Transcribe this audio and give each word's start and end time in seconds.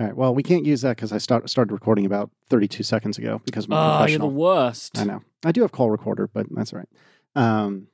All 0.00 0.06
right. 0.06 0.16
Well, 0.16 0.34
we 0.34 0.42
can't 0.42 0.64
use 0.64 0.80
that 0.80 0.96
because 0.96 1.12
I 1.12 1.18
start, 1.18 1.50
started 1.50 1.72
recording 1.74 2.06
about 2.06 2.30
32 2.48 2.82
seconds 2.82 3.18
ago 3.18 3.42
because 3.44 3.66
I'm 3.66 3.72
a 3.72 3.98
Oh, 4.00 4.06
you're 4.06 4.18
the 4.18 4.26
worst. 4.26 4.98
I 4.98 5.04
know. 5.04 5.20
I 5.44 5.52
do 5.52 5.60
have 5.60 5.72
call 5.72 5.90
recorder, 5.90 6.26
but 6.26 6.46
that's 6.50 6.72
all 6.72 6.78
right. 6.78 6.88
Um, 7.34 7.88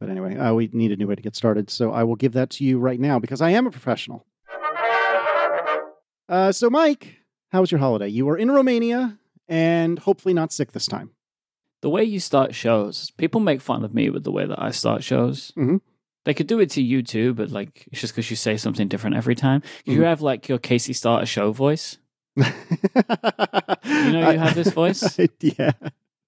but 0.00 0.08
anyway, 0.08 0.38
uh, 0.38 0.54
we 0.54 0.70
need 0.72 0.90
a 0.90 0.96
new 0.96 1.06
way 1.06 1.16
to 1.16 1.20
get 1.22 1.36
started. 1.36 1.68
So 1.68 1.92
I 1.92 2.02
will 2.04 2.16
give 2.16 2.32
that 2.32 2.48
to 2.50 2.64
you 2.64 2.78
right 2.78 2.98
now 2.98 3.18
because 3.18 3.42
I 3.42 3.50
am 3.50 3.66
a 3.66 3.70
professional. 3.70 4.24
Uh, 6.30 6.52
so, 6.52 6.70
Myke, 6.70 7.16
how 7.52 7.60
was 7.60 7.70
your 7.70 7.80
holiday? 7.80 8.08
You 8.08 8.24
were 8.24 8.38
in 8.38 8.50
Romania 8.50 9.18
and 9.46 9.98
hopefully 9.98 10.32
not 10.32 10.52
sick 10.52 10.72
this 10.72 10.86
time. 10.86 11.10
The 11.82 11.90
way 11.90 12.04
you 12.04 12.20
start 12.20 12.54
shows, 12.54 13.10
people 13.18 13.40
make 13.40 13.60
fun 13.60 13.84
of 13.84 13.92
me 13.92 14.08
with 14.08 14.24
the 14.24 14.32
way 14.32 14.46
that 14.46 14.62
I 14.62 14.70
start 14.70 15.02
shows. 15.04 15.52
Mhm. 15.58 15.82
They 16.24 16.34
could 16.34 16.46
do 16.46 16.60
it 16.60 16.70
to 16.70 16.82
you 16.82 17.02
too, 17.02 17.32
but 17.34 17.50
like 17.50 17.88
it's 17.90 18.00
just 18.00 18.12
because 18.14 18.30
you 18.30 18.36
say 18.36 18.56
something 18.56 18.88
different 18.88 19.16
every 19.16 19.34
time. 19.34 19.62
You 19.86 20.00
Mhm. 20.00 20.04
have 20.04 20.20
like 20.22 20.48
your 20.48 20.58
Casey 20.58 20.92
start 20.92 21.22
a 21.22 21.26
show 21.26 21.50
voice. 21.52 21.98
you 22.36 22.44
know 24.12 24.30
you 24.30 24.38
have 24.38 24.54
this 24.54 24.70
voice? 24.72 25.18
yeah. 25.40 25.72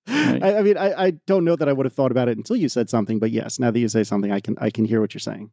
Right. 0.09 0.43
I, 0.43 0.59
I 0.59 0.63
mean, 0.63 0.77
I, 0.77 0.93
I 1.07 1.11
don't 1.27 1.45
know 1.45 1.55
that 1.57 1.69
I 1.69 1.73
would 1.73 1.87
have 1.87 1.93
thought 1.93 2.11
about 2.11 2.29
it 2.29 2.37
until 2.37 2.57
you 2.57 2.69
said 2.69 2.91
something, 2.91 3.19
but 3.19 3.31
yes, 3.31 3.59
now 3.59 3.71
that 3.71 3.79
you 3.79 3.89
say 3.89 4.03
something, 4.03 4.33
I 4.33 4.41
can 4.41 4.57
I 4.61 4.71
can 4.71 4.85
hear 4.85 5.01
what 5.01 5.15
you're 5.15 5.21
saying. 5.21 5.51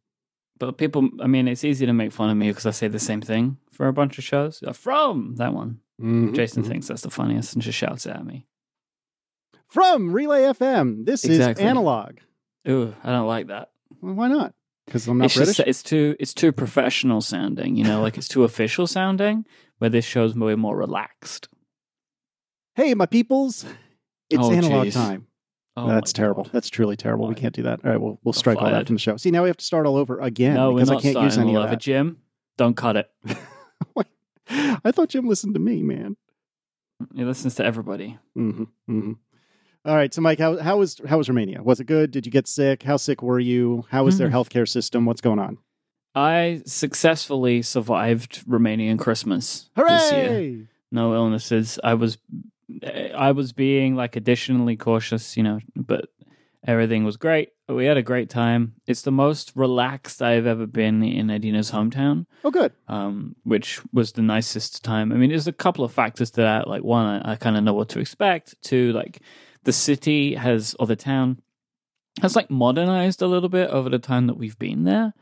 But 0.58 0.78
people, 0.78 1.08
I 1.22 1.28
mean, 1.28 1.48
it's 1.48 1.64
easy 1.64 1.86
to 1.86 1.94
make 1.94 2.12
fun 2.12 2.30
of 2.30 2.36
me 2.38 2.50
because 2.50 2.66
I 2.66 2.72
say 2.72 2.88
the 2.88 3.00
same 3.00 3.22
thing 3.22 3.58
for 3.72 3.88
a 3.88 3.94
bunch 3.94 4.18
of 4.18 4.24
shows. 4.26 4.62
Uh, 4.66 4.74
From 4.74 5.36
that 5.38 5.54
one, 5.54 5.80
Mhm, 6.02 6.34
Jason 6.36 6.64
mhm. 6.64 6.68
thinks 6.68 6.88
that's 6.88 7.02
the 7.02 7.10
funniest 7.10 7.54
and 7.54 7.62
just 7.62 7.78
shouts 7.78 8.06
it 8.06 8.12
at 8.16 8.26
me. 8.26 8.46
From 9.68 10.12
Relay 10.12 10.44
FM, 10.44 11.06
this 11.06 11.24
Exactly. 11.24 11.64
is 11.64 11.70
analog. 11.70 12.18
Ooh, 12.68 12.94
I 13.04 13.12
don't 13.12 13.28
like 13.28 13.48
that. 13.48 13.70
Well, 14.02 14.14
why 14.16 14.28
not? 14.28 14.54
Because 14.86 15.08
I'm 15.08 15.18
not 15.20 15.26
it's 15.26 15.36
British. 15.36 15.58
just 15.58 15.68
it's 15.68 15.84
too 15.84 16.16
it's 16.20 16.34
too 16.34 16.52
professional 16.52 17.22
sounding. 17.22 17.76
You 17.76 17.84
know, 17.84 18.02
like 18.02 18.18
it's 18.18 18.28
too 18.28 18.44
official 18.44 18.88
sounding. 18.88 19.46
Where 19.78 19.90
this 19.90 20.04
show's 20.06 20.36
way 20.36 20.56
more 20.56 20.76
relaxed. 20.76 21.48
Hey, 22.76 22.94
my 22.94 23.06
peoples, 23.06 23.66
it's 24.30 24.40
Oh, 24.44 24.52
analog 24.52 24.88
jeez. 24.88 24.94
time. 24.94 25.28
Oh 25.78 25.88
That's 25.88 26.12
terrible. 26.12 26.44
God. 26.44 26.54
That's 26.54 26.70
truly 26.70 26.98
terrible. 26.98 27.28
We 27.28 27.36
can't 27.36 27.54
do 27.56 27.64
that. 27.64 27.80
All 27.86 27.92
right, 27.92 28.02
we'll 28.02 28.20
we'll 28.24 28.34
strike 28.34 28.58
all 28.58 28.70
that 28.72 28.88
from 28.88 28.96
the 28.96 29.00
show. 29.00 29.16
See, 29.18 29.32
now 29.32 29.44
we 29.44 29.50
have 29.50 29.58
to 29.58 29.66
start 29.66 29.86
all 29.86 29.96
over 29.96 30.20
again 30.20 30.56
no, 30.56 30.72
we're 30.72 30.80
because 30.80 30.90
not 30.90 30.98
I 30.98 31.02
can't 31.02 31.20
use 31.24 31.38
any 31.38 31.56
all 31.56 31.64
of 31.64 31.70
that. 31.70 31.80
Jim, 31.80 32.18
don't 32.58 32.76
cut 32.76 32.98
it. 32.98 33.10
I 34.50 34.92
thought 34.92 35.10
Jim 35.10 35.28
listened 35.28 35.54
to 35.54 35.60
me, 35.60 35.84
man. 35.84 36.18
He 37.16 37.24
listens 37.24 37.56
to 37.56 37.66
everybody. 37.66 38.18
hmm 38.34 38.64
hmm 38.88 39.14
All 39.86 39.96
right, 39.96 40.14
so 40.14 40.22
Myke, 40.22 40.40
how 40.40 40.58
how 40.58 40.78
was 40.78 41.00
how 41.08 41.18
was 41.18 41.30
Romania? 41.30 41.64
Was 41.64 41.80
it 41.80 41.86
good? 41.86 42.12
Did 42.12 42.26
you 42.26 42.32
get 42.32 42.48
sick? 42.48 42.84
How 42.84 42.98
sick 42.98 43.22
were 43.22 43.40
you? 43.40 43.86
How 43.90 44.04
was 44.04 44.18
their 44.18 44.28
Mhm. 44.30 44.34
healthcare 44.34 44.68
system? 44.68 45.06
What's 45.06 45.22
going 45.22 45.40
on? 45.40 45.58
I 46.16 46.62
successfully 46.66 47.62
survived 47.62 48.44
Romanian 48.48 49.00
Christmas 49.00 49.70
this 49.76 50.12
year. 50.12 50.28
Hooray! 50.30 50.68
no 50.92 51.14
illnesses. 51.14 51.80
I 51.84 51.94
was 51.94 52.18
I 53.16 53.32
was 53.32 53.54
being 53.54 53.96
like 53.96 54.16
additionally 54.16 54.76
cautious, 54.76 55.38
you 55.38 55.44
know, 55.44 55.60
but 55.76 56.10
everything 56.68 57.04
was 57.06 57.16
great. 57.16 57.50
We 57.70 57.86
had 57.86 57.98
a 57.98 58.04
great 58.04 58.30
time. 58.30 58.74
It's 58.86 59.04
the 59.04 59.12
most 59.12 59.54
relaxed 59.56 60.22
I've 60.22 60.46
ever 60.46 60.66
been 60.68 61.04
in 61.04 61.28
Adina's 61.30 61.72
hometown, 61.72 62.26
Oh, 62.44 62.52
good. 62.52 62.74
um, 62.88 63.36
which 63.44 63.80
was 63.94 64.12
the 64.14 64.22
nicest 64.24 64.84
time. 64.84 65.12
I 65.12 65.16
mean, 65.16 65.30
there's 65.30 65.48
a 65.48 65.54
couple 65.54 65.86
of 65.86 65.92
factors 65.94 66.32
to 66.32 66.42
that. 66.42 66.68
Like 66.68 66.84
one, 66.84 67.06
I, 67.06 67.34
I 67.34 67.36
kind 67.38 67.56
of 67.56 67.64
know 67.64 67.74
what 67.74 67.90
to 67.90 68.00
expect. 68.00 68.56
Two, 68.64 68.92
like 68.94 69.22
the 69.64 69.74
city 69.74 70.36
has 70.36 70.76
or 70.80 70.88
the 70.88 70.96
town 70.96 71.42
has 72.22 72.36
like 72.36 72.50
modernized 72.50 73.22
a 73.22 73.28
little 73.28 73.50
bit 73.50 73.70
over 73.70 73.90
the 73.90 74.00
time 74.00 74.28
that 74.28 74.38
we've 74.38 74.60
been 74.60 74.84
there. 74.84 75.14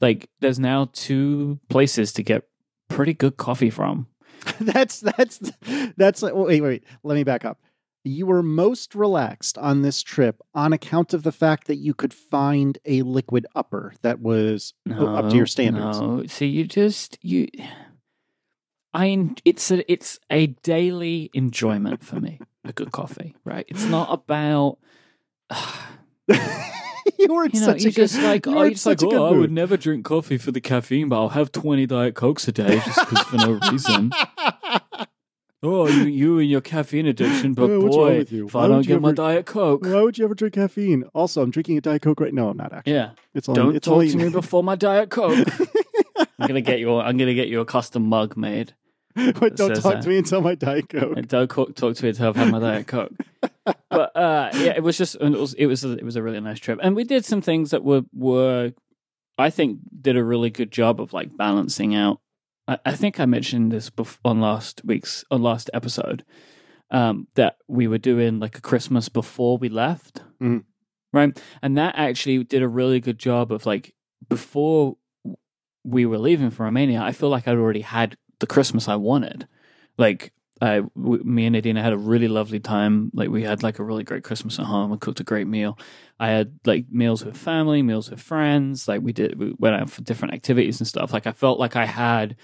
Like 0.00 0.28
there's 0.40 0.58
now 0.58 0.90
two 0.92 1.58
places 1.68 2.12
to 2.14 2.22
get 2.22 2.44
pretty 2.88 3.14
good 3.14 3.36
coffee 3.36 3.70
from. 3.70 4.08
that's 4.60 5.00
that's 5.00 5.52
that's 5.96 6.22
like, 6.22 6.34
wait, 6.34 6.60
wait, 6.60 6.84
Let 7.02 7.14
me 7.14 7.24
back 7.24 7.44
up. 7.44 7.60
You 8.04 8.26
were 8.26 8.42
most 8.42 8.94
relaxed 8.94 9.58
on 9.58 9.82
this 9.82 10.00
trip 10.00 10.40
on 10.54 10.72
account 10.72 11.12
of 11.12 11.24
the 11.24 11.32
fact 11.32 11.66
that 11.66 11.76
you 11.76 11.92
could 11.92 12.14
find 12.14 12.78
a 12.84 13.02
liquid 13.02 13.46
upper 13.56 13.94
that 14.02 14.20
was 14.20 14.74
up 14.88 15.30
to 15.30 15.36
your 15.36 15.46
standards. 15.46 16.00
No, 16.00 16.24
see, 16.26 16.46
you 16.46 16.64
just 16.64 17.18
you. 17.22 17.48
I 18.96 19.08
en- 19.08 19.36
it's 19.44 19.70
a 19.70 19.90
it's 19.92 20.18
a 20.30 20.46
daily 20.64 21.30
enjoyment 21.34 22.02
for 22.02 22.18
me. 22.18 22.40
A 22.64 22.72
good 22.72 22.90
coffee, 22.92 23.36
right? 23.44 23.66
It's 23.68 23.84
not 23.84 24.08
about. 24.10 24.78
you 26.28 27.32
were 27.32 27.44
in 27.44 27.50
You 27.52 27.60
know, 27.60 27.66
such 27.66 27.82
you're 27.82 27.90
a 27.90 27.92
good, 27.92 28.08
just 28.08 28.18
like, 28.22 28.46
you 28.46 28.52
oh, 28.52 28.54
were 28.54 28.58
you're 28.62 28.66
in 28.68 28.72
just 28.74 28.86
like, 28.86 28.98
such 29.00 29.06
a 29.06 29.10
good 29.10 29.18
oh, 29.20 29.26
I 29.26 29.30
mood. 29.30 29.40
would 29.40 29.52
never 29.52 29.76
drink 29.76 30.04
coffee 30.04 30.38
for 30.38 30.50
the 30.50 30.60
caffeine, 30.60 31.08
but 31.10 31.16
I'll 31.20 31.28
have 31.30 31.52
20 31.52 31.86
Diet 31.86 32.14
Cokes 32.14 32.48
a 32.48 32.52
day 32.52 32.80
just 32.84 32.98
'cause 33.06 33.22
for 33.24 33.36
no 33.36 33.58
reason. 33.70 34.12
Oh, 35.62 35.88
you, 35.88 36.04
you 36.04 36.38
and 36.38 36.48
your 36.48 36.60
caffeine 36.60 37.06
addiction, 37.06 37.54
but 37.54 37.62
what's 37.68 37.82
wrong 37.82 37.90
boy, 37.90 38.18
with 38.18 38.30
you? 38.30 38.46
if 38.46 38.54
Why 38.54 38.64
I 38.64 38.68
don't 38.68 38.76
would 38.76 38.86
you 38.86 38.94
get 38.96 39.00
my 39.02 39.10
Diet 39.12 39.46
Coke. 39.46 39.84
Why 39.84 40.02
would 40.02 40.16
you 40.16 40.24
ever 40.26 40.34
drink 40.34 40.54
caffeine? 40.54 41.04
Also, 41.14 41.42
I'm 41.42 41.50
drinking 41.50 41.78
a 41.78 41.80
Diet 41.80 42.02
Coke 42.02 42.20
right 42.20 42.32
now. 42.32 42.50
I'm 42.50 42.56
not 42.58 42.72
actually. 42.74 42.92
Yeah, 42.92 43.10
It's 43.34 43.48
only, 43.48 43.60
don't 43.62 43.74
it's 43.76 43.86
talk 43.86 43.94
only, 43.94 44.10
to 44.10 44.16
me 44.18 44.28
before 44.42 44.62
my 44.62 44.76
Diet 44.76 45.08
Coke. 45.10 45.48
I'm 46.38 46.46
gonna 46.46 46.60
get 46.60 46.78
you. 46.78 46.96
I'm 46.98 47.16
gonna 47.16 47.34
get 47.34 47.48
you 47.48 47.60
a 47.60 47.64
custom 47.64 48.04
mug 48.06 48.36
made. 48.36 48.74
but 49.40 49.56
don't 49.56 49.74
talk 49.80 50.00
to 50.02 50.08
me 50.08 50.18
until 50.18 50.40
my 50.42 50.54
Diet 50.54 50.88
Coke. 50.88 51.16
And 51.16 51.26
don't 51.26 51.48
co- 51.48 51.66
talk 51.66 51.96
to 51.96 52.02
me 52.04 52.10
until 52.10 52.28
I've 52.28 52.36
had 52.36 52.52
my 52.52 52.58
diet 52.58 52.86
coke. 52.86 53.12
but 53.90 54.16
uh, 54.16 54.50
yeah, 54.54 54.74
it 54.76 54.82
was 54.82 54.98
just 54.98 55.16
it 55.20 55.30
was 55.30 55.54
it 55.54 55.66
was 55.66 55.84
a, 55.84 55.92
it 55.92 56.04
was 56.04 56.16
a 56.16 56.22
really 56.22 56.40
nice 56.40 56.58
trip, 56.60 56.78
and 56.82 56.94
we 56.94 57.04
did 57.04 57.24
some 57.24 57.40
things 57.40 57.70
that 57.70 57.82
were 57.82 58.02
were 58.14 58.72
I 59.38 59.50
think 59.50 59.78
did 60.00 60.16
a 60.16 60.24
really 60.24 60.50
good 60.50 60.70
job 60.70 61.00
of 61.00 61.12
like 61.12 61.36
balancing 61.36 61.94
out. 61.94 62.20
I, 62.68 62.78
I 62.84 62.92
think 62.92 63.18
I 63.18 63.26
mentioned 63.26 63.72
this 63.72 63.90
bef- 63.90 64.18
on 64.24 64.40
last 64.40 64.82
week's 64.84 65.24
on 65.30 65.42
last 65.42 65.70
episode 65.72 66.24
um, 66.90 67.26
that 67.34 67.56
we 67.68 67.88
were 67.88 67.98
doing 67.98 68.38
like 68.38 68.58
a 68.58 68.60
Christmas 68.60 69.08
before 69.08 69.56
we 69.58 69.68
left, 69.68 70.22
Mhm. 70.42 70.64
right? 71.12 71.40
And 71.62 71.76
that 71.78 71.94
actually 71.96 72.44
did 72.44 72.62
a 72.62 72.68
really 72.68 73.00
good 73.00 73.18
job 73.18 73.50
of 73.52 73.66
like 73.66 73.94
before 74.28 74.96
we 75.84 76.04
were 76.06 76.18
leaving 76.18 76.50
for 76.50 76.64
Romania. 76.64 77.00
I 77.00 77.12
feel 77.12 77.28
like 77.28 77.46
I'd 77.48 77.56
already 77.58 77.80
had 77.82 78.16
the 78.40 78.46
Christmas 78.46 78.88
I 78.88 78.96
wanted. 78.96 79.46
Like 79.98 80.32
I, 80.60 80.80
w- 80.96 81.22
me 81.24 81.46
and 81.46 81.54
Adina 81.56 81.82
had 81.82 81.92
a 81.92 81.98
really 81.98 82.28
lovely 82.28 82.60
time. 82.60 83.10
Like 83.14 83.28
we 83.28 83.42
had 83.42 83.62
like 83.62 83.78
a 83.78 83.84
really 83.84 84.04
great 84.04 84.24
Christmas 84.24 84.58
at 84.58 84.64
home. 84.66 84.90
We 84.90 84.98
cooked 84.98 85.20
a 85.20 85.24
great 85.24 85.46
meal. 85.46 85.78
I 86.18 86.28
had 86.28 86.58
like 86.64 86.86
meals 86.90 87.24
with 87.24 87.36
family, 87.36 87.82
meals 87.82 88.10
with 88.10 88.20
friends. 88.20 88.88
Like 88.88 89.02
we 89.02 89.12
did, 89.12 89.38
we 89.38 89.54
went 89.58 89.76
out 89.76 89.90
for 89.90 90.02
different 90.02 90.34
activities 90.34 90.80
and 90.80 90.86
stuff. 90.86 91.12
Like 91.12 91.26
I 91.26 91.32
felt 91.32 91.58
like 91.58 91.76
I 91.76 91.84
had 91.86 92.36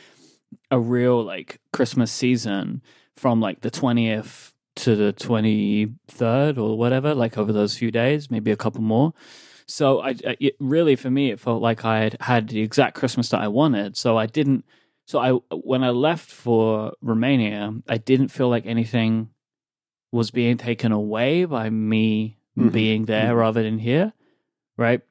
a 0.71 0.79
real 0.79 1.23
like 1.25 1.61
Christmas 1.73 2.13
season 2.13 2.83
from 3.17 3.41
like 3.41 3.61
the 3.63 3.71
twentieth 3.71 4.53
to 4.77 4.97
the 4.97 5.13
twenty 5.13 5.95
third 6.09 6.59
or 6.59 6.77
whatever. 6.77 7.15
Like 7.15 7.39
over 7.39 7.53
those 7.53 7.77
few 7.77 7.91
days, 7.91 8.31
maybe 8.31 8.51
a 8.51 8.57
couple 8.57 8.83
more. 8.83 9.13
So 9.67 10.01
I, 10.01 10.11
I- 10.27 10.37
it 10.41 10.57
really 10.61 10.97
for 10.97 11.11
me, 11.11 11.31
it 11.31 11.41
felt 11.41 11.63
like 11.63 11.85
I 11.85 12.01
had 12.01 12.17
had 12.21 12.49
the 12.49 12.61
exact 12.61 12.95
Christmas 12.95 13.31
that 13.31 13.41
I 13.41 13.49
wanted. 13.49 13.97
So 13.97 14.19
I 14.19 14.27
didn't. 14.27 14.65
So 15.13 15.19
I 15.19 15.33
when 15.55 15.85
I 15.85 15.91
left 15.91 16.31
for 16.31 16.95
Romania, 17.03 17.75
I 17.87 17.99
didn't 17.99 18.29
feel 18.29 18.49
like 18.49 18.65
anything 18.65 19.29
was 20.11 20.31
being 20.31 20.57
taken 20.57 20.91
away 20.91 21.45
by 21.45 21.69
me 21.69 22.39
Mhm. 22.57 22.73
being 22.73 23.05
there 23.05 23.35
Mhm. 23.35 23.39
rather 23.39 23.63
than 23.63 23.79
here, 23.79 24.15
right? 24.79 25.03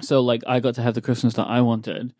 So 0.00 0.20
like 0.20 0.44
I 0.46 0.60
got 0.60 0.76
to 0.76 0.82
have 0.82 0.94
the 0.94 1.00
Christmas 1.00 1.34
that 1.34 1.48
I 1.48 1.60
wanted, 1.60 2.14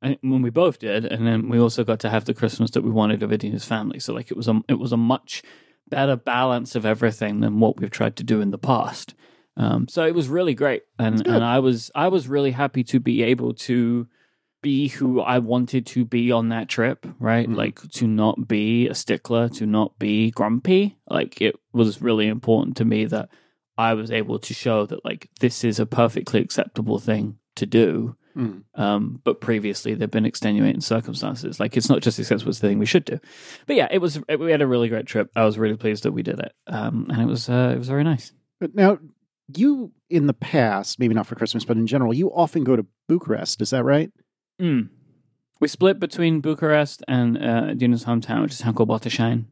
and 0.00 0.16
when 0.22 0.40
we 0.40 0.48
both 0.48 0.78
did, 0.78 1.04
and 1.04 1.26
then 1.26 1.50
we 1.50 1.58
also 1.60 1.84
got 1.84 2.00
to 2.00 2.08
have 2.08 2.24
the 2.24 2.32
Christmas 2.32 2.70
that 2.70 2.84
we 2.84 2.90
wanted 2.90 3.22
of 3.22 3.32
Adina's 3.32 3.66
family. 3.66 4.00
So 4.00 4.14
like 4.14 4.30
it 4.30 4.36
was 4.38 4.48
a 4.48 4.62
it 4.66 4.78
was 4.78 4.92
a 4.92 4.96
much 4.96 5.42
better 5.90 6.16
balance 6.16 6.74
of 6.74 6.86
everything 6.86 7.40
than 7.40 7.60
what 7.60 7.78
we've 7.78 7.90
tried 7.90 8.16
to 8.16 8.24
do 8.24 8.40
in 8.40 8.50
the 8.50 8.56
past. 8.72 9.14
Um, 9.58 9.88
so 9.88 10.06
it 10.06 10.14
was 10.14 10.28
really 10.28 10.54
great, 10.54 10.84
and 10.98 11.20
and 11.26 11.44
I 11.44 11.58
was 11.58 11.90
I 11.94 12.08
was 12.08 12.28
really 12.28 12.52
happy 12.52 12.82
to 12.84 12.98
be 12.98 13.22
able 13.24 13.52
to 13.68 14.08
be 14.62 14.88
who 14.88 15.20
I 15.20 15.38
wanted 15.38 15.86
to 15.86 16.04
be 16.04 16.32
on 16.32 16.48
that 16.50 16.68
trip, 16.68 17.06
right? 17.18 17.48
Mhm. 17.48 17.56
Like 17.56 17.80
to 17.92 18.06
not 18.06 18.48
be 18.48 18.88
a 18.88 18.94
stickler, 18.94 19.48
to 19.50 19.66
not 19.66 19.98
be 19.98 20.30
grumpy. 20.30 20.96
Like 21.08 21.40
it 21.40 21.56
was 21.72 22.02
really 22.02 22.26
important 22.26 22.76
to 22.78 22.84
me 22.84 23.04
that 23.06 23.28
I 23.78 23.94
was 23.94 24.10
able 24.10 24.38
to 24.38 24.54
show 24.54 24.86
that 24.86 25.04
like 25.04 25.30
this 25.40 25.64
is 25.64 25.80
a 25.80 25.86
perfectly 25.86 26.40
acceptable 26.40 26.98
thing 26.98 27.38
to 27.56 27.66
do. 27.66 28.16
Mm. 28.36 28.62
Um, 28.76 29.20
but 29.24 29.40
previously 29.40 29.94
there've 29.94 30.10
been 30.10 30.26
extenuating 30.26 30.82
circumstances. 30.82 31.58
Like 31.58 31.76
it's 31.76 31.88
not 31.88 32.00
just 32.00 32.18
acceptable; 32.18 32.50
it's 32.50 32.60
the 32.60 32.68
thing 32.68 32.78
we 32.78 32.86
should 32.86 33.04
do. 33.04 33.18
But 33.66 33.76
yeah, 33.76 33.88
it 33.90 33.98
was. 33.98 34.20
We 34.38 34.52
had 34.52 34.62
a 34.62 34.66
really 34.66 34.88
great 34.88 35.06
trip. 35.06 35.30
I 35.34 35.44
was 35.44 35.58
really 35.58 35.76
pleased 35.76 36.04
that 36.04 36.12
we 36.12 36.22
did 36.22 36.38
it, 36.38 36.52
um, 36.66 37.06
and 37.10 37.20
it 37.20 37.26
was 37.26 37.48
uh, 37.48 37.72
it 37.74 37.78
was 37.78 37.88
very 37.88 38.04
nice. 38.04 38.32
But 38.60 38.74
now, 38.74 38.98
you 39.56 39.92
in 40.08 40.26
the 40.26 40.34
past, 40.34 41.00
maybe 41.00 41.14
not 41.14 41.26
for 41.26 41.34
Christmas, 41.34 41.64
but 41.64 41.76
in 41.76 41.86
general, 41.86 42.14
you 42.14 42.28
often 42.28 42.62
go 42.62 42.76
to 42.76 42.86
Bucharest. 43.08 43.60
Is 43.62 43.70
that 43.70 43.84
right? 43.84 44.12
Mm. 44.60 44.88
We 45.60 45.68
split 45.68 45.98
between 46.00 46.40
Bucharest 46.40 47.02
and 47.06 47.36
uh, 47.36 47.74
Dina's 47.74 48.04
hometown, 48.04 48.42
which 48.42 48.52
is 48.52 48.60
a 48.60 49.10
town. 49.10 49.48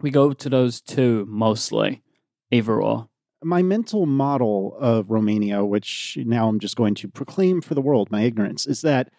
We 0.00 0.10
go 0.10 0.32
to 0.32 0.48
those 0.48 0.80
two 0.80 1.26
mostly, 1.28 2.02
either 2.50 2.80
or. 2.80 3.08
My 3.42 3.62
mental 3.62 4.06
model 4.06 4.76
of 4.78 5.10
Romania, 5.10 5.64
which 5.64 6.18
now 6.24 6.48
I'm 6.48 6.60
just 6.60 6.76
going 6.76 6.94
to 6.96 7.08
proclaim 7.08 7.60
for 7.60 7.74
the 7.74 7.80
world 7.80 8.10
my 8.10 8.22
ignorance, 8.22 8.66
is 8.66 8.82
that 8.82 9.10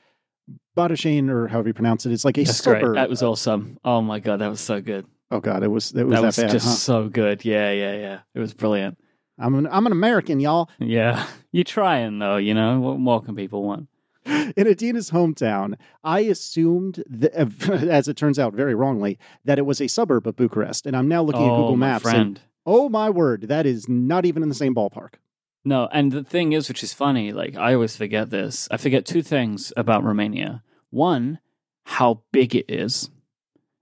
Badashane, 0.77 1.29
or 1.29 1.47
however 1.47 1.69
you 1.69 1.73
pronounce 1.73 2.05
it, 2.05 2.11
is 2.11 2.23
like 2.23 2.37
a 2.37 2.43
That's 2.43 2.57
suburb. 2.57 2.81
great. 2.81 2.95
That 2.95 3.09
was 3.09 3.23
awesome. 3.23 3.77
Oh 3.83 4.01
my 4.01 4.19
god, 4.19 4.37
that 4.37 4.49
was 4.49 4.61
so 4.61 4.79
good. 4.81 5.05
oh 5.31 5.39
god, 5.39 5.63
it 5.63 5.67
was 5.67 5.91
it 5.91 6.03
was 6.03 6.15
that 6.15 6.21
that, 6.21 6.25
was 6.27 6.37
bad. 6.37 6.51
just 6.51 6.65
huh? 6.65 6.73
so 6.73 7.09
good. 7.09 7.43
Yeah, 7.43 7.71
yeah, 7.71 7.95
yeah. 7.95 8.19
It 8.33 8.39
was 8.39 8.53
brilliant. 8.53 8.97
I'm 9.39 9.55
an 9.55 9.67
I'm 9.71 9.85
an 9.85 9.91
American, 9.91 10.39
y'all. 10.39 10.69
Yeah, 10.79 11.25
you're 11.51 11.63
trying 11.63 12.19
though. 12.19 12.37
You 12.37 12.53
know 12.53 12.79
what 12.79 12.99
more 12.99 13.21
can 13.21 13.35
people 13.35 13.63
want? 13.63 13.87
In 14.25 14.67
Adina's 14.67 15.11
hometown, 15.11 15.75
I 16.03 16.21
assumed, 16.21 17.03
that, 17.09 17.33
as 17.69 18.07
it 18.07 18.17
turns 18.17 18.37
out, 18.37 18.53
very 18.53 18.75
wrongly, 18.75 19.17
that 19.45 19.57
it 19.57 19.65
was 19.65 19.81
a 19.81 19.87
suburb 19.87 20.27
of 20.27 20.35
Bucharest, 20.35 20.85
and 20.85 20.95
I'm 20.95 21.07
now 21.07 21.23
looking 21.23 21.43
at 21.43 21.49
oh, 21.49 21.57
Google 21.57 21.77
Maps. 21.77 22.05
And, 22.05 22.39
oh 22.65 22.87
my 22.89 23.09
word, 23.09 23.47
that 23.47 23.65
is 23.65 23.89
not 23.89 24.25
even 24.25 24.43
in 24.43 24.49
the 24.49 24.55
same 24.55 24.75
ballpark. 24.75 25.15
No, 25.63 25.87
and 25.91 26.11
the 26.11 26.23
thing 26.23 26.53
is, 26.53 26.67
which 26.67 26.83
is 26.83 26.93
funny, 26.93 27.31
like 27.31 27.55
I 27.55 27.73
always 27.73 27.95
forget 27.95 28.29
this. 28.29 28.67
I 28.71 28.77
forget 28.77 29.05
two 29.05 29.21
things 29.21 29.71
about 29.77 30.03
Romania. 30.03 30.63
One, 30.89 31.39
how 31.85 32.23
big 32.31 32.55
it 32.55 32.65
is, 32.67 33.11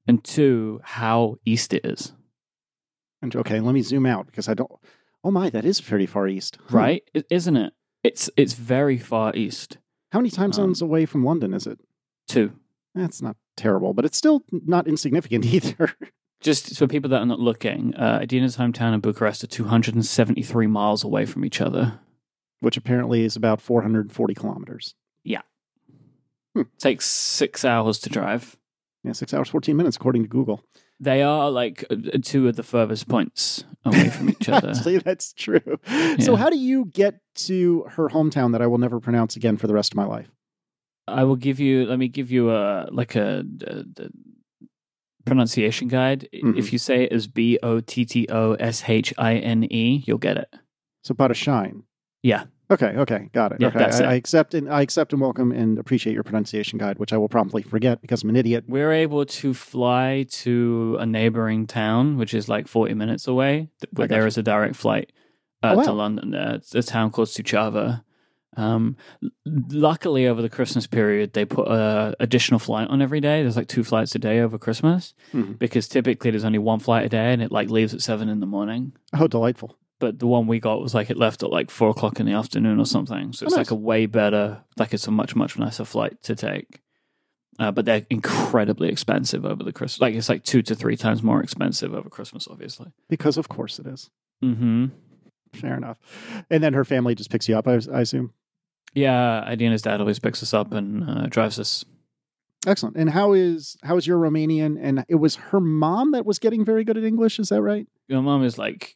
and 0.05 0.23
two, 0.23 0.81
how 0.83 1.37
east 1.45 1.73
it 1.73 1.85
is. 1.85 2.13
And 3.21 3.35
okay, 3.35 3.59
let 3.59 3.73
me 3.73 3.81
zoom 3.81 4.05
out 4.05 4.25
because 4.25 4.49
I 4.49 4.53
don't. 4.53 4.71
Oh 5.23 5.31
my, 5.31 5.49
that 5.49 5.65
is 5.65 5.81
pretty 5.81 6.05
far 6.05 6.27
east, 6.27 6.57
Right? 6.69 7.03
Isn't 7.29 7.57
it? 7.57 7.73
It's 8.03 8.29
it's 8.37 8.53
very 8.53 8.97
far 8.97 9.33
east. 9.35 9.77
How 10.11 10.19
many 10.19 10.29
time 10.29 10.47
Um, 10.47 10.53
zones 10.53 10.81
away 10.81 11.05
from 11.05 11.23
London 11.23 11.53
is 11.53 11.67
it? 11.67 11.79
Two. 12.27 12.53
That's 12.95 13.21
not 13.21 13.37
terrible, 13.55 13.93
but 13.93 14.05
it's 14.05 14.17
still 14.17 14.43
not 14.51 14.87
insignificant 14.87 15.45
either. 15.53 15.93
Just 16.41 16.77
for 16.77 16.87
people 16.87 17.09
that 17.09 17.19
are 17.19 17.25
not 17.25 17.39
looking, 17.39 17.93
uh, 17.95 18.19
Adina's 18.21 18.57
hometown 18.57 18.93
and 18.93 19.01
Bucharest 19.01 19.43
are 19.43 19.47
273 19.47 20.67
miles 20.67 21.03
away 21.03 21.25
from 21.25 21.43
each 21.45 21.59
other. 21.61 21.99
Which 22.61 22.75
apparently 22.75 23.23
is 23.23 23.35
about 23.37 23.61
440 23.61 24.33
kilometers. 24.33 24.93
Yeah. 25.23 25.41
Takes 26.77 27.05
six 27.05 27.63
hours 27.63 27.99
to 27.99 28.09
drive. 28.09 28.57
Yeah, 29.03 29.13
six 29.13 29.33
hours, 29.33 29.47
14 29.47 29.77
minutes, 29.77 29.95
according 29.95 30.23
to 30.23 30.27
Google. 30.27 30.61
They 30.99 31.21
are 31.23 31.49
like 31.49 31.85
uh, 31.89 31.95
two 32.21 32.47
of 32.49 32.55
the 32.57 32.63
furthest 32.63 33.07
points 33.07 33.63
away 33.85 34.09
from 34.09 34.29
each 34.29 34.49
other. 34.49 34.71
Actually, 34.71 34.97
that's 34.97 35.31
true. 35.33 35.61
So, 36.19 36.35
how 36.35 36.49
do 36.49 36.57
you 36.57 36.85
get 36.85 37.21
to 37.47 37.85
her 37.91 38.09
hometown 38.09 38.51
that 38.51 38.61
I 38.61 38.67
will 38.67 38.77
never 38.79 38.99
pronounce 38.99 39.35
again 39.37 39.55
for 39.57 39.67
the 39.67 39.73
rest 39.73 39.93
of 39.93 39.97
my 39.97 40.05
life? 40.05 40.29
I 41.07 41.23
will 41.23 41.37
give 41.37 41.59
you. 41.59 41.85
Let 41.85 41.99
me 41.99 42.07
give 42.09 42.31
you 42.31 42.51
a 42.51 42.87
like 42.91 43.15
a, 43.15 43.43
a- 43.65 44.03
a 44.03 44.09
pronunciation 45.25 45.87
guide. 45.87 46.27
Mhm. 46.33 46.57
If 46.57 46.71
you 46.73 46.79
say 46.79 47.03
it 47.03 47.11
as 47.13 47.27
B 47.27 47.59
O 47.63 47.79
T 47.79 48.05
T 48.05 48.27
O 48.29 48.53
S 48.53 48.83
H 48.87 49.13
I 49.17 49.35
N 49.35 49.63
E, 49.71 50.03
you'll 50.05 50.17
get 50.17 50.37
it. 50.37 50.53
So, 51.03 51.13
about 51.13 51.31
a 51.31 51.35
shine. 51.35 51.83
Yeah. 52.23 52.45
Okay. 52.71 52.87
Okay. 52.97 53.29
Got 53.33 53.53
it. 53.53 53.61
Yeah, 53.61 53.67
okay. 53.69 53.85
I. 53.85 54.11
I 54.11 54.13
accept 54.13 54.53
and 54.53 54.69
I 54.71 54.81
accept 54.81 55.11
and 55.11 55.21
welcome 55.21 55.51
and 55.51 55.79
appreciate 55.79 56.13
your 56.13 56.23
pronunciation 56.23 56.77
guide, 56.77 56.99
which 56.99 57.11
I 57.13 57.17
will 57.17 57.29
promptly 57.29 57.63
forget 57.63 58.01
because 58.01 58.21
I'm 58.23 58.29
an 58.29 58.35
idiot. 58.35 58.65
We're 58.67 58.91
able 58.91 59.25
to 59.25 59.53
fly 59.53 60.25
to 60.43 60.97
a 60.99 61.05
neighboring 61.05 61.65
town, 61.67 62.17
which 62.17 62.33
is 62.33 62.47
like 62.47 62.67
40 62.67 62.93
minutes 62.93 63.27
away, 63.27 63.69
where 63.93 64.07
there 64.07 64.19
gotcha. 64.19 64.27
is 64.27 64.37
a 64.37 64.43
direct 64.43 64.75
flight 64.75 65.11
uh, 65.63 65.71
Oh, 65.73 65.77
wow. 65.77 65.83
to 65.83 65.91
London. 65.91 66.35
Uh, 66.35 66.53
it's 66.57 66.75
a 66.75 66.83
town 66.83 67.09
called 67.11 67.27
Suceava. 67.29 68.03
Um, 68.57 68.97
luckily, 69.45 70.27
over 70.27 70.41
the 70.41 70.49
Christmas 70.49 70.85
period, 70.87 71.33
they 71.33 71.45
put 71.45 71.67
a 71.67 72.15
additional 72.19 72.59
flight 72.59 72.87
on 72.89 73.01
every 73.01 73.21
day. 73.21 73.41
There's 73.41 73.55
like 73.57 73.67
two 73.67 73.83
flights 73.83 74.13
a 74.15 74.19
day 74.19 74.39
over 74.39 74.57
Christmas 74.57 75.13
Mhm. 75.33 75.57
because 75.59 75.87
typically 75.87 76.31
there's 76.31 76.43
only 76.45 76.59
one 76.59 76.79
flight 76.79 77.05
a 77.05 77.09
day, 77.09 77.31
and 77.33 77.41
it 77.41 77.51
like 77.51 77.69
leaves 77.69 77.93
at 77.93 78.01
seven 78.01 78.27
in 78.29 78.39
the 78.41 78.45
morning. 78.45 78.93
Oh, 79.17 79.27
delightful. 79.27 79.77
But 79.99 80.19
the 80.19 80.27
one 80.27 80.47
we 80.47 80.59
got 80.59 80.81
was 80.81 80.93
like 80.93 81.09
it 81.09 81.17
left 81.17 81.43
at 81.43 81.49
like 81.49 81.69
four 81.69 81.89
o'clock 81.89 82.19
in 82.19 82.25
the 82.25 82.31
afternoon 82.33 82.79
or 82.79 82.85
something. 82.85 83.33
So 83.33 83.43
Oh, 83.43 83.47
it's 83.47 83.55
nice. 83.55 83.67
like 83.67 83.71
a 83.71 83.75
way 83.75 84.05
better, 84.05 84.63
like 84.77 84.93
it's 84.93 85.07
a 85.07 85.11
much 85.11 85.35
much 85.35 85.57
nicer 85.59 85.83
flight 85.85 86.21
to 86.23 86.35
take. 86.35 86.81
Uh, 87.59 87.71
but 87.71 87.83
they're 87.83 88.05
incredibly 88.09 88.87
expensive 88.87 89.43
over 89.45 89.61
the 89.63 89.73
Christmas. 89.73 89.99
Like 89.99 90.15
it's 90.15 90.29
like 90.29 90.43
two 90.45 90.61
to 90.61 90.73
three 90.75 90.95
times 90.95 91.21
more 91.21 91.43
expensive 91.43 91.93
over 91.93 92.09
Christmas, 92.09 92.47
obviously. 92.49 92.93
Because, 93.09 93.35
of 93.37 93.49
course, 93.49 93.79
it 93.79 93.85
is. 93.87 94.09
hmm 94.41 94.85
Fair 95.53 95.75
enough. 95.75 95.97
And 96.49 96.63
then 96.63 96.73
her 96.73 96.85
family 96.85 97.15
just 97.15 97.29
picks 97.29 97.49
you 97.49 97.57
up, 97.57 97.67
I, 97.67 97.79
I 97.93 98.01
assume. 98.01 98.31
Yeah, 98.93 99.43
Adina's 99.45 99.81
dad 99.81 99.99
always 99.99 100.19
picks 100.19 100.41
us 100.41 100.53
up 100.53 100.71
and 100.71 101.03
uh, 101.09 101.27
drives 101.27 101.59
us. 101.59 101.83
Excellent. 102.65 102.95
And 102.95 103.09
how 103.09 103.33
is 103.33 103.75
how 103.83 103.97
is 103.97 104.05
your 104.07 104.19
Romanian? 104.19 104.77
And 104.81 105.03
it 105.09 105.15
was 105.15 105.35
her 105.35 105.59
mom 105.59 106.11
that 106.11 106.25
was 106.25 106.39
getting 106.39 106.63
very 106.63 106.83
good 106.83 106.97
at 106.97 107.03
English. 107.03 107.39
Is 107.39 107.49
that 107.49 107.61
right? 107.61 107.87
Your 108.07 108.21
mom 108.21 108.43
is 108.43 108.57
like 108.57 108.95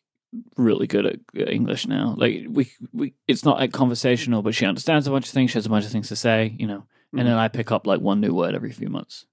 really 0.57 0.87
good 0.87 1.05
at 1.05 1.19
English 1.49 1.87
now. 1.87 2.15
Like 2.17 2.45
we, 2.49 2.71
we, 2.91 3.13
it's 3.27 3.45
not 3.45 3.59
like 3.59 3.71
conversational, 3.71 4.41
but 4.41 4.55
she 4.55 4.65
understands 4.65 5.07
a 5.07 5.11
bunch 5.11 5.27
of 5.27 5.31
things. 5.31 5.51
She 5.51 5.57
has 5.57 5.65
a 5.65 5.69
bunch 5.69 5.85
of 5.85 5.91
things 5.91 6.09
to 6.09 6.15
say, 6.15 6.55
you 6.57 6.67
know. 6.67 6.85
And 7.11 7.21
mm. 7.21 7.25
then 7.25 7.37
I 7.37 7.47
pick 7.47 7.71
up 7.71 7.85
like 7.85 8.01
one 8.01 8.21
new 8.21 8.33
word 8.33 8.55
every 8.55 8.71
few 8.71 8.89
months. 8.89 9.25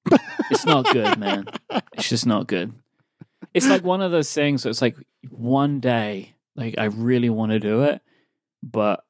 it's 0.51 0.67
not 0.67 0.85
good, 0.93 1.19
man. 1.19 1.47
It's 1.95 2.09
just 2.09 2.27
not 2.27 2.47
good. 2.47 2.73
It's 3.55 3.69
like 3.69 3.83
one 3.83 4.03
of 4.03 4.13
those 4.13 4.33
things. 4.33 4.65
Where 4.65 4.71
it's 4.71 4.83
like 4.83 4.97
one 5.29 5.81
day, 5.81 6.35
like 6.57 6.75
I 6.79 6.85
really 6.85 7.31
want 7.31 7.53
to 7.53 7.59
do 7.59 7.83
it, 7.85 8.03
but 8.63 9.05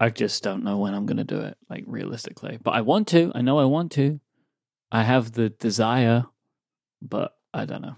I 0.00 0.10
just 0.10 0.42
don't 0.42 0.64
know 0.64 0.78
when 0.78 0.94
I'm 0.94 1.06
going 1.06 1.18
to 1.18 1.24
do 1.24 1.40
it. 1.40 1.56
Like 1.68 1.84
realistically, 1.86 2.58
but 2.62 2.72
I 2.72 2.80
want 2.80 3.08
to. 3.08 3.30
I 3.34 3.42
know 3.42 3.58
I 3.58 3.64
want 3.64 3.92
to. 3.92 4.20
I 4.90 5.02
have 5.02 5.32
the 5.32 5.50
desire, 5.50 6.26
but 7.02 7.36
I 7.52 7.64
don't 7.64 7.82
know. 7.82 7.96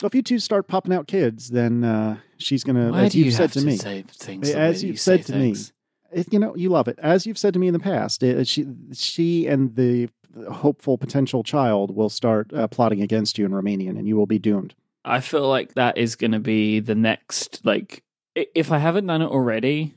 So 0.00 0.06
if 0.06 0.14
you 0.14 0.22
two 0.22 0.38
start 0.38 0.68
popping 0.68 0.92
out 0.92 1.06
kids, 1.06 1.48
then 1.48 1.82
uh, 1.84 2.18
she's 2.38 2.64
gonna, 2.64 2.92
Why 2.92 3.04
as 3.06 3.12
do 3.12 3.18
you've 3.18 3.26
you 3.26 3.30
said 3.32 3.42
have 3.42 3.52
to 3.52 3.60
to 3.60 3.66
me, 3.66 3.76
say 3.76 4.02
things 4.02 4.50
As 4.50 4.82
way 4.82 4.86
you've 4.88 4.94
you 4.94 4.96
said 4.98 5.24
say 5.24 5.32
to 5.32 5.38
me. 5.38 5.44
things? 5.54 5.72
it, 6.12 6.32
you 6.32 6.38
know, 6.38 6.54
you 6.54 6.68
love 6.68 6.86
it. 6.88 6.98
As 7.02 7.26
you've 7.26 7.38
said 7.38 7.52
to 7.54 7.58
me 7.58 7.66
in 7.68 7.72
the 7.72 7.78
past, 7.80 8.22
it, 8.22 8.46
she, 8.46 8.66
she 8.92 9.46
and 9.46 9.74
the 9.74 10.08
hopeful 10.52 10.98
potential 10.98 11.42
child 11.42 11.96
will 11.96 12.10
start 12.10 12.52
uh, 12.52 12.68
plotting 12.68 13.00
against 13.00 13.38
you 13.38 13.46
in 13.46 13.52
Romanian, 13.52 13.98
and 13.98 14.06
you 14.06 14.16
will 14.16 14.26
be 14.26 14.38
doomed. 14.38 14.74
I 15.04 15.20
feel 15.20 15.48
like 15.48 15.74
that 15.74 15.96
is 15.96 16.14
going 16.16 16.32
to 16.32 16.40
be 16.40 16.80
the 16.80 16.94
next. 16.94 17.60
Like, 17.64 18.02
if 18.34 18.70
I 18.70 18.78
haven't 18.78 19.06
done 19.06 19.22
it 19.22 19.26
already, 19.30 19.94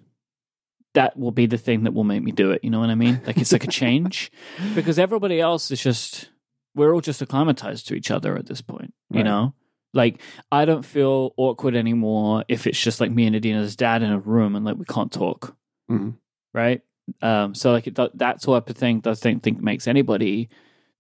that 0.94 1.18
will 1.20 1.32
be 1.32 1.46
the 1.46 1.58
thing 1.58 1.84
that 1.84 1.94
will 1.94 2.04
make 2.06 2.24
me 2.24 2.32
do 2.32 2.52
it. 2.52 2.64
You 2.64 2.70
know 2.70 2.80
what 2.80 2.90
I 2.90 2.96
mean? 2.96 3.20
Like, 3.26 3.38
it's 3.38 3.52
like 3.52 3.64
a 3.66 3.68
change 3.72 4.32
because 4.76 4.98
everybody 4.98 5.42
else 5.42 5.72
is 5.72 5.82
just 5.82 6.30
we're 6.76 6.94
all 6.94 7.02
just 7.02 7.22
acclimatized 7.22 7.88
to 7.90 7.96
each 7.96 8.12
other 8.12 8.38
at 8.38 8.46
this 8.46 8.62
point. 8.62 8.94
You 9.12 9.18
Right. 9.18 9.26
know, 9.26 9.54
like 9.94 10.22
I 10.52 10.66
don't 10.66 10.86
feel 10.86 11.34
awkward 11.38 11.76
anymore 11.76 12.44
if 12.48 12.68
it's 12.68 12.80
just 12.80 13.00
like 13.02 13.12
me 13.12 13.26
and 13.26 13.36
Adina's 13.36 13.76
dad 13.76 14.04
in 14.04 14.12
a 14.12 14.20
room 14.20 14.56
and 14.56 14.66
like 14.66 14.78
we 14.78 14.86
can't 14.86 15.12
talk. 15.12 15.56
Mhm. 15.90 16.16
Right. 16.54 16.82
Um. 17.22 17.56
So 17.56 17.72
like 17.72 17.88
it, 17.88 17.96
that 17.96 18.18
that 18.18 18.42
sort 18.42 18.70
of 18.70 18.76
thing 18.76 19.00
does 19.00 19.20
think 19.20 19.44
think 19.44 19.62
makes 19.62 19.88
anybody 19.88 20.50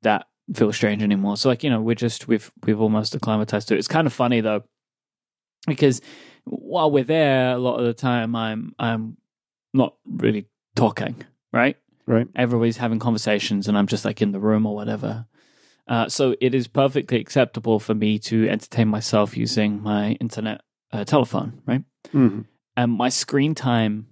that 0.01 0.25
feel 0.55 0.73
strange 0.73 1.03
anymore. 1.03 1.37
So 1.37 1.49
like 1.49 1.63
you 1.63 1.69
know 1.69 1.81
we're 1.81 1.95
just 1.95 2.27
we've 2.27 2.51
we've 2.65 2.81
almost 2.81 3.13
acclimatized 3.15 3.67
to 3.67 3.75
it. 3.75 3.77
It's 3.77 3.87
kind 3.87 4.07
of 4.07 4.13
funny 4.13 4.41
though 4.41 4.63
because 5.67 6.01
while 6.45 6.89
we're 6.89 7.03
there, 7.03 7.51
a 7.51 7.57
lot 7.59 7.79
of 7.79 7.85
the 7.85 7.93
time 7.93 8.35
I'm 8.35 8.73
I'm 8.79 9.17
not 9.73 9.95
really 10.07 10.47
talking. 10.75 11.15
Right 11.53 11.77
Right? 12.07 12.27
everybody's 12.35 12.77
having 12.77 12.97
conversations 12.97 13.67
and 13.67 13.77
I'm 13.77 13.85
just 13.85 14.03
like 14.03 14.19
in 14.21 14.31
the 14.31 14.39
room 14.39 14.65
or 14.65 14.73
whatever. 14.73 15.27
Uh, 15.89 16.07
so 16.07 16.35
it 16.39 16.53
is 16.53 16.67
perfectly 16.67 17.19
acceptable 17.19 17.79
for 17.79 17.95
me 17.95 18.19
to 18.19 18.47
entertain 18.47 18.87
myself 18.87 19.35
using 19.35 19.81
my 19.81 20.11
internet 20.21 20.61
uh, 20.93 21.03
telephone, 21.03 21.61
right? 21.65 21.83
Mhm. 22.13 22.45
And 22.77 22.91
my 22.91 23.09
screen 23.09 23.55
time 23.55 24.07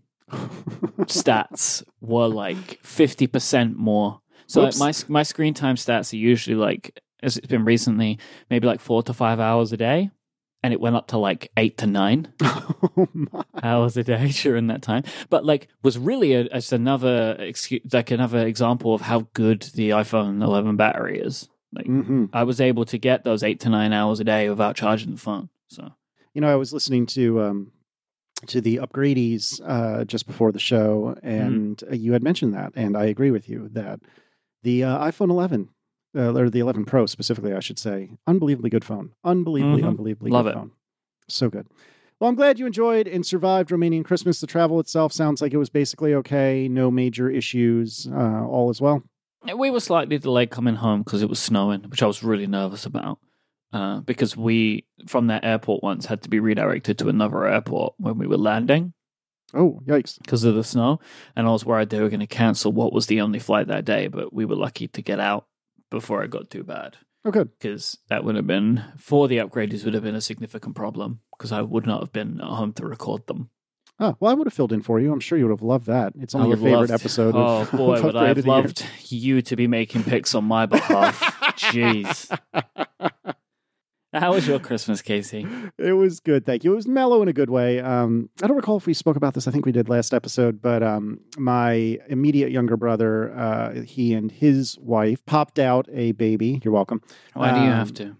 stats 1.01 1.83
were 2.01 2.27
like 2.27 2.81
50% 2.83 3.75
more. 3.75 4.19
So 4.47 4.61
like 4.61 4.77
my 4.77 4.93
my 5.07 5.23
screen 5.23 5.53
time 5.53 5.75
stats 5.75 6.13
are 6.13 6.17
usually 6.17 6.55
like 6.55 6.99
as 7.21 7.37
it's 7.37 7.47
been 7.47 7.65
recently 7.65 8.19
maybe 8.49 8.67
like 8.67 8.79
4 8.79 9.03
to 9.03 9.13
5 9.13 9.39
hours 9.39 9.71
a 9.73 9.77
day 9.77 10.11
and 10.63 10.73
it 10.73 10.79
went 10.79 10.95
up 10.95 11.07
to 11.07 11.17
like 11.17 11.51
8 11.57 11.77
to 11.77 11.87
9 11.87 12.33
oh 12.43 13.07
hours 13.61 13.97
a 13.97 14.03
day 14.03 14.27
during 14.41 14.67
that 14.67 14.81
time. 14.81 15.03
But 15.29 15.45
like, 15.45 15.67
was 15.83 15.97
really 15.97 16.33
a, 16.33 16.49
just 16.49 16.73
another 16.73 17.35
excuse, 17.39 17.81
like 17.93 18.11
another 18.11 18.45
example 18.45 18.93
of 18.93 19.01
how 19.01 19.27
good 19.33 19.61
the 19.75 19.91
iPhone 19.91 20.43
11 20.43 20.75
battery 20.75 21.19
is. 21.19 21.47
Like, 21.73 21.85
hmm 21.85 22.25
I 22.33 22.43
was 22.43 22.59
able 22.61 22.85
to 22.85 22.97
get 22.97 23.23
those 23.23 23.43
eight 23.43 23.59
to 23.61 23.69
nine 23.69 23.93
hours 23.93 24.19
a 24.19 24.23
day 24.23 24.49
without 24.49 24.75
charging 24.75 25.11
the 25.11 25.17
phone. 25.17 25.49
So 25.67 25.91
You 26.33 26.41
know, 26.41 26.51
I 26.51 26.55
was 26.55 26.73
listening 26.73 27.05
to 27.07 27.41
um, 27.41 27.71
to 28.47 28.61
the 28.61 28.77
upgradies 28.77 29.59
uh, 29.65 30.05
just 30.05 30.27
before 30.27 30.51
the 30.51 30.59
show, 30.59 31.15
and 31.23 31.83
uh 31.91 31.95
you 31.95 32.13
had 32.13 32.23
mentioned 32.23 32.53
that, 32.53 32.73
and 32.75 32.95
I 32.95 33.05
agree 33.05 33.31
with 33.31 33.49
you 33.49 33.69
that 33.73 33.99
the 34.63 34.83
uh, 34.83 34.99
iPhone 35.05 35.29
11 35.29 35.69
uh, 36.15 36.33
or 36.33 36.49
the 36.49 36.59
11 36.59 36.85
Pro 36.85 37.05
specifically, 37.05 37.53
I 37.53 37.59
should 37.59 37.79
say, 37.79 38.11
unbelievably 38.27 38.69
good 38.69 38.85
phone, 38.85 39.13
unbelievably, 39.23 39.81
Mhm. 39.81 39.87
unbelievably 39.87 40.31
Love 40.31 40.45
good 40.45 40.51
it. 40.51 40.53
phone, 40.55 40.71
so 41.27 41.49
good. 41.49 41.67
Well, 42.19 42.29
I'm 42.29 42.35
glad 42.35 42.57
you 42.59 42.65
enjoyed 42.65 43.07
and 43.07 43.23
survived 43.25 43.69
Romanian 43.69 44.03
Christmas. 44.05 44.39
The 44.41 44.47
travel 44.47 44.79
itself 44.79 45.13
sounds 45.13 45.41
like 45.41 45.53
it 45.53 45.57
was 45.57 45.69
basically 45.69 46.13
okay, 46.15 46.67
no 46.67 46.89
major 46.89 47.29
issues, 47.29 48.07
uh, 48.11 48.43
all 48.47 48.69
as 48.69 48.81
well. 48.81 49.03
We 49.57 49.69
were 49.69 49.79
slightly 49.79 50.17
delayed 50.17 50.49
coming 50.49 50.75
home 50.75 51.03
because 51.03 51.21
it 51.21 51.29
was 51.29 51.39
snowing, 51.39 51.83
which 51.83 52.03
I 52.03 52.07
was 52.07 52.23
really 52.23 52.47
nervous 52.47 52.85
about. 52.85 53.19
Uh, 53.73 53.99
because 53.99 54.37
we 54.37 54.85
from 55.07 55.27
that 55.27 55.43
airport 55.43 55.83
once 55.83 56.05
had 56.05 56.21
to 56.21 56.29
be 56.29 56.39
redirected 56.39 56.97
to 56.97 57.09
another 57.09 57.45
airport 57.45 57.95
when 57.97 58.17
we 58.17 58.25
were 58.25 58.37
landing. 58.37 58.93
Oh, 59.53 59.81
yikes. 59.85 60.17
because 60.21 60.43
of 60.45 60.55
the 60.55 60.63
snow, 60.63 60.99
and 61.35 61.47
I 61.47 61.51
was 61.51 61.65
worried 61.65 61.89
they 61.89 62.01
were 62.01 62.09
going 62.09 62.19
to 62.21 62.27
cancel 62.27 62.71
what 62.71 62.91
was 62.93 63.07
the 63.07 63.21
only 63.21 63.39
flight 63.39 63.67
that 63.67 63.85
day. 63.85 64.07
But 64.07 64.33
we 64.33 64.45
were 64.45 64.55
lucky 64.55 64.87
to 64.89 65.01
get 65.01 65.19
out 65.19 65.47
before 65.89 66.23
it 66.23 66.31
got 66.31 66.49
too 66.49 66.63
bad 66.63 66.97
Oh, 67.25 67.31
good. 67.31 67.49
because 67.59 67.97
that 68.09 68.23
would 68.25 68.35
have 68.35 68.47
been 68.47 68.83
for 68.97 69.27
the 69.27 69.37
upgraders 69.37 69.83
would 69.85 69.93
have 69.93 70.03
been 70.03 70.15
a 70.15 70.21
significant 70.21 70.75
problem 70.75 71.19
because 71.37 71.51
I 71.53 71.61
would 71.61 71.85
not 71.85 72.01
have 72.01 72.11
been 72.13 72.39
at 72.41 72.47
home 72.47 72.73
to 72.73 72.85
record 72.85 73.27
them. 73.27 73.49
Oh, 73.99 74.15
well, 74.19 74.31
I 74.31 74.35
would 74.35 74.45
have 74.45 74.53
filled 74.53 74.71
in 74.73 74.81
for 74.83 74.99
you. 74.99 75.11
I'm 75.11 75.19
sure 75.19 75.37
you 75.37 75.45
would 75.45 75.51
have 75.51 75.63
loved 75.63 75.87
that. 75.87 76.13
It's 76.19 76.35
only 76.35 76.49
your 76.49 76.57
favorite 76.57 76.89
loved- 76.89 76.91
episode. 76.91 77.35
Oh 77.35 77.61
of, 77.61 77.71
boy, 77.71 78.01
would 78.03 78.15
I 78.15 78.27
have 78.27 78.45
loved 78.45 78.85
you 79.09 79.41
to 79.41 79.55
be 79.55 79.65
making 79.67 80.03
picks 80.03 80.35
on 80.35 80.43
my 80.45 80.65
behalf. 80.67 81.19
Jeez. 81.57 82.29
How 84.13 84.33
was 84.33 84.47
your 84.47 84.57
Christmas, 84.59 85.01
Casey? 85.01 85.45
It 85.77 85.91
was 85.93 86.19
good, 86.21 86.45
thank 86.45 86.63
you. 86.63 86.71
It 86.71 86.75
was 86.75 86.87
mellow 86.87 87.21
in 87.21 87.27
a 87.27 87.33
good 87.33 87.49
way. 87.49 87.79
Um, 87.81 88.29
I 88.41 88.47
don't 88.47 88.55
recall 88.55 88.77
if 88.77 88.85
we 88.87 88.93
spoke 88.93 89.15
about 89.17 89.33
this. 89.33 89.47
I 89.47 89.51
think 89.51 89.65
we 89.65 89.71
did 89.71 89.89
last 89.89 90.13
episode, 90.13 90.61
but 90.61 90.81
um, 90.81 91.19
my 91.37 91.99
immediate 92.07 92.49
younger 92.51 92.77
brother, 92.77 93.31
uh, 93.37 93.81
he 93.81 94.13
and 94.13 94.31
his 94.31 94.77
wife 94.79 95.23
popped 95.25 95.59
out 95.59 95.87
a 95.91 96.13
baby. 96.13 96.61
You're 96.63 96.73
welcome. 96.73 97.01
Why 97.33 97.51
do 97.51 97.57
you 97.59 97.67
Um, 97.67 97.73
have 97.73 97.93
to? 97.95 98.15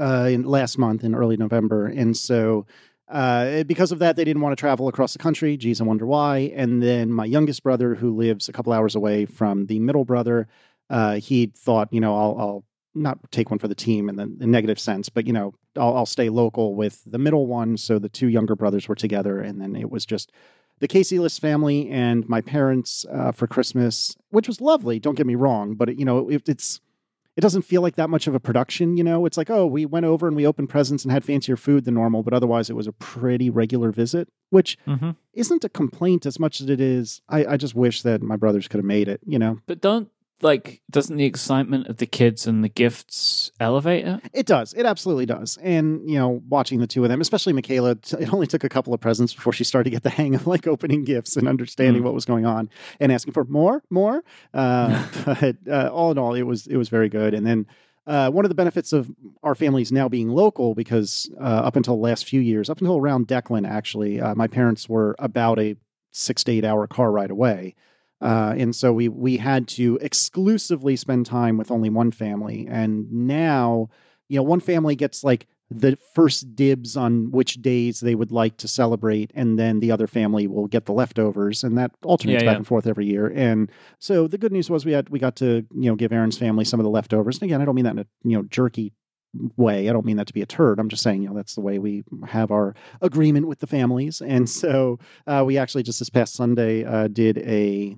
uh, 0.00 0.24
in 0.32 0.42
last 0.44 0.78
month 0.78 1.04
in 1.04 1.14
early 1.14 1.36
November, 1.36 1.86
and 1.86 2.16
so 2.16 2.66
uh, 3.08 3.64
because 3.64 3.92
of 3.92 3.98
that, 4.00 4.16
they 4.16 4.24
didn't 4.24 4.42
want 4.42 4.56
to 4.56 4.60
travel 4.60 4.88
across 4.88 5.12
the 5.12 5.18
country. 5.18 5.56
Geez, 5.56 5.80
I 5.80 5.84
wonder 5.84 6.06
why. 6.06 6.52
And 6.54 6.82
then 6.82 7.12
my 7.12 7.24
youngest 7.24 7.62
brother, 7.62 7.94
who 7.94 8.14
lives 8.14 8.48
a 8.48 8.52
couple 8.52 8.72
hours 8.72 8.94
away 8.94 9.26
from 9.26 9.66
the 9.66 9.78
middle 9.78 10.04
brother, 10.04 10.48
uh, 10.90 11.14
he 11.16 11.52
thought, 11.56 11.92
you 11.92 12.00
know, 12.00 12.16
I'll, 12.16 12.36
I'll 12.38 12.64
not 12.94 13.30
take 13.30 13.50
one 13.50 13.58
for 13.58 13.68
the 13.68 13.74
team 13.74 14.08
in 14.08 14.16
the, 14.16 14.26
the 14.26 14.46
negative 14.46 14.80
sense, 14.80 15.08
but 15.08 15.26
you 15.26 15.32
know, 15.32 15.54
I'll, 15.76 15.98
I'll 15.98 16.06
stay 16.06 16.28
local 16.28 16.74
with 16.74 17.02
the 17.06 17.18
middle 17.18 17.46
one. 17.46 17.76
So 17.76 17.98
the 17.98 18.08
two 18.08 18.28
younger 18.28 18.56
brothers 18.56 18.88
were 18.88 18.94
together, 18.94 19.40
and 19.40 19.60
then 19.60 19.76
it 19.76 19.90
was 19.90 20.06
just 20.06 20.32
the 20.78 20.88
Casey 20.88 21.18
Liss 21.18 21.38
family 21.38 21.88
and 21.90 22.28
my 22.28 22.40
parents 22.40 23.06
uh, 23.10 23.32
for 23.32 23.46
Christmas, 23.46 24.16
which 24.30 24.48
was 24.48 24.60
lovely. 24.60 24.98
Don't 24.98 25.14
get 25.16 25.26
me 25.26 25.34
wrong, 25.34 25.74
but 25.74 25.90
it, 25.90 25.98
you 25.98 26.04
know, 26.04 26.28
it, 26.28 26.48
it's 26.48 26.80
it 27.36 27.40
doesn't 27.42 27.62
feel 27.62 27.82
like 27.82 27.96
that 27.96 28.08
much 28.10 28.26
of 28.26 28.34
a 28.34 28.40
production. 28.40 28.96
You 28.96 29.04
know, 29.04 29.26
it's 29.26 29.36
like 29.36 29.50
oh, 29.50 29.66
we 29.66 29.84
went 29.86 30.06
over 30.06 30.26
and 30.26 30.34
we 30.36 30.46
opened 30.46 30.68
presents 30.68 31.04
and 31.04 31.12
had 31.12 31.24
fancier 31.24 31.56
food 31.56 31.84
than 31.84 31.94
normal, 31.94 32.22
but 32.22 32.32
otherwise 32.34 32.70
it 32.70 32.76
was 32.76 32.86
a 32.86 32.92
pretty 32.92 33.50
regular 33.50 33.90
visit, 33.92 34.28
which 34.50 34.78
Mm-hmm. 34.86 35.10
isn't 35.34 35.64
a 35.64 35.68
complaint 35.68 36.26
as 36.26 36.38
much 36.38 36.60
as 36.60 36.70
it 36.70 36.80
is. 36.80 37.20
I, 37.28 37.44
I 37.46 37.56
just 37.56 37.74
wish 37.74 38.02
that 38.02 38.22
my 38.22 38.36
brothers 38.36 38.68
could 38.68 38.78
have 38.78 38.84
made 38.86 39.08
it. 39.08 39.20
You 39.26 39.38
know, 39.38 39.60
But 39.66 39.80
don't 39.80 40.08
like 40.42 40.82
doesn't 40.90 41.16
the 41.16 41.24
excitement 41.24 41.86
of 41.88 41.96
the 41.96 42.06
kids 42.06 42.46
and 42.46 42.62
the 42.62 42.68
gifts 42.68 43.50
elevate 43.58 44.06
it? 44.06 44.20
It 44.32 44.46
does. 44.46 44.74
It 44.74 44.84
absolutely 44.84 45.24
does. 45.26 45.58
And, 45.62 46.08
you 46.08 46.18
know, 46.18 46.42
watching 46.48 46.78
the 46.80 46.86
two 46.86 47.02
of 47.04 47.08
them, 47.08 47.20
especially 47.20 47.52
Michaela, 47.54 47.92
it 47.92 48.32
only 48.34 48.46
took 48.46 48.62
a 48.64 48.68
couple 48.68 48.92
of 48.92 49.00
presents 49.00 49.32
before 49.34 49.52
she 49.52 49.64
started 49.64 49.84
to 49.84 49.90
get 49.90 50.02
the 50.02 50.10
hang 50.10 50.34
of 50.34 50.46
like 50.46 50.66
opening 50.66 51.04
gifts 51.04 51.36
and 51.36 51.48
understanding 51.48 52.02
Mm. 52.02 52.04
what 52.04 52.14
was 52.14 52.24
going 52.26 52.44
on 52.44 52.68
and 53.00 53.10
asking 53.12 53.32
for 53.32 53.44
more, 53.44 53.82
more. 53.90 54.22
Uh, 54.52 55.06
but 55.24 55.56
uh, 55.70 55.88
all 55.92 56.10
in 56.10 56.18
all, 56.18 56.34
it 56.34 56.42
was 56.42 56.66
it 56.66 56.76
was 56.76 56.88
very 56.90 57.08
good. 57.08 57.32
And 57.32 57.46
then 57.46 57.66
uh, 58.06 58.30
one 58.30 58.44
of 58.44 58.50
the 58.50 58.54
benefits 58.54 58.92
of 58.92 59.10
our 59.42 59.54
families 59.54 59.90
now 59.90 60.08
being 60.08 60.28
local, 60.28 60.74
because 60.74 61.28
uh, 61.40 61.44
up 61.44 61.76
until 61.76 61.96
the 61.96 62.02
last 62.02 62.24
few 62.26 62.40
years, 62.40 62.70
up 62.70 62.78
until 62.80 62.98
around 62.98 63.26
Declan, 63.26 63.66
actually, 63.68 64.20
uh, 64.20 64.34
my 64.34 64.46
parents 64.46 64.88
were 64.88 65.16
about 65.18 65.58
a 65.58 65.76
six 66.12 66.44
to 66.44 66.52
eight 66.52 66.64
hour 66.64 66.86
car 66.86 67.10
ride 67.10 67.30
away. 67.30 67.74
Uh, 68.20 68.54
and 68.56 68.74
so 68.74 68.92
we 68.92 69.08
we 69.08 69.36
had 69.36 69.68
to 69.68 69.98
exclusively 70.00 70.96
spend 70.96 71.26
time 71.26 71.56
with 71.56 71.70
only 71.70 71.90
one 71.90 72.10
family. 72.10 72.66
And 72.70 73.10
now, 73.12 73.88
you 74.28 74.36
know, 74.36 74.42
one 74.42 74.60
family 74.60 74.96
gets 74.96 75.22
like 75.22 75.46
the 75.70 75.98
first 76.14 76.54
dibs 76.54 76.96
on 76.96 77.30
which 77.32 77.60
days 77.60 77.98
they 78.00 78.14
would 78.14 78.30
like 78.30 78.56
to 78.58 78.68
celebrate, 78.68 79.32
and 79.34 79.58
then 79.58 79.80
the 79.80 79.90
other 79.90 80.06
family 80.06 80.46
will 80.46 80.68
get 80.68 80.86
the 80.86 80.92
leftovers, 80.92 81.64
and 81.64 81.76
that 81.76 81.90
alternates 82.04 82.42
Yeah, 82.42 82.48
back 82.50 82.54
yeah. 82.54 82.58
and 82.58 82.66
forth 82.66 82.86
every 82.86 83.06
year. 83.06 83.26
And 83.34 83.70
so 83.98 84.28
the 84.28 84.38
good 84.38 84.52
news 84.52 84.70
was 84.70 84.84
we 84.86 84.92
had 84.92 85.08
we 85.08 85.18
got 85.18 85.36
to 85.36 85.66
you 85.74 85.90
know 85.90 85.96
give 85.96 86.12
Erin's 86.12 86.38
family 86.38 86.64
some 86.64 86.78
of 86.80 86.84
the 86.84 86.90
leftovers. 86.90 87.36
And 87.36 87.44
again, 87.50 87.60
I 87.60 87.64
don't 87.64 87.74
mean 87.74 87.84
that 87.84 87.92
in 87.94 87.98
a 87.98 88.06
you 88.24 88.36
know 88.36 88.44
jerky 88.44 88.92
way. 89.56 89.88
I 89.88 89.92
don't 89.92 90.06
mean 90.06 90.16
that 90.16 90.28
to 90.28 90.32
be 90.32 90.40
a 90.40 90.46
turd. 90.46 90.78
I'm 90.78 90.88
just 90.88 91.02
saying, 91.02 91.22
you 91.22 91.28
know, 91.28 91.34
that's 91.34 91.54
the 91.56 91.60
way 91.60 91.78
we 91.78 92.04
have 92.26 92.50
our 92.50 92.74
agreement 93.02 93.48
with 93.48 93.58
the 93.58 93.66
families. 93.66 94.22
And 94.22 94.48
so 94.48 94.98
uh, 95.26 95.42
we 95.44 95.58
actually 95.58 95.82
just 95.82 95.98
this 95.98 96.08
past 96.10 96.34
Sunday 96.34 96.84
uh, 96.84 97.08
did 97.08 97.38
a 97.38 97.96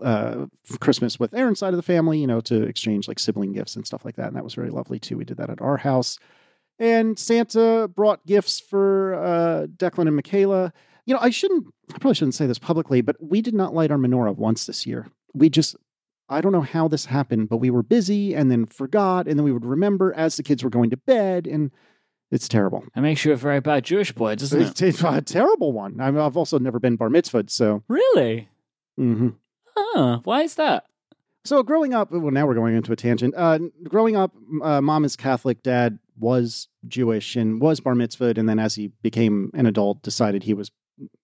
uh, 0.00 0.46
Christmas 0.80 1.18
with 1.18 1.34
Erin's 1.34 1.58
side 1.58 1.72
of 1.72 1.76
the 1.76 1.82
family, 1.82 2.18
you 2.18 2.26
know, 2.26 2.40
to 2.42 2.62
exchange 2.62 3.08
like 3.08 3.18
sibling 3.18 3.52
gifts 3.52 3.76
and 3.76 3.86
stuff 3.86 4.04
like 4.04 4.16
that. 4.16 4.28
And 4.28 4.36
that 4.36 4.44
was 4.44 4.54
very 4.54 4.70
lovely 4.70 4.98
too. 4.98 5.16
We 5.16 5.24
did 5.24 5.36
that 5.38 5.50
at 5.50 5.60
our 5.60 5.76
house. 5.76 6.18
And 6.78 7.18
Santa 7.18 7.88
brought 7.94 8.26
gifts 8.26 8.58
for 8.58 9.14
uh, 9.14 9.66
Declan 9.76 10.06
and 10.08 10.16
Michaela. 10.16 10.72
You 11.06 11.14
know, 11.14 11.20
I 11.20 11.30
shouldn't, 11.30 11.66
I 11.94 11.98
probably 11.98 12.14
shouldn't 12.14 12.34
say 12.34 12.46
this 12.46 12.58
publicly, 12.58 13.00
but 13.00 13.16
we 13.20 13.40
did 13.42 13.54
not 13.54 13.74
light 13.74 13.90
our 13.90 13.98
menorah 13.98 14.36
once 14.36 14.66
this 14.66 14.86
year. 14.86 15.08
We 15.34 15.48
just, 15.48 15.76
I 16.28 16.40
don't 16.40 16.52
know 16.52 16.60
how 16.62 16.88
this 16.88 17.06
happened, 17.06 17.48
but 17.48 17.58
we 17.58 17.70
were 17.70 17.82
busy 17.82 18.34
and 18.34 18.50
then 18.50 18.66
forgot. 18.66 19.28
And 19.28 19.38
then 19.38 19.44
we 19.44 19.52
would 19.52 19.64
remember 19.66 20.12
as 20.14 20.36
the 20.36 20.42
kids 20.42 20.64
were 20.64 20.70
going 20.70 20.90
to 20.90 20.96
bed. 20.96 21.46
And 21.46 21.70
it's 22.30 22.48
terrible. 22.48 22.84
It 22.96 23.00
makes 23.00 23.24
you 23.24 23.32
a 23.32 23.36
very 23.36 23.60
bad 23.60 23.84
Jewish 23.84 24.12
boy, 24.12 24.36
doesn't 24.36 24.60
it? 24.60 24.68
It's, 24.70 24.82
it's 24.82 25.02
a 25.02 25.20
terrible 25.20 25.72
one. 25.72 26.00
I 26.00 26.08
I've 26.08 26.36
also 26.36 26.58
never 26.58 26.80
been 26.80 26.96
bar 26.96 27.10
mitzvahed. 27.10 27.50
So, 27.50 27.82
Really? 27.88 28.48
mhm. 28.98 29.34
Huh. 29.76 30.20
Why 30.24 30.42
is 30.42 30.54
that? 30.56 30.86
So 31.44 31.62
growing 31.62 31.92
up, 31.92 32.12
well, 32.12 32.30
now 32.30 32.46
we're 32.46 32.54
going 32.54 32.76
into 32.76 32.92
a 32.92 32.96
tangent. 32.96 33.34
Uh, 33.36 33.58
growing 33.84 34.16
up, 34.16 34.32
uh, 34.62 34.80
mom 34.80 35.04
is 35.04 35.16
Catholic, 35.16 35.62
dad 35.62 35.98
was 36.18 36.68
Jewish 36.86 37.34
and 37.34 37.60
was 37.60 37.80
bar 37.80 37.94
mitzvahed, 37.94 38.38
and 38.38 38.48
then 38.48 38.58
as 38.58 38.76
he 38.76 38.92
became 39.02 39.50
an 39.54 39.66
adult, 39.66 40.02
decided 40.02 40.44
he 40.44 40.54
was 40.54 40.70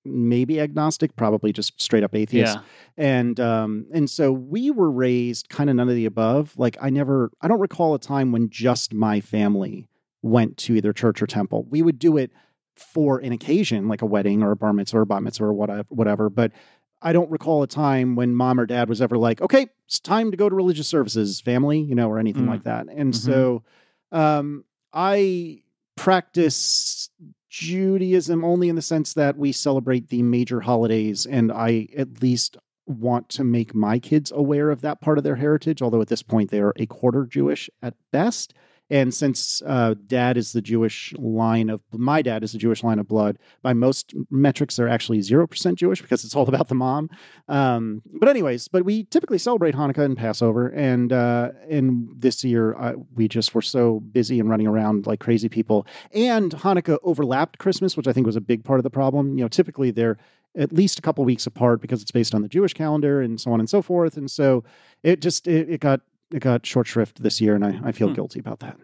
maybe 0.04 0.60
agnostic, 0.60 1.14
probably 1.14 1.52
just 1.52 1.80
straight 1.80 2.02
up 2.02 2.14
atheist. 2.14 2.56
Yeah. 2.56 2.62
And 2.96 3.38
um, 3.38 3.86
and 3.92 4.10
so 4.10 4.32
we 4.32 4.70
were 4.70 4.90
raised 4.90 5.48
kind 5.50 5.70
of 5.70 5.76
none 5.76 5.88
of 5.88 5.94
the 5.94 6.06
above. 6.06 6.54
Like 6.56 6.76
I 6.80 6.90
never, 6.90 7.30
I 7.40 7.48
don't 7.48 7.60
recall 7.60 7.94
a 7.94 7.98
time 7.98 8.32
when 8.32 8.50
just 8.50 8.92
my 8.92 9.20
family 9.20 9.88
went 10.22 10.56
to 10.58 10.74
either 10.74 10.92
church 10.92 11.22
or 11.22 11.26
temple. 11.26 11.64
We 11.70 11.82
would 11.82 11.98
do 11.98 12.16
it 12.16 12.32
for 12.76 13.18
an 13.18 13.32
occasion, 13.32 13.88
like 13.88 14.02
a 14.02 14.06
wedding 14.06 14.42
or 14.42 14.52
a 14.52 14.56
bar 14.56 14.72
mitzvah 14.72 14.98
or 14.98 15.02
a 15.02 15.06
bat 15.06 15.22
mitzvah 15.22 15.44
or 15.44 15.52
whatever, 15.52 15.86
whatever. 15.88 16.30
But 16.30 16.52
I 17.00 17.12
don't 17.12 17.30
recall 17.30 17.62
a 17.62 17.66
time 17.68 18.16
when 18.16 18.34
mom 18.34 18.58
or 18.58 18.66
dad 18.66 18.88
was 18.88 19.00
ever 19.00 19.16
like, 19.16 19.40
okay, 19.40 19.68
it's 19.86 20.00
time 20.00 20.30
to 20.30 20.36
go 20.36 20.48
to 20.48 20.54
religious 20.54 20.88
services, 20.88 21.40
family, 21.40 21.78
you 21.80 21.94
know, 21.94 22.08
or 22.08 22.18
anything 22.18 22.44
Mm. 22.44 22.48
like 22.48 22.64
that. 22.64 22.86
And 22.88 23.12
Mhm. 23.12 23.16
so 23.16 23.62
um, 24.10 24.64
I 24.92 25.62
practice 25.96 27.10
Judaism 27.50 28.44
only 28.44 28.68
in 28.68 28.76
the 28.76 28.82
sense 28.82 29.14
that 29.14 29.36
we 29.38 29.52
celebrate 29.52 30.08
the 30.08 30.22
major 30.22 30.60
holidays, 30.60 31.26
and 31.26 31.52
I 31.52 31.88
at 31.96 32.22
least 32.22 32.56
want 32.86 33.28
to 33.30 33.44
make 33.44 33.74
my 33.74 33.98
kids 33.98 34.32
aware 34.34 34.70
of 34.70 34.80
that 34.80 35.00
part 35.00 35.18
of 35.18 35.24
their 35.24 35.36
heritage, 35.36 35.82
although 35.82 36.00
at 36.00 36.08
this 36.08 36.22
point 36.22 36.50
they 36.50 36.60
are 36.60 36.72
a 36.76 36.86
quarter 36.86 37.26
Jewish 37.26 37.68
at 37.82 37.94
best. 38.12 38.54
And 38.90 39.12
since 39.12 39.62
uh, 39.66 39.94
dad 40.06 40.36
is 40.36 40.52
the 40.52 40.62
Jewish 40.62 41.12
line 41.18 41.68
of 41.68 41.80
my 41.92 42.22
dad 42.22 42.42
is 42.42 42.52
the 42.52 42.58
Jewish 42.58 42.82
line 42.82 42.98
of 42.98 43.06
blood, 43.06 43.38
by 43.62 43.72
most 43.72 44.14
metrics, 44.30 44.76
they're 44.76 44.88
actually 44.88 45.18
0% 45.18 45.74
Jewish 45.74 46.00
because 46.00 46.24
it's 46.24 46.34
all 46.34 46.48
about 46.48 46.68
the 46.68 46.74
mom. 46.74 47.10
Um, 47.48 48.02
but, 48.06 48.28
anyways, 48.28 48.68
but 48.68 48.84
we 48.84 49.04
typically 49.04 49.38
celebrate 49.38 49.74
Hanukkah 49.74 50.04
and 50.04 50.16
Passover. 50.16 50.68
And, 50.68 51.12
uh, 51.12 51.50
and 51.68 52.08
this 52.16 52.42
year, 52.44 52.74
uh, 52.76 52.94
we 53.14 53.28
just 53.28 53.54
were 53.54 53.62
so 53.62 54.00
busy 54.00 54.40
and 54.40 54.48
running 54.48 54.66
around 54.66 55.06
like 55.06 55.20
crazy 55.20 55.48
people. 55.48 55.86
And 56.12 56.52
Hanukkah 56.52 56.98
overlapped 57.02 57.58
Christmas, 57.58 57.96
which 57.96 58.08
I 58.08 58.12
think 58.12 58.26
was 58.26 58.36
a 58.36 58.40
big 58.40 58.64
part 58.64 58.78
of 58.78 58.84
the 58.84 58.90
problem. 58.90 59.36
You 59.36 59.44
know, 59.44 59.48
typically 59.48 59.90
they're 59.90 60.18
at 60.56 60.72
least 60.72 60.98
a 60.98 61.02
couple 61.02 61.24
weeks 61.24 61.46
apart 61.46 61.80
because 61.80 62.02
it's 62.02 62.10
based 62.10 62.34
on 62.34 62.42
the 62.42 62.48
Jewish 62.48 62.72
calendar 62.72 63.20
and 63.20 63.40
so 63.40 63.52
on 63.52 63.60
and 63.60 63.68
so 63.68 63.82
forth. 63.82 64.16
And 64.16 64.30
so 64.30 64.64
it 65.02 65.20
just, 65.20 65.46
it, 65.46 65.68
it 65.68 65.80
got, 65.80 66.00
it 66.32 66.40
got 66.40 66.66
short 66.66 66.86
shrift 66.86 67.22
this 67.22 67.40
year, 67.40 67.54
and 67.54 67.64
I, 67.64 67.80
I 67.84 67.92
feel 67.92 68.08
Hmm. 68.08 68.14
guilty 68.14 68.38
about 68.40 68.60
that. 68.60 68.76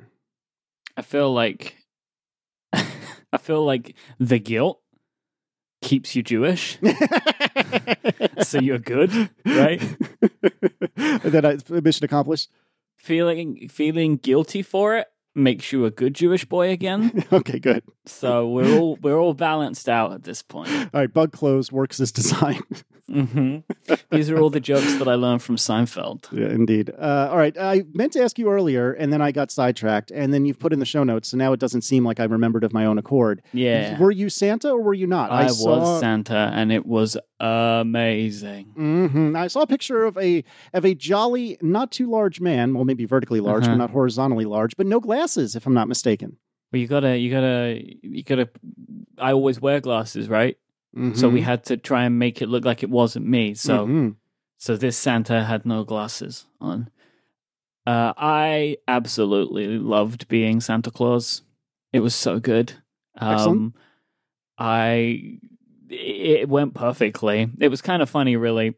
I 0.97 1.03
feel 1.03 1.33
like 1.33 1.77
I 2.73 3.39
feel 3.39 3.65
like 3.65 3.95
the 4.19 4.39
guilt 4.39 4.81
keeps 5.83 6.15
you 6.17 6.23
Jewish, 6.23 6.79
so 8.43 8.59
you're 8.59 8.79
good, 8.79 9.11
right? 9.45 9.81
that 10.97 11.45
I, 11.45 11.81
mission 11.81 12.05
accomplished. 12.05 12.51
Feeling 12.97 13.69
feeling 13.69 14.17
guilty 14.17 14.63
for 14.63 14.97
it 14.97 15.09
makes 15.35 15.73
you 15.73 15.85
a 15.85 15.91
good 15.91 16.15
Jewish 16.15 16.45
boy 16.45 16.71
again. 16.71 17.25
okay, 17.33 17.59
good. 17.59 17.83
So 18.07 18.49
we're 18.49 18.79
all 18.79 18.97
we're 19.01 19.19
all 19.19 19.35
balanced 19.35 19.89
out 19.89 20.13
at 20.13 20.25
this 20.25 20.43
point. 20.43 20.69
All 20.95 21.01
right, 21.01 21.13
bug 21.13 21.33
clothes 21.33 21.73
works 21.73 21.99
as 22.01 22.13
designed. 22.13 22.63
hmm 23.11 23.59
These 24.11 24.31
are 24.31 24.39
all 24.41 24.49
the 24.51 24.61
jokes 24.61 24.95
that 24.97 25.09
I 25.09 25.15
learned 25.15 25.43
from 25.43 25.57
Seinfeld. 25.57 26.27
yeah, 26.33 26.49
indeed. 26.49 26.91
Uh, 26.91 27.29
all 27.31 27.37
right, 27.37 27.55
I 27.59 27.85
meant 27.93 28.13
to 28.15 28.23
ask 28.23 28.39
you 28.39 28.49
earlier, 28.51 28.93
and 28.93 29.13
then 29.13 29.21
I 29.21 29.31
got 29.31 29.51
sidetracked, 29.51 30.11
and 30.11 30.33
then 30.33 30.45
you've 30.47 30.59
put 30.59 30.73
in 30.73 30.79
the 30.79 30.87
show 30.87 31.05
notes, 31.05 31.29
so 31.29 31.37
now 31.37 31.53
it 31.53 31.61
doesn't 31.61 31.83
seem 31.83 32.05
like 32.05 32.19
I 32.21 32.25
remembered 32.25 32.65
of 32.65 32.73
my 32.73 32.87
own 32.87 32.97
accord. 32.99 33.43
Yeah, 33.53 33.99
Were 33.99 34.11
you 34.11 34.31
Santa 34.31 34.71
or 34.71 34.81
were 34.83 34.95
you 34.95 35.07
not? 35.07 35.31
I, 35.31 35.45
was 35.45 35.63
saw, 35.63 36.01
Santa, 36.01 36.51
and 36.55 36.73
it 36.73 36.87
was 36.87 37.17
amazing. 37.41 38.73
Mhm. 38.79 39.37
I 39.37 39.49
saw 39.49 39.61
a 39.63 39.67
picture 39.67 40.05
of 40.05 40.17
a 40.19 40.43
of 40.73 40.85
a 40.85 40.95
jolly, 40.95 41.59
not 41.61 41.91
too 41.91 42.11
large 42.11 42.41
man. 42.41 42.75
Well, 42.75 42.85
maybe 42.85 43.05
vertically 43.05 43.41
large, 43.41 43.65
Uh-huh. 43.65 43.73
but 43.73 43.79
not 43.79 43.91
horizontally 43.91 44.45
large, 44.47 44.77
but 44.77 44.87
no 44.87 45.01
glasses, 45.01 45.24
if 45.27 45.67
I'm 45.67 45.75
not 45.75 45.89
mistaken. 45.89 46.37
Well, 46.73 46.81
you 46.81 46.87
gotta, 46.89 47.17
you 47.17 47.31
gotta, 47.31 47.81
you 48.03 48.23
gotta. 48.23 48.49
I 49.19 49.33
always 49.33 49.61
wear 49.61 49.81
glasses, 49.81 50.29
right? 50.29 50.57
so 51.13 51.29
we 51.29 51.41
Mhm. 51.41 51.45
had 51.45 51.65
to 51.65 51.77
try 51.77 52.05
and 52.05 52.19
make 52.21 52.41
it 52.41 52.49
look 52.49 52.65
like 52.65 52.83
it 52.85 52.89
wasn't 52.91 53.27
me. 53.27 53.55
So 53.55 53.87
Mhm. 53.87 54.17
so 54.59 54.77
this 54.77 54.97
Santa 54.97 55.45
had 55.45 55.67
no 55.67 55.83
glasses 55.85 56.47
on. 56.61 56.89
Uh, 57.87 58.13
I 58.17 58.77
absolutely 58.89 59.79
loved 59.79 60.29
being 60.29 60.61
Santa 60.61 60.91
Claus. 60.93 61.43
It 61.93 62.01
was 62.01 62.15
so 62.15 62.39
good. 62.41 62.75
Um, 63.17 63.75
I 64.59 65.39
it 65.91 66.49
went 66.49 66.75
perfectly. 66.75 67.51
It 67.61 67.69
was 67.69 67.83
kind 67.83 68.01
of 68.03 68.09
funny, 68.09 68.37
really. 68.37 68.75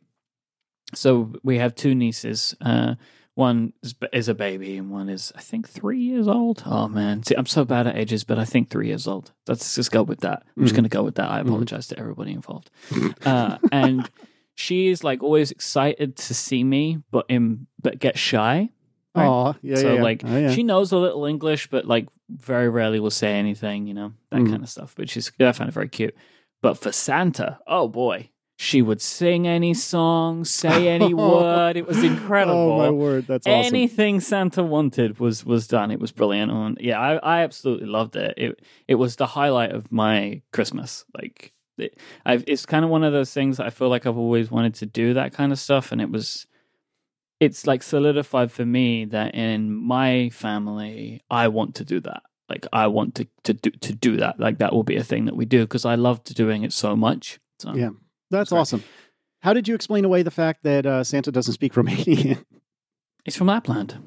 So 0.95 1.33
we 1.43 1.59
have 1.59 1.75
two 1.75 1.95
nieces. 1.95 2.55
Uh, 2.61 2.95
one 3.37 3.73
is, 3.83 3.95
is 4.13 4.29
a 4.29 4.35
baby, 4.35 4.77
and 4.79 4.91
one 4.91 5.09
is, 5.09 5.31
I 5.37 5.41
think, 5.43 5.69
three 5.69 6.01
years 6.01 6.27
old. 6.27 6.63
Oh 6.67 6.89
man, 6.89 7.23
See, 7.23 7.35
I'm 7.37 7.47
so 7.47 7.65
bad 7.65 7.87
at 7.87 7.97
ages, 7.97 8.25
but 8.25 8.39
I 8.39 8.45
think 8.47 8.71
three 8.71 8.89
years 8.89 9.07
old. 9.07 9.31
Let's 9.47 9.75
just 9.75 9.93
go 9.93 10.03
with 10.03 10.21
that. 10.21 10.43
I'm 10.57 10.65
just 10.65 10.73
Mhm. 10.73 10.77
going 10.79 10.85
to 10.85 10.97
go 10.99 11.03
with 11.05 11.15
that. 11.17 11.31
I 11.31 11.39
Mhm. 11.43 11.47
apologize 11.49 11.87
to 11.89 11.99
everybody 11.99 12.33
involved. 12.33 12.71
Uh, 13.25 13.59
and 13.71 14.11
she 14.55 14.89
is 14.89 15.05
like 15.05 15.23
always 15.23 15.51
excited 15.51 16.17
to 16.17 16.35
see 16.35 16.65
me, 16.65 16.99
but 17.11 17.27
in 17.29 17.67
but 17.81 17.99
get 17.99 18.19
shy. 18.19 18.71
Right. 19.15 19.27
Aw, 19.27 19.55
yeah, 19.63 19.77
so 19.77 19.89
yeah, 19.89 19.95
yeah. 19.97 20.03
like 20.03 20.23
Oh, 20.25 20.37
yeah. 20.37 20.51
she 20.51 20.63
knows 20.63 20.93
a 20.93 20.99
little 20.99 21.25
English, 21.27 21.69
but 21.69 21.85
like 21.87 22.09
very 22.31 22.69
rarely 22.69 23.01
will 23.01 23.11
say 23.11 23.39
anything, 23.39 23.87
you 23.87 23.95
know, 23.95 24.13
that 24.31 24.41
Mm. 24.41 24.51
kind 24.51 24.63
of 24.63 24.69
stuff. 24.69 24.97
Which 24.99 25.17
is 25.17 25.31
I 25.41 25.53
find 25.53 25.69
it 25.69 25.73
very 25.75 25.89
cute. 25.89 26.15
But 26.63 26.75
for 26.79 26.91
Santa, 26.91 27.59
oh 27.67 27.87
boy, 27.89 28.31
she 28.59 28.81
would 28.81 29.03
sing 29.03 29.47
any 29.47 29.75
song, 29.75 30.45
say 30.45 30.89
any 30.89 31.13
oh. 31.15 31.41
word. 31.41 31.77
It 31.77 31.87
was 31.87 32.03
incredible. 32.03 32.73
Oh 32.73 32.79
my 32.79 32.91
word, 32.91 33.27
that's 33.27 33.47
awesome. 33.47 33.75
Anything 33.75 34.21
Santa 34.21 34.63
wanted 34.63 35.21
was 35.21 35.45
was 35.45 35.69
done. 35.69 35.91
It 35.91 36.01
was 36.01 36.11
brilliant. 36.11 36.51
And 36.51 36.79
yeah, 36.81 36.99
I, 36.99 37.17
I 37.17 37.43
absolutely 37.43 37.87
loved 37.87 38.17
it. 38.17 38.35
It 38.37 38.61
it 38.89 38.95
was 38.95 39.17
the 39.17 39.27
highlight 39.27 39.73
of 39.73 39.93
my 39.93 40.41
Christmas. 40.53 41.05
Like 41.15 41.53
it, 41.77 41.99
I've, 42.25 42.45
it's 42.47 42.65
kind 42.65 42.85
of 42.85 42.91
one 42.91 43.05
of 43.05 43.13
those 43.13 43.33
things 43.33 43.59
that 43.59 43.67
I 43.67 43.71
feel 43.71 43.91
like 43.91 44.07
I've 44.07 44.17
always 44.17 44.51
wanted 44.51 44.75
to 44.77 44.87
do 44.87 45.13
that 45.15 45.35
kind 45.35 45.53
of 45.53 45.59
stuff, 45.59 45.93
and 45.93 46.01
it 46.01 46.11
was. 46.11 46.47
It's 47.39 47.67
like 47.67 47.83
solidified 47.83 48.51
for 48.51 48.65
me 48.65 49.05
that 49.05 49.35
in 49.35 49.71
my 49.71 50.31
family, 50.31 51.23
I 51.31 51.49
want 51.49 51.75
to 51.75 51.85
do 51.85 52.01
that. 52.01 52.23
Like 52.49 52.67
I 52.73 52.87
want 52.87 53.15
to 53.17 53.29
to 53.45 53.53
do 53.53 53.71
to 53.71 53.93
do 53.93 54.17
that. 54.17 54.41
Like 54.41 54.57
that 54.59 54.73
will 54.73 54.85
be 54.85 54.97
a 54.97 55.05
thing 55.05 55.27
that 55.27 55.37
we 55.37 55.45
do 55.45 55.61
because 55.65 55.85
I 55.85 55.97
loved 55.97 56.35
doing 56.35 56.63
it 56.63 56.73
so 56.73 56.97
much. 56.97 57.39
So 57.59 57.75
Yeah. 57.75 57.91
That's 58.31 58.51
Sorry. 58.51 58.61
awesome. 58.61 58.85
How 59.43 59.53
did 59.53 59.69
you 59.69 59.75
explain 59.75 60.05
away 60.05 60.23
the 60.23 60.31
fact 60.31 60.63
that 60.65 60.87
uh, 60.87 61.05
Santa 61.05 61.31
doesn't 61.31 61.55
speak 61.55 61.73
Romanian? 61.75 62.45
He's 63.25 63.37
from 63.37 63.47
Lapland. 63.49 63.99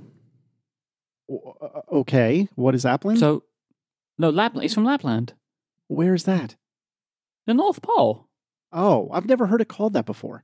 Uh, 1.31 1.81
okay, 1.91 2.47
what 2.55 2.73
is 2.75 2.85
Lapland? 2.85 3.19
So 3.19 3.43
no, 4.17 4.29
Lapland. 4.29 4.65
It's 4.65 4.73
from 4.73 4.85
Lapland, 4.85 5.33
Where 5.87 6.13
is 6.13 6.23
that? 6.23 6.55
the 7.45 7.53
North 7.53 7.81
Pole. 7.81 8.27
Oh, 8.71 9.09
I've 9.11 9.25
never 9.25 9.47
heard 9.47 9.61
it 9.61 9.67
called 9.69 9.93
that 9.93 10.05
before. 10.05 10.43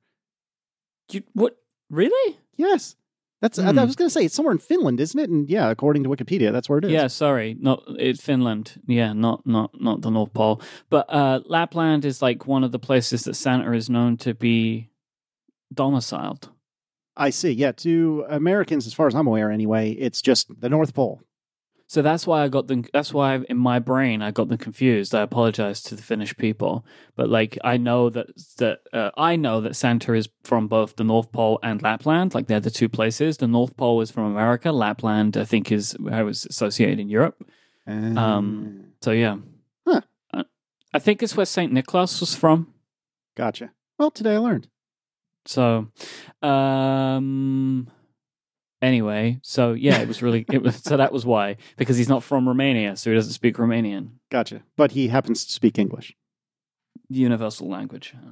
You 1.12 1.24
what? 1.34 1.55
Really? 1.89 2.38
Yes. 2.55 2.96
That's 3.45 3.59
I, 3.59 3.67
I 3.67 3.71
Hmm. 3.71 3.85
was 3.85 3.95
going 3.95 4.07
to 4.07 4.13
say 4.17 4.25
it's 4.25 4.33
somewhere 4.33 4.53
in 4.53 4.57
Finland, 4.57 4.99
isn't 4.99 5.19
it? 5.19 5.29
And 5.29 5.47
yeah, 5.47 5.69
according 5.69 6.03
to 6.03 6.09
Wikipedia, 6.09 6.51
that's 6.51 6.67
where 6.67 6.79
it 6.79 6.85
is. 6.85 6.91
Yeah, 6.91 7.05
sorry, 7.07 7.55
not 7.59 7.83
it's 7.99 8.19
Finland. 8.21 8.81
Yeah, 8.87 9.13
not 9.13 9.45
not 9.45 9.69
not 9.79 10.01
the 10.01 10.09
North 10.09 10.33
Pole, 10.33 10.59
but 10.89 11.05
uh, 11.13 11.41
Lapland 11.45 12.05
is 12.05 12.21
like 12.23 12.47
one 12.47 12.63
of 12.65 12.71
the 12.71 12.79
places 12.79 13.23
that 13.25 13.35
Santa 13.35 13.71
is 13.73 13.87
known 13.89 14.17
to 14.17 14.33
be 14.33 14.89
domiciled. 15.71 16.49
I 17.15 17.29
see. 17.29 17.51
Yeah, 17.51 17.71
to 17.73 18.25
Americans, 18.29 18.87
as 18.87 18.93
far 18.93 19.07
as 19.07 19.13
I'm 19.15 19.27
aware, 19.27 19.51
anyway, 19.51 19.91
it's 19.91 20.21
just 20.21 20.47
the 20.59 20.69
North 20.69 20.93
Pole. 20.93 21.21
So 21.87 22.01
that's 22.01 22.25
why 22.25 22.43
I 22.43 22.47
got 22.47 22.67
them. 22.67 22.83
That's 22.93 23.13
why 23.13 23.35
in 23.47 23.57
my 23.57 23.77
brain 23.79 24.21
I 24.23 24.31
got 24.31 24.49
them 24.49 24.57
confused. 24.57 25.13
I 25.13 25.21
apologize 25.21 25.81
to 25.83 25.95
the 25.95 26.01
Finnish 26.01 26.35
people, 26.35 26.83
but 27.15 27.29
like 27.29 27.57
I 27.63 27.77
know 27.77 28.09
that 28.09 28.27
that 28.57 28.79
uh, 28.91 29.11
I 29.17 29.35
know 29.35 29.61
that 29.61 29.75
Santa 29.75 30.13
is 30.13 30.27
from 30.43 30.67
both 30.67 30.95
the 30.95 31.03
North 31.03 31.31
Pole 31.31 31.59
and 31.61 31.81
Lapland. 31.83 32.33
Like 32.33 32.47
they're 32.47 32.59
the 32.59 32.71
two 32.71 32.89
places. 32.89 33.37
The 33.37 33.47
North 33.47 33.77
Pole 33.77 34.01
is 34.01 34.09
from 34.09 34.23
America. 34.25 34.71
Lapland, 34.71 35.37
I 35.37 35.45
think, 35.45 35.71
is 35.71 35.95
I 36.11 36.23
was 36.23 36.45
associated 36.47 36.99
in 36.99 37.07
Europe. 37.09 37.37
Um, 37.87 38.93
So 39.01 39.11
yeah, 39.11 39.37
Huh. 39.87 40.01
Uh, 40.33 40.43
I 40.91 40.98
think 41.00 41.21
it's 41.21 41.37
where 41.37 41.45
Saint 41.45 41.71
Nicholas 41.71 42.19
was 42.19 42.33
from. 42.35 42.74
gotcha. 43.35 43.71
Well, 44.00 44.09
today 44.09 44.33
I 44.35 44.39
learned. 44.39 44.67
So, 45.45 45.87
um, 46.41 47.87
anyway, 48.85 49.39
so 49.41 49.74
yeah, 49.74 50.00
it 50.01 50.07
was 50.07 50.21
really 50.21 50.45
it 50.51 50.61
was 50.61 50.75
so 50.77 50.98
that 50.98 51.11
was 51.11 51.25
why 51.25 51.57
because 51.77 51.98
he's 51.98 52.09
not 52.09 52.24
from 52.24 52.48
Romania, 52.48 52.95
so 52.95 53.09
he 53.09 53.15
doesn't 53.15 53.33
speak 53.33 53.57
Romanian, 53.57 54.03
Gotcha. 54.31 54.63
But 54.77 54.91
he 54.91 55.07
happens 55.09 55.45
to 55.45 55.51
speak 55.51 55.77
English. 55.79 56.15
universal 57.09 57.67
language. 57.69 58.13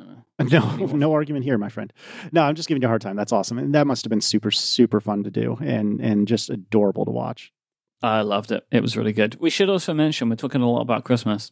No, 0.52 0.76
no 0.88 1.14
argument 1.14 1.46
here, 1.46 1.58
my 1.58 1.70
friend. 1.70 1.94
No, 2.32 2.42
I'm 2.44 2.56
just 2.56 2.68
giving 2.68 2.82
you 2.82 2.88
a 2.88 2.94
hard 2.94 3.02
time. 3.02 3.16
That's 3.16 3.32
awesome, 3.32 3.58
and 3.60 3.74
that 3.76 3.88
must 3.88 4.04
have 4.04 4.10
been 4.10 4.20
super, 4.34 4.52
super 4.52 5.00
fun 5.00 5.24
to 5.24 5.32
do, 5.32 5.58
and 5.62 6.02
and 6.02 6.28
just 6.28 6.50
adorable 6.50 7.06
to 7.06 7.12
watch. 7.12 7.54
I 8.02 8.22
loved 8.22 8.52
it. 8.52 8.66
It 8.70 8.82
was 8.82 8.98
really 8.98 9.14
good. 9.14 9.38
We 9.40 9.50
should 9.50 9.70
also 9.70 9.94
mention 9.94 10.28
we're 10.30 10.36
talking 10.36 10.62
a 10.62 10.70
lot 10.70 10.82
about 10.82 11.06
Christmas. 11.06 11.52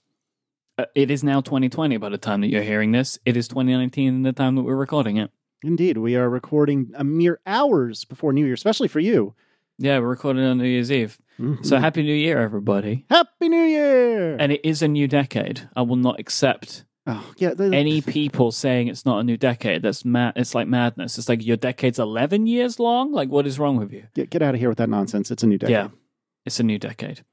Uh, 0.77 0.85
it 0.95 1.09
is 1.11 1.23
now 1.23 1.39
2020 1.41 1.97
by 1.97 2.09
the 2.09 2.17
time 2.17 2.41
that 2.41 2.47
you're 2.47 2.63
hearing 2.63 2.91
this. 2.91 3.17
It 3.25 3.37
is 3.37 3.47
2019 3.47 4.07
in 4.07 4.23
the 4.23 4.33
time 4.33 4.55
that 4.55 4.63
we're 4.63 4.75
recording 4.75 5.15
it. 5.17 5.31
Indeed, 5.63 5.97
we 5.97 6.15
are 6.15 6.30
recording 6.30 6.91
a 6.95 7.04
mere 7.04 7.39
hours 7.45 8.06
before 8.06 8.34
New 8.34 8.45
Year, 8.45 8.54
especially 8.56 8.88
for 8.88 9.00
you. 9.00 9.36
Yeah, 9.78 10.00
we're 10.00 10.08
recording 10.08 10.43
on 10.43 10.58
New 10.58 10.65
Year's 10.65 10.91
Eve. 10.91 11.19
Mhm. 11.39 11.65
So 11.65 11.78
happy 11.78 12.04
New 12.04 12.13
Year, 12.13 12.39
everybody! 12.39 13.06
happy 13.10 13.50
New 13.50 13.63
Year! 13.63 14.38
And 14.39 14.52
it 14.52 14.62
is 14.63 14.82
a 14.82 14.88
new 14.88 15.08
decade. 15.08 15.69
I 15.76 15.82
will 15.84 15.95
not 15.95 16.19
accept 16.19 16.86
oh, 17.08 17.34
yeah, 17.38 17.54
the, 17.54 17.65
any 17.76 18.02
people 18.02 18.52
saying 18.52 18.88
it's 18.88 19.06
not 19.06 19.19
a 19.19 19.24
new 19.24 19.38
decade. 19.38 19.82
That's 19.82 20.04
mad. 20.06 20.34
It's 20.36 20.56
like 20.56 20.67
madness. 20.67 21.17
It's 21.17 21.30
like 21.30 21.45
your 21.45 21.58
decade's 21.58 22.00
11 22.00 22.47
years 22.47 22.80
long. 22.80 23.12
Like, 23.12 23.30
what 23.30 23.45
is 23.47 23.60
wrong 23.60 23.78
with 23.78 23.91
you? 23.91 24.06
get, 24.13 24.30
get 24.30 24.41
out 24.41 24.54
of 24.56 24.60
here 24.60 24.69
with 24.69 24.78
that 24.80 24.89
nonsense. 24.89 25.32
It's 25.32 25.43
a 25.43 25.47
new 25.47 25.58
decade. 25.58 25.71
Yeah, 25.74 25.88
it's 26.45 26.60
a 26.60 26.63
new 26.63 26.80
decade. 26.80 27.24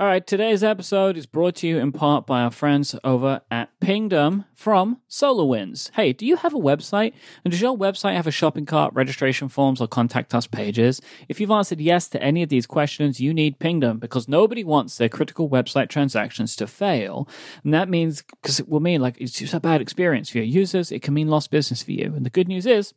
All 0.00 0.06
right, 0.06 0.24
today's 0.24 0.62
episode 0.62 1.16
is 1.16 1.26
brought 1.26 1.56
to 1.56 1.66
you 1.66 1.80
in 1.80 1.90
part 1.90 2.24
by 2.24 2.42
our 2.42 2.52
friends 2.52 2.94
over 3.02 3.40
at 3.50 3.70
Pingdom 3.80 4.44
from 4.54 5.00
SolarWinds. 5.10 5.90
Hey, 5.94 6.12
do 6.12 6.24
you 6.24 6.36
have 6.36 6.54
a 6.54 6.56
website? 6.56 7.14
And 7.42 7.50
does 7.50 7.60
your 7.60 7.76
website 7.76 8.14
have 8.14 8.28
a 8.28 8.30
shopping 8.30 8.64
cart, 8.64 8.94
registration 8.94 9.48
forms, 9.48 9.80
or 9.80 9.88
contact 9.88 10.36
us 10.36 10.46
pages? 10.46 11.00
If 11.28 11.40
you've 11.40 11.50
answered 11.50 11.80
yes 11.80 12.08
to 12.10 12.22
any 12.22 12.44
of 12.44 12.48
these 12.48 12.64
questions, 12.64 13.18
you 13.18 13.34
need 13.34 13.58
Pingdom 13.58 13.98
because 13.98 14.28
nobody 14.28 14.62
wants 14.62 14.96
their 14.96 15.08
critical 15.08 15.50
website 15.50 15.88
transactions 15.88 16.54
to 16.54 16.68
fail. 16.68 17.28
And 17.64 17.74
that 17.74 17.88
means, 17.88 18.22
because 18.22 18.60
it 18.60 18.68
will 18.68 18.78
mean 18.78 19.00
like 19.00 19.20
it's 19.20 19.32
just 19.32 19.52
a 19.52 19.58
bad 19.58 19.80
experience 19.80 20.30
for 20.30 20.38
your 20.38 20.46
users, 20.46 20.92
it 20.92 21.02
can 21.02 21.12
mean 21.12 21.26
lost 21.26 21.50
business 21.50 21.82
for 21.82 21.90
you. 21.90 22.14
And 22.14 22.24
the 22.24 22.30
good 22.30 22.46
news 22.46 22.66
is, 22.66 22.94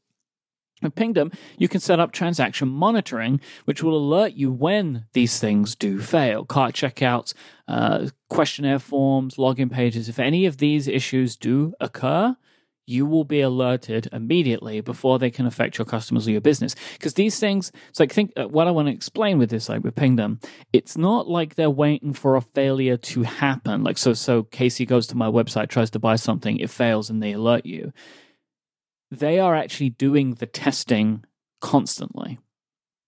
with 0.82 0.96
Pingdom, 0.96 1.32
you 1.58 1.68
can 1.68 1.80
set 1.80 2.00
up 2.00 2.12
transaction 2.12 2.68
monitoring, 2.68 3.40
which 3.66 3.84
will 3.84 3.96
alert 3.98 4.34
you 4.34 4.52
when 4.52 5.06
these 5.14 5.40
things 5.40 5.76
do 5.76 6.00
fail. 6.00 6.46
Cart 6.46 6.74
checkouts, 6.74 7.34
uh, 7.68 8.08
questionnaire 8.30 8.80
forms, 8.80 9.36
login 9.36 9.72
pages. 9.72 10.10
If 10.10 10.20
any 10.20 10.46
of 10.46 10.58
these 10.58 10.88
issues 10.88 11.36
do 11.36 11.74
occur, 11.80 12.36
you 12.88 13.06
will 13.06 13.24
be 13.24 13.42
alerted 13.42 14.10
immediately 14.12 14.82
before 14.82 15.20
they 15.20 15.30
can 15.30 15.46
affect 15.46 15.78
your 15.78 15.86
customers 15.86 16.28
or 16.28 16.32
your 16.32 16.42
business. 16.42 16.76
Because 16.94 17.14
these 17.14 17.40
things, 17.40 17.72
it's 17.90 18.00
like 18.00 18.12
think 18.12 18.34
uh, 18.36 18.48
what 18.48 18.68
I 18.68 18.72
want 18.72 18.88
to 18.88 18.94
explain 18.94 19.38
with 19.38 19.50
this, 19.50 19.70
like 19.70 19.84
with 19.84 19.96
Pingdom, 19.96 20.40
it's 20.74 20.98
not 20.98 21.30
like 21.30 21.56
they're 21.56 21.70
waiting 21.70 22.14
for 22.14 22.36
a 22.36 22.42
failure 22.42 22.98
to 22.98 23.24
happen. 23.24 23.84
Like 23.84 23.98
so, 23.98 24.14
so 24.14 24.44
Casey 24.44 24.86
goes 24.86 25.08
to 25.08 25.18
my 25.18 25.28
website, 25.28 25.70
tries 25.70 25.92
to 25.92 26.00
buy 26.00 26.16
something, 26.16 26.58
it 26.58 26.70
fails, 26.70 27.10
and 27.10 27.22
they 27.22 27.34
alert 27.34 27.66
you 27.66 27.94
they 29.12 29.40
are 29.40 29.56
actually 29.56 29.90
doing 29.90 30.36
the 30.36 30.46
testing 30.46 31.24
constantly 31.60 32.40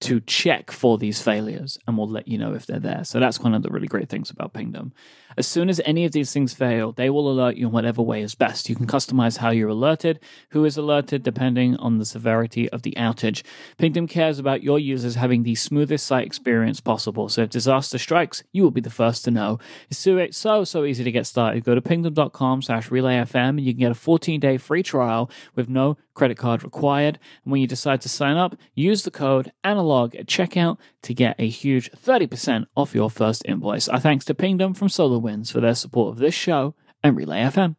to 0.03 0.19
check 0.19 0.69
for 0.69 0.97
these 0.97 1.21
failures 1.21 1.77
and 1.87 1.97
we'll 1.97 2.09
let 2.09 2.27
you 2.27 2.37
know 2.37 2.53
if 2.53 2.65
they're 2.65 2.79
there. 2.79 3.03
So 3.05 3.19
that's 3.19 3.39
one 3.39 3.53
of 3.53 3.63
the 3.63 3.69
really 3.69 3.87
great 3.87 4.09
things 4.09 4.29
about 4.29 4.53
Pingdom. 4.53 4.91
As 5.37 5.47
soon 5.47 5.69
as 5.69 5.81
any 5.85 6.05
of 6.05 6.11
these 6.11 6.31
things 6.31 6.53
fail, 6.53 6.91
they 6.91 7.09
will 7.09 7.31
alert 7.31 7.55
you 7.55 7.67
in 7.67 7.73
whatever 7.73 8.01
way 8.01 8.21
is 8.21 8.35
best. 8.35 8.69
You 8.69 8.75
can 8.75 8.85
customize 8.85 9.37
how 9.37 9.49
you're 9.49 9.69
alerted, 9.69 10.19
who 10.49 10.65
is 10.65 10.77
alerted, 10.77 11.23
depending 11.23 11.75
on 11.77 11.97
the 11.97 12.05
severity 12.05 12.69
of 12.69 12.83
the 12.83 12.91
outage. 12.97 13.43
Pingdom 13.77 14.07
cares 14.07 14.39
about 14.39 14.61
your 14.61 14.77
users 14.77 15.15
having 15.15 15.43
the 15.43 15.55
smoothest 15.55 16.05
site 16.05 16.25
experience 16.25 16.81
possible. 16.81 17.29
So 17.29 17.43
if 17.43 17.49
disaster 17.49 17.97
strikes, 17.97 18.43
you 18.51 18.63
will 18.63 18.71
be 18.71 18.81
the 18.81 18.89
first 18.89 19.23
to 19.25 19.31
know. 19.31 19.57
It's 19.89 19.97
so, 19.97 20.63
so, 20.63 20.85
easy 20.85 21.03
to 21.03 21.11
get 21.11 21.25
started. 21.25 21.63
Go 21.63 21.75
to 21.75 21.81
pingdom.com 21.81 22.61
slash 22.61 22.89
relayfm 22.89 23.49
and 23.49 23.61
you 23.61 23.73
can 23.73 23.79
get 23.79 23.91
a 23.91 23.95
14 23.95 24.39
day 24.39 24.57
free 24.57 24.83
trial 24.83 25.31
with 25.55 25.69
no 25.69 25.97
credit 26.13 26.37
card 26.37 26.63
required. 26.63 27.19
And 27.43 27.51
when 27.51 27.61
you 27.61 27.67
decide 27.67 28.01
to 28.01 28.09
sign 28.09 28.37
up, 28.37 28.55
use 28.73 29.03
the 29.03 29.11
code 29.11 29.51
analog 29.63 30.15
at 30.15 30.27
checkout 30.27 30.77
to 31.03 31.13
get 31.13 31.35
a 31.39 31.47
huge 31.47 31.91
30% 31.91 32.65
off 32.75 32.95
your 32.95 33.09
first 33.09 33.43
invoice. 33.45 33.87
Our 33.87 33.99
thanks 33.99 34.25
to 34.25 34.35
Pingdom 34.35 34.73
from 34.73 34.87
SolarWinds 34.87 35.51
for 35.51 35.61
their 35.61 35.75
support 35.75 36.13
of 36.13 36.19
this 36.19 36.35
show 36.35 36.75
and 37.03 37.17
Relay 37.17 37.41
FM. 37.41 37.75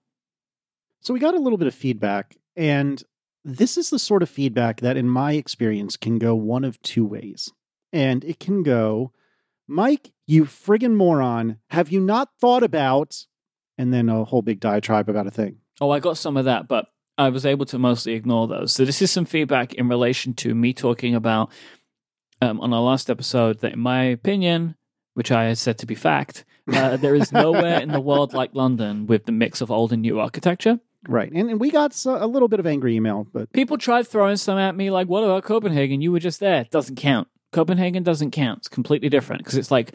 So 1.00 1.12
we 1.12 1.20
got 1.20 1.34
a 1.34 1.40
little 1.40 1.58
bit 1.58 1.68
of 1.68 1.74
feedback, 1.74 2.36
and 2.56 3.02
this 3.44 3.76
is 3.76 3.90
the 3.90 3.98
sort 3.98 4.22
of 4.22 4.30
feedback 4.30 4.80
that, 4.80 4.96
in 4.96 5.08
my 5.08 5.32
experience, 5.32 5.98
can 5.98 6.18
go 6.18 6.34
one 6.34 6.64
of 6.64 6.80
two 6.80 7.04
ways. 7.04 7.52
And 7.92 8.24
it 8.24 8.40
can 8.40 8.62
go, 8.62 9.12
Myke, 9.68 10.12
you 10.26 10.44
friggin' 10.44 10.94
moron, 10.94 11.58
have 11.68 11.92
you 11.92 12.00
not 12.00 12.30
thought 12.40 12.62
about, 12.62 13.26
and 13.76 13.92
then 13.92 14.08
a 14.08 14.24
whole 14.24 14.42
big 14.42 14.60
diatribe 14.60 15.08
about 15.08 15.26
a 15.26 15.30
thing. 15.30 15.58
Oh, 15.80 15.90
I 15.90 16.00
got 16.00 16.16
some 16.16 16.36
of 16.36 16.44
that, 16.44 16.68
but 16.68 16.86
I 17.16 17.28
was 17.28 17.46
able 17.46 17.66
to 17.66 17.78
mostly 17.78 18.14
ignore 18.14 18.48
those. 18.48 18.72
So 18.72 18.84
this 18.84 19.00
is 19.00 19.10
some 19.10 19.24
feedback 19.24 19.74
in 19.74 19.88
relation 19.88 20.34
to 20.34 20.54
me 20.54 20.72
talking 20.72 21.14
about 21.14 21.50
um, 22.42 22.60
on 22.60 22.72
our 22.72 22.80
last 22.80 23.08
episode 23.08 23.60
that, 23.60 23.74
in 23.74 23.78
my 23.78 24.04
opinion, 24.04 24.74
which 25.14 25.30
I 25.30 25.44
had 25.44 25.58
said 25.58 25.78
to 25.78 25.86
be 25.86 25.94
fact, 25.94 26.44
uh, 26.72 26.96
there 26.98 27.14
is 27.14 27.32
nowhere 27.32 27.80
in 27.80 27.90
the 27.90 28.00
world 28.00 28.34
like 28.34 28.50
London 28.54 29.06
with 29.06 29.26
the 29.26 29.32
mix 29.32 29.60
of 29.60 29.70
old 29.70 29.92
and 29.92 30.02
new 30.02 30.18
architecture. 30.18 30.80
Right. 31.08 31.30
And, 31.30 31.50
and 31.50 31.60
we 31.60 31.70
got 31.70 31.94
a 32.06 32.26
little 32.26 32.48
bit 32.48 32.60
of 32.60 32.66
angry 32.66 32.96
email, 32.96 33.26
but 33.32 33.52
People 33.52 33.78
tried 33.78 34.08
throwing 34.08 34.36
some 34.36 34.58
at 34.58 34.74
me, 34.74 34.90
like, 34.90 35.06
"What 35.06 35.22
about 35.22 35.44
Copenhagen? 35.44 36.00
You 36.00 36.12
were 36.12 36.18
just 36.18 36.40
there. 36.40 36.64
Doesn't 36.70 36.96
count. 36.96 37.28
Copenhagen 37.52 38.02
doesn't 38.02 38.30
count. 38.30 38.60
It's 38.60 38.68
completely 38.68 39.10
different 39.10 39.44
because 39.44 39.58
it's 39.58 39.70
like 39.70 39.92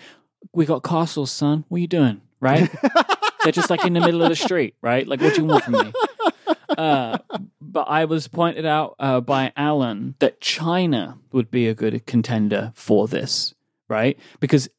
we 0.54 0.66
got 0.66 0.84
castles, 0.84 1.32
son. 1.32 1.66
What 1.68 1.78
are 1.78 1.82
you 1.82 1.88
doing? 1.88 2.22
Right? 2.40 2.70
They're 3.44 3.52
just 3.52 3.70
like 3.70 3.86
in 3.86 3.94
the 3.94 4.02
middle 4.02 4.22
of 4.22 4.30
the 4.30 4.36
street, 4.36 4.76
right? 4.82 5.08
Like, 5.08 5.22
what 5.22 5.34
do 5.34 5.42
you 5.42 5.48
want 5.48 5.64
from 5.64 5.74
me? 5.74 5.94
Uh, 6.70 7.18
but 7.62 7.88
I 7.88 8.06
was 8.06 8.28
pointed 8.28 8.66
out 8.66 8.96
uh, 9.00 9.22
by 9.22 9.52
Alan 9.56 10.16
that 10.20 10.42
China 10.42 11.18
would 11.32 11.50
be 11.52 11.68
a 11.68 11.74
good 11.74 12.06
contender 12.06 12.72
for 12.76 13.08
this, 13.08 13.54
right? 13.88 14.18
Because 14.40 14.70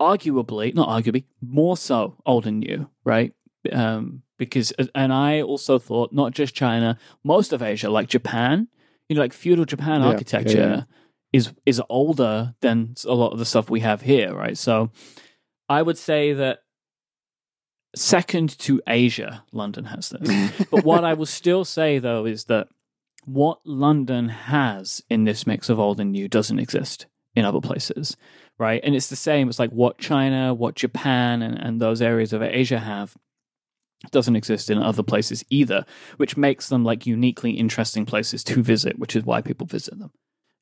arguably, 0.00 0.74
not 0.74 0.88
arguably, 0.88 1.24
more 1.40 1.76
so 1.76 2.16
old 2.26 2.46
and 2.46 2.60
new, 2.60 2.90
right? 3.04 3.32
Um, 3.72 4.22
because, 4.38 4.72
and 4.94 5.12
I 5.12 5.42
also 5.42 5.78
thought 5.78 6.12
not 6.12 6.32
just 6.32 6.54
China, 6.54 6.98
most 7.24 7.52
of 7.52 7.62
Asia, 7.62 7.90
like 7.90 8.08
Japan, 8.08 8.68
you 9.08 9.16
know, 9.16 9.22
like 9.22 9.32
feudal 9.32 9.64
Japan 9.64 10.00
Yeah, 10.00 10.06
yeah, 10.06 10.12
architecture 10.12 10.58
yeah. 10.58 10.82
is 11.32 11.52
is 11.66 11.82
older 11.88 12.54
than 12.60 12.94
a 13.06 13.14
lot 13.14 13.32
of 13.32 13.38
the 13.38 13.44
stuff 13.44 13.68
we 13.70 13.80
have 13.80 14.02
here, 14.02 14.34
right? 14.34 14.56
So, 14.56 14.90
I 15.68 15.82
would 15.82 15.98
say 15.98 16.32
that 16.34 16.60
second 17.94 18.58
to 18.60 18.80
Asia, 18.86 19.44
London 19.52 19.84
has 19.86 20.10
this. 20.10 20.66
but 20.70 20.84
what 20.84 21.04
I 21.04 21.14
will 21.14 21.26
still 21.26 21.64
say 21.64 21.98
though 21.98 22.26
is 22.26 22.44
that 22.44 22.68
what 23.24 23.60
London 23.64 24.28
has 24.28 25.02
in 25.10 25.24
this 25.24 25.46
mix 25.46 25.68
of 25.68 25.78
old 25.78 26.00
and 26.00 26.12
new 26.12 26.28
doesn't 26.28 26.58
exist 26.58 27.06
in 27.34 27.44
other 27.44 27.60
places, 27.60 28.16
right? 28.58 28.80
And 28.82 28.94
it's 28.94 29.08
the 29.08 29.16
same. 29.16 29.48
It's 29.48 29.58
like 29.58 29.70
what 29.70 29.98
China, 29.98 30.54
what 30.54 30.74
Japan, 30.74 31.42
and, 31.42 31.56
and 31.58 31.80
those 31.80 32.00
areas 32.00 32.32
of 32.32 32.42
Asia 32.42 32.78
have 32.78 33.16
doesn't 34.10 34.36
exist 34.36 34.70
in 34.70 34.78
other 34.78 35.02
places 35.02 35.44
either, 35.50 35.84
which 36.16 36.36
makes 36.36 36.68
them 36.68 36.84
like 36.84 37.06
uniquely 37.06 37.52
interesting 37.52 38.06
places 38.06 38.44
to 38.44 38.62
visit, 38.62 38.98
which 38.98 39.16
is 39.16 39.24
why 39.24 39.42
people 39.42 39.66
visit 39.66 39.98
them. 39.98 40.12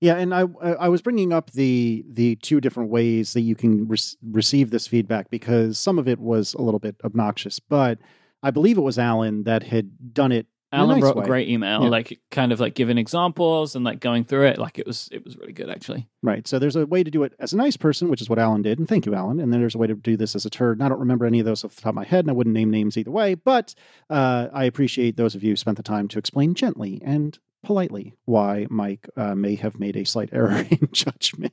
Yeah, 0.00 0.16
and 0.16 0.34
I 0.34 0.42
I 0.62 0.88
was 0.88 1.00
bringing 1.02 1.32
up 1.32 1.52
the 1.52 2.04
the 2.08 2.36
two 2.36 2.60
different 2.60 2.90
ways 2.90 3.32
that 3.32 3.40
you 3.40 3.54
can 3.54 3.88
re- 3.88 3.96
receive 4.30 4.70
this 4.70 4.86
feedback 4.86 5.30
because 5.30 5.78
some 5.78 5.98
of 5.98 6.06
it 6.06 6.18
was 6.18 6.52
a 6.54 6.60
little 6.62 6.80
bit 6.80 6.96
obnoxious, 7.04 7.58
but 7.60 7.98
I 8.42 8.50
believe 8.50 8.76
it 8.76 8.82
was 8.82 8.98
Alan 8.98 9.44
that 9.44 9.62
had 9.62 10.12
done 10.12 10.32
it. 10.32 10.46
Alan 10.72 10.96
nice 10.96 11.04
wrote 11.04 11.16
way. 11.16 11.22
a 11.22 11.26
great 11.26 11.48
email, 11.48 11.84
Yeah. 11.84 11.88
like 11.88 12.20
kind 12.30 12.52
of 12.52 12.58
like 12.60 12.74
giving 12.74 12.98
examples 12.98 13.74
and 13.76 13.84
like 13.84 14.00
going 14.00 14.24
through 14.24 14.46
it. 14.48 14.58
Like 14.58 14.78
it 14.78 14.86
was 14.86 15.08
it 15.12 15.24
was 15.24 15.36
really 15.38 15.52
good 15.54 15.70
actually. 15.70 16.08
Right. 16.22 16.46
So 16.46 16.58
there's 16.58 16.76
a 16.76 16.84
way 16.86 17.02
to 17.02 17.10
do 17.10 17.22
it 17.22 17.32
as 17.38 17.52
a 17.54 17.56
nice 17.56 17.76
person, 17.78 18.10
which 18.10 18.20
is 18.20 18.28
what 18.28 18.38
Alan 18.38 18.62
did, 18.62 18.78
and 18.78 18.86
thank 18.88 19.06
you, 19.06 19.14
Alan. 19.14 19.40
And 19.40 19.50
then 19.52 19.60
there's 19.60 19.76
a 19.76 19.78
way 19.78 19.86
to 19.86 19.94
do 19.94 20.16
this 20.16 20.34
as 20.34 20.44
a 20.44 20.50
turd. 20.50 20.76
And 20.76 20.84
I 20.84 20.88
don't 20.90 20.98
remember 20.98 21.24
any 21.24 21.38
of 21.38 21.46
those 21.46 21.64
off 21.64 21.76
the 21.76 21.80
top 21.82 21.90
of 21.90 21.94
my 21.94 22.04
head, 22.04 22.24
and 22.24 22.30
I 22.30 22.34
wouldn't 22.34 22.52
name 22.52 22.68
names 22.70 22.98
either 22.98 23.12
way. 23.12 23.34
But 23.34 23.74
uh, 24.10 24.48
I 24.52 24.64
appreciate 24.64 25.16
those 25.16 25.34
of 25.36 25.42
you 25.42 25.52
who 25.52 25.56
spent 25.56 25.78
the 25.78 25.82
time 25.82 26.08
to 26.08 26.18
explain 26.18 26.52
gently 26.54 27.00
and 27.02 27.38
politely 27.66 28.14
why 28.24 28.66
Myke 28.70 29.08
uh, 29.16 29.34
may 29.34 29.56
have 29.56 29.78
made 29.78 29.96
a 29.96 30.06
slight 30.06 30.30
error 30.32 30.64
in 30.70 30.88
judgment. 30.92 31.52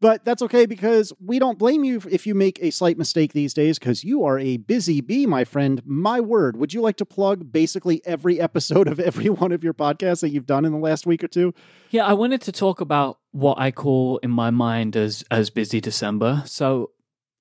But 0.00 0.24
that's 0.24 0.42
okay 0.42 0.66
because 0.66 1.12
we 1.24 1.38
don't 1.38 1.58
blame 1.58 1.84
you 1.84 2.02
if 2.10 2.26
you 2.26 2.34
make 2.34 2.58
a 2.60 2.70
slight 2.70 2.98
mistake 2.98 3.32
these 3.32 3.54
days 3.54 3.78
because 3.78 4.02
you 4.02 4.24
are 4.24 4.36
a 4.36 4.56
busy 4.56 5.00
bee, 5.00 5.26
my 5.26 5.44
friend. 5.44 5.80
My 5.84 6.20
word. 6.20 6.56
Would 6.56 6.74
you 6.74 6.80
like 6.80 6.96
to 6.96 7.04
plug 7.04 7.52
basically 7.52 8.02
every 8.04 8.40
episode 8.40 8.88
of 8.88 8.98
every 8.98 9.28
one 9.42 9.52
of 9.52 9.62
your 9.62 9.74
podcasts 9.74 10.20
that 10.20 10.30
you've 10.30 10.46
done 10.46 10.64
in 10.64 10.72
the 10.72 10.78
last 10.78 11.06
week 11.06 11.22
or 11.22 11.28
two? 11.28 11.54
Yeah, 11.90 12.04
I 12.04 12.14
wanted 12.14 12.40
to 12.42 12.52
talk 12.52 12.80
about 12.80 13.20
what 13.30 13.58
I 13.58 13.70
call 13.70 14.18
in 14.18 14.30
my 14.30 14.50
mind 14.50 14.96
as 14.96 15.24
as 15.30 15.50
busy 15.50 15.80
December. 15.80 16.42
So 16.46 16.90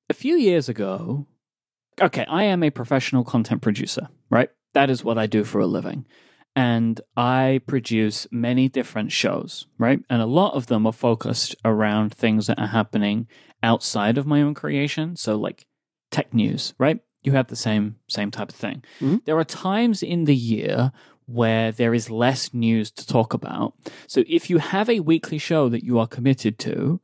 a 0.10 0.13
few 0.13 0.36
years 0.36 0.69
ago, 0.69 1.25
okay, 1.99 2.25
I 2.25 2.43
am 2.43 2.63
a 2.63 2.69
professional 2.69 3.23
content 3.23 3.63
producer, 3.63 4.10
right? 4.30 4.49
That 4.73 4.91
is 4.91 5.04
what 5.04 5.17
I 5.17 5.25
do 5.25 5.43
for 5.43 5.60
a 5.60 5.67
living. 5.67 6.06
And 6.56 7.00
I 7.16 7.62
produce 7.66 8.28
many 8.30 8.68
different 8.68 9.12
shows, 9.12 9.68
right? 9.78 10.00
And 10.10 10.22
a 10.22 10.26
lot 10.26 10.54
of 10.54 10.68
them 10.68 10.86
are 10.86 10.92
focused 10.94 11.56
around 11.64 12.14
things 12.14 12.48
that 12.48 12.60
are 12.60 12.68
happening 12.68 13.28
outside 13.64 14.18
of 14.18 14.26
my 14.26 14.42
own 14.42 14.54
creation. 14.54 15.16
So 15.16 15.38
like 15.38 15.66
tech 16.10 16.34
news, 16.34 16.74
right? 16.78 17.00
You 17.24 17.32
have 17.34 17.48
the 17.48 17.56
same 17.56 17.98
same 18.10 18.32
type 18.32 18.50
of 18.50 18.56
thing. 18.56 18.84
Mhm. 19.00 19.24
There 19.26 19.38
are 19.38 19.46
times 19.46 20.04
in 20.04 20.26
the 20.26 20.36
year 20.36 20.92
where 21.26 21.72
there 21.72 21.94
is 21.94 22.10
less 22.10 22.54
news 22.54 22.92
to 22.92 23.08
talk 23.08 23.34
about. 23.34 23.74
So 24.08 24.24
if 24.28 24.50
you 24.50 24.58
have 24.58 24.90
a 24.90 25.00
weekly 25.00 25.38
show 25.38 25.70
that 25.70 25.84
you 25.84 26.00
are 26.00 26.08
committed 26.08 26.60
to, 26.60 27.00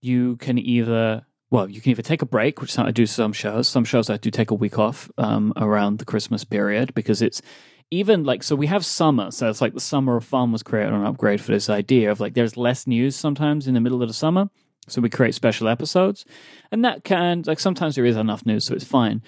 you 0.00 0.36
can 0.36 0.58
either 0.58 1.24
well, 1.50 1.66
you 1.68 1.80
can 1.80 1.92
either 1.92 2.02
take 2.02 2.20
a 2.20 2.26
break, 2.26 2.60
which 2.60 2.70
is 2.72 2.76
how 2.76 2.84
I 2.84 2.90
do 2.90 3.06
some 3.06 3.32
shows. 3.32 3.68
Some 3.68 3.84
shows 3.86 4.10
I 4.10 4.18
do 4.18 4.30
take 4.30 4.50
a 4.50 4.54
week 4.54 4.78
off 4.78 5.10
um, 5.16 5.54
around 5.56 5.98
the 5.98 6.04
Christmas 6.04 6.44
period 6.44 6.92
because 6.94 7.22
it's 7.22 7.40
even 7.90 8.24
like 8.24 8.42
so 8.42 8.54
we 8.56 8.66
have 8.66 8.84
summer, 8.84 9.30
so 9.30 9.48
it's 9.48 9.60
like 9.60 9.74
the 9.74 9.80
summer 9.80 10.16
of 10.16 10.24
fun 10.24 10.52
was 10.52 10.62
created 10.62 10.92
on 10.92 11.04
upgrade 11.04 11.40
for 11.40 11.52
this 11.52 11.70
idea 11.70 12.10
of 12.10 12.20
like 12.20 12.34
there's 12.34 12.56
less 12.56 12.86
news 12.86 13.16
sometimes 13.16 13.66
in 13.66 13.74
the 13.74 13.80
middle 13.80 14.02
of 14.02 14.08
the 14.08 14.14
summer, 14.14 14.50
so 14.86 15.00
we 15.00 15.10
create 15.10 15.34
special 15.34 15.68
episodes, 15.68 16.24
and 16.70 16.84
that 16.84 17.04
can 17.04 17.42
like 17.46 17.60
sometimes 17.60 17.94
there 17.94 18.04
is 18.04 18.16
enough 18.16 18.44
news, 18.44 18.64
so 18.64 18.74
it's 18.74 18.84
fine. 18.84 19.22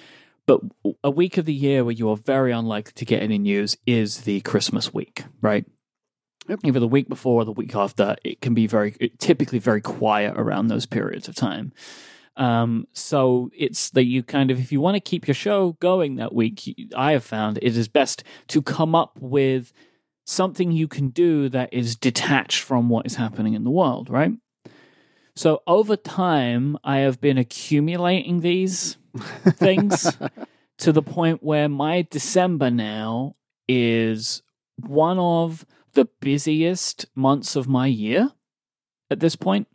But 0.46 0.60
a 1.04 1.10
week 1.10 1.38
of 1.38 1.44
the 1.44 1.54
year 1.54 1.84
where 1.84 1.92
you 1.92 2.10
are 2.10 2.16
very 2.16 2.50
unlikely 2.50 2.92
to 2.96 3.04
get 3.04 3.22
any 3.22 3.38
news 3.38 3.76
is 3.86 4.22
the 4.22 4.40
Christmas 4.40 4.92
week, 4.92 5.24
right? 5.40 5.64
Yep. 6.48 6.60
Either 6.64 6.80
the 6.80 6.88
week 6.88 7.08
before 7.08 7.42
or 7.42 7.44
the 7.44 7.52
week 7.52 7.76
after, 7.76 8.16
it 8.24 8.40
can 8.40 8.54
be 8.54 8.66
very 8.66 8.92
typically 9.18 9.60
very 9.60 9.80
quiet 9.80 10.34
around 10.36 10.66
those 10.66 10.86
periods 10.86 11.28
of 11.28 11.36
time. 11.36 11.72
Um, 12.36 12.86
so 12.92 13.50
it's 13.56 13.90
that 13.90 14.04
you 14.04 14.22
kind 14.22 14.50
of, 14.50 14.58
if 14.58 14.72
you 14.72 14.80
want 14.80 14.94
to 14.94 15.00
keep 15.00 15.26
your 15.26 15.34
show 15.34 15.72
going 15.80 16.16
that 16.16 16.34
week, 16.34 16.62
I 16.96 17.12
have 17.12 17.24
found 17.24 17.58
it 17.58 17.76
is 17.76 17.88
best 17.88 18.24
to 18.48 18.62
come 18.62 18.94
up 18.94 19.18
with 19.20 19.72
something 20.24 20.72
you 20.72 20.88
can 20.88 21.08
do 21.08 21.48
that 21.48 21.72
is 21.72 21.96
detached 21.96 22.62
from 22.62 22.88
what 22.88 23.04
is 23.04 23.16
happening 23.16 23.54
in 23.54 23.64
the 23.64 23.70
world, 23.70 24.08
right? 24.08 24.32
So 25.34 25.62
over 25.66 25.96
time, 25.96 26.76
I 26.84 26.98
have 26.98 27.20
been 27.20 27.38
accumulating 27.38 28.40
these 28.40 28.96
things 29.48 30.16
to 30.78 30.92
the 30.92 31.02
point 31.02 31.42
where 31.42 31.68
my 31.68 32.06
December 32.10 32.70
now 32.70 33.36
is 33.68 34.42
one 34.76 35.18
of 35.18 35.66
the 35.92 36.06
busiest 36.20 37.06
months 37.14 37.56
of 37.56 37.68
my 37.68 37.86
year 37.86 38.32
at 39.10 39.20
this 39.20 39.36
point. 39.36 39.68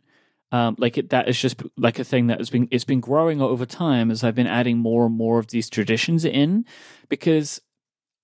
Um, 0.56 0.70
like 0.84 0.96
it, 1.00 1.10
that 1.10 1.28
is 1.28 1.38
just 1.46 1.62
like 1.86 1.98
a 1.98 2.04
thing 2.12 2.28
that 2.28 2.38
has 2.38 2.50
been 2.50 2.66
it's 2.70 2.84
been 2.92 3.00
growing 3.10 3.38
over 3.42 3.66
time 3.66 4.10
as 4.10 4.22
I've 4.24 4.34
been 4.40 4.46
adding 4.60 4.78
more 4.78 5.02
and 5.06 5.16
more 5.24 5.38
of 5.38 5.46
these 5.48 5.68
traditions 5.76 6.24
in, 6.24 6.64
because 7.14 7.60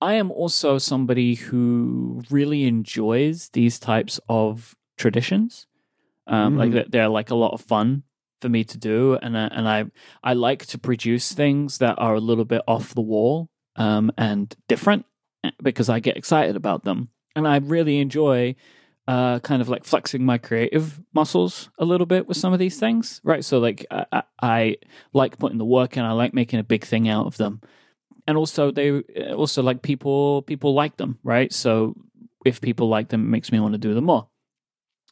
I 0.01 0.13
am 0.23 0.31
also 0.43 0.79
somebody 0.79 1.31
who 1.47 2.23
really 2.31 2.63
enjoys 2.75 3.39
these 3.59 3.79
types 3.79 4.15
of 4.29 4.75
traditions. 5.03 5.67
Um, 6.27 6.57
Like 6.57 6.71
Mhm. 6.71 6.75
that 6.79 6.91
they're 6.93 7.09
like 7.19 7.31
a 7.31 7.41
lot 7.45 7.53
of 7.53 7.61
fun 7.75 7.89
for 8.41 8.49
me 8.49 8.63
to 8.65 8.79
do, 8.79 9.19
and 9.23 9.37
I, 9.37 9.47
and 9.57 9.67
I 9.77 9.79
I 10.31 10.33
like 10.35 10.63
to 10.73 10.79
produce 10.79 11.27
things 11.35 11.79
that 11.79 11.97
are 11.99 12.15
a 12.15 12.21
little 12.29 12.45
bit 12.55 12.63
off 12.67 12.95
the 12.95 13.09
wall 13.15 13.49
um, 13.77 14.11
and 14.17 14.55
different 14.69 15.05
eh, 15.45 15.51
because 15.69 15.89
I 15.97 16.01
get 16.01 16.17
excited 16.17 16.57
about 16.57 16.85
them, 16.85 17.09
and 17.37 17.45
I 17.55 17.57
really 17.59 17.97
enjoy 18.07 18.55
uh, 19.09 19.41
kind 19.41 19.61
of 19.61 19.69
like 19.69 19.85
flexing 19.85 20.25
my 20.25 20.39
creative 20.39 21.01
muscles 21.13 21.71
a 21.79 21.85
little 21.85 22.07
bit 22.07 22.29
with 22.29 22.37
some 22.37 22.53
of 22.53 22.59
these 22.59 22.79
things, 22.79 23.21
right? 23.25 23.45
So 23.45 23.59
like 23.59 23.85
I, 23.91 24.23
I, 24.41 24.77
like 25.13 25.39
putting 25.39 25.59
the 25.59 25.65
work 25.65 25.97
in, 25.97 26.05
I 26.05 26.13
like 26.13 26.35
making 26.35 26.61
a 26.61 26.65
big 26.65 26.85
thing 26.85 27.09
out 27.09 27.27
of 27.27 27.37
them, 27.37 27.61
and 28.27 28.37
also 28.39 28.71
they 28.71 29.01
also 29.33 29.63
like 29.63 29.83
people 29.83 30.43
people 30.43 30.75
like 30.75 30.97
them, 30.99 31.19
right? 31.25 31.53
So 31.53 31.95
if 32.45 32.61
people 32.61 32.89
like 32.89 33.09
them, 33.09 33.23
it 33.23 33.29
makes 33.29 33.51
me 33.51 33.61
want 33.61 33.75
to 33.75 33.79
do 33.79 33.95
them 33.95 34.05
more. 34.05 34.29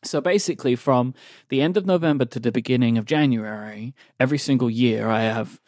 So 0.03 0.21
basically, 0.21 0.77
from 0.77 1.15
the 1.49 1.61
end 1.61 1.77
of 1.77 1.85
November 1.85 2.25
to 2.25 2.41
the 2.41 2.53
beginning 2.53 2.97
of 2.97 3.05
January, 3.05 3.95
every 4.19 4.39
single 4.39 4.71
year, 4.71 5.09
I 5.09 5.23
have 5.23 5.61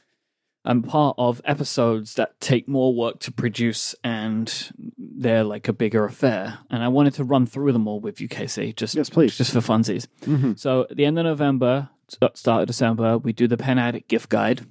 I'm 0.65 0.83
part 0.83 1.17
of 1.19 1.41
episodes 1.45 2.15
that 2.15 2.41
take 2.41 2.69
more 2.69 2.95
work 2.95 3.19
to 3.21 3.33
produce, 3.33 3.95
and 4.05 4.71
they're 4.97 5.43
like 5.45 5.67
a 5.67 5.73
bigger 5.73 6.05
affair. 6.05 6.59
And 6.71 6.85
I 6.85 6.89
wanted 6.89 7.15
to 7.15 7.25
run 7.25 7.47
through 7.47 7.73
them 7.73 7.89
all 7.89 7.99
with 8.01 8.21
you, 8.21 8.29
Casey, 8.29 8.73
just 8.73 8.95
Yes, 8.95 9.11
please. 9.11 9.37
just 9.37 9.53
for 9.53 9.59
funsies. 9.61 10.07
Mhm. 10.21 10.57
So 10.59 10.83
at 10.89 10.97
the 10.97 11.05
end 11.05 11.19
of 11.19 11.25
November, 11.25 11.89
st- 12.09 12.37
start 12.37 12.63
of 12.63 12.67
December, 12.69 13.19
we 13.19 13.33
do 13.33 13.49
the 13.49 13.57
Pen 13.57 13.79
Addict 13.79 14.09
gift 14.09 14.29
guide. 14.29 14.65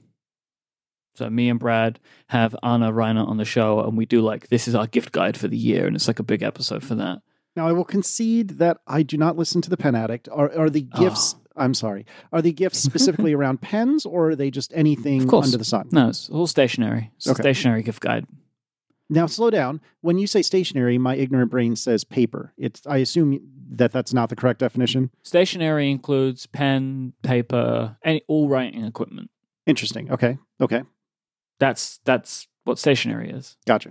So 1.16 1.30
me 1.30 1.50
and 1.50 1.60
Brad 1.60 2.00
have 2.28 2.56
Ana 2.64 2.92
Reinert 2.92 3.28
on 3.28 3.36
the 3.36 3.44
show, 3.46 3.82
and 3.82 3.98
we 3.98 4.06
do 4.06 4.22
like 4.22 4.48
this 4.48 4.68
is 4.70 4.76
our 4.76 4.88
gift 4.88 5.12
guide 5.12 5.36
for 5.36 5.50
the 5.50 5.58
year, 5.58 5.86
and 5.88 5.96
it's 5.96 6.08
like 6.08 6.20
a 6.20 6.24
big 6.24 6.42
episode 6.42 6.84
for 6.84 6.96
that. 6.96 7.22
Now, 7.54 7.68
I 7.68 7.74
will 7.74 7.84
concede 7.84 8.60
that 8.60 8.78
I 8.88 9.04
do 9.04 9.18
not 9.18 9.36
listen 9.36 9.62
to 9.64 9.70
the 9.70 9.76
Pen 9.76 9.94
Addict. 9.94 10.30
Are, 10.32 10.58
are 10.58 10.70
the 10.70 10.84
gifts, 10.84 11.36
I'm 11.56 11.74
sorry, 11.74 12.06
are 12.32 12.42
the 12.42 12.52
gifts 12.54 12.80
specifically 12.80 13.34
around 13.38 13.62
pens 13.62 14.06
or 14.06 14.30
are 14.30 14.36
they 14.36 14.50
just 14.52 14.72
anything 14.74 15.22
under 15.34 15.58
the 15.58 15.66
sun? 15.66 15.90
No, 15.92 16.10
it's 16.10 16.30
all 16.30 16.48
stationary. 16.48 17.12
It's 17.18 17.28
a 17.28 17.32
Okay. 17.32 17.42
stationary 17.44 17.84
gift 17.84 18.00
guide. 18.02 18.26
Now, 19.10 19.26
slow 19.26 19.50
down. 19.50 19.82
When 20.00 20.18
you 20.18 20.26
say 20.28 20.42
stationary, 20.42 20.98
my 20.98 21.16
ignorant 21.16 21.52
brain 21.52 21.76
says 21.76 22.06
paper. 22.06 22.54
It's. 22.58 22.82
I 22.88 22.98
assume 22.98 23.42
that 23.72 23.92
that's 23.92 24.14
not 24.14 24.30
the 24.30 24.38
correct 24.38 24.60
definition. 24.62 25.12
Stationary 25.22 25.92
includes 25.92 26.46
pen, 26.46 27.12
paper, 27.22 27.98
any 28.06 28.22
all 28.30 28.48
writing 28.48 28.86
equipment. 28.86 29.30
Interesting. 29.66 30.10
Okay. 30.12 30.38
Okay. 30.62 30.84
That's 31.60 32.00
that's 32.06 32.48
what 32.64 32.80
stationary 32.80 33.30
is. 33.32 33.58
Gotcha. 33.68 33.90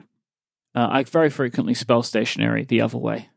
Uh, 0.74 0.88
I 0.90 1.02
very 1.04 1.28
frequently 1.28 1.74
spell 1.74 2.02
stationary 2.02 2.64
the 2.64 2.80
other 2.80 2.96
way, 2.98 3.28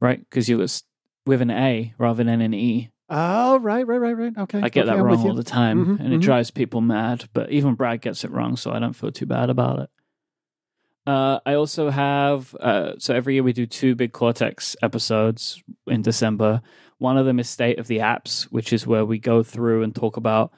right? 0.00 0.20
Because 0.20 0.48
you 0.48 0.56
was 0.56 0.84
with 1.26 1.42
an 1.42 1.50
A 1.50 1.92
rather 1.98 2.24
than 2.24 2.40
an 2.40 2.54
E. 2.54 2.90
Oh, 3.10 3.58
right, 3.58 3.86
right, 3.86 4.00
right, 4.00 4.16
right. 4.16 4.32
Okay. 4.36 4.58
I 4.58 4.68
get 4.68 4.82
okay, 4.82 4.86
that 4.86 4.96
I'm 4.98 5.04
wrong 5.04 5.28
all 5.28 5.34
the 5.34 5.42
time, 5.42 5.84
Mhm, 5.84 6.00
and 6.00 6.14
it 6.14 6.18
mhm. 6.20 6.22
drives 6.22 6.50
people 6.50 6.80
mad. 6.80 7.28
But 7.34 7.50
even 7.50 7.74
Brad 7.74 8.00
gets 8.00 8.24
it 8.24 8.30
wrong, 8.30 8.56
so 8.56 8.72
I 8.72 8.78
don't 8.78 8.94
feel 8.94 9.12
too 9.12 9.26
bad 9.26 9.50
about 9.50 9.80
it. 9.80 9.90
Uh, 11.06 11.38
I 11.44 11.54
also 11.54 11.90
have 11.90 12.54
uh, 12.60 12.92
so 12.98 13.14
every 13.14 13.34
year 13.34 13.42
we 13.42 13.52
do 13.52 13.66
two 13.66 13.94
big 13.94 14.12
Cortex 14.12 14.74
episodes 14.82 15.62
in 15.86 16.00
December. 16.00 16.62
One 16.98 17.18
of 17.18 17.26
them 17.26 17.38
is 17.38 17.48
State 17.48 17.78
of 17.78 17.88
the 17.88 17.98
Apps, 17.98 18.44
which 18.44 18.72
is 18.72 18.86
where 18.86 19.04
we 19.04 19.18
go 19.18 19.42
through 19.42 19.82
and 19.82 19.94
talk 19.94 20.16
about. 20.16 20.52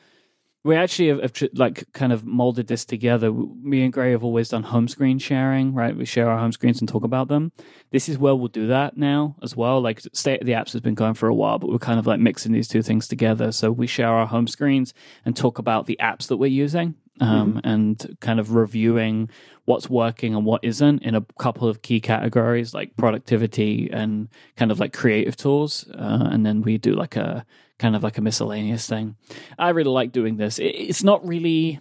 We 0.66 0.74
actually 0.74 1.08
have, 1.08 1.22
have 1.22 1.50
like 1.54 1.84
kind 1.92 2.12
of 2.12 2.26
molded 2.26 2.66
this 2.66 2.84
together. 2.84 3.32
Me 3.32 3.84
and 3.84 3.92
Grey 3.92 4.10
have 4.10 4.24
always 4.24 4.48
done 4.48 4.64
home 4.64 4.88
screen 4.88 5.20
sharing, 5.20 5.74
right? 5.74 5.96
We 5.96 6.04
share 6.04 6.28
our 6.28 6.38
home 6.38 6.50
screens 6.50 6.80
and 6.80 6.88
talk 6.88 7.04
about 7.04 7.28
them. 7.28 7.52
This 7.92 8.08
is 8.08 8.18
where 8.18 8.34
we'll 8.34 8.48
do 8.48 8.66
that 8.66 8.96
now 8.96 9.36
as 9.42 9.54
well. 9.54 9.80
Like 9.80 10.00
State 10.12 10.40
of 10.40 10.46
the 10.46 10.54
Apps 10.54 10.72
has 10.72 10.80
been 10.80 10.94
going 10.94 11.14
for 11.14 11.28
a 11.28 11.34
while, 11.34 11.60
but 11.60 11.70
we're 11.70 11.78
kind 11.78 12.00
of 12.00 12.06
like 12.06 12.18
mixing 12.18 12.50
these 12.50 12.66
two 12.66 12.82
things 12.82 13.06
together. 13.06 13.52
So 13.52 13.70
we 13.70 13.86
share 13.86 14.08
our 14.08 14.26
home 14.26 14.48
screens 14.48 14.92
and 15.24 15.36
talk 15.36 15.58
about 15.58 15.86
the 15.86 15.98
apps 16.02 16.26
that 16.26 16.38
we're 16.38 16.46
using 16.46 16.96
um, 17.20 17.60
and 17.64 18.16
kind 18.20 18.40
of 18.40 18.54
reviewing 18.54 19.30
what's 19.64 19.88
working 19.88 20.34
and 20.34 20.44
what 20.44 20.62
isn't 20.64 21.02
in 21.02 21.14
a 21.14 21.24
couple 21.38 21.68
of 21.68 21.82
key 21.82 22.00
categories 22.00 22.74
like 22.74 22.96
productivity 22.96 23.88
and 23.92 24.28
kind 24.56 24.70
of 24.70 24.78
like 24.80 24.92
creative 24.92 25.36
tools. 25.36 25.88
Uh, 25.94 26.28
and 26.30 26.44
then 26.44 26.62
we 26.62 26.78
do 26.78 26.92
like 26.92 27.16
a 27.16 27.44
kind 27.78 27.96
of 27.96 28.02
like 28.02 28.18
a 28.18 28.22
miscellaneous 28.22 28.88
thing. 28.88 29.16
I 29.58 29.70
really 29.70 29.90
like 29.90 30.12
doing 30.12 30.36
this. 30.36 30.58
It's 30.58 31.02
not 31.02 31.26
really, 31.26 31.80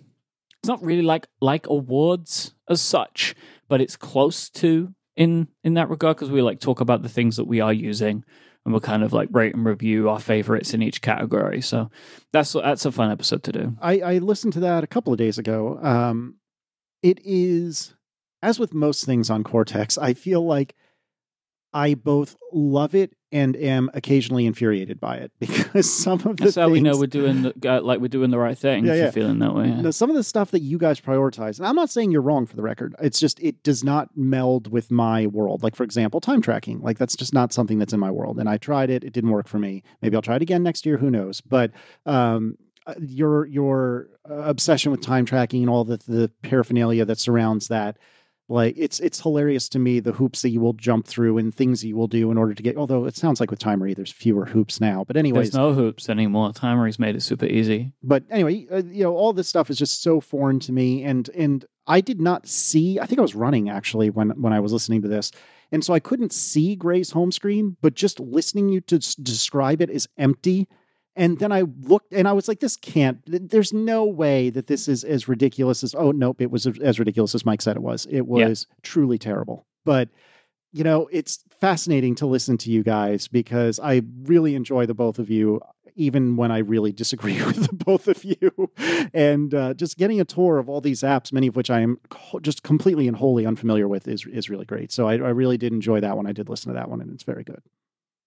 it's 0.60 0.68
not 0.68 0.84
really 0.84 1.02
like 1.02 1.28
like 1.42 1.68
awards 1.68 2.54
as 2.70 2.82
such, 2.82 3.36
but 3.68 3.82
it's 3.82 3.96
close 3.96 4.50
to 4.52 4.94
in 5.16 5.48
in 5.64 5.76
that 5.76 5.90
regard 5.90 6.18
because 6.18 6.32
we 6.32 6.42
like 6.42 6.60
talk 6.60 6.82
about 6.82 7.02
the 7.02 7.10
things 7.10 7.38
that 7.38 7.46
we 7.46 7.62
are 7.62 7.74
using 7.74 8.24
and 8.66 8.74
we'll 8.74 8.82
kind 8.82 9.04
of 9.04 9.14
like 9.14 9.30
rate 9.32 9.54
and 9.54 9.66
review 9.66 10.10
our 10.10 10.20
favorites 10.20 10.74
in 10.74 10.82
each 10.82 11.02
category. 11.02 11.62
So 11.62 11.90
that's 12.34 12.54
that's 12.54 12.86
a 12.86 12.92
fun 12.92 13.12
episode 13.12 13.44
to 13.44 13.52
do. 13.52 13.78
I, 13.80 14.00
I 14.00 14.18
listened 14.18 14.54
to 14.54 14.60
that 14.62 14.84
a 14.84 14.88
couple 14.88 15.14
of 15.14 15.20
days 15.20 15.38
ago. 15.38 15.80
Um, 15.82 16.36
it 17.04 17.20
is, 17.24 17.94
as 18.42 18.58
with 18.58 18.74
most 18.74 19.06
things 19.06 19.30
on 19.30 19.44
Cortex, 19.44 19.98
I 19.98 20.14
feel 20.14 20.46
like 20.46 20.76
I 21.76 21.94
both 21.94 22.38
love 22.54 22.96
it 22.96 23.14
and 23.34 23.58
am 23.58 23.92
occasionally 23.94 24.46
infuriated 24.46 24.98
by 24.98 25.18
it 25.18 25.34
because 25.40 25.94
some 25.94 26.20
of 26.20 26.38
the 26.38 26.46
That's 26.46 26.56
how 26.56 26.70
we 26.70 26.80
know 26.80 26.98
we're 26.98 27.08
doing 27.08 27.42
the, 27.42 27.54
uh, 27.70 27.82
like 27.82 28.00
we're 28.00 28.08
doing 28.08 28.32
the 28.32 28.40
right 28.40 28.58
thing. 28.58 28.86
Yeah, 28.86 28.94
if 28.94 28.98
yeah. 28.98 29.04
you're 29.04 29.12
feeling 29.12 29.40
that 29.40 29.54
way. 29.54 29.68
yeah. 29.68 29.92
Some 29.92 30.10
of 30.10 30.16
the 30.16 30.24
stuff 30.24 30.52
that 30.52 30.62
you 30.62 30.78
guys 30.78 31.02
prioritize, 31.02 31.58
and 31.58 31.68
I'm 31.68 31.76
not 31.76 31.90
saying 31.90 32.12
you're 32.12 32.22
wrong 32.22 32.46
for 32.46 32.56
the 32.56 32.62
record. 32.62 32.96
It's 33.02 33.20
just 33.20 33.42
it 33.42 33.62
does 33.62 33.84
not 33.84 34.10
meld 34.16 34.72
with 34.72 34.90
my 34.90 35.28
world. 35.28 35.64
Like 35.64 35.76
for 35.76 35.84
example, 35.84 36.22
time 36.22 36.42
tracking. 36.42 36.80
Like 36.80 36.98
that's 36.98 37.18
just 37.18 37.34
not 37.34 37.52
something 37.52 37.78
that's 37.78 37.92
in 37.92 38.00
my 38.00 38.12
world. 38.12 38.40
And 38.40 38.48
I 38.48 38.58
tried 38.58 38.90
it; 38.90 39.04
it 39.04 39.12
didn't 39.12 39.32
work 39.32 39.50
for 39.50 39.60
me. 39.60 39.84
Maybe 40.02 40.16
I'll 40.16 40.22
try 40.22 40.38
it 40.38 40.42
again 40.42 40.64
next 40.64 40.86
year. 40.86 40.98
Who 40.98 41.12
knows? 41.12 41.42
But 41.42 41.72
um, 42.06 42.58
uh, 42.88 42.94
your 43.02 43.48
your 43.48 44.08
uh, 44.30 44.36
obsession 44.36 44.92
with 44.92 45.02
time 45.02 45.26
tracking 45.26 45.62
and 45.62 45.70
all 45.70 45.84
the 45.84 45.98
the 46.08 46.32
paraphernalia 46.42 47.04
that 47.04 47.20
surrounds 47.20 47.68
that. 47.68 47.98
Like 48.48 48.76
it's 48.78 49.00
it's 49.00 49.22
hilarious 49.22 49.68
to 49.70 49.80
me 49.80 50.00
the 50.00 50.12
hoops 50.12 50.44
that 50.44 50.50
you 50.50 50.60
will 50.62 50.74
jump 50.74 51.08
through 51.08 51.40
and 51.40 51.54
things 51.54 51.84
you 51.84 51.96
will 51.98 52.08
do 52.08 52.30
in 52.30 52.38
order 52.38 52.54
to 52.54 52.62
get. 52.62 52.78
Although 52.78 53.06
it 53.06 53.16
sounds 53.16 53.40
like 53.40 53.50
with 53.50 53.60
Timery, 53.60 53.96
there's 53.96 54.12
fewer 54.12 54.46
hoops 54.46 54.80
now. 54.80 55.04
But 55.04 55.18
anyways, 55.18 55.52
There's 55.52 55.56
no 55.56 55.74
hoops 55.74 56.10
anymore. 56.10 56.54
Timery's 56.54 57.00
made 57.00 57.16
it 57.16 57.22
super 57.24 57.48
easy. 57.48 57.92
but 58.04 58.24
anyway, 58.30 58.68
uh, 58.72 58.84
you 58.86 59.04
know, 59.04 59.16
all 59.16 59.34
this 59.34 59.48
stuff 59.48 59.72
is 59.72 59.78
just 59.80 60.04
so 60.04 60.22
foreign 60.22 60.60
to 60.60 60.72
me, 60.72 61.04
and 61.04 61.28
and 61.30 61.66
I 61.88 62.02
did 62.02 62.22
not 62.22 62.48
see. 62.48 63.00
I 63.00 63.08
think 63.08 63.18
I 63.18 63.24
was 63.24 63.34
running 63.34 63.68
actually 63.70 64.12
when 64.12 64.30
when 64.42 64.54
I 64.54 64.60
was 64.60 64.72
listening 64.72 65.02
to 65.02 65.08
this, 65.08 65.32
and 65.72 65.84
so 65.84 65.96
I 65.96 66.00
couldn't 66.00 66.32
see 66.32 66.76
Grey's 66.76 67.12
home 67.12 67.32
screen, 67.32 67.78
but 67.82 67.96
just 67.96 68.20
listening 68.20 68.70
you 68.70 68.80
to 68.82 68.98
s- 68.98 69.16
describe 69.16 69.82
it 69.82 69.90
is 69.90 70.08
empty. 70.20 70.68
And 71.16 71.40
then 71.40 71.52
I 71.52 71.62
looked, 71.82 72.12
and 72.14 72.28
I 72.28 72.34
was 72.34 72.48
like, 72.48 72.60
"This 72.60 72.76
can't. 72.76 73.20
There's 73.26 73.72
no 73.72 74.04
way 74.04 74.50
that 74.50 74.68
this 74.68 74.88
is 74.88 75.04
as 75.04 75.28
ridiculous 75.28 75.84
as. 75.84 75.96
Oh 75.96 76.12
nope, 76.12 76.42
it 76.42 76.52
was 76.52 76.66
as 76.68 77.00
ridiculous 77.00 77.34
as 77.36 77.44
Myke 77.44 77.62
said 77.62 77.76
it 77.78 77.82
was. 77.84 78.06
It 78.08 78.16
Yeah. 78.18 78.48
was 78.50 78.68
truly 78.82 79.18
terrible. 79.18 79.66
But 79.86 80.10
you 80.74 80.84
know, 80.84 81.08
it's 81.12 81.44
fascinating 81.62 82.16
to 82.16 82.26
listen 82.26 82.58
to 82.58 82.70
you 82.72 82.84
guys 82.84 83.30
because 83.30 83.80
I 83.80 84.02
really 84.24 84.56
enjoy 84.56 84.86
the 84.86 84.94
both 84.94 85.20
of 85.20 85.30
you, 85.30 85.62
even 85.96 86.36
when 86.36 86.52
I 86.52 86.58
really 86.58 86.92
disagree 86.92 87.42
with 87.46 87.68
the 87.68 87.74
both 87.86 88.10
of 88.10 88.22
you. 88.26 88.70
And 89.14 89.54
uh, 89.54 89.74
just 89.74 89.98
getting 89.98 90.20
a 90.20 90.26
tour 90.26 90.58
of 90.58 90.68
all 90.68 90.82
these 90.82 91.00
apps, 91.02 91.32
many 91.32 91.48
of 91.48 91.56
which 91.56 91.70
I 91.70 91.80
am 91.80 91.98
just 92.42 92.62
completely 92.64 93.08
and 93.08 93.16
wholly 93.16 93.46
unfamiliar 93.46 93.88
with, 93.88 94.06
is 94.10 94.26
is 94.26 94.50
really 94.50 94.66
great. 94.66 94.92
So 94.92 95.08
I, 95.08 95.14
I 95.14 95.30
really 95.30 95.58
did 95.58 95.72
enjoy 95.72 96.02
that 96.02 96.18
one. 96.18 96.28
I 96.28 96.34
did 96.34 96.50
listen 96.50 96.74
to 96.74 96.78
that 96.78 96.90
one, 96.90 97.00
and 97.00 97.10
it's 97.14 97.24
very 97.24 97.46
good. 97.46 97.62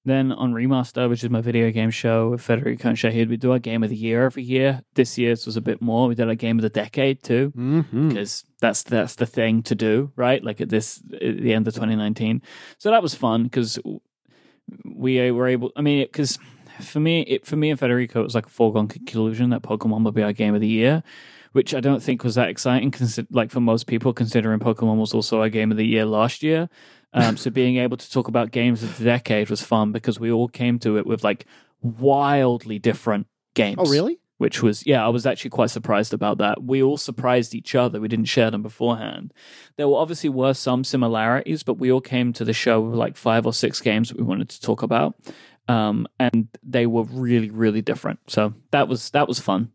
Then 0.09 0.33
on 0.33 0.55
Remaster, 0.55 1.09
which 1.09 1.23
is 1.23 1.29
my 1.29 1.43
video 1.43 1.71
game 1.71 1.91
show 1.91 2.31
with 2.31 2.41
Federico 2.41 2.89
and 2.89 2.97
Shahid, 2.97 3.29
we 3.29 3.37
do 3.37 3.53
our 3.53 3.59
game 3.59 3.83
of 3.83 3.91
the 3.91 3.97
year 3.97 4.25
every 4.25 4.43
year. 4.43 4.83
This 4.95 5.19
year's 5.19 5.45
was 5.45 5.57
a 5.57 5.61
bit 5.61 5.83
more. 5.83 6.09
We 6.09 6.15
did 6.15 6.29
our 6.29 6.35
game 6.35 6.59
of 6.59 6.63
the 6.63 6.71
decade 6.71 7.23
too. 7.23 7.53
Mm-hmm. 7.55 8.09
because 8.09 8.45
that's 8.61 8.83
that's 8.83 9.17
the 9.17 9.27
thing 9.27 9.63
to 9.65 9.75
do, 9.75 10.11
right? 10.17 10.43
Like 10.43 10.63
at 10.63 10.71
this 10.71 11.03
at 11.13 11.39
the 11.39 11.53
end 11.53 11.69
of 11.69 11.75
2019. 11.75 12.41
So 12.79 12.91
that 12.91 13.03
was 13.03 13.15
fun 13.15 13.45
because 13.45 13.79
we 14.85 15.31
were 15.31 15.47
able. 15.47 15.73
I 15.77 15.83
mean, 15.83 16.07
because 16.07 16.39
for 16.81 17.01
me, 17.01 17.23
it, 17.23 17.47
for 17.47 17.57
me 17.57 17.71
and 17.71 17.79
Federico, 17.79 18.21
it 18.21 18.25
was 18.25 18.35
like 18.35 18.47
a 18.47 18.51
foregone 18.51 18.89
conclusion 18.89 19.51
that 19.51 19.63
Pokemon 19.63 20.05
would 20.05 20.15
be 20.15 20.23
our 20.23 20.33
game 20.33 20.55
of 20.55 20.61
the 20.61 20.69
year, 20.69 21.03
which 21.53 21.75
I 21.75 21.81
don't 21.81 22.03
think 22.03 22.25
was 22.25 22.37
that 22.37 22.49
exciting. 22.49 22.91
Consi- 22.91 23.27
like 23.31 23.51
for 23.51 23.61
most 23.61 23.87
people, 23.87 24.13
considering 24.13 24.59
Pokemon 24.59 24.97
was 24.97 25.15
also 25.15 25.41
our 25.41 25.49
game 25.49 25.71
of 25.71 25.77
the 25.77 25.87
year 25.87 26.05
last 26.05 26.43
year. 26.43 26.69
Um, 27.15 27.37
so 27.37 27.51
being 27.51 27.77
able 27.79 27.97
to 27.97 28.11
talk 28.11 28.29
about 28.29 28.51
games 28.51 28.83
of 28.83 28.99
the 28.99 29.05
decade 29.05 29.49
was 29.51 29.63
fun 29.63 29.93
because 29.93 30.21
we 30.21 30.31
all 30.31 30.49
came 30.49 30.79
to 30.81 30.99
it 30.99 31.07
with 31.07 31.25
like 31.25 31.47
wildly 31.81 32.79
different 32.79 33.27
games. 33.55 33.79
Oh, 33.79 33.91
really? 33.91 34.19
which 34.39 34.63
was 34.63 34.87
yeah 34.87 35.05
i 35.05 35.09
was 35.09 35.27
actually 35.27 35.51
quite 35.51 35.69
surprised 35.69 36.15
about 36.15 36.39
that. 36.39 36.63
We 36.63 36.81
all 36.81 36.97
surprised 36.97 37.57
each 37.57 37.75
other. 37.75 38.01
We 38.01 38.07
didn't 38.07 38.27
share 38.27 38.53
them 38.53 38.63
beforehand. 38.63 39.33
There 39.77 39.89
were 39.89 39.97
obviously 39.97 40.31
were 40.31 40.55
some 40.55 40.85
similarities 40.85 41.65
but 41.65 41.75
we 41.75 41.91
all 41.91 42.01
came 42.01 42.33
to 42.35 42.45
the 42.45 42.53
show 42.53 42.81
with 42.81 42.95
like 42.95 43.17
five 43.17 43.47
or 43.47 43.53
six 43.53 43.81
games 43.81 44.11
that 44.11 44.17
we 44.17 44.23
wanted 44.23 44.49
to 44.51 44.61
talk 44.61 44.83
about. 44.85 45.17
Um, 45.67 46.07
and 46.21 46.47
they 46.63 46.87
were 46.87 47.03
really 47.03 47.51
really 47.51 47.83
different. 47.83 48.21
So 48.29 48.55
that 48.71 48.87
was 48.87 49.11
that 49.11 49.27
was 49.27 49.41
fun. 49.41 49.73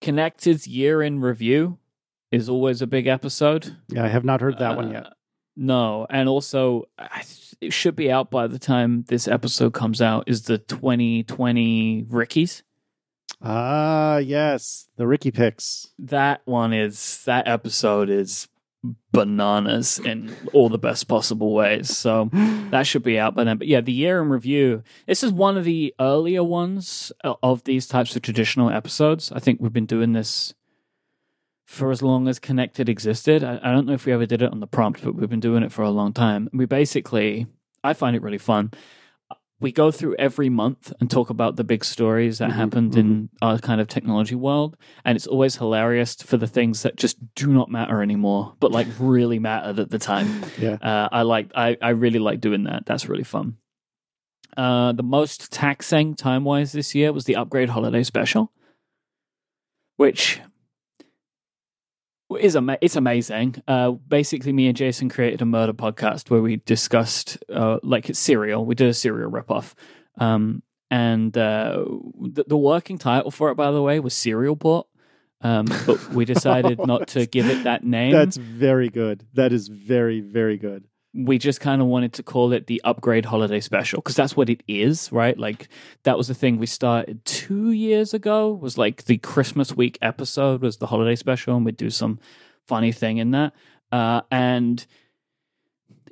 Connected's 0.00 0.66
year 0.66 1.00
in 1.00 1.20
review 1.20 1.78
is 2.32 2.48
always 2.48 2.82
a 2.82 2.86
big 2.88 3.06
episode. 3.06 3.76
Yeah, 3.88 4.04
I 4.04 4.08
have 4.08 4.24
not 4.24 4.40
heard 4.40 4.58
that 4.58 4.76
one 4.76 4.88
Uh, 4.88 4.92
yet. 4.92 5.06
No, 5.56 6.06
and 6.10 6.28
also 6.28 6.84
I 6.98 7.22
it 7.60 7.72
should 7.72 7.96
be 7.96 8.10
out 8.10 8.30
by 8.30 8.46
the 8.46 8.58
time 8.58 9.04
this 9.08 9.26
episode 9.26 9.72
comes 9.72 10.02
out. 10.02 10.24
Is 10.26 10.42
the 10.42 10.58
2020 10.58 12.06
Rickies? 12.08 12.62
Ah, 13.42 14.18
yes, 14.18 14.88
the 14.96 15.06
Ricky 15.06 15.30
picks. 15.30 15.88
That 15.98 16.42
one 16.44 16.72
is 16.72 17.22
that 17.24 17.48
episode 17.48 18.08
is 18.10 18.48
bananas 19.12 19.98
in 19.98 20.34
all 20.52 20.68
the 20.68 20.78
best 20.78 21.08
possible 21.08 21.54
ways. 21.54 21.96
So 21.96 22.30
that 22.70 22.86
should 22.86 23.02
be 23.02 23.18
out 23.18 23.34
by 23.34 23.44
then. 23.44 23.58
But 23.58 23.66
yeah, 23.66 23.80
the 23.80 23.92
year 23.92 24.22
in 24.22 24.28
review. 24.28 24.82
This 25.06 25.22
is 25.22 25.32
one 25.32 25.56
of 25.56 25.64
the 25.64 25.94
earlier 26.00 26.44
ones 26.44 27.12
of 27.24 27.64
these 27.64 27.86
types 27.86 28.14
of 28.16 28.22
traditional 28.22 28.70
episodes. 28.70 29.32
I 29.32 29.38
think 29.38 29.60
we've 29.60 29.72
been 29.72 29.86
doing 29.86 30.12
this 30.12 30.54
for 31.66 31.90
as 31.90 32.00
long 32.00 32.28
as 32.28 32.38
Connected 32.38 32.88
existed. 32.88 33.42
I, 33.44 33.58
I 33.62 33.72
don't 33.72 33.86
know 33.86 33.92
if 33.92 34.06
we 34.06 34.12
ever 34.12 34.24
did 34.24 34.40
it 34.40 34.50
on 34.52 34.60
the 34.60 34.66
prompt, 34.66 35.02
but 35.04 35.14
we've 35.14 35.28
been 35.28 35.40
doing 35.40 35.62
it 35.62 35.72
for 35.72 35.82
a 35.82 35.90
long 35.90 36.12
time. 36.12 36.48
We 36.52 36.64
basically, 36.64 37.46
I 37.84 37.92
find 37.92 38.14
it 38.16 38.22
really 38.22 38.38
fun. 38.38 38.70
We 39.58 39.72
go 39.72 39.90
through 39.90 40.16
every 40.16 40.48
month 40.50 40.92
and 41.00 41.10
talk 41.10 41.30
about 41.30 41.56
the 41.56 41.64
big 41.64 41.82
stories 41.84 42.38
that 42.38 42.50
Mhm, 42.50 42.54
happened 42.54 42.94
in 42.96 43.30
our 43.40 43.58
kind 43.58 43.80
of 43.80 43.88
technology 43.88 44.34
world. 44.34 44.76
And 45.04 45.16
it's 45.16 45.26
always 45.26 45.56
hilarious 45.56 46.14
for 46.16 46.36
the 46.36 46.46
things 46.46 46.82
that 46.82 46.96
just 46.96 47.34
do 47.34 47.46
not 47.52 47.70
matter 47.70 48.02
anymore, 48.02 48.54
but 48.60 48.70
like 48.70 48.86
really 48.98 49.38
mattered 49.38 49.78
at 49.78 49.90
the 49.90 49.98
time. 49.98 50.42
Yeah. 50.58 50.76
Uh, 50.80 51.08
I 51.10 51.22
like 51.22 51.50
I, 51.54 51.76
I 51.80 51.90
really 51.90 52.18
like 52.18 52.40
doing 52.40 52.64
that. 52.64 52.84
That's 52.86 53.08
really 53.08 53.24
fun. 53.24 53.56
Uh, 54.58 54.92
the 54.92 55.02
most 55.02 55.50
taxing 55.50 56.14
time 56.14 56.44
wise 56.44 56.72
this 56.72 56.94
year 56.94 57.12
was 57.12 57.24
the 57.24 57.36
upgrade 57.36 57.70
holiday 57.70 58.02
special, 58.02 58.52
which 59.96 60.40
is 62.40 62.56
ama- 62.56 62.78
it's 62.80 62.96
amazing. 62.96 63.62
Uh, 63.68 63.92
basically, 63.92 64.52
me 64.52 64.66
and 64.66 64.76
Jason 64.76 65.08
created 65.08 65.42
a 65.42 65.46
murder 65.46 65.72
podcast 65.72 66.30
where 66.30 66.42
we 66.42 66.56
discussed 66.56 67.38
uh, 67.52 67.78
like 67.82 68.10
it's 68.10 68.18
serial. 68.18 68.64
We 68.64 68.74
did 68.74 68.88
a 68.88 68.94
serial 68.94 69.30
ripoff. 69.30 69.74
Um, 70.18 70.62
and 70.90 71.36
uh, 71.36 71.84
the, 72.20 72.44
the 72.46 72.56
working 72.56 72.98
title 72.98 73.30
for 73.30 73.50
it, 73.50 73.56
by 73.56 73.70
the 73.70 73.82
way, 73.82 73.98
was 74.00 74.14
Serial 74.14 74.56
Port. 74.56 74.86
Um, 75.42 75.66
but 75.86 76.10
we 76.10 76.24
decided 76.24 76.78
not 76.86 77.08
to 77.08 77.26
give 77.26 77.48
it 77.48 77.64
that 77.64 77.84
name. 77.84 78.12
That's 78.12 78.36
very 78.36 78.88
good. 78.88 79.26
That 79.34 79.52
is 79.52 79.68
very, 79.68 80.20
very 80.20 80.56
good. 80.56 80.86
We 81.16 81.38
just 81.38 81.60
kind 81.60 81.80
of 81.80 81.88
wanted 81.88 82.12
to 82.12 82.22
call 82.22 82.52
it 82.52 82.66
the 82.66 82.80
upgrade 82.84 83.24
holiday 83.24 83.60
special 83.60 83.98
because 84.00 84.14
that's 84.14 84.36
what 84.36 84.50
it 84.50 84.62
is 84.68 85.10
right? 85.10 85.38
Like 85.38 85.68
that 86.02 86.18
was 86.18 86.28
the 86.28 86.34
thing 86.34 86.58
we 86.58 86.66
started 86.66 87.24
two 87.24 87.70
years 87.70 88.12
ago 88.12 88.52
was 88.52 88.76
like 88.76 89.04
the 89.04 89.18
christmas 89.18 89.74
week 89.74 89.98
episode 90.02 90.60
was 90.60 90.76
the 90.76 90.86
holiday 90.86 91.16
special 91.16 91.56
and 91.56 91.64
we'd 91.64 91.76
do 91.76 91.90
some 91.90 92.18
funny 92.66 92.92
thing 92.92 93.16
in 93.16 93.30
that. 93.30 93.54
Uh, 93.90 94.20
and 94.30 94.86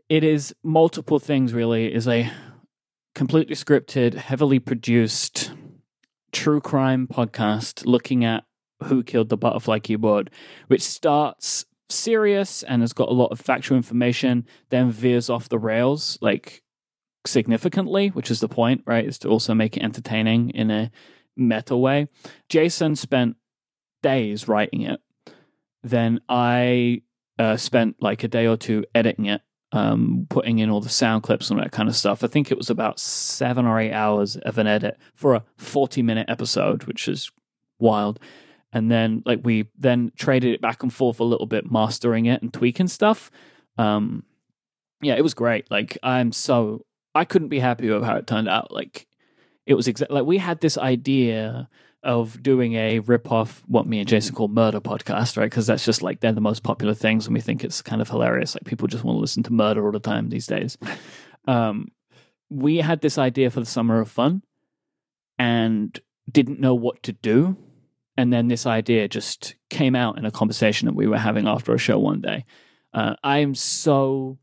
it 0.09 0.25
is 0.25 0.55
multiple 0.63 1.19
things 1.19 1.53
really. 1.53 1.87
It 1.87 1.95
is 1.95 2.09
a 2.09 2.31
completely 3.15 3.57
scripted 3.57 4.15
heavily 4.15 4.59
produced 4.59 5.53
true 6.33 6.61
crime 6.61 7.07
podcast 7.07 7.85
looking 7.85 8.25
at 8.25 8.45
who 8.85 9.03
killed 9.03 9.29
the 9.29 9.37
butterfly 9.37 9.79
keyboard 9.79 10.31
which 10.67 10.83
starts 10.83 11.65
serious 11.91 12.63
and 12.63 12.83
has 12.83 12.93
got 12.93 13.09
a 13.09 13.13
lot 13.13 13.33
of 13.33 13.41
factual 13.41 13.77
information, 13.77 14.47
then 14.71 14.91
veers 14.91 15.31
off 15.31 15.49
the 15.49 15.59
rails 15.59 16.19
like 16.21 16.63
significantly, 17.27 18.09
which 18.09 18.31
is 18.31 18.41
the 18.41 18.49
point, 18.49 18.83
right? 18.87 19.05
Is 19.05 19.19
to 19.21 19.29
also 19.29 19.55
make 19.55 19.77
it 19.77 19.83
entertaining 19.83 20.51
in 20.51 20.71
a 20.71 20.91
meta 21.37 21.77
way. 21.77 22.09
Jason 22.49 22.97
spent 22.97 23.37
days 24.03 24.49
writing 24.49 24.83
it. 24.83 25.01
Then 25.83 26.21
I 26.29 27.03
uh, 27.39 27.57
spent 27.57 27.97
like 28.01 28.23
a 28.25 28.29
day 28.29 28.47
or 28.47 28.57
two 28.57 28.85
editing 28.95 29.27
it, 29.27 29.43
um, 29.73 30.27
putting 30.31 30.59
in 30.59 30.71
all 30.71 30.81
the 30.81 30.89
sound 30.89 31.23
clips 31.23 31.51
and 31.51 31.59
that 31.61 31.73
kind 31.73 31.89
of 31.89 31.97
stuff. 31.97 32.23
I 32.23 32.27
think 32.27 32.51
it 32.51 32.59
was 32.59 32.71
about 32.71 32.99
seven 32.99 33.67
or 33.67 33.79
eight 33.81 33.93
hours 33.93 34.37
of 34.37 34.59
an 34.59 34.67
edit 34.67 34.99
for 35.15 35.35
a 35.35 35.45
40 35.57 36.03
minute 36.03 36.27
episode, 36.29 36.85
which 36.85 37.09
is 37.09 37.31
wild 37.79 38.19
and 38.75 38.91
then 38.91 39.23
like 39.25 39.41
we 39.45 39.69
then 39.79 40.13
traded 40.17 40.53
it 40.53 40.61
back 40.61 40.83
and 40.83 40.93
forth 40.93 41.21
a 41.21 41.25
little 41.25 41.47
bit 41.47 41.71
mastering 41.71 42.27
it 42.27 42.43
and 42.43 42.53
tweaking 42.53 42.89
stuff. 42.89 43.31
Um 43.79 44.25
yeah 45.01 45.15
it 45.15 45.23
was 45.23 45.33
great. 45.33 45.71
Like 45.71 45.97
i'm 46.03 46.33
so 46.33 46.85
i 47.15 47.25
couldn't 47.25 47.49
be 47.49 47.61
happy 47.61 47.89
with 47.89 48.03
how 48.03 48.17
it 48.17 48.27
turned 48.27 48.49
out. 48.49 48.73
Like 48.73 49.07
it 49.65 49.75
was 49.75 49.89
exactly 49.89 50.17
like 50.17 50.27
we 50.27 50.39
had 50.39 50.61
this 50.61 50.77
idea 50.77 51.71
of 52.03 52.43
doing 52.43 52.75
a 52.75 52.99
rip 52.99 53.33
off 53.33 53.63
what 53.67 53.87
me 53.87 53.99
and 53.99 54.07
jason 54.07 54.35
call 54.35 54.49
murder 54.49 54.81
podcast 54.81 55.39
right? 55.39 55.49
Because 55.49 55.67
that's 55.67 55.87
just 55.87 56.03
like 56.03 56.21
they're 56.21 56.33
the 56.33 56.41
most 56.41 56.63
popular 56.63 56.93
things 56.93 57.27
and 57.27 57.35
we 57.35 57.41
think 57.41 57.65
it's 57.65 57.81
kind 57.81 58.03
of 58.03 58.11
hilarious. 58.11 58.55
Like 58.55 58.65
people 58.65 58.89
just 58.89 59.05
want 59.05 59.17
to 59.17 59.21
listen 59.21 59.45
to 59.45 59.53
murder 59.53 59.87
all 59.87 59.93
the 59.93 60.01
time 60.01 60.29
these 60.29 60.47
days. 60.47 60.77
Um 61.47 61.89
we 62.49 62.79
had 62.79 63.03
this 63.03 63.19
idea 63.19 63.51
for 63.51 63.61
the 63.61 63.67
summer 63.67 64.01
of 64.01 64.11
fun 64.11 64.43
and 65.39 66.01
didn't 66.31 66.59
know 66.59 66.75
what 66.75 67.03
to 67.03 67.13
do 67.13 67.59
and 68.17 68.33
then 68.33 68.49
this 68.49 68.67
idea 68.67 69.09
just 69.09 69.55
came 69.71 69.95
out 69.97 70.19
in 70.19 70.25
a 70.25 70.31
conversation 70.31 70.87
that 70.87 70.95
we 70.95 71.07
were 71.07 71.19
having 71.19 71.47
after 71.49 71.75
a 71.75 71.79
show 71.79 71.99
one 71.99 72.21
day. 72.21 72.45
Uh, 72.93 73.15
I 73.25 73.39
am 73.39 73.55
so. 73.55 74.39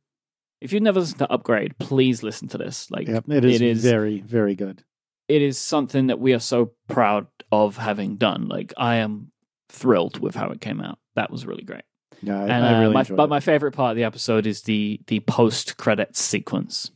If 0.60 0.72
you've 0.74 0.84
never 0.84 1.00
listened 1.00 1.20
to 1.20 1.32
Upgrade, 1.32 1.78
please 1.80 2.22
listen 2.22 2.48
to 2.50 2.58
this. 2.58 2.92
Like 2.92 3.08
Yep, 3.08 3.30
it 3.30 3.46
is, 3.46 3.56
it 3.56 3.62
is 3.62 3.82
very, 3.84 4.20
very 4.22 4.54
good. 4.56 4.84
it 5.28 5.42
is 5.42 5.58
something 5.58 6.08
that 6.08 6.20
we 6.20 6.34
are 6.34 6.40
so 6.40 6.74
proud 6.88 7.28
of 7.52 7.78
having 7.78 8.18
done. 8.18 8.48
Like 8.48 8.74
I 8.78 8.96
am 8.98 9.32
thrilled 9.70 10.20
with 10.20 10.36
how 10.36 10.50
it 10.52 10.62
came 10.62 10.82
out. 10.82 11.00
That 11.16 11.32
was 11.32 11.46
really 11.46 11.64
great. 11.64 11.84
Yeah, 12.22 12.40
I, 12.40 12.44
and 12.44 12.66
I 12.66 12.74
uh, 12.76 12.80
really 12.82 12.94
my, 12.94 13.00
enjoyed 13.00 13.18
but 13.18 13.24
it. 13.24 13.30
my 13.30 13.40
favorite 13.40 13.72
part 13.72 13.92
of 13.92 13.96
the 13.98 14.04
episode 14.04 14.46
is 14.46 14.62
the 14.64 15.00
the 15.08 15.22
post 15.22 15.78
credits 15.78 16.22
sequence, 16.22 16.92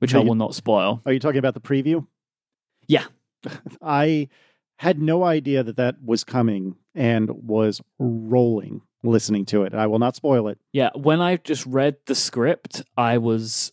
which 0.00 0.12
That 0.12 0.18
I 0.18 0.22
you- 0.22 0.28
will 0.28 0.34
not 0.34 0.54
spoil. 0.54 1.00
Are 1.06 1.12
you 1.12 1.20
talking 1.20 1.38
about 1.38 1.54
the 1.54 1.60
preview? 1.60 2.06
Yeah. 2.88 3.04
I 3.82 4.28
had 4.82 5.00
no 5.00 5.22
idea 5.22 5.62
that 5.62 5.76
that 5.76 5.94
was 6.04 6.24
coming 6.24 6.74
and 6.92 7.30
was 7.30 7.80
rolling 8.00 8.80
listening 9.04 9.44
to 9.46 9.62
it. 9.62 9.74
I 9.74 9.86
will 9.86 10.00
not 10.00 10.16
spoil 10.16 10.48
it. 10.48 10.58
Yeah, 10.72 10.90
when 10.96 11.20
I 11.20 11.36
just 11.36 11.64
read 11.66 11.98
the 12.06 12.16
script, 12.16 12.82
I 12.96 13.18
was 13.18 13.72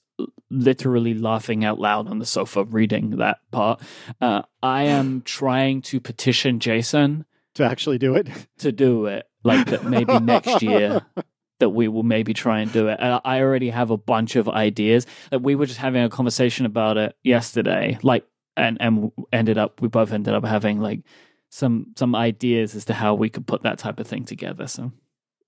literally 0.51 1.15
laughing 1.15 1.65
out 1.65 1.79
loud 1.79 2.07
on 2.07 2.19
the 2.19 2.27
sofa 2.27 2.63
reading 2.63 3.17
that 3.17 3.39
part. 3.49 3.81
Uh, 4.21 4.43
I 4.61 4.83
am 4.83 5.21
trying 5.25 5.81
to 5.83 5.99
petition 5.99 6.59
Jason 6.59 7.25
To 7.55 7.63
actually 7.63 7.97
do 7.97 8.13
it, 8.13 8.29
to 8.59 8.71
do 8.71 9.07
it, 9.07 9.27
like 9.43 9.65
that 9.65 9.85
maybe 9.85 10.19
next 10.19 10.61
year 10.61 11.01
that 11.59 11.69
we 11.69 11.87
will 11.87 12.03
maybe 12.03 12.35
try 12.35 12.59
and 12.59 12.71
do 12.71 12.87
it. 12.87 12.99
And 12.99 13.19
I 13.25 13.41
already 13.41 13.71
have 13.71 13.89
a 13.89 13.97
bunch 13.97 14.35
of 14.35 14.47
ideas. 14.47 15.07
That 15.31 15.41
we 15.41 15.55
were 15.55 15.65
just 15.65 15.79
having 15.79 16.03
a 16.03 16.09
conversation 16.09 16.67
about 16.67 16.97
it 16.97 17.15
yesterday, 17.23 17.97
like, 18.03 18.25
and 18.59 18.77
and 18.79 19.11
ended 19.31 19.57
up 19.57 19.81
we 19.81 19.87
both 19.87 20.11
ended 20.11 20.33
up 20.33 20.45
having 20.45 20.79
like 20.79 21.01
some 21.49 21.87
some 21.97 22.15
ideas 22.15 22.75
as 22.75 22.85
to 22.85 22.93
how 22.93 23.15
we 23.15 23.29
could 23.29 23.47
put 23.47 23.63
that 23.63 23.79
type 23.79 23.99
of 23.99 24.07
thing 24.07 24.25
together. 24.25 24.67
So 24.67 24.91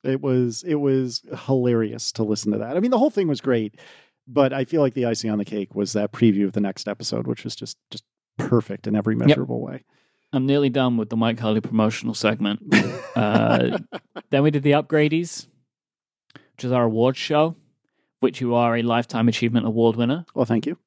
It 0.04 0.22
was 0.22 0.64
it 0.64 0.76
was 0.76 1.22
hilarious 1.46 2.12
to 2.14 2.24
listen 2.24 2.52
to 2.54 2.58
that. 2.60 2.76
I 2.76 2.80
mean, 2.80 2.92
the 2.92 2.98
whole 2.98 3.12
thing 3.12 3.28
was 3.28 3.42
great, 3.42 3.80
but 4.28 4.54
I 4.54 4.66
feel 4.66 4.82
like 4.82 4.94
the 4.94 5.06
icing 5.06 5.30
on 5.30 5.38
the 5.38 5.46
cake 5.46 5.76
was 5.76 5.94
that 5.94 6.12
preview 6.12 6.46
of 6.46 6.54
the 6.54 6.62
next 6.62 6.88
episode, 6.88 7.28
which 7.28 7.44
was 7.44 7.56
just 7.56 7.78
just 7.92 8.04
perfect 8.38 8.88
in 8.88 8.96
every 8.96 9.16
measurable 9.16 9.62
way. 9.62 9.84
I'm 10.34 10.46
nearly 10.46 10.70
done 10.70 10.96
with 10.96 11.10
the 11.10 11.18
Myke 11.18 11.40
Hurley 11.40 11.60
promotional 11.62 12.14
segment. 12.14 12.62
Uh, 13.16 13.78
then 14.30 14.44
we 14.44 14.50
did 14.50 14.64
the 14.64 14.72
Upgradies, 14.72 15.48
which 16.56 16.64
is 16.64 16.72
our 16.72 16.86
awards 16.86 17.18
show, 17.18 17.58
which 18.22 18.40
you 18.40 18.56
are 18.56 18.78
a 18.78 18.82
Lifetime 18.82 19.28
Achievement 19.28 19.66
Award 19.66 19.98
winner 19.98 20.26
well, 20.34 20.46
thank 20.46 20.66
you. 20.66 20.78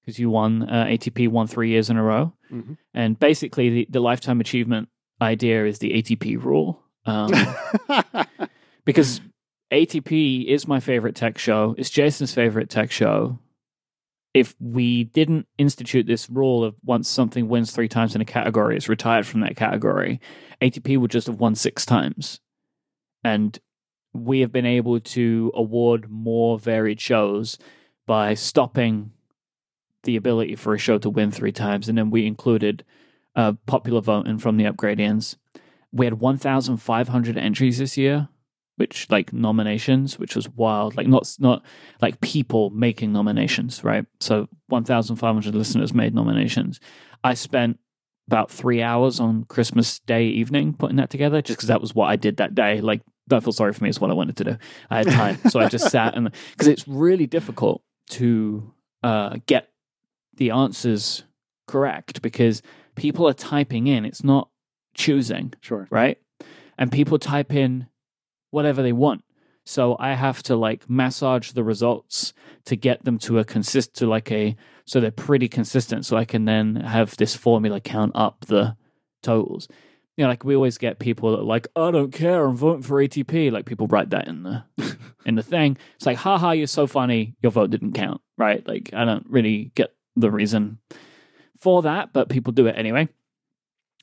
Because 0.00 0.18
you 0.18 0.30
won 0.30 0.62
uh, 0.68 0.84
ATP 0.86 1.28
won 1.28 1.46
three 1.46 1.70
years 1.70 1.90
in 1.90 1.96
a 1.96 2.02
row. 2.02 2.32
Mhm. 2.50 2.76
And 2.94 3.18
basically, 3.18 3.70
the, 3.70 3.86
the 3.90 4.00
Lifetime 4.00 4.40
Achievement 4.40 4.88
idea 5.20 5.66
is 5.66 5.78
the 5.78 5.92
ATP 5.92 6.42
rule. 6.42 6.82
Um, 7.06 7.32
because 8.84 9.20
ATP 9.72 10.46
is 10.46 10.66
my 10.66 10.80
favorite 10.80 11.14
tech 11.14 11.38
show. 11.38 11.74
It's 11.78 11.90
Jason's 11.90 12.34
favorite 12.34 12.70
tech 12.70 12.90
show. 12.90 13.38
If 14.32 14.54
we 14.60 15.04
didn't 15.04 15.46
institute 15.58 16.06
this 16.06 16.30
rule 16.30 16.62
of 16.64 16.76
once 16.84 17.08
something 17.08 17.48
wins 17.48 17.72
three 17.72 17.88
times 17.88 18.14
in 18.14 18.20
a 18.20 18.24
category, 18.24 18.76
it's 18.76 18.88
retired 18.88 19.26
from 19.26 19.40
that 19.40 19.56
category, 19.56 20.20
ATP 20.62 20.98
would 20.98 21.10
just 21.10 21.26
have 21.26 21.40
won 21.40 21.54
six 21.54 21.84
times. 21.84 22.40
And 23.24 23.58
we 24.12 24.40
have 24.40 24.52
been 24.52 24.66
able 24.66 25.00
to 25.00 25.50
award 25.54 26.10
more 26.10 26.58
varied 26.58 27.00
shows 27.00 27.58
by 28.06 28.34
stopping 28.34 29.12
the 30.04 30.16
ability 30.16 30.56
for 30.56 30.74
a 30.74 30.78
show 30.78 30.98
to 30.98 31.10
win 31.10 31.30
three 31.30 31.52
times. 31.52 31.88
And 31.88 31.96
then 31.96 32.10
we 32.10 32.26
included 32.26 32.84
uh, 33.36 33.52
popular 33.66 34.00
voting 34.00 34.38
from 34.38 34.56
the 34.56 34.64
Upgradians. 34.64 35.36
We 35.92 36.06
had 36.06 36.14
1,500 36.14 37.38
entries 37.38 37.78
this 37.78 37.96
year, 37.96 38.28
which 38.76 39.10
like 39.10 39.32
nominations, 39.32 40.18
which 40.18 40.36
was 40.36 40.48
wild. 40.48 40.96
Like 40.96 41.06
not 41.06 41.34
not 41.38 41.62
like 42.00 42.20
people 42.20 42.70
making 42.70 43.12
nominations, 43.12 43.84
right? 43.84 44.06
So 44.20 44.48
1,500 44.68 45.54
listeners 45.54 45.92
made 45.92 46.14
nominations. 46.14 46.80
I 47.22 47.34
spent 47.34 47.78
about 48.26 48.50
three 48.50 48.80
hours 48.80 49.18
on 49.18 49.44
Christmas 49.44 49.98
Day 49.98 50.26
evening 50.26 50.72
putting 50.74 50.96
that 50.96 51.10
together, 51.10 51.42
just 51.42 51.58
because 51.58 51.68
that 51.68 51.80
was 51.80 51.94
what 51.94 52.06
I 52.06 52.14
did 52.14 52.36
that 52.36 52.54
day. 52.54 52.80
Like, 52.80 53.02
don't 53.26 53.42
feel 53.42 53.52
sorry 53.52 53.72
for 53.72 53.82
me; 53.82 53.90
it's 53.90 54.00
what 54.00 54.10
I 54.10 54.14
wanted 54.14 54.36
to 54.36 54.44
do. 54.44 54.56
I 54.88 54.98
had 54.98 55.08
time, 55.08 55.38
so 55.48 55.58
I 55.58 55.68
just 55.68 55.90
sat 55.90 56.14
and 56.14 56.30
because 56.52 56.68
it's 56.68 56.86
really 56.86 57.26
difficult 57.26 57.82
to 58.10 58.72
uh, 59.02 59.38
get 59.46 59.69
the 60.40 60.50
answers 60.50 61.22
correct 61.68 62.22
because 62.22 62.62
people 62.96 63.28
are 63.28 63.34
typing 63.34 63.86
in. 63.86 64.04
It's 64.04 64.24
not 64.24 64.48
choosing 64.94 65.52
sure. 65.60 65.86
right? 65.90 66.18
And 66.78 66.90
people 66.90 67.18
type 67.18 67.52
in 67.52 67.86
whatever 68.50 68.82
they 68.82 68.92
want. 68.92 69.22
So 69.66 69.96
I 70.00 70.14
have 70.14 70.42
to 70.44 70.56
like 70.56 70.88
massage 70.88 71.52
the 71.52 71.62
results 71.62 72.32
to 72.64 72.74
get 72.74 73.04
them 73.04 73.18
to 73.18 73.38
a 73.38 73.44
consist 73.44 73.94
to 73.96 74.06
like 74.06 74.32
a 74.32 74.56
so 74.86 74.98
they're 74.98 75.10
pretty 75.10 75.46
consistent. 75.46 76.06
So 76.06 76.16
I 76.16 76.24
can 76.24 76.46
then 76.46 76.76
have 76.76 77.16
this 77.18 77.36
formula 77.36 77.80
count 77.80 78.12
up 78.14 78.46
the 78.46 78.76
totals. 79.22 79.68
You 80.16 80.24
know, 80.24 80.30
like 80.30 80.42
we 80.42 80.56
always 80.56 80.78
get 80.78 80.98
people 80.98 81.32
that 81.32 81.40
are 81.40 81.44
like, 81.44 81.68
I 81.76 81.90
don't 81.90 82.12
care, 82.12 82.46
I'm 82.46 82.56
voting 82.56 82.82
for 82.82 82.96
ATP. 82.96 83.52
Like 83.52 83.66
people 83.66 83.86
write 83.86 84.10
that 84.10 84.26
in 84.26 84.42
the 84.42 84.64
in 85.26 85.34
the 85.34 85.42
thing. 85.42 85.76
It's 85.96 86.06
like, 86.06 86.16
haha, 86.16 86.52
you're 86.52 86.66
so 86.66 86.86
funny, 86.86 87.36
your 87.42 87.52
vote 87.52 87.70
didn't 87.70 87.92
count, 87.92 88.22
right? 88.38 88.66
Like 88.66 88.90
I 88.94 89.04
don't 89.04 89.26
really 89.28 89.70
get 89.74 89.94
the 90.20 90.30
reason 90.30 90.78
for 91.58 91.82
that, 91.82 92.12
but 92.12 92.28
people 92.28 92.52
do 92.52 92.66
it 92.66 92.76
anyway. 92.76 93.08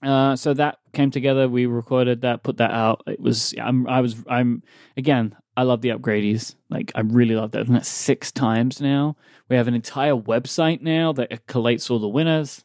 Uh, 0.03 0.35
so 0.35 0.53
that 0.53 0.77
came 0.93 1.09
together. 1.09 1.49
We 1.49 1.65
recorded 1.65 2.21
that, 2.21 2.43
put 2.43 2.57
that 2.57 2.71
out. 2.71 3.03
It 3.07 3.19
was 3.19 3.53
I'm 3.61 3.87
I 3.87 4.01
was 4.01 4.15
I'm 4.27 4.63
again. 4.95 5.35
I 5.55 5.63
love 5.63 5.81
the 5.81 5.89
upgradies. 5.89 6.53
Like 6.69 6.91
I 6.93 7.01
really 7.01 7.35
love 7.35 7.51
that. 7.51 7.65
Done 7.65 7.75
it 7.75 7.85
six 7.85 8.31
times 8.31 8.79
now. 8.79 9.15
We 9.49 9.55
have 9.55 9.67
an 9.67 9.73
entire 9.73 10.13
website 10.15 10.81
now 10.81 11.13
that 11.13 11.47
collates 11.47 11.89
all 11.89 11.99
the 11.99 12.07
winners. 12.07 12.63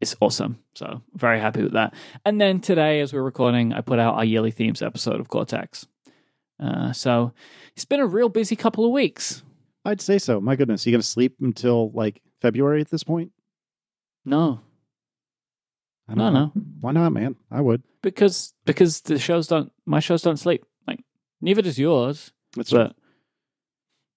It's 0.00 0.14
awesome. 0.20 0.58
So 0.74 1.00
very 1.14 1.40
happy 1.40 1.62
with 1.62 1.72
that. 1.72 1.94
And 2.26 2.38
then 2.38 2.60
today, 2.60 3.00
as 3.00 3.14
we're 3.14 3.22
recording, 3.22 3.72
I 3.72 3.80
put 3.80 3.98
out 3.98 4.16
our 4.16 4.24
yearly 4.24 4.50
themes 4.50 4.82
episode 4.82 5.20
of 5.20 5.28
Cortex. 5.28 5.86
Uh, 6.60 6.92
so 6.92 7.32
it's 7.74 7.86
been 7.86 8.00
a 8.00 8.06
real 8.06 8.28
busy 8.28 8.56
couple 8.56 8.84
of 8.84 8.90
weeks. 8.90 9.42
I'd 9.86 10.02
say 10.02 10.18
so. 10.18 10.40
My 10.40 10.56
goodness, 10.56 10.86
you 10.86 10.94
to 10.96 11.02
sleep 11.02 11.36
until 11.40 11.90
like 11.92 12.20
February 12.44 12.80
at 12.82 12.90
this 12.90 13.02
point? 13.04 13.32
No, 14.26 14.60
I 16.08 16.14
No, 16.14 16.24
don't 16.24 16.34
know. 16.34 16.52
no, 16.54 16.62
Why 16.80 16.92
not, 16.92 17.12
man? 17.12 17.36
I 17.50 17.60
would. 17.62 17.82
because 18.02 18.52
because 18.66 19.00
the 19.02 19.18
shows 19.18 19.46
don't. 19.46 19.72
My 19.86 20.00
shows 20.00 20.20
don't 20.22 20.36
sleep. 20.38 20.64
Like 20.86 21.00
neither 21.40 21.62
does 21.62 21.78
yours. 21.78 22.32
That's 22.56 22.70
but 22.70 22.94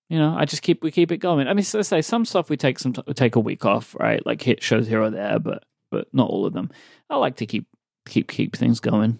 you 0.09 0.17
know, 0.19 0.36
I 0.38 0.45
just 0.45 0.61
keep 0.61 0.84
we 0.84 0.91
keep 0.91 1.11
it 1.11 1.17
going. 1.17 1.47
I 1.47 1.53
mean, 1.53 1.63
so 1.63 1.82
say 1.82 2.01
some 2.01 2.25
stuff 2.25 2.49
we 2.49 2.57
take 2.57 2.80
some 2.80 2.93
we 3.07 3.13
take 3.13 3.36
a 3.36 3.39
week 3.39 3.63
off, 3.65 3.95
right? 3.99 4.25
Like 4.25 4.41
hit 4.41 4.61
shows 4.61 4.88
here 4.88 5.01
or 5.01 5.09
there, 5.09 5.39
but 5.39 5.63
but 5.91 6.07
not 6.13 6.30
all 6.30 6.45
of 6.45 6.53
them. 6.53 6.69
I 7.09 7.15
like 7.17 7.38
to 7.38 7.45
keep 7.45 7.67
keep 8.05 8.28
keep 8.30 8.55
things 8.55 8.80
going. 8.82 9.19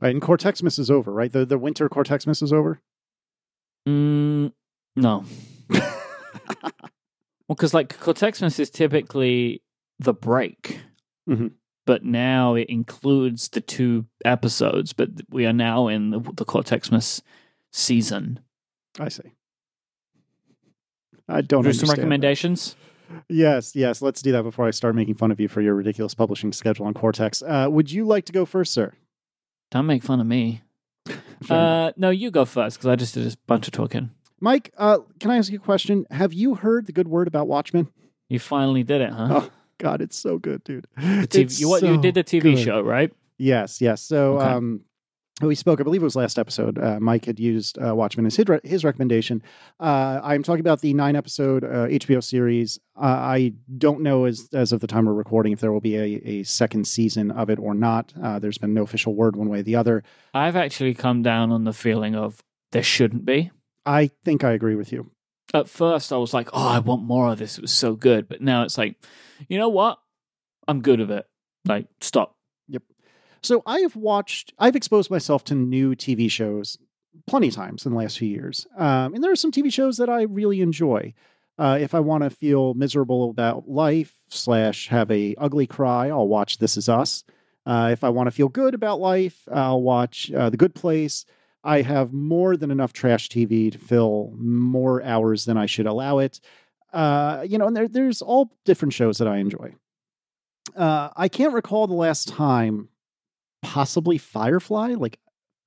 right. 0.00 0.14
And 0.14 0.22
Cortexmas 0.22 0.78
is 0.78 0.90
over, 0.90 1.12
right? 1.12 1.32
The 1.32 1.44
the 1.44 1.58
winter 1.58 1.88
Cortexmas 1.88 2.42
is 2.42 2.52
over. 2.52 2.80
Mm, 3.88 4.52
no, 4.96 5.24
well, 7.48 7.56
because 7.56 7.74
like 7.74 7.98
Cortexmas 7.98 8.58
is 8.58 8.70
typically 8.70 9.62
the 9.98 10.14
break, 10.14 10.80
Mhm. 11.28 11.52
but 11.86 12.04
now 12.04 12.54
it 12.54 12.68
includes 12.68 13.48
the 13.48 13.60
two 13.60 14.06
episodes. 14.24 14.92
But 14.92 15.10
we 15.30 15.46
are 15.46 15.52
now 15.52 15.88
in 15.88 16.10
the, 16.10 16.20
the 16.20 16.44
Cortexmas 16.44 17.22
season. 17.72 18.40
I 18.98 19.08
see. 19.08 19.32
I 21.28 21.40
don't 21.40 21.64
know. 21.64 21.70
Do 21.70 21.72
some 21.72 21.84
understand 21.84 21.88
that. 21.88 21.96
recommendations. 22.02 22.76
Yes, 23.28 23.74
yes. 23.76 24.02
Let's 24.02 24.22
do 24.22 24.32
that 24.32 24.42
before 24.42 24.66
I 24.66 24.70
start 24.70 24.94
making 24.94 25.14
fun 25.14 25.30
of 25.30 25.38
you 25.40 25.48
for 25.48 25.60
your 25.60 25.74
ridiculous 25.74 26.14
publishing 26.14 26.52
schedule 26.52 26.86
on 26.86 26.94
Cortex. 26.94 27.42
Uh, 27.42 27.68
would 27.70 27.90
you 27.92 28.04
like 28.04 28.24
to 28.26 28.32
go 28.32 28.44
first, 28.44 28.72
sir? 28.72 28.92
Don't 29.70 29.86
make 29.86 30.02
fun 30.02 30.20
of 30.20 30.26
me. 30.26 30.62
Enough. 31.06 31.50
Uh, 31.50 31.92
no, 31.96 32.10
you 32.10 32.30
go 32.30 32.44
first 32.44 32.78
because 32.78 32.88
I 32.88 32.96
just 32.96 33.14
did 33.14 33.26
a 33.32 33.36
bunch 33.46 33.66
of 33.66 33.72
talking. 33.72 34.10
Myke, 34.44 34.68
uh, 34.76 34.98
can 35.20 35.30
I 35.30 35.38
ask 35.38 35.50
you 35.50 35.58
a 35.58 35.62
question? 35.62 36.04
Have 36.10 36.34
you 36.34 36.54
heard 36.54 36.86
the 36.86 36.92
good 36.92 37.08
word 37.08 37.26
about 37.28 37.48
Watchmen? 37.48 37.88
You 38.28 38.38
finally 38.38 38.82
did 38.82 39.00
it, 39.00 39.10
huh? 39.10 39.28
Oh, 39.30 39.50
God, 39.78 40.02
it's 40.02 40.18
so 40.18 40.38
good, 40.38 40.62
dude. 40.64 40.86
TV, 40.98 41.60
you, 41.60 41.68
what, 41.68 41.82
you 41.82 41.96
did 42.00 42.14
the 42.14 42.22
TV 42.24 42.42
good. 42.42 42.58
show, 42.58 42.82
right? 42.82 43.10
Yes, 43.38 43.80
yes. 43.80 44.02
So 44.02 44.36
Okay. 44.38 44.46
um, 44.46 44.80
we 45.40 45.54
spoke, 45.54 45.80
I 45.80 45.82
believe 45.82 46.02
it 46.02 46.04
was 46.04 46.14
last 46.14 46.38
episode. 46.38 46.78
Uh, 46.78 46.98
Myke 46.98 47.24
had 47.24 47.40
used 47.40 47.78
uh, 47.84 47.94
Watchmen 47.94 48.26
as 48.26 48.36
his, 48.36 48.46
re- 48.46 48.60
his 48.62 48.84
recommendation. 48.84 49.42
Uh, 49.80 50.20
I'm 50.22 50.42
talking 50.42 50.60
about 50.60 50.80
the 50.82 50.92
nine 50.94 51.16
episode 51.16 51.64
uh, 51.64 51.86
HBO 51.88 52.22
series. 52.22 52.78
Uh, 52.96 53.00
I 53.06 53.54
don't 53.78 54.02
know 54.02 54.26
as, 54.26 54.48
as 54.52 54.72
of 54.72 54.80
the 54.80 54.86
time 54.86 55.06
we're 55.06 55.14
recording 55.14 55.52
if 55.52 55.60
there 55.60 55.72
will 55.72 55.80
be 55.80 55.96
a, 55.96 56.20
a 56.24 56.42
second 56.44 56.86
season 56.86 57.30
of 57.30 57.48
it 57.50 57.58
or 57.58 57.74
not. 57.74 58.12
Uh, 58.22 58.38
there's 58.38 58.58
been 58.58 58.74
no 58.74 58.82
official 58.82 59.14
word 59.14 59.36
one 59.36 59.48
way 59.48 59.60
or 59.60 59.62
the 59.62 59.74
other. 59.76 60.04
I've 60.34 60.54
actually 60.56 60.94
come 60.94 61.22
down 61.22 61.50
on 61.50 61.64
the 61.64 61.72
feeling 61.72 62.14
of 62.14 62.40
there 62.72 62.82
shouldn't 62.82 63.24
be. 63.24 63.50
I 63.86 64.10
think 64.24 64.44
I 64.44 64.52
agree 64.52 64.74
with 64.74 64.92
you. 64.92 65.10
At 65.52 65.68
first, 65.68 66.12
I 66.12 66.16
was 66.16 66.34
like, 66.34 66.48
oh, 66.52 66.68
I 66.68 66.78
want 66.78 67.02
more 67.02 67.30
of 67.30 67.38
this. 67.38 67.58
It 67.58 67.62
was 67.62 67.72
so 67.72 67.94
good. 67.94 68.28
But 68.28 68.40
now 68.40 68.62
it's 68.62 68.78
like, 68.78 68.96
you 69.48 69.58
know 69.58 69.68
what? 69.68 69.98
I'm 70.66 70.80
good 70.80 71.00
of 71.00 71.10
it. 71.10 71.26
Like, 71.66 71.86
stop. 72.00 72.36
Yep. 72.68 72.82
So 73.42 73.62
I 73.66 73.80
have 73.80 73.94
watched, 73.94 74.52
I've 74.58 74.76
exposed 74.76 75.10
myself 75.10 75.44
to 75.44 75.54
new 75.54 75.94
TV 75.94 76.30
shows 76.30 76.78
plenty 77.26 77.48
of 77.48 77.54
times 77.54 77.86
in 77.86 77.92
the 77.92 77.98
last 77.98 78.18
few 78.18 78.28
years. 78.28 78.66
Um, 78.76 79.14
and 79.14 79.22
there 79.22 79.30
are 79.30 79.36
some 79.36 79.52
TV 79.52 79.72
shows 79.72 79.98
that 79.98 80.08
I 80.08 80.22
really 80.22 80.60
enjoy. 80.60 81.14
Uh, 81.58 81.78
if 81.80 81.94
I 81.94 82.00
want 82.00 82.24
to 82.24 82.30
feel 82.30 82.74
miserable 82.74 83.30
about 83.30 83.68
life 83.68 84.12
slash 84.28 84.88
have 84.88 85.10
a 85.10 85.34
ugly 85.38 85.66
cry, 85.66 86.08
I'll 86.08 86.26
watch 86.26 86.58
This 86.58 86.76
Is 86.76 86.88
Us. 86.88 87.22
Uh, 87.64 87.90
if 87.92 88.02
I 88.04 88.08
want 88.08 88.26
to 88.26 88.32
feel 88.32 88.48
good 88.48 88.74
about 88.74 89.00
life, 89.00 89.48
I'll 89.50 89.80
watch 89.82 90.32
uh, 90.32 90.50
The 90.50 90.56
Good 90.56 90.74
Place. 90.74 91.24
I 91.64 91.80
have 91.80 92.12
more 92.12 92.56
than 92.56 92.70
enough 92.70 92.92
trash 92.92 93.28
TV 93.28 93.72
to 93.72 93.78
fill 93.78 94.34
more 94.36 95.02
hours 95.02 95.46
than 95.46 95.56
I 95.56 95.66
should 95.66 95.86
allow 95.86 96.18
it. 96.18 96.40
Uh, 96.92 97.44
you 97.48 97.58
know, 97.58 97.66
and 97.66 97.76
there, 97.76 97.88
there's 97.88 98.22
all 98.22 98.52
different 98.64 98.92
shows 98.92 99.18
that 99.18 99.26
I 99.26 99.38
enjoy. 99.38 99.74
Uh, 100.76 101.08
I 101.16 101.28
can't 101.28 101.54
recall 101.54 101.86
the 101.86 101.94
last 101.94 102.28
time 102.28 102.88
possibly 103.62 104.18
Firefly, 104.18 104.94
like 104.94 105.18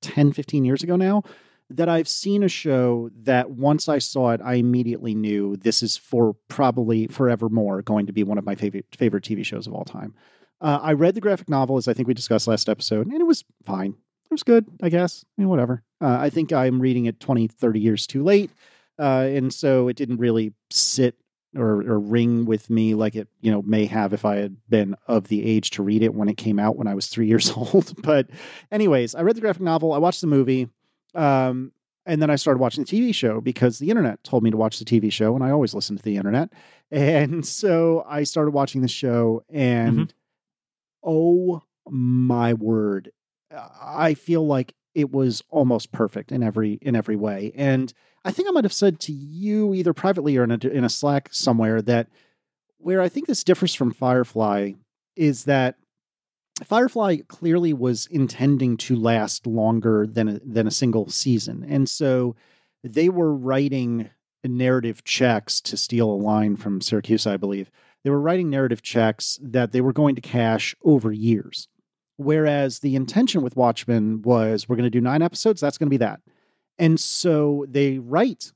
10, 0.02 0.32
15 0.32 0.64
years 0.64 0.82
ago 0.82 0.96
now, 0.96 1.24
that 1.68 1.88
I've 1.88 2.08
seen 2.08 2.42
a 2.42 2.48
show 2.48 3.10
that 3.22 3.50
once 3.50 3.88
I 3.88 3.98
saw 3.98 4.30
it, 4.30 4.40
I 4.42 4.54
immediately 4.54 5.14
knew 5.14 5.56
this 5.56 5.82
is 5.82 5.96
for 5.96 6.34
probably 6.46 7.08
forevermore 7.08 7.82
going 7.82 8.06
to 8.06 8.12
be 8.12 8.22
one 8.22 8.38
of 8.38 8.46
my 8.46 8.54
favorite 8.54 8.86
favorite 8.96 9.24
TV 9.24 9.44
shows 9.44 9.66
of 9.66 9.74
all 9.74 9.84
time. 9.84 10.14
Uh, 10.60 10.78
I 10.80 10.92
read 10.92 11.14
the 11.14 11.20
graphic 11.20 11.48
novel, 11.48 11.76
as 11.76 11.86
I 11.86 11.92
think 11.92 12.08
we 12.08 12.14
discussed 12.14 12.48
last 12.48 12.68
episode, 12.68 13.06
and 13.06 13.20
it 13.20 13.26
was 13.26 13.44
fine. 13.64 13.96
It 14.30 14.34
was 14.34 14.42
good, 14.42 14.66
I 14.82 14.88
guess. 14.88 15.24
I 15.36 15.42
mean, 15.42 15.48
whatever. 15.48 15.82
Uh, 16.00 16.18
I 16.20 16.30
think 16.30 16.52
I'm 16.52 16.80
reading 16.80 17.06
it 17.06 17.18
20, 17.18 17.48
30 17.48 17.80
years 17.80 18.06
too 18.06 18.22
late. 18.22 18.50
Uh, 18.98 19.28
and 19.30 19.52
so 19.54 19.88
it 19.88 19.96
didn't 19.96 20.18
really 20.18 20.52
sit 20.70 21.16
or, 21.56 21.82
or 21.82 21.98
ring 21.98 22.44
with 22.44 22.68
me 22.68 22.94
like 22.94 23.16
it 23.16 23.28
you 23.40 23.50
know 23.50 23.62
may 23.62 23.86
have 23.86 24.12
if 24.12 24.24
I 24.24 24.36
had 24.36 24.56
been 24.68 24.94
of 25.06 25.28
the 25.28 25.44
age 25.44 25.70
to 25.70 25.82
read 25.82 26.02
it 26.02 26.14
when 26.14 26.28
it 26.28 26.36
came 26.36 26.58
out 26.58 26.76
when 26.76 26.86
I 26.86 26.94
was 26.94 27.06
three 27.06 27.26
years 27.28 27.50
old. 27.50 27.94
But 28.02 28.28
anyways, 28.70 29.14
I 29.14 29.22
read 29.22 29.36
the 29.36 29.40
graphic 29.40 29.62
novel, 29.62 29.92
I 29.92 29.98
watched 29.98 30.20
the 30.20 30.26
movie, 30.26 30.68
um, 31.14 31.72
and 32.06 32.22
then 32.22 32.30
I 32.30 32.36
started 32.36 32.60
watching 32.60 32.84
the 32.84 32.90
TV 32.90 33.14
show 33.14 33.40
because 33.40 33.78
the 33.78 33.90
internet 33.90 34.22
told 34.24 34.42
me 34.42 34.50
to 34.50 34.56
watch 34.56 34.78
the 34.78 34.84
TV 34.84 35.12
show, 35.12 35.34
and 35.34 35.44
I 35.44 35.50
always 35.50 35.74
listen 35.74 35.96
to 35.96 36.02
the 36.02 36.16
internet. 36.16 36.50
And 36.90 37.44
so 37.44 38.02
I 38.08 38.22
started 38.22 38.52
watching 38.52 38.80
the 38.80 38.88
show, 38.88 39.42
and 39.50 40.14
oh 41.02 41.62
my 41.86 42.54
word, 42.54 43.10
I 43.50 44.14
feel 44.14 44.46
like 44.46 44.74
it 44.94 45.12
was 45.12 45.42
almost 45.50 45.92
perfect 45.92 46.32
in 46.32 46.42
every 46.42 46.78
in 46.82 46.96
every 46.96 47.16
way. 47.16 47.52
And 47.54 47.92
I 48.24 48.30
think 48.30 48.48
I 48.48 48.50
might 48.50 48.64
have 48.64 48.72
said 48.72 49.00
to 49.00 49.12
you 49.12 49.74
either 49.74 49.92
privately 49.92 50.36
or 50.36 50.44
in 50.44 50.50
a 50.50 50.58
in 50.68 50.84
a 50.84 50.88
Slack 50.88 51.28
somewhere 51.32 51.80
that 51.82 52.08
where 52.78 53.00
I 53.00 53.08
think 53.08 53.26
this 53.26 53.44
differs 53.44 53.74
from 53.74 53.92
Firefly 53.92 54.72
is 55.16 55.44
that 55.44 55.76
Firefly 56.64 57.18
clearly 57.28 57.72
was 57.72 58.06
intending 58.06 58.76
to 58.78 58.96
last 58.96 59.46
longer 59.46 60.06
than 60.06 60.28
a, 60.28 60.38
than 60.40 60.66
a 60.66 60.72
single 60.72 61.08
season, 61.08 61.64
and 61.68 61.88
so 61.88 62.34
they 62.82 63.08
were 63.08 63.34
writing 63.34 64.10
narrative 64.44 65.04
checks 65.04 65.60
to 65.60 65.76
steal 65.76 66.10
a 66.10 66.12
line 66.12 66.56
from 66.56 66.80
Siracusa, 66.80 67.32
I 67.32 67.36
believe. 67.36 67.70
They 68.02 68.10
were 68.10 68.20
writing 68.20 68.50
narrative 68.50 68.82
checks 68.82 69.38
that 69.42 69.72
they 69.72 69.80
were 69.80 69.92
going 69.92 70.14
to 70.14 70.20
cash 70.20 70.74
over 70.82 71.12
years. 71.12 71.68
Whereas 72.18 72.80
the 72.80 72.96
intention 72.96 73.42
with 73.42 73.56
Watchmen 73.56 74.22
was 74.22 74.68
we're 74.68 74.76
going 74.76 74.84
to 74.84 74.90
do 74.90 75.00
nine 75.00 75.22
episodes, 75.22 75.60
that's 75.60 75.78
going 75.78 75.86
to 75.86 75.90
be 75.90 75.96
that. 75.98 76.20
And 76.78 76.98
so 76.98 77.64
they 77.68 77.98
write 77.98 78.52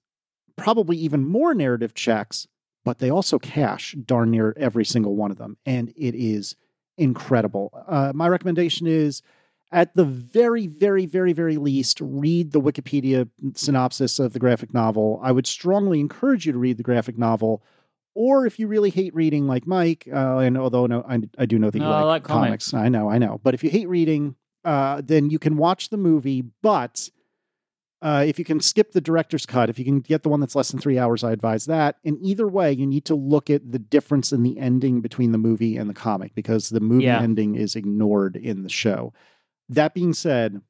probably 0.57 0.97
even 0.97 1.25
more 1.25 1.55
narrative 1.55 1.95
checks, 1.95 2.49
but 2.85 2.99
they 2.99 3.09
also 3.09 3.39
cash 3.39 3.95
darn 4.05 4.33
near 4.33 4.55
every 4.57 4.85
single 4.85 5.15
one 5.15 5.31
of 5.31 5.39
them. 5.39 5.57
And 5.65 5.93
it 5.97 6.15
is 6.15 6.57
incredible. 6.99 7.73
Uh, 7.87 8.13
my 8.15 8.29
recommendation 8.29 8.87
is 8.87 9.23
at 9.71 9.95
the 9.95 10.05
very, 10.05 10.67
very, 10.67 11.07
very, 11.07 11.33
very 11.33 11.57
least, 11.57 12.01
read 12.01 12.53
the 12.53 12.61
Wikipedia 12.61 13.29
synopsis 13.55 14.19
of 14.19 14.33
the 14.33 14.39
graphic 14.39 14.75
novel. 14.75 15.21
I 15.23 15.33
would 15.33 15.47
strongly 15.47 16.01
encourage 16.01 16.47
you 16.47 16.53
to 16.53 16.59
read 16.59 16.77
the 16.77 16.83
graphic 16.83 17.17
novel. 17.17 17.63
Or 18.15 18.47
if 18.47 18.59
you 18.59 18.67
really 18.67 18.91
hate 18.91 19.15
reading, 19.15 19.47
like 19.47 19.65
Myke, 19.65 20.13
uh, 20.13 20.39
and 20.39 20.59
although 20.59 20.87
no, 20.87 21.05
I, 21.09 21.21
I 21.39 21.47
do 21.47 21.59
know 21.59 21.71
that 21.71 21.79
No, 21.79 21.87
you 21.87 21.91
like, 21.91 22.05
like 22.05 22.25
comics. 22.25 22.75
I 22.75 22.89
know, 22.89 23.09
I 23.09 23.19
know. 23.19 23.41
But 23.43 23.55
if 23.55 23.65
you 23.65 23.71
hate 23.71 23.89
reading, 23.89 24.37
uh, 24.65 25.01
then 25.05 25.31
you 25.31 25.39
can 25.39 25.57
watch 25.57 25.89
the 25.89 25.97
movie. 25.97 26.43
But 26.63 27.09
uh, 28.03 28.25
if 28.27 28.39
you 28.39 28.45
can 28.45 28.61
skip 28.61 28.93
the 28.93 29.01
director's 29.01 29.47
cut, 29.47 29.71
if 29.71 29.79
you 29.79 29.85
can 29.85 30.01
get 30.01 30.25
the 30.25 30.29
one 30.29 30.41
that's 30.41 30.57
less 30.57 30.71
than 30.71 30.81
three 30.81 30.99
hours, 30.99 31.23
I 31.25 31.33
advise 31.33 31.67
that. 31.67 31.97
And 32.05 32.19
either 32.21 32.49
way, 32.49 32.73
you 32.73 32.87
need 32.87 33.05
to 33.07 33.15
look 33.15 33.49
at 33.49 33.71
the 33.71 33.79
difference 33.79 34.33
in 34.33 34.43
the 34.43 34.59
ending 34.59 35.01
between 35.01 35.33
the 35.33 35.39
movie 35.39 35.77
and 35.77 35.89
the 35.89 35.95
comic 35.95 36.35
because 36.35 36.69
the 36.69 36.81
movie 36.81 37.05
Yeah. 37.05 37.21
ending 37.21 37.55
is 37.55 37.77
ignored 37.77 38.37
in 38.37 38.63
the 38.65 38.69
show. 38.69 39.13
That 39.69 39.95
being 39.95 40.13
said, 40.13 40.61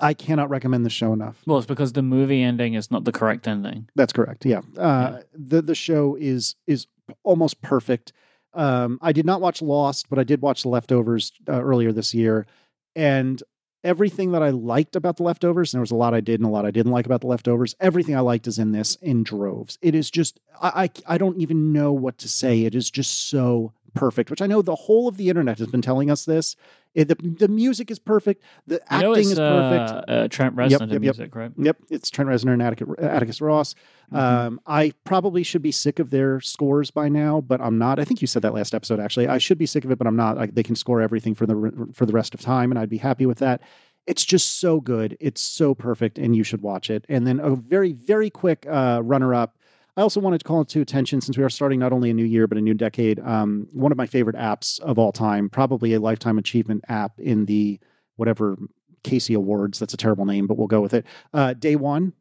I 0.00 0.14
cannot 0.14 0.50
recommend 0.50 0.84
the 0.84 0.90
show 0.90 1.12
enough. 1.12 1.40
Well, 1.46 1.58
it's 1.58 1.66
because 1.66 1.92
the 1.92 2.02
movie 2.02 2.42
ending 2.42 2.74
is 2.74 2.90
not 2.90 3.04
the 3.04 3.12
correct 3.12 3.46
ending. 3.48 3.88
That's 3.94 4.12
correct. 4.12 4.44
Yeah. 4.46 4.60
Uh, 4.76 5.18
Yeah. 5.18 5.22
The 5.34 5.62
the 5.62 5.74
show 5.74 6.16
is 6.18 6.56
is 6.66 6.86
almost 7.22 7.60
perfect. 7.62 8.12
Um, 8.54 8.98
I 9.02 9.12
did 9.12 9.26
not 9.26 9.40
watch 9.40 9.60
Lost, 9.60 10.08
but 10.08 10.18
I 10.18 10.24
did 10.24 10.40
watch 10.40 10.62
The 10.62 10.68
Leftovers 10.68 11.32
uh, 11.48 11.60
earlier 11.62 11.90
this 11.92 12.14
year, 12.14 12.46
and 12.94 13.42
everything 13.82 14.32
that 14.32 14.42
I 14.42 14.50
liked 14.50 14.96
about 14.96 15.16
The 15.16 15.24
Leftovers, 15.24 15.72
and 15.74 15.78
there 15.78 15.82
was 15.82 15.90
a 15.90 15.96
lot 15.96 16.14
I 16.14 16.20
did 16.20 16.40
and 16.40 16.48
a 16.48 16.52
lot 16.52 16.64
I 16.64 16.70
didn't 16.70 16.92
like 16.92 17.04
about 17.04 17.20
The 17.20 17.26
Leftovers. 17.26 17.74
Everything 17.80 18.16
I 18.16 18.20
liked 18.20 18.46
is 18.46 18.58
in 18.58 18.72
this 18.72 18.94
in 18.96 19.22
droves. 19.24 19.76
It 19.82 19.94
is 19.94 20.10
just 20.10 20.40
I 20.62 20.84
I, 21.06 21.14
I 21.14 21.18
don't 21.18 21.38
even 21.40 21.72
know 21.72 21.92
what 21.92 22.16
to 22.18 22.28
say. 22.28 22.64
It 22.64 22.74
is 22.74 22.90
just 22.90 23.28
so 23.28 23.72
perfect. 23.94 24.30
Which 24.30 24.42
I 24.42 24.46
know 24.46 24.60
the 24.62 24.74
whole 24.74 25.08
of 25.08 25.16
the 25.16 25.28
internet 25.28 25.58
has 25.58 25.68
been 25.68 25.82
telling 25.82 26.10
us 26.10 26.24
this. 26.24 26.56
It, 26.94 27.08
the 27.08 27.16
the 27.16 27.48
music 27.48 27.90
is 27.90 27.98
perfect. 27.98 28.42
The 28.66 28.80
acting 28.92 29.30
is 29.30 29.34
perfect. 29.34 29.90
uh, 30.08 30.12
uh, 30.12 30.28
Trent 30.28 30.54
Reznor 30.54 30.70
Yep, 30.70 30.80
yep, 30.80 30.90
yep. 30.90 31.00
music, 31.00 31.34
right? 31.34 31.50
Yep, 31.56 31.76
it's 31.90 32.10
Trent 32.10 32.28
Reznor 32.30 32.52
and 32.52 32.62
Atticus, 32.62 32.88
Atticus 32.98 33.40
Ross. 33.40 33.74
Mhm. 34.12 34.18
Um, 34.18 34.60
I 34.66 34.92
probably 35.04 35.42
should 35.42 35.62
be 35.62 35.72
sick 35.72 35.98
of 35.98 36.10
their 36.10 36.40
scores 36.40 36.90
by 36.90 37.08
now, 37.08 37.40
but 37.40 37.60
I'm 37.60 37.78
not. 37.78 37.98
I 37.98 38.04
think 38.04 38.20
you 38.20 38.26
said 38.26 38.42
that 38.42 38.54
last 38.54 38.74
episode. 38.74 39.00
Actually, 39.00 39.28
I 39.28 39.38
should 39.38 39.58
be 39.58 39.66
sick 39.66 39.84
of 39.84 39.90
it, 39.90 39.98
but 39.98 40.06
I'm 40.06 40.16
not. 40.16 40.38
I, 40.38 40.46
they 40.46 40.62
can 40.62 40.76
score 40.76 41.00
everything 41.00 41.34
for 41.34 41.46
the 41.46 41.88
for 41.92 42.06
the 42.06 42.12
rest 42.12 42.34
of 42.34 42.40
time, 42.40 42.70
and 42.70 42.78
I'd 42.78 42.90
be 42.90 42.98
happy 42.98 43.26
with 43.26 43.38
that. 43.38 43.60
It's 44.06 44.24
just 44.24 44.60
so 44.60 44.80
good. 44.82 45.16
It's 45.18 45.40
so 45.40 45.74
perfect, 45.74 46.18
and 46.18 46.36
you 46.36 46.44
should 46.44 46.60
watch 46.60 46.90
it. 46.90 47.06
And 47.08 47.26
then 47.26 47.40
a 47.40 47.56
very 47.56 47.92
very 47.92 48.28
quick 48.30 48.66
uh, 48.68 49.00
runner 49.02 49.34
up. 49.34 49.56
I 49.96 50.02
also 50.02 50.20
wanted 50.20 50.38
to 50.38 50.44
call 50.44 50.64
to 50.64 50.80
attention 50.80 51.20
since 51.20 51.38
we 51.38 51.44
are 51.44 51.50
starting 51.50 51.78
not 51.78 51.92
only 51.92 52.10
a 52.10 52.14
new 52.14 52.24
year 52.24 52.46
but 52.46 52.58
a 52.58 52.60
new 52.60 52.74
decade. 52.74 53.20
Um, 53.20 53.68
one 53.72 53.92
of 53.92 53.98
my 53.98 54.06
favorite 54.06 54.36
apps 54.36 54.80
of 54.80 54.98
all 54.98 55.12
time, 55.12 55.48
probably 55.48 55.94
a 55.94 56.00
lifetime 56.00 56.38
achievement 56.38 56.84
app 56.88 57.18
in 57.18 57.46
the 57.46 57.78
whatever 58.16 58.56
Casey 59.04 59.34
Awards. 59.34 59.78
That's 59.78 59.94
a 59.94 59.98
terrible 59.98 60.24
name, 60.24 60.46
but 60.46 60.56
we'll 60.56 60.66
go 60.66 60.80
with 60.80 60.94
it. 60.94 61.06
Uh, 61.32 61.52
Day 61.54 61.76
One. 61.76 62.12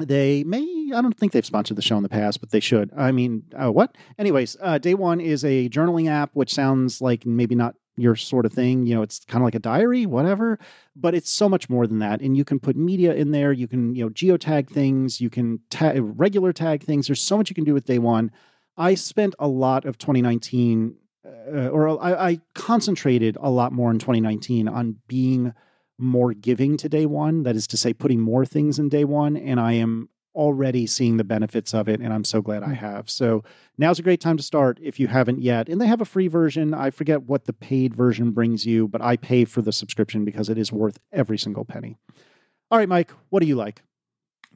They 0.00 0.42
may, 0.42 0.90
I 0.94 1.02
don't 1.02 1.14
think 1.18 1.32
they've 1.32 1.44
sponsored 1.44 1.76
the 1.76 1.82
show 1.82 1.98
in 1.98 2.02
the 2.02 2.08
past, 2.08 2.40
but 2.40 2.48
they 2.48 2.60
should. 2.60 2.90
I 2.96 3.12
mean, 3.12 3.42
uh, 3.54 3.70
what? 3.70 3.94
Anyways, 4.18 4.56
uh, 4.62 4.78
Day 4.78 4.94
One 4.94 5.20
is 5.20 5.44
a 5.44 5.68
journaling 5.68 6.08
app, 6.08 6.30
which 6.32 6.54
sounds 6.54 7.02
like 7.02 7.26
maybe 7.26 7.54
not 7.54 7.74
your 7.96 8.16
sort 8.16 8.46
of 8.46 8.52
thing. 8.52 8.86
You 8.86 8.94
know, 8.94 9.02
it's 9.02 9.24
kind 9.24 9.42
of 9.42 9.46
like 9.46 9.54
a 9.54 9.60
diary, 9.60 10.06
whatever, 10.06 10.58
but 10.96 11.14
it's 11.14 11.30
so 11.30 11.48
much 11.48 11.68
more 11.68 11.86
than 11.86 11.98
that. 11.98 12.20
And 12.20 12.36
you 12.36 12.44
can 12.44 12.58
put 12.58 12.76
media 12.76 13.14
in 13.14 13.32
there. 13.32 13.52
You 13.52 13.68
can, 13.68 13.94
you 13.94 14.04
know, 14.04 14.10
geotag 14.10 14.68
things. 14.68 15.20
You 15.20 15.30
can 15.30 15.60
tag, 15.70 15.98
regular 16.00 16.52
tag 16.52 16.82
things. 16.82 17.08
There's 17.08 17.20
so 17.20 17.36
much 17.36 17.50
you 17.50 17.54
can 17.54 17.64
do 17.64 17.74
with 17.74 17.84
Day 17.84 17.98
One. 17.98 18.30
I 18.76 18.94
spent 18.94 19.34
a 19.38 19.48
lot 19.48 19.84
of 19.84 19.98
2019, 19.98 20.96
uh, 21.26 21.68
or 21.68 22.02
I, 22.02 22.30
I 22.30 22.40
concentrated 22.54 23.36
a 23.40 23.50
lot 23.50 23.72
more 23.72 23.90
in 23.90 23.98
2019 23.98 24.68
on 24.68 24.96
being 25.08 25.52
more 25.98 26.32
giving 26.32 26.76
to 26.78 26.88
day 26.88 27.06
one. 27.06 27.42
That 27.42 27.56
is 27.56 27.66
to 27.68 27.76
say, 27.76 27.92
putting 27.92 28.20
more 28.20 28.44
things 28.46 28.78
in 28.78 28.88
day 28.88 29.04
one. 29.04 29.36
And 29.36 29.60
I 29.60 29.74
am 29.74 30.08
already 30.34 30.86
seeing 30.86 31.16
the 31.16 31.24
benefits 31.24 31.74
of 31.74 31.88
it. 31.88 32.00
And 32.00 32.12
I'm 32.12 32.24
so 32.24 32.40
glad 32.40 32.62
I 32.62 32.74
have. 32.74 33.10
So 33.10 33.44
now's 33.78 33.98
a 33.98 34.02
great 34.02 34.20
time 34.20 34.36
to 34.36 34.42
start 34.42 34.78
if 34.82 34.98
you 34.98 35.08
haven't 35.08 35.42
yet. 35.42 35.68
And 35.68 35.80
they 35.80 35.86
have 35.86 36.00
a 36.00 36.06
free 36.06 36.28
version. 36.28 36.72
I 36.74 36.90
forget 36.90 37.22
what 37.24 37.44
the 37.44 37.52
paid 37.52 37.94
version 37.94 38.30
brings 38.30 38.64
you, 38.66 38.88
but 38.88 39.02
I 39.02 39.16
pay 39.16 39.44
for 39.44 39.62
the 39.62 39.72
subscription 39.72 40.24
because 40.24 40.48
it 40.48 40.58
is 40.58 40.72
worth 40.72 40.98
every 41.12 41.38
single 41.38 41.64
penny. 41.64 41.96
All 42.70 42.78
right, 42.78 42.88
Myke, 42.88 43.10
what 43.28 43.40
do 43.40 43.46
you 43.46 43.56
like? 43.56 43.82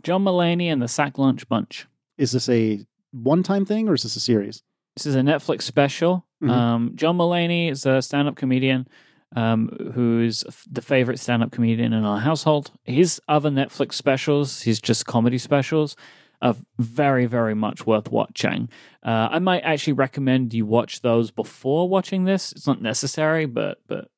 John 0.03 0.24
Mulaney 0.24 0.66
and 0.66 0.81
the 0.81 0.89
Sack 0.89 1.18
Lunch 1.18 1.49
Bunch. 1.49 1.87
Is 2.16 2.33
this 2.33 2.49
a 2.49 2.87
one 3.12 3.43
time 3.43 3.64
thing 3.64 3.89
or 3.89 3.95
is 3.95 4.03
this 4.03 4.16
a 4.16 4.20
series? 4.20 4.62
This 4.97 5.07
is 5.07 5.14
a 5.14 5.20
Netflix 5.20 5.62
special. 5.62 6.27
Mhm. 6.43 6.51
Um, 6.51 6.93
John 6.95 7.18
Mulaney 7.18 7.70
is 7.70 7.85
a 7.87 8.01
stand 8.01 8.29
up 8.29 8.37
comedian 8.37 8.89
um, 9.37 9.93
who's 9.95 10.43
the 10.68 10.82
favorite 10.82 11.20
stand 11.20 11.43
up 11.43 11.53
comedian 11.53 11.93
in 11.93 12.05
our 12.05 12.18
household. 12.18 12.72
His 12.84 13.20
other 13.28 13.51
Netflix 13.51 13.93
specials, 13.93 14.62
his 14.62 14.80
just 14.80 15.07
comedy 15.07 15.39
specials, 15.39 15.95
are 16.43 16.57
very, 16.78 17.26
very 17.26 17.55
much 17.55 17.87
worth 17.87 18.11
watching. 18.11 18.68
Uh, 19.05 19.28
I 19.30 19.39
might 19.39 19.61
actually 19.61 19.93
recommend 19.93 20.53
you 20.55 20.66
watch 20.66 21.03
those 21.03 21.30
before 21.30 21.89
watching 21.89 22.24
this. 22.24 22.53
It's 22.53 22.66
not 22.66 22.82
necessary, 22.82 23.47
but 23.47 23.78
but 23.87 24.09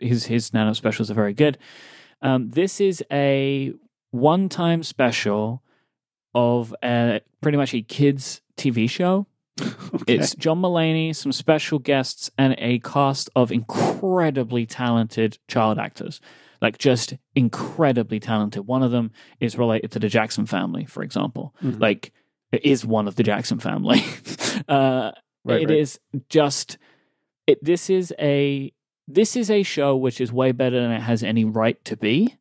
his 0.00 0.26
his 0.26 0.46
stand 0.46 0.68
up 0.68 0.76
specials 0.76 1.10
are 1.10 1.14
very 1.14 1.32
good. 1.32 1.56
Um, 2.20 2.50
this 2.50 2.80
is 2.80 3.02
a 3.10 3.72
one 4.10 4.48
time 4.48 4.82
special 4.82 5.62
of 6.34 6.74
a, 6.82 7.20
pretty 7.40 7.58
much 7.58 7.74
a 7.74 7.82
kids 7.82 8.42
TV 8.56 8.90
show. 8.90 9.26
Okay. 9.94 10.16
It's 10.18 10.34
John 10.34 10.60
Mulaney, 10.60 11.16
some 11.16 11.32
special 11.32 11.78
guests, 11.78 12.30
and 12.36 12.54
a 12.58 12.78
cast 12.80 13.30
of 13.34 13.50
incredibly 13.50 14.66
talented 14.66 15.38
child 15.48 15.78
actors. 15.78 16.20
Like 16.60 16.76
just 16.78 17.14
incredibly 17.34 18.20
talented. 18.20 18.66
One 18.66 18.82
of 18.82 18.90
them 18.90 19.10
is 19.40 19.56
related 19.56 19.90
to 19.92 19.98
the 19.98 20.08
Jackson 20.08 20.44
family, 20.46 20.84
for 20.84 21.02
example. 21.02 21.54
Mhm. 21.62 21.80
Like 21.80 22.12
it 22.52 22.64
is 22.64 22.84
one 22.84 23.08
of 23.08 23.16
the 23.16 23.22
Jackson 23.22 23.58
family. 23.58 24.02
uh, 24.68 25.12
Right, 25.44 25.62
it 25.62 25.68
right. 25.68 25.78
is 25.78 26.00
just 26.28 26.76
it. 27.46 27.62
This 27.64 27.88
is 27.88 28.12
a 28.18 28.72
this 29.08 29.36
is 29.36 29.50
a 29.50 29.62
show 29.62 29.96
which 29.96 30.20
is 30.20 30.32
way 30.32 30.50
better 30.52 30.80
than 30.80 30.90
it 30.90 31.02
has 31.02 31.22
any 31.22 31.44
right 31.44 31.82
to 31.84 31.96
be. 31.96 32.36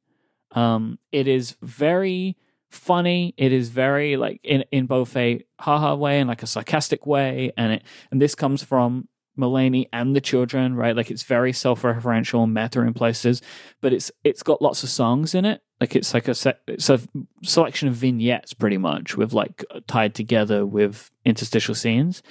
Um, 0.52 0.98
it 1.12 1.28
is 1.28 1.56
very 1.62 2.36
funny. 2.76 3.34
It 3.38 3.52
is 3.52 3.70
very 3.70 4.18
like 4.18 4.40
in 4.44 4.64
in 4.72 4.86
both 4.86 5.16
a 5.16 5.44
haha 5.60 5.96
way 5.96 6.20
and 6.20 6.28
like 6.28 6.44
a 6.44 6.48
sarcastic 6.48 7.06
way, 7.06 7.52
and 7.58 7.74
it 7.74 7.84
and 8.12 8.22
this 8.22 8.36
comes 8.36 8.64
from 8.64 9.08
Mulaney 9.38 9.88
and 9.92 10.16
the 10.16 10.22
children, 10.22 10.76
right? 10.76 10.96
Like 10.96 11.12
it's 11.12 11.24
very 11.24 11.54
self-referential 11.54 12.50
meta 12.52 12.82
in 12.82 12.94
places, 12.94 13.42
but 13.82 13.94
it's 13.94 14.12
it's 14.24 14.44
got 14.44 14.62
lots 14.62 14.84
of 14.84 14.90
songs 14.90 15.36
in 15.36 15.46
it. 15.46 15.62
Like 15.80 15.96
it's 15.96 16.14
like 16.14 16.28
a 16.28 16.36
it's 16.68 16.90
a 16.90 17.02
selection 17.44 17.88
of 17.88 17.96
vignettes, 17.96 18.54
pretty 18.54 18.78
much, 18.78 19.18
with 19.18 19.34
like 19.34 19.66
tied 19.88 20.16
together 20.16 20.66
with 20.66 21.12
interstitial 21.26 21.76
scenes. 21.76 22.24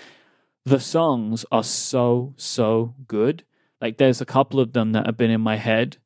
The 0.65 0.81
songs 0.81 1.45
are 1.53 1.65
so 1.65 2.35
so 2.37 2.95
good. 3.07 3.45
Like 3.81 3.99
there's 3.99 4.21
a 4.21 4.27
couple 4.27 4.61
of 4.61 4.73
them 4.73 4.93
that 4.93 5.07
have 5.07 5.17
been 5.17 5.31
in 5.31 5.43
my 5.43 5.57
head 5.57 5.99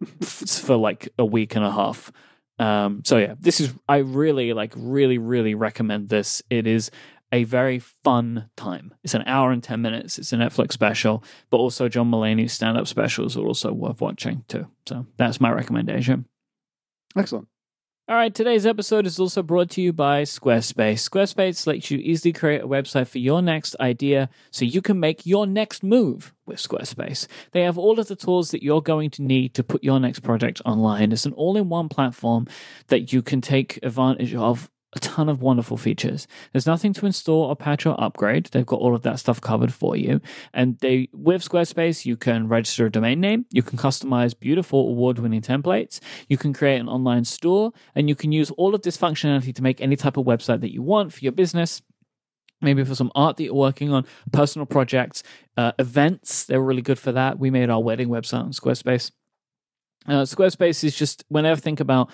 for 0.22 0.76
like 0.76 1.08
a 1.18 1.24
week 1.24 1.54
and 1.56 1.64
a 1.64 1.70
half. 1.70 2.10
Um, 2.58 3.02
so 3.04 3.18
yeah, 3.18 3.34
this 3.38 3.60
is 3.60 3.74
I 3.88 3.98
really 3.98 4.52
like 4.52 4.72
really 4.76 5.18
really 5.18 5.54
recommend 5.54 6.08
this. 6.08 6.42
It 6.50 6.66
is 6.66 6.90
a 7.32 7.44
very 7.44 7.80
fun 7.80 8.48
time. 8.56 8.94
It's 9.02 9.14
an 9.14 9.24
hour 9.26 9.50
and 9.50 9.62
ten 9.62 9.82
minutes. 9.82 10.18
It's 10.18 10.32
a 10.32 10.36
Netflix 10.36 10.72
special, 10.72 11.24
but 11.50 11.56
also 11.56 11.88
John 11.88 12.10
Mulaney's 12.10 12.52
stand 12.52 12.78
up 12.78 12.86
specials 12.86 13.36
are 13.36 13.44
also 13.44 13.72
worth 13.72 14.00
watching 14.00 14.44
too. 14.46 14.68
So 14.86 15.06
that's 15.16 15.40
my 15.40 15.50
recommendation. 15.50 16.26
Excellent. 17.16 17.48
All 18.06 18.16
right, 18.16 18.34
today's 18.34 18.66
episode 18.66 19.06
is 19.06 19.18
also 19.18 19.42
brought 19.42 19.70
to 19.70 19.80
you 19.80 19.90
by 19.90 20.24
Squarespace. 20.24 21.08
Squarespace 21.08 21.66
lets 21.66 21.90
you 21.90 21.96
easily 21.96 22.34
create 22.34 22.60
a 22.60 22.68
website 22.68 23.08
for 23.08 23.16
your 23.16 23.40
next 23.40 23.74
idea 23.80 24.28
so 24.50 24.66
you 24.66 24.82
can 24.82 25.00
make 25.00 25.24
your 25.24 25.46
next 25.46 25.82
move 25.82 26.34
with 26.44 26.58
Squarespace. 26.58 27.26
They 27.52 27.62
have 27.62 27.78
all 27.78 27.98
of 27.98 28.08
the 28.08 28.14
tools 28.14 28.50
that 28.50 28.62
you're 28.62 28.82
going 28.82 29.08
to 29.12 29.22
need 29.22 29.54
to 29.54 29.64
put 29.64 29.82
your 29.82 29.98
next 30.00 30.20
project 30.20 30.60
online. 30.66 31.12
It's 31.12 31.24
an 31.24 31.32
all 31.32 31.56
in 31.56 31.70
one 31.70 31.88
platform 31.88 32.46
that 32.88 33.10
you 33.10 33.22
can 33.22 33.40
take 33.40 33.78
advantage 33.82 34.34
of 34.34 34.68
a 34.94 35.00
ton 35.00 35.28
of 35.28 35.42
wonderful 35.42 35.76
features. 35.76 36.26
There's 36.52 36.66
nothing 36.66 36.92
to 36.94 37.06
install 37.06 37.44
or 37.44 37.56
patch 37.56 37.84
or 37.86 38.00
upgrade. 38.02 38.46
They've 38.46 38.64
got 38.64 38.80
all 38.80 38.94
of 38.94 39.02
that 39.02 39.18
stuff 39.18 39.40
covered 39.40 39.72
for 39.72 39.96
you. 39.96 40.20
And 40.52 40.78
they 40.78 41.08
with 41.12 41.46
Squarespace, 41.46 42.04
you 42.04 42.16
can 42.16 42.48
register 42.48 42.86
a 42.86 42.90
domain 42.90 43.20
name, 43.20 43.46
you 43.50 43.62
can 43.62 43.78
customize 43.78 44.38
beautiful 44.38 44.88
award-winning 44.88 45.42
templates, 45.42 46.00
you 46.28 46.36
can 46.36 46.52
create 46.52 46.78
an 46.78 46.88
online 46.88 47.24
store, 47.24 47.72
and 47.94 48.08
you 48.08 48.14
can 48.14 48.32
use 48.32 48.50
all 48.52 48.74
of 48.74 48.82
this 48.82 48.96
functionality 48.96 49.54
to 49.54 49.62
make 49.62 49.80
any 49.80 49.96
type 49.96 50.16
of 50.16 50.24
website 50.24 50.60
that 50.60 50.72
you 50.72 50.82
want 50.82 51.12
for 51.12 51.20
your 51.20 51.32
business. 51.32 51.82
Maybe 52.60 52.84
for 52.84 52.94
some 52.94 53.10
art 53.14 53.36
that 53.36 53.44
you're 53.44 53.54
working 53.54 53.92
on, 53.92 54.06
personal 54.32 54.64
projects, 54.64 55.22
uh, 55.56 55.72
events, 55.78 56.44
they're 56.44 56.62
really 56.62 56.82
good 56.82 56.98
for 56.98 57.12
that. 57.12 57.38
We 57.38 57.50
made 57.50 57.68
our 57.68 57.82
wedding 57.82 58.08
website 58.08 58.44
on 58.44 58.52
Squarespace. 58.52 59.10
Uh, 60.06 60.22
Squarespace 60.22 60.84
is 60.84 60.96
just 60.96 61.24
whenever 61.28 61.58
I 61.58 61.60
think 61.60 61.80
about 61.80 62.10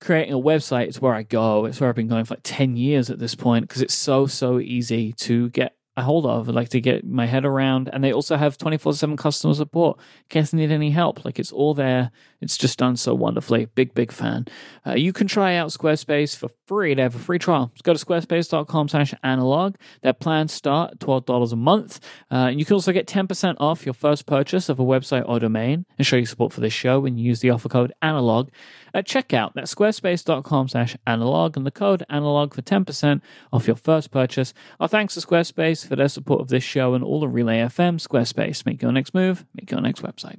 creating 0.00 0.34
a 0.34 0.38
website, 0.38 0.88
it's 0.88 1.00
where 1.00 1.14
I 1.14 1.22
go. 1.22 1.64
It's 1.64 1.80
where 1.80 1.88
I've 1.88 1.96
been 1.96 2.08
going 2.08 2.24
for 2.24 2.34
like 2.34 2.42
10 2.42 2.76
years 2.76 3.10
at 3.10 3.18
this 3.18 3.34
point 3.34 3.68
because 3.68 3.82
it's 3.82 3.94
so, 3.94 4.26
so 4.26 4.58
easy 4.58 5.12
to 5.14 5.50
get 5.50 5.76
a 5.96 6.02
hold 6.02 6.26
of, 6.26 6.48
like 6.48 6.68
to 6.70 6.80
get 6.80 7.06
my 7.06 7.26
head 7.26 7.44
around. 7.44 7.88
And 7.92 8.02
they 8.02 8.12
also 8.12 8.36
have 8.36 8.58
24 8.58 8.94
7 8.94 9.16
customer 9.16 9.54
support 9.54 9.98
in 9.98 10.28
case 10.28 10.52
I 10.52 10.56
need 10.56 10.72
any 10.72 10.90
help. 10.90 11.24
Like 11.24 11.38
it's 11.38 11.52
all 11.52 11.74
there. 11.74 12.10
It's 12.40 12.56
just 12.56 12.78
done 12.78 12.96
so 12.96 13.14
wonderfully. 13.14 13.66
Big, 13.74 13.94
big 13.94 14.10
fan. 14.10 14.46
Uh, 14.86 14.94
you 14.94 15.12
can 15.12 15.26
try 15.26 15.54
out 15.54 15.70
Squarespace 15.70 16.36
for 16.36 16.48
free. 16.66 16.94
They 16.94 17.02
have 17.02 17.14
a 17.14 17.18
free 17.18 17.38
trial. 17.38 17.70
Just 17.74 17.84
go 17.84 17.92
to 17.94 18.04
squarespace.com 18.04 18.88
slash 18.88 19.14
analog. 19.22 19.76
Their 20.02 20.12
plans 20.12 20.52
start 20.52 20.98
$12 20.98 21.52
a 21.52 21.56
month. 21.56 22.00
Uh, 22.30 22.48
and 22.50 22.58
you 22.58 22.64
can 22.64 22.74
also 22.74 22.92
get 22.92 23.06
10% 23.06 23.56
off 23.60 23.84
your 23.86 23.92
first 23.94 24.26
purchase 24.26 24.68
of 24.68 24.78
a 24.80 24.84
website 24.84 25.24
or 25.28 25.38
domain 25.38 25.84
and 25.98 26.06
show 26.06 26.16
your 26.16 26.26
support 26.26 26.52
for 26.52 26.60
this 26.60 26.72
show 26.72 27.00
when 27.00 27.18
you 27.18 27.24
use 27.24 27.40
the 27.40 27.50
offer 27.50 27.68
code 27.68 27.92
analog 28.02 28.48
at 28.92 29.06
checkout. 29.06 29.52
That's 29.54 29.74
squarespace.com 29.74 30.68
slash 30.68 30.96
analog 31.06 31.56
and 31.56 31.66
the 31.66 31.70
code 31.70 32.04
analog 32.08 32.54
for 32.54 32.62
10% 32.62 33.20
off 33.52 33.66
your 33.66 33.76
first 33.76 34.10
purchase. 34.10 34.54
Our 34.80 34.88
thanks 34.88 35.14
to 35.14 35.20
Squarespace 35.20 35.86
for 35.86 35.96
their 35.96 36.08
support 36.08 36.40
of 36.40 36.48
this 36.48 36.64
show 36.64 36.94
and 36.94 37.04
all 37.04 37.24
of 37.24 37.34
Relay 37.34 37.58
FM. 37.58 38.00
Squarespace, 38.00 38.64
make 38.66 38.82
your 38.82 38.92
next 38.92 39.14
move, 39.14 39.44
make 39.54 39.70
your 39.70 39.80
next 39.80 40.02
website. 40.02 40.38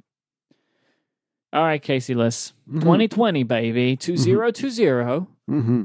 All 1.52 1.62
right, 1.62 1.80
Casey 1.80 2.14
Liss. 2.14 2.52
Mhm. 2.68 2.80
2020, 2.80 3.42
baby. 3.44 3.96
2020. 3.96 4.26
Mm-hmm. 5.48 5.82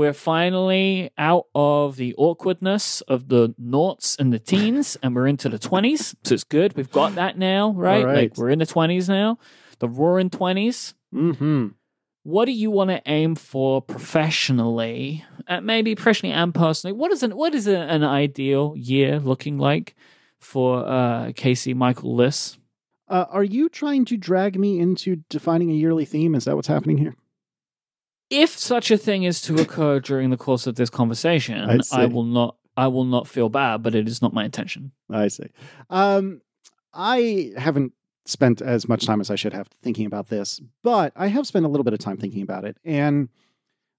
We're 0.00 0.14
finally 0.14 1.10
out 1.18 1.48
of 1.54 1.96
the 1.96 2.14
awkwardness 2.16 3.02
of 3.02 3.28
the 3.28 3.54
noughts 3.58 4.16
and 4.18 4.32
the 4.32 4.38
teens, 4.38 4.96
and 5.02 5.14
we're 5.14 5.26
into 5.26 5.50
the 5.50 5.58
20s. 5.58 6.14
So 6.24 6.32
it's 6.32 6.42
good. 6.42 6.74
We've 6.74 6.90
got 6.90 7.16
that 7.16 7.36
now, 7.36 7.72
right? 7.72 8.02
right. 8.02 8.16
Like 8.16 8.38
we're 8.38 8.48
in 8.48 8.60
the 8.60 8.64
20s 8.64 9.10
now, 9.10 9.38
the 9.78 9.90
roaring 9.90 10.30
20s. 10.30 10.94
Mm-hmm. 11.14 11.66
What 12.22 12.46
do 12.46 12.52
you 12.52 12.70
want 12.70 12.88
to 12.88 13.02
aim 13.04 13.34
for 13.34 13.82
professionally? 13.82 15.22
Uh, 15.46 15.60
maybe 15.60 15.94
professionally 15.94 16.34
and 16.34 16.54
personally. 16.54 16.96
What 16.96 17.12
is 17.12 17.22
an 17.22 17.36
what 17.36 17.54
is 17.54 17.66
an 17.66 18.02
ideal 18.02 18.72
year 18.78 19.20
looking 19.20 19.58
like 19.58 19.94
for 20.38 20.82
uh, 20.88 21.32
Casey 21.36 21.74
Michael 21.74 22.16
Liss? 22.16 22.56
Uh, 23.06 23.26
are 23.28 23.44
you 23.44 23.68
trying 23.68 24.06
to 24.06 24.16
drag 24.16 24.58
me 24.58 24.80
into 24.80 25.16
defining 25.28 25.70
a 25.70 25.74
yearly 25.74 26.06
theme? 26.06 26.34
Is 26.34 26.46
that 26.46 26.56
what's 26.56 26.68
happening 26.68 26.96
here? 26.96 27.16
If 28.30 28.56
such 28.56 28.90
a 28.90 28.96
thing 28.96 29.24
is 29.24 29.42
to 29.42 29.56
occur 29.60 30.00
during 30.00 30.30
the 30.30 30.36
course 30.36 30.66
of 30.66 30.76
this 30.76 30.88
conversation, 30.88 31.68
I. 31.68 31.80
I 31.92 32.06
will 32.06 32.24
not. 32.24 32.56
I 32.76 32.86
will 32.86 33.04
not 33.04 33.26
feel 33.26 33.48
bad, 33.48 33.82
but 33.82 33.94
it 33.94 34.08
is 34.08 34.22
not 34.22 34.32
my 34.32 34.44
intention. 34.44 34.92
I 35.10 35.28
see. 35.28 35.48
Um, 35.90 36.40
I 36.94 37.52
haven't 37.56 37.92
spent 38.24 38.62
as 38.62 38.88
much 38.88 39.04
time 39.04 39.20
as 39.20 39.30
I 39.30 39.34
should 39.34 39.52
have 39.52 39.68
thinking 39.82 40.06
about 40.06 40.28
this, 40.28 40.60
but 40.82 41.12
I 41.16 41.26
have 41.26 41.46
spent 41.46 41.64
a 41.64 41.68
little 41.68 41.84
bit 41.84 41.92
of 41.92 41.98
time 41.98 42.16
thinking 42.16 42.42
about 42.42 42.64
it. 42.64 42.78
And 42.84 43.28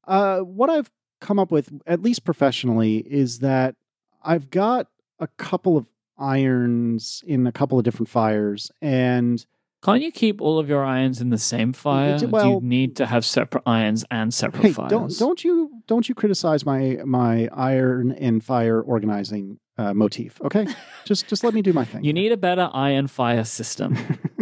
uh, 0.08 0.40
what 0.40 0.70
I've 0.70 0.90
come 1.20 1.38
up 1.38 1.52
with, 1.52 1.70
at 1.86 2.02
least 2.02 2.24
professionally, 2.24 2.98
is 2.98 3.40
that 3.40 3.76
I've 4.24 4.50
got 4.50 4.88
a 5.20 5.28
couple 5.28 5.78
of 5.78 5.88
irons 6.18 7.24
in 7.28 7.46
a 7.46 7.52
couple 7.52 7.78
of 7.78 7.84
different 7.84 8.10
fires, 8.10 8.72
and 8.82 9.46
Can't 9.84 10.02
you 10.04 10.12
keep 10.12 10.42
all 10.42 10.60
of 10.60 10.70
your 10.70 10.86
irons 10.86 11.22
in 11.22 11.30
the 11.30 11.40
same 11.40 11.74
fire? 11.74 12.20
Do 12.20 12.30
you 12.32 12.60
need 12.62 12.96
to 12.98 13.08
have 13.08 13.26
separate 13.26 13.64
irons 13.66 14.06
and 14.12 14.32
separate 14.32 14.64
hey, 14.64 14.74
fires? 14.74 14.92
don't 14.92 15.18
don't 15.18 15.44
you 15.44 15.72
don't 15.88 16.08
you 16.08 16.14
criticize 16.14 16.66
my 16.66 17.00
my 17.04 17.50
iron 17.52 18.12
and 18.12 18.44
fire 18.44 18.80
organizing 18.80 19.60
uh, 19.80 19.94
motif? 19.94 20.40
Okay, 20.42 20.68
just 21.06 21.28
just 21.28 21.44
let 21.44 21.56
me 21.56 21.64
do 21.64 21.74
my 21.74 21.84
thing. 21.86 22.04
You 22.04 22.14
need 22.14 22.32
a 22.32 22.38
better 22.38 22.70
iron 22.74 23.08
fire 23.08 23.44
system. 23.44 23.98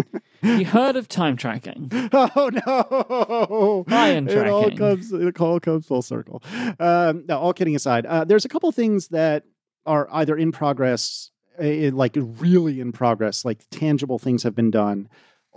you 0.44 0.66
heard 0.66 0.98
of 0.98 1.08
time 1.08 1.38
tracking? 1.38 1.90
oh 2.12 2.50
no! 2.68 3.86
Iron 3.88 4.28
It 4.28 4.48
all 4.48 4.64
tracking. 4.64 4.78
comes 4.78 5.14
it 5.14 5.40
all 5.40 5.60
comes 5.62 5.86
full 5.86 6.02
circle. 6.02 6.44
Um, 6.80 7.24
no, 7.30 7.40
all 7.40 7.54
kidding 7.54 7.78
aside, 7.78 8.06
uh, 8.06 8.26
there's 8.26 8.44
a 8.44 8.50
couple 8.50 8.70
things 8.74 9.08
that 9.10 9.46
are 9.86 10.10
either 10.12 10.38
in 10.38 10.52
progress, 10.52 11.32
eh, 11.60 11.92
like 11.94 12.18
really 12.18 12.82
in 12.82 12.92
progress, 12.92 13.46
like 13.46 13.64
tangible 13.72 14.20
things 14.20 14.44
have 14.44 14.54
been 14.54 14.70
done, 14.70 15.08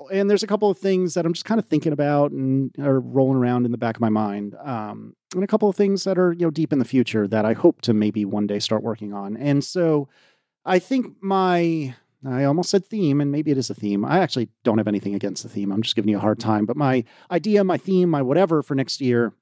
and 0.09 0.29
there's 0.29 0.43
a 0.43 0.47
couple 0.47 0.71
of 0.71 0.79
things 0.79 1.15
that 1.15 1.27
I'm 1.27 1.33
just 1.33 1.45
kind 1.45 1.59
of 1.59 1.67
thinking 1.67 1.93
about 1.93 2.31
and 2.31 2.71
are 2.79 3.01
rolling 3.01 3.37
around 3.37 3.65
in 3.65 3.73
the 3.73 3.79
back 3.79 3.97
of 3.97 4.01
my 4.01 4.09
mind, 4.09 4.55
um, 4.63 5.15
and 5.35 5.45
a 5.45 5.47
couple 5.47 5.69
of 5.69 5.77
things 5.77 6.05
that 6.05 6.19
are 6.19 6.33
you 6.33 6.47
know 6.47 6.51
deep 6.51 6.73
in 6.73 6.79
the 6.79 6.85
future 6.85 7.27
that 7.29 7.45
I 7.45 7.53
hope 7.53 7.83
to 7.83 7.95
maybe 7.95 8.25
one 8.25 8.47
day 8.47 8.59
start 8.59 8.83
working 8.83 9.13
on. 9.13 9.37
And 9.37 9.65
so, 9.65 10.09
I 10.65 10.79
think 10.79 11.17
my 11.21 11.95
I 12.27 12.45
almost 12.45 12.71
said 12.71 12.87
theme, 12.87 13.21
and 13.21 13.33
maybe 13.33 13.51
it 13.51 13.59
is 13.59 13.71
a 13.71 13.75
theme. 13.75 14.05
I 14.05 14.21
actually 14.21 14.49
don't 14.63 14.79
have 14.79 14.89
anything 14.89 15.15
against 15.15 15.43
the 15.43 15.49
theme. 15.49 15.73
I'm 15.73 15.83
just 15.83 15.97
giving 15.97 16.09
you 16.09 16.19
a 16.19 16.21
hard 16.21 16.39
time. 16.39 16.67
But 16.67 16.77
my 16.77 17.05
idea, 17.31 17.65
my 17.65 17.79
theme, 17.79 18.09
my 18.11 18.23
whatever 18.23 18.63
for 18.63 18.75
next 18.75 19.01
year, 19.01 19.33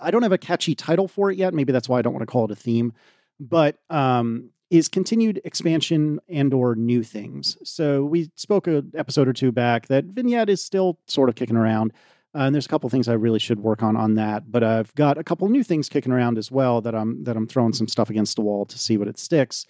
I 0.00 0.10
don't 0.10 0.22
have 0.22 0.32
a 0.32 0.38
catchy 0.38 0.74
title 0.74 1.06
for 1.06 1.30
it 1.30 1.38
yet. 1.38 1.54
Maybe 1.54 1.72
that's 1.72 1.88
why 1.88 1.98
I 1.98 2.02
don't 2.02 2.12
want 2.12 2.22
to 2.22 2.32
call 2.32 2.44
it 2.46 2.50
a 2.50 2.56
theme. 2.56 2.92
But 3.38 3.78
um, 3.88 4.50
is 4.72 4.88
continued 4.88 5.38
expansion 5.44 6.18
and 6.30 6.54
or 6.54 6.74
new 6.74 7.02
things. 7.02 7.58
So 7.62 8.04
we 8.04 8.30
spoke 8.36 8.66
an 8.66 8.90
episode 8.96 9.28
or 9.28 9.34
two 9.34 9.52
back 9.52 9.88
that 9.88 10.06
vignette 10.06 10.48
is 10.48 10.64
still 10.64 10.98
sort 11.06 11.28
of 11.28 11.34
kicking 11.34 11.58
around. 11.58 11.92
Uh, 12.34 12.44
and 12.44 12.54
there's 12.54 12.64
a 12.64 12.70
couple 12.70 12.88
things 12.88 13.06
I 13.06 13.12
really 13.12 13.38
should 13.38 13.60
work 13.60 13.82
on 13.82 13.98
on 13.98 14.14
that, 14.14 14.50
but 14.50 14.64
I've 14.64 14.94
got 14.94 15.18
a 15.18 15.24
couple 15.24 15.46
new 15.50 15.62
things 15.62 15.90
kicking 15.90 16.10
around 16.10 16.38
as 16.38 16.50
well 16.50 16.80
that 16.80 16.94
I'm 16.94 17.22
that 17.24 17.36
I'm 17.36 17.46
throwing 17.46 17.74
some 17.74 17.86
stuff 17.86 18.08
against 18.08 18.36
the 18.36 18.40
wall 18.40 18.64
to 18.64 18.78
see 18.78 18.96
what 18.96 19.08
it 19.08 19.18
sticks, 19.18 19.66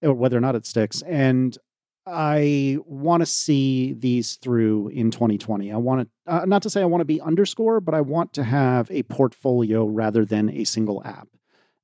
or 0.00 0.14
whether 0.14 0.38
or 0.38 0.40
not 0.40 0.54
it 0.54 0.64
sticks. 0.64 1.02
And 1.02 1.58
I 2.06 2.78
want 2.86 3.22
to 3.22 3.26
see 3.26 3.94
these 3.94 4.36
through 4.36 4.88
in 4.90 5.10
2020. 5.10 5.72
I 5.72 5.76
want 5.78 6.08
to, 6.26 6.32
uh, 6.32 6.44
not 6.44 6.62
to 6.62 6.70
say 6.70 6.80
I 6.80 6.84
want 6.84 7.00
to 7.00 7.06
be 7.06 7.20
underscore, 7.20 7.80
but 7.80 7.94
I 7.94 8.02
want 8.02 8.32
to 8.34 8.44
have 8.44 8.88
a 8.92 9.02
portfolio 9.02 9.84
rather 9.86 10.24
than 10.24 10.48
a 10.48 10.62
single 10.62 11.02
app. 11.04 11.26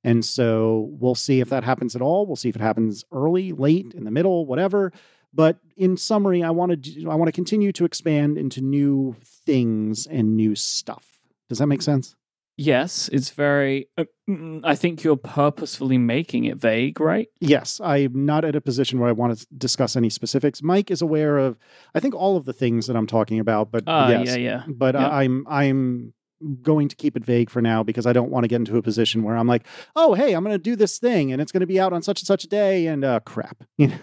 And 0.03 0.25
so 0.25 0.89
we'll 0.99 1.15
see 1.15 1.41
if 1.41 1.49
that 1.49 1.63
happens 1.63 1.95
at 1.95 2.01
all. 2.01 2.25
We'll 2.25 2.35
see 2.35 2.49
if 2.49 2.55
it 2.55 2.61
happens 2.61 3.05
early, 3.11 3.51
late, 3.51 3.93
in 3.93 4.03
the 4.03 4.11
middle, 4.11 4.45
whatever. 4.45 4.91
But 5.33 5.59
in 5.77 5.95
summary, 5.95 6.43
I 6.43 6.49
want 6.49 6.83
to 6.83 7.07
I 7.09 7.15
want 7.15 7.27
to 7.27 7.31
continue 7.31 7.71
to 7.73 7.85
expand 7.85 8.37
into 8.37 8.61
new 8.61 9.15
things 9.45 10.05
and 10.07 10.35
new 10.35 10.55
stuff. 10.55 11.19
Does 11.49 11.59
that 11.59 11.67
make 11.67 11.81
sense? 11.81 12.15
Yes, 12.57 13.09
it's 13.13 13.29
very. 13.29 13.87
Uh, 13.97 14.03
mm, 14.29 14.59
I 14.63 14.75
think 14.75 15.03
you're 15.03 15.15
purposefully 15.15 15.97
making 15.97 16.45
it 16.45 16.57
vague, 16.57 16.99
right? 16.99 17.27
Yes, 17.39 17.79
I'm 17.81 18.25
not 18.25 18.43
at 18.43 18.55
a 18.55 18.61
position 18.61 18.99
where 18.99 19.09
I 19.09 19.13
want 19.13 19.37
to 19.39 19.47
discuss 19.57 19.95
any 19.95 20.09
specifics. 20.09 20.61
Mike 20.61 20.91
is 20.91 21.01
aware 21.01 21.37
of, 21.37 21.57
I 21.95 21.99
think, 22.01 22.13
all 22.13 22.37
of 22.37 22.45
the 22.45 22.53
things 22.53 22.87
that 22.87 22.95
I'm 22.95 23.07
talking 23.07 23.39
about. 23.39 23.71
But 23.71 23.85
Ah, 23.87 24.09
yes, 24.09 24.27
yeah, 24.27 24.35
yeah. 24.35 24.63
but 24.67 24.95
Yeah. 24.95 25.09
I'm 25.09 25.45
I'm 25.47 26.13
going 26.61 26.87
to 26.89 26.95
keep 26.95 27.15
it 27.15 27.23
vague 27.23 27.49
for 27.49 27.61
now 27.61 27.83
because 27.83 28.05
I 28.05 28.13
don't 28.13 28.31
want 28.31 28.43
to 28.43 28.47
get 28.47 28.57
into 28.57 28.77
a 28.77 28.81
position 28.81 29.23
where 29.23 29.35
I'm 29.35 29.47
like, 29.47 29.65
oh, 29.95 30.13
hey, 30.13 30.33
I'm 30.33 30.43
going 30.43 30.53
to 30.53 30.61
do 30.61 30.75
this 30.75 30.99
thing 30.99 31.31
and 31.31 31.41
it's 31.41 31.51
going 31.51 31.61
to 31.61 31.67
be 31.67 31.79
out 31.79 31.93
on 31.93 32.01
such 32.01 32.21
and 32.21 32.27
such 32.27 32.43
a 32.43 32.47
day 32.47 32.87
and 32.87 33.03
uh, 33.03 33.19
crap, 33.21 33.63
you 33.77 33.87
know. 33.87 33.97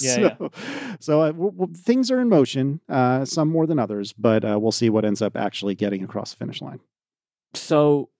Yeah, 0.00 0.36
so, 0.36 0.50
so 1.00 1.20
uh, 1.20 1.32
w- 1.32 1.52
w- 1.52 1.74
things 1.74 2.10
are 2.10 2.20
in 2.20 2.28
motion, 2.28 2.80
uh, 2.88 3.24
some 3.24 3.48
more 3.48 3.66
than 3.66 3.78
others, 3.78 4.12
but 4.12 4.44
uh, 4.44 4.58
we'll 4.58 4.72
see 4.72 4.90
what 4.90 5.04
ends 5.04 5.22
up 5.22 5.36
actually 5.36 5.74
getting 5.74 6.02
across 6.02 6.32
the 6.32 6.36
finish 6.36 6.60
line. 6.60 6.80
So, 7.54 8.10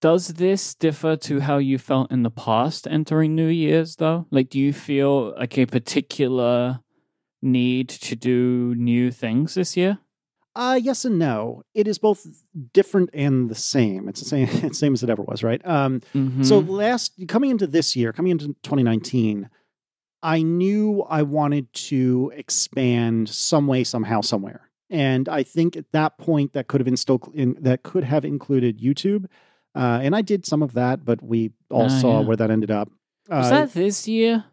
does 0.00 0.28
this 0.28 0.74
differ 0.74 1.16
to 1.16 1.40
how 1.40 1.58
you 1.58 1.78
felt 1.78 2.12
in 2.12 2.22
the 2.22 2.30
past 2.30 2.86
entering 2.86 3.34
New 3.34 3.48
Year's, 3.48 3.96
though? 3.96 4.26
Like, 4.30 4.50
do 4.50 4.58
you 4.58 4.72
feel 4.72 5.34
like 5.38 5.56
a 5.56 5.66
particular 5.66 6.80
need 7.40 7.88
to 7.88 8.16
do 8.16 8.74
new 8.76 9.10
things 9.10 9.54
this 9.54 9.76
year? 9.76 9.98
Uh, 10.56 10.80
yes 10.82 11.04
and 11.04 11.18
no. 11.18 11.62
It 11.74 11.86
is 11.86 11.98
both 11.98 12.26
different 12.72 13.10
and 13.12 13.50
the 13.50 13.54
same. 13.54 14.08
It's 14.08 14.20
the 14.20 14.26
same, 14.26 14.48
it's 14.64 14.78
same 14.78 14.94
as 14.94 15.02
it 15.02 15.10
ever 15.10 15.22
was, 15.22 15.42
right? 15.44 15.60
Um, 15.66 16.00
Mm-hmm. 16.14 16.42
So 16.42 16.58
last 16.60 17.12
coming 17.28 17.50
into 17.50 17.66
this 17.66 17.94
year, 17.94 18.12
coming 18.12 18.32
into 18.32 18.46
2019, 18.62 19.48
I 20.22 20.42
knew 20.42 21.02
I 21.08 21.22
wanted 21.22 21.72
to 21.90 22.32
expand 22.34 23.28
some 23.28 23.66
way, 23.66 23.84
somehow, 23.84 24.22
somewhere. 24.22 24.62
And 24.88 25.28
I 25.28 25.42
think 25.42 25.76
at 25.76 25.92
that 25.92 26.16
point 26.18 26.52
that 26.54 26.68
could 26.68 26.80
have 26.80 26.88
instilled 26.88 27.30
in, 27.34 27.56
that 27.60 27.82
could 27.82 28.04
have 28.04 28.24
included 28.24 28.80
YouTube. 28.80 29.26
Uh, 29.74 30.00
and 30.02 30.16
I 30.16 30.22
did 30.22 30.46
some 30.46 30.62
of 30.62 30.72
that, 30.72 31.04
but 31.04 31.22
we 31.22 31.50
all 31.70 31.84
Ah, 31.90 32.00
saw 32.00 32.20
yeah. 32.20 32.26
where 32.26 32.36
that 32.36 32.50
ended 32.50 32.70
up. 32.70 32.88
was 33.28 33.46
Uh, 33.46 33.50
that 33.50 33.72
this 33.74 34.08
year? 34.08 34.44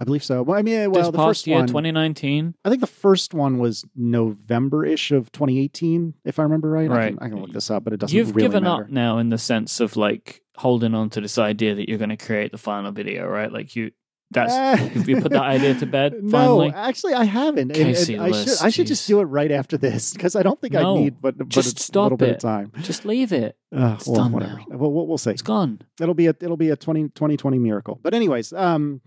I 0.00 0.04
believe 0.04 0.24
so. 0.24 0.42
Well, 0.42 0.58
I 0.58 0.62
mean, 0.62 0.90
well, 0.90 1.02
this 1.02 1.06
the 1.10 1.18
past 1.18 1.26
first 1.28 1.46
year, 1.46 1.58
one, 1.58 1.66
2019? 1.66 2.54
I 2.64 2.68
think 2.70 2.80
the 2.80 2.86
first 2.86 3.34
one 3.34 3.58
was 3.58 3.84
November-ish 3.94 5.10
of 5.12 5.30
2018, 5.32 6.14
if 6.24 6.38
I 6.38 6.42
remember 6.44 6.70
right. 6.70 6.90
I 6.90 6.94
Right. 6.94 7.18
can, 7.18 7.26
I 7.26 7.28
can 7.28 7.40
look 7.40 7.52
this 7.52 7.70
up, 7.70 7.84
but 7.84 7.92
it 7.92 8.00
doesn't 8.00 8.16
You've 8.16 8.34
really 8.34 8.48
given 8.48 8.64
matter. 8.64 8.84
up 8.84 8.90
now 8.90 9.18
in 9.18 9.28
the 9.28 9.38
sense 9.38 9.80
of 9.80 9.96
like 9.96 10.42
holding 10.56 10.94
on 10.94 11.10
to 11.10 11.20
this 11.20 11.36
idea 11.38 11.74
that 11.74 11.88
you're 11.88 11.98
going 11.98 12.10
to 12.10 12.16
create 12.16 12.52
the 12.52 12.58
final 12.58 12.92
video, 12.92 13.26
right? 13.26 13.52
Like, 13.52 13.76
you. 13.76 13.90
That's. 14.32 14.52
Uh, 14.52 14.88
you 15.08 15.20
put 15.20 15.32
that 15.32 15.42
idea 15.42 15.74
to 15.74 15.86
bed, 15.86 16.14
No, 16.22 16.70
actually, 16.70 17.14
I 17.14 17.24
haven't. 17.24 17.72
And- 17.76 17.76
and 17.76 17.88
I 17.96 18.00
should 18.04 18.18
List, 18.20 18.62
I 18.64 18.70
should 18.70 18.86
just 18.86 19.08
do 19.08 19.18
it 19.18 19.24
right 19.24 19.50
after 19.50 19.76
this 19.76 20.12
because 20.12 20.36
I 20.36 20.44
don't 20.44 20.60
think 20.60 20.74
No, 20.74 20.96
I 20.96 21.00
need 21.00 21.20
but, 21.20 21.36
but 21.36 21.48
just 21.48 21.80
a 21.80 21.82
stop 21.82 22.04
little 22.04 22.16
bit 22.18 22.28
it. 22.28 22.34
of 22.36 22.40
time. 22.40 22.70
Just 22.82 23.04
leave 23.04 23.32
it. 23.32 23.56
Uh, 23.74 23.96
It's 23.98 24.06
well, 24.06 24.16
done 24.22 24.30
whatever. 24.32 24.54
now. 24.68 24.76
Well, 24.76 24.92
we'll, 24.92 25.08
we'll 25.08 25.18
see. 25.18 25.32
It's 25.32 25.42
gone. 25.42 25.80
It'll 26.00 26.14
be 26.14 26.28
a 26.28 26.34
it'll 26.40 26.56
be 26.56 26.70
a 26.70 26.76
20, 26.76 27.08
2020 27.08 27.58
miracle. 27.58 27.98
But 28.00 28.14
anyways, 28.14 28.52
um, 28.52 29.00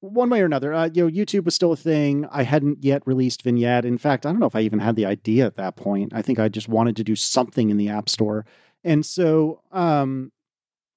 one 0.00 0.30
way 0.30 0.40
or 0.40 0.44
another, 0.44 0.72
uh, 0.72 0.88
you 0.92 1.04
know, 1.04 1.10
YouTube 1.10 1.44
was 1.44 1.54
still 1.54 1.72
a 1.72 1.76
thing. 1.76 2.26
I 2.30 2.42
hadn't 2.44 2.84
yet 2.84 3.02
released 3.06 3.42
Vignette. 3.42 3.84
In 3.84 3.98
fact, 3.98 4.24
I 4.24 4.30
don't 4.30 4.38
know 4.40 4.46
if 4.46 4.54
I 4.56 4.60
even 4.60 4.78
had 4.78 4.96
the 4.96 5.06
idea 5.06 5.44
at 5.46 5.56
that 5.56 5.76
point. 5.76 6.12
I 6.14 6.22
think 6.22 6.38
I 6.38 6.48
just 6.48 6.68
wanted 6.68 6.96
to 6.96 7.04
do 7.04 7.16
something 7.16 7.70
in 7.70 7.76
the 7.76 7.88
App 7.88 8.08
Store, 8.08 8.46
and 8.84 9.04
so 9.04 9.62
um, 9.72 10.30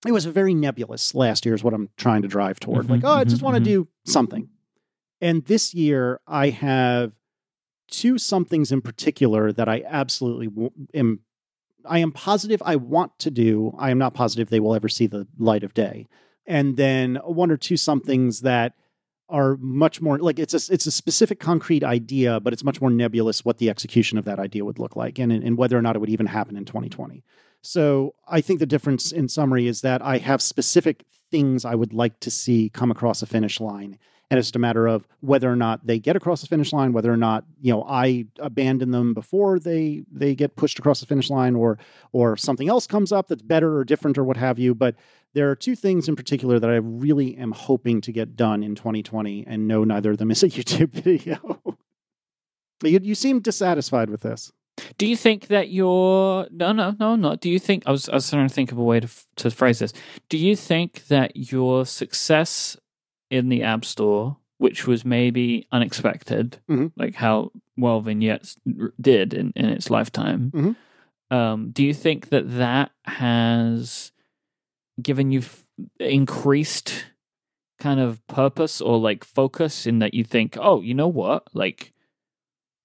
it 0.06 0.12
was 0.12 0.26
a 0.26 0.32
very 0.32 0.54
nebulous. 0.54 1.16
Last 1.16 1.46
year 1.46 1.56
is 1.56 1.64
what 1.64 1.74
I'm 1.74 1.90
trying 1.98 2.22
to 2.22 2.28
drive 2.28 2.60
toward. 2.60 2.86
Mhm, 2.86 2.90
like, 2.90 3.02
oh, 3.04 3.14
I 3.14 3.24
just 3.24 3.42
mhm, 3.42 3.46
want 3.46 3.56
to 3.56 3.62
mhm. 3.62 3.66
do 3.74 3.88
something. 4.06 4.50
And 5.20 5.46
this 5.46 5.74
year, 5.74 6.20
I 6.28 6.50
have 6.50 7.14
two 7.90 8.18
somethings 8.18 8.72
in 8.72 8.82
particular 8.82 9.52
that 9.52 9.68
I 9.68 9.84
absolutely 9.88 10.48
w- 10.48 10.72
am. 10.94 11.20
I 11.86 11.98
am 11.98 12.12
positive 12.12 12.62
I 12.64 12.76
want 12.76 13.18
to 13.20 13.32
do. 13.32 13.74
I 13.80 13.90
am 13.90 13.98
not 13.98 14.14
positive 14.14 14.50
they 14.50 14.60
will 14.60 14.76
ever 14.76 14.88
see 14.88 15.08
the 15.08 15.28
light 15.40 15.64
of 15.64 15.74
day. 15.74 16.08
And 16.46 16.78
then 16.78 17.16
one 17.24 17.50
or 17.50 17.58
two 17.58 17.76
somethings 17.78 18.42
that 18.42 18.74
are 19.32 19.58
much 19.58 20.02
more 20.02 20.20
like 20.20 20.38
it's 20.38 20.54
a 20.54 20.74
it's 20.74 20.86
a 20.86 20.92
specific 20.92 21.40
concrete 21.40 21.84
idea, 21.84 22.40
but 22.40 22.54
it's 22.54 22.64
much 22.64 22.82
more 22.82 22.92
nebulous 22.92 23.44
what 23.44 23.58
the 23.58 23.70
execution 23.70 24.18
of 24.18 24.26
that 24.26 24.40
idea 24.40 24.66
would 24.66 24.78
look 24.78 24.96
like, 24.96 25.18
and 25.18 25.32
and 25.32 25.58
whether 25.58 25.78
or 25.78 25.82
not 25.82 25.96
it 25.96 26.00
would 26.00 26.10
even 26.10 26.28
happen 26.28 26.56
in 26.56 26.66
2020. 26.66 27.24
So 27.62 28.16
I 28.28 28.42
think 28.42 28.60
the 28.60 28.66
difference 28.66 29.12
in 29.12 29.28
summary 29.30 29.68
is 29.68 29.82
that 29.82 30.02
I 30.02 30.18
have 30.18 30.42
specific 30.42 31.06
things 31.30 31.64
I 31.64 31.76
would 31.76 31.94
like 31.94 32.20
to 32.20 32.32
see 32.32 32.70
come 32.70 32.92
across 32.92 33.22
a 33.22 33.26
finish 33.26 33.60
line. 33.60 33.98
And 34.32 34.40
it's 34.40 34.48
just 34.48 34.56
a 34.56 34.60
matter 34.60 34.88
of 34.88 35.06
whether 35.20 35.52
or 35.52 35.58
not 35.58 35.86
they 35.86 36.00
get 36.00 36.16
across 36.16 36.40
the 36.40 36.48
finish 36.48 36.72
line, 36.72 36.94
whether 36.94 37.12
or 37.12 37.18
not, 37.18 37.44
you 37.60 37.74
know, 37.74 37.84
I 37.84 38.28
abandon 38.40 38.92
them 38.92 39.14
before 39.14 39.60
they 39.60 40.04
they 40.10 40.36
get 40.36 40.56
pushed 40.56 40.80
across 40.80 41.02
the 41.02 41.06
finish 41.06 41.30
line 41.30 41.54
or 41.54 41.78
or 42.14 42.38
something 42.38 42.70
else 42.70 42.88
comes 42.88 43.12
up 43.12 43.28
that's 43.28 43.42
better 43.42 43.78
or 43.78 43.84
different 43.84 44.18
or 44.18 44.24
what 44.24 44.38
have 44.38 44.58
you. 44.58 44.74
But 44.74 44.96
there 45.34 45.50
are 45.52 45.56
two 45.56 45.76
things 45.76 46.08
in 46.08 46.16
particular 46.16 46.60
that 46.60 46.70
I 46.70 46.78
really 46.78 47.36
am 47.36 47.52
hoping 47.52 48.00
to 48.02 48.14
get 48.14 48.38
done 48.38 48.64
in 48.64 48.74
2020, 48.74 49.46
and 49.48 49.68
no, 49.68 49.84
neither 49.84 50.12
of 50.12 50.18
them 50.18 50.32
is 50.32 50.44
a 50.44 50.50
YouTube 50.50 50.92
video. 50.92 51.62
you, 52.84 53.02
you 53.04 53.16
seem 53.16 53.42
dissatisfied 53.42 54.10
with 54.10 54.22
this. 54.22 54.54
Do 54.98 55.06
you 55.06 55.18
think 55.18 55.48
that 55.48 55.72
you're 55.72 56.48
no 56.50 56.72
no 56.72 56.96
no 56.98 57.18
not? 57.18 57.42
Do 57.42 57.50
you 57.50 57.60
think 57.60 57.84
I 57.86 57.92
was 57.92 58.08
I 58.08 58.14
was 58.14 58.30
trying 58.30 58.48
to 58.48 58.54
think 58.54 58.72
of 58.72 58.78
a 58.78 58.84
way 58.84 59.02
to 59.02 59.10
to 59.36 59.52
phrase 59.52 59.80
this. 59.80 59.92
Do 60.30 60.38
you 60.38 60.56
think 60.56 61.08
that 61.08 61.36
your 61.36 61.86
success 61.86 62.78
in 63.32 63.50
the 63.50 63.64
App 63.64 63.84
Store, 63.86 64.38
which 64.60 64.86
was 64.86 65.04
maybe 65.04 65.66
unexpected, 65.72 66.60
Mhm. 66.70 66.92
like 66.96 67.16
how 67.16 67.52
well 67.78 68.02
vignettes 68.02 68.58
r- 68.80 68.94
did 69.02 69.34
in, 69.34 69.52
in 69.56 69.66
its 69.66 69.90
lifetime, 69.90 70.52
Mhm. 70.54 70.76
um, 71.36 71.72
do 71.72 71.84
you 71.84 71.94
think 71.94 72.30
that 72.30 72.48
that 72.58 72.92
has 73.06 74.12
given 75.02 75.32
you 75.32 75.40
f- 75.40 75.66
increased 76.00 77.06
kind 77.80 78.00
of 78.00 78.26
purpose 78.28 78.82
or 78.82 79.00
like 79.00 79.24
focus 79.24 79.88
in 79.88 80.00
that 80.00 80.14
you 80.14 80.24
think, 80.24 80.56
oh, 80.60 80.82
you 80.82 80.94
know 80.94 81.08
what, 81.08 81.48
like 81.56 81.94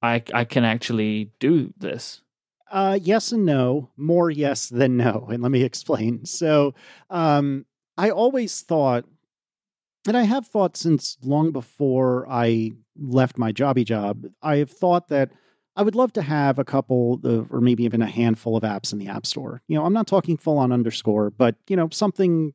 I 0.03 0.23
I 0.33 0.45
can 0.45 0.65
actually 0.65 1.33
do 1.41 1.75
this. 1.77 2.23
Uh, 2.71 2.99
yes 3.03 3.33
and 3.33 3.45
no. 3.45 3.91
More 3.97 4.31
yes 4.31 4.69
than 4.69 4.97
no. 4.97 5.29
And 5.31 5.43
let 5.43 5.53
me 5.53 5.63
explain. 5.71 6.25
So, 6.25 6.75
um, 7.11 7.67
I 7.99 8.11
always 8.11 8.63
thought, 8.63 9.05
and 10.09 10.17
I 10.17 10.23
have 10.23 10.47
thought 10.47 10.77
since 10.77 11.17
long 11.23 11.53
before 11.53 12.27
I 12.29 12.73
left 12.99 13.37
my 13.39 13.53
jobby 13.53 13.85
job, 13.85 14.25
I 14.43 14.57
have 14.57 14.71
thought 14.71 15.09
that 15.09 15.31
I 15.77 15.83
would 15.83 15.95
love 15.95 16.13
to 16.15 16.23
have 16.23 16.59
a 16.59 16.65
couple 16.65 17.21
of, 17.25 17.53
or 17.53 17.61
maybe 17.61 17.85
even 17.85 18.01
a 18.03 18.07
handful 18.07 18.57
of 18.57 18.63
apps 18.63 18.93
in 18.93 18.99
the 18.99 19.09
App 19.09 19.27
Store. 19.27 19.61
You 19.69 19.77
know, 19.77 19.85
I'm 19.85 19.93
not 19.93 20.07
talking 20.07 20.37
full 20.39 20.59
on 20.59 20.73
underscore, 20.73 21.31
but 21.31 21.57
you 21.69 21.77
know, 21.77 21.89
something 21.93 22.53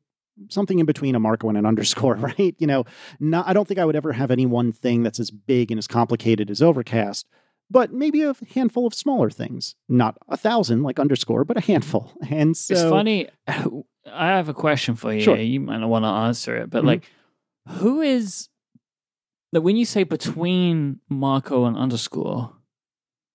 something 0.48 0.78
in 0.78 0.86
between 0.86 1.14
a 1.14 1.20
Marco 1.20 1.48
and 1.48 1.58
an 1.58 1.66
underscore, 1.72 2.14
right? 2.16 2.54
You 2.58 2.66
know, 2.66 2.84
not, 3.20 3.46
I 3.46 3.52
don't 3.52 3.68
think 3.68 3.78
I 3.78 3.84
would 3.84 3.94
ever 3.94 4.12
have 4.12 4.30
any 4.30 4.46
one 4.46 4.72
thing 4.72 5.02
that's 5.02 5.20
as 5.20 5.30
big 5.30 5.70
and 5.70 5.78
as 5.78 5.86
complicated 5.86 6.50
as 6.50 6.62
Overcast, 6.62 7.26
but 7.70 7.92
maybe 7.92 8.22
a 8.22 8.34
handful 8.54 8.86
of 8.86 8.94
smaller 8.94 9.30
things. 9.30 9.76
Not 9.88 10.16
a 10.28 10.36
thousand 10.36 10.82
like 10.82 10.98
underscore, 10.98 11.44
but 11.44 11.58
a 11.58 11.60
handful. 11.60 12.12
And 12.30 12.56
so 12.56 12.72
It's 12.74 12.82
funny. 12.82 13.28
I 13.46 14.26
have 14.28 14.48
a 14.48 14.54
question 14.54 14.96
for 14.96 15.12
you. 15.12 15.20
Sure. 15.20 15.36
You 15.36 15.60
might 15.60 15.78
not 15.78 15.88
want 15.88 16.04
to 16.04 16.08
answer 16.08 16.56
it, 16.56 16.70
but 16.70 16.82
Mhm. 16.82 16.86
like, 16.86 17.04
who 17.68 18.00
is 18.00 18.48
like 19.52 19.62
when 19.62 19.76
you 19.76 19.84
say 19.84 20.04
between 20.04 21.00
Marco 21.08 21.64
and 21.64 21.76
underscore? 21.76 22.52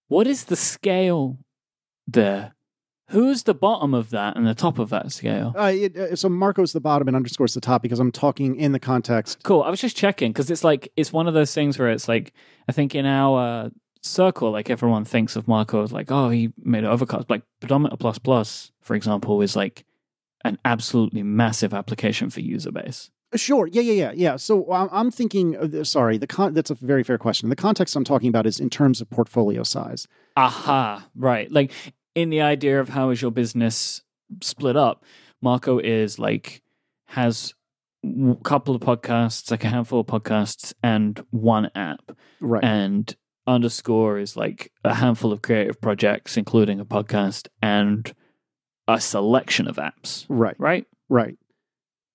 What 0.07 0.25
is 0.25 0.45
the 0.45 0.55
scale 0.55 1.37
there? 2.07 2.53
Who's 3.09 3.43
the 3.43 3.53
bottom 3.53 3.93
of 3.93 4.09
that 4.09 4.35
and 4.35 4.45
the 4.45 4.53
top 4.53 4.79
of 4.79 4.89
that 4.89 5.13
scale? 5.13 5.53
Uh, 5.57 5.71
it, 5.73 5.95
uh, 5.95 6.15
so 6.15 6.27
Marco's 6.27 6.73
the 6.73 6.81
bottom 6.81 7.07
and 7.07 7.15
underscore's 7.15 7.53
the 7.53 7.61
top 7.61 7.81
because 7.81 7.99
I'm 7.99 8.11
talking 8.11 8.57
in 8.57 8.73
the 8.73 8.79
context. 8.79 9.43
Cool. 9.43 9.63
I 9.63 9.69
was 9.69 9.79
just 9.79 9.95
checking 9.95 10.33
because 10.33 10.51
it's 10.51 10.63
like 10.63 10.91
it's 10.97 11.13
one 11.13 11.27
of 11.27 11.33
those 11.33 11.53
things 11.53 11.79
where 11.79 11.89
it's 11.89 12.09
like 12.09 12.33
I 12.67 12.73
think 12.73 12.95
in 12.95 13.05
our 13.05 13.39
uh, 13.39 13.69
circle, 14.01 14.51
like 14.51 14.69
everyone 14.69 15.05
thinks 15.05 15.37
of 15.37 15.47
Marco 15.47 15.83
as 15.83 15.93
like, 15.93 16.11
oh, 16.11 16.29
he 16.29 16.51
made 16.61 16.83
an 16.83 16.89
overcast. 16.89 17.29
Like 17.29 17.43
Pedometer 17.61 17.95
Plus 17.95 18.17
Plus, 18.17 18.71
for 18.81 18.93
example, 18.95 19.41
is 19.41 19.55
like 19.55 19.85
an 20.43 20.57
absolutely 20.65 21.23
massive 21.23 21.73
application 21.73 22.29
for 22.29 22.41
user 22.41 22.71
base. 22.71 23.09
Sure. 23.35 23.67
Yeah, 23.67 23.81
yeah, 23.81 23.93
yeah, 23.93 24.11
yeah. 24.15 24.35
So 24.37 24.71
I'm, 24.71 24.89
I'm 24.91 25.11
thinking. 25.11 25.57
Uh, 25.57 25.83
sorry, 25.83 26.17
the 26.17 26.27
con- 26.27 26.53
that's 26.53 26.71
a 26.71 26.75
very 26.75 27.03
fair 27.03 27.17
question. 27.17 27.49
The 27.49 27.55
context 27.55 27.95
I'm 27.95 28.03
talking 28.03 28.29
about 28.29 28.45
is 28.45 28.59
in 28.59 28.69
terms 28.69 29.01
of 29.01 29.09
portfolio 29.09 29.63
size. 29.63 30.07
Aha, 30.37 31.07
right. 31.15 31.51
Like 31.51 31.71
in 32.15 32.29
the 32.29 32.41
idea 32.41 32.79
of 32.79 32.89
how 32.89 33.09
is 33.09 33.21
your 33.21 33.31
business 33.31 34.01
split 34.41 34.77
up, 34.77 35.03
Marco 35.41 35.79
is 35.79 36.19
like 36.19 36.61
has 37.07 37.53
a 38.03 38.35
couple 38.43 38.75
of 38.75 38.81
podcasts, 38.81 39.51
like 39.51 39.63
a 39.63 39.69
handful 39.69 39.99
of 39.99 40.07
podcasts, 40.07 40.73
and 40.81 41.21
one 41.31 41.69
app. 41.75 42.11
Right. 42.39 42.63
and 42.63 43.15
underscore 43.47 44.19
is 44.19 44.35
like 44.35 44.71
a 44.83 44.93
handful 44.93 45.31
of 45.31 45.41
creative 45.41 45.79
projects 45.79 46.35
including 46.35 46.81
a 46.81 46.85
podcast 46.85 47.47
and 47.61 48.13
a 48.89 48.99
selection 48.99 49.67
of 49.69 49.77
apps 49.77 50.25
right. 50.27 50.55
right 50.59 50.85
Right. 51.09 51.37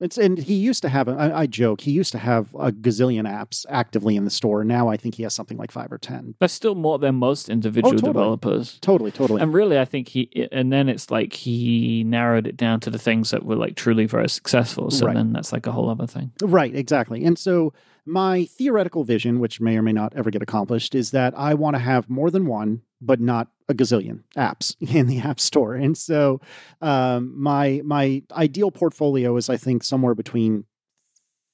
It's 0.02 0.18
and 0.18 0.36
he 0.36 0.54
used 0.54 0.82
to 0.82 0.88
have. 0.88 1.08
I, 1.08 1.32
I 1.42 1.46
joke. 1.46 1.80
He 1.80 1.92
used 1.92 2.12
to 2.12 2.18
have 2.18 2.52
a 2.54 2.72
gazillion 2.72 3.26
apps 3.26 3.64
actively 3.68 4.16
in 4.16 4.24
the 4.24 4.30
store. 4.30 4.64
Now 4.64 4.88
I 4.88 4.96
think 4.96 5.14
he 5.14 5.22
has 5.22 5.32
something 5.34 5.56
like 5.56 5.70
five 5.70 5.90
or 5.92 5.98
ten. 5.98 6.34
that's 6.40 6.52
still 6.52 6.74
more 6.74 6.98
than 6.98 7.14
most 7.14 7.48
individual 7.48 7.92
Oh, 7.94 7.96
totally. 7.96 8.12
developers 8.12 8.78
Totally, 8.80 9.10
totally. 9.12 9.40
and 9.40 9.54
really 9.54 9.78
i 9.78 9.84
think 9.84 10.08
he 10.08 10.48
and 10.52 10.72
then 10.72 10.88
it's 10.88 11.10
like 11.10 11.32
he 11.32 12.04
narrowed 12.04 12.46
it 12.46 12.56
down 12.56 12.80
to 12.80 12.90
the 12.90 12.98
things 12.98 13.30
that 13.30 13.44
were 13.44 13.56
like 13.56 13.74
truly 13.76 14.06
very 14.06 14.28
successful 14.28 14.90
so 14.90 15.06
Right. 15.06 15.14
then 15.16 15.32
that's 15.32 15.52
like 15.52 15.66
a 15.66 15.72
whole 15.72 15.88
other 15.88 16.06
thing 16.06 16.32
Right, 16.42 16.74
exactly. 16.74 17.24
And 17.24 17.38
so 17.38 17.72
my 18.04 18.44
theoretical 18.46 19.04
vision, 19.04 19.38
which 19.38 19.60
may 19.60 19.76
or 19.78 19.82
may 19.82 19.92
not 19.92 20.12
ever 20.16 20.30
get 20.30 20.42
accomplished, 20.42 20.94
is 20.94 21.12
that 21.12 21.32
I 21.38 21.54
want 21.54 21.76
to 21.76 21.80
have 21.80 22.10
more 22.10 22.30
than 22.30 22.46
one, 22.46 22.82
but 23.04 23.20
not 23.20 23.48
a 23.68 23.74
gazillion 23.74 24.22
apps 24.36 24.76
in 24.94 25.06
the 25.06 25.18
app 25.18 25.40
store. 25.40 25.74
And 25.74 25.96
so 25.96 26.40
um, 26.80 27.34
my 27.40 27.82
my 27.84 28.22
ideal 28.32 28.70
portfolio 28.70 29.36
is, 29.36 29.50
I 29.50 29.56
think, 29.56 29.82
somewhere 29.82 30.14
between 30.14 30.64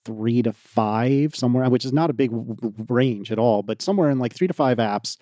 three 0.05 0.43
to 0.43 0.53
five, 0.53 1.35
somewhere, 1.35 1.69
which 1.69 1.85
is 1.85 1.93
not 1.93 2.11
a 2.11 2.15
big 2.15 2.31
range 2.89 3.33
at 3.33 3.39
all, 3.39 3.63
but 3.63 3.83
somewhere 3.83 4.11
in 4.11 4.19
like 4.19 4.33
three 4.33 4.47
to 4.47 4.55
five 4.55 4.79
apps 4.79 5.17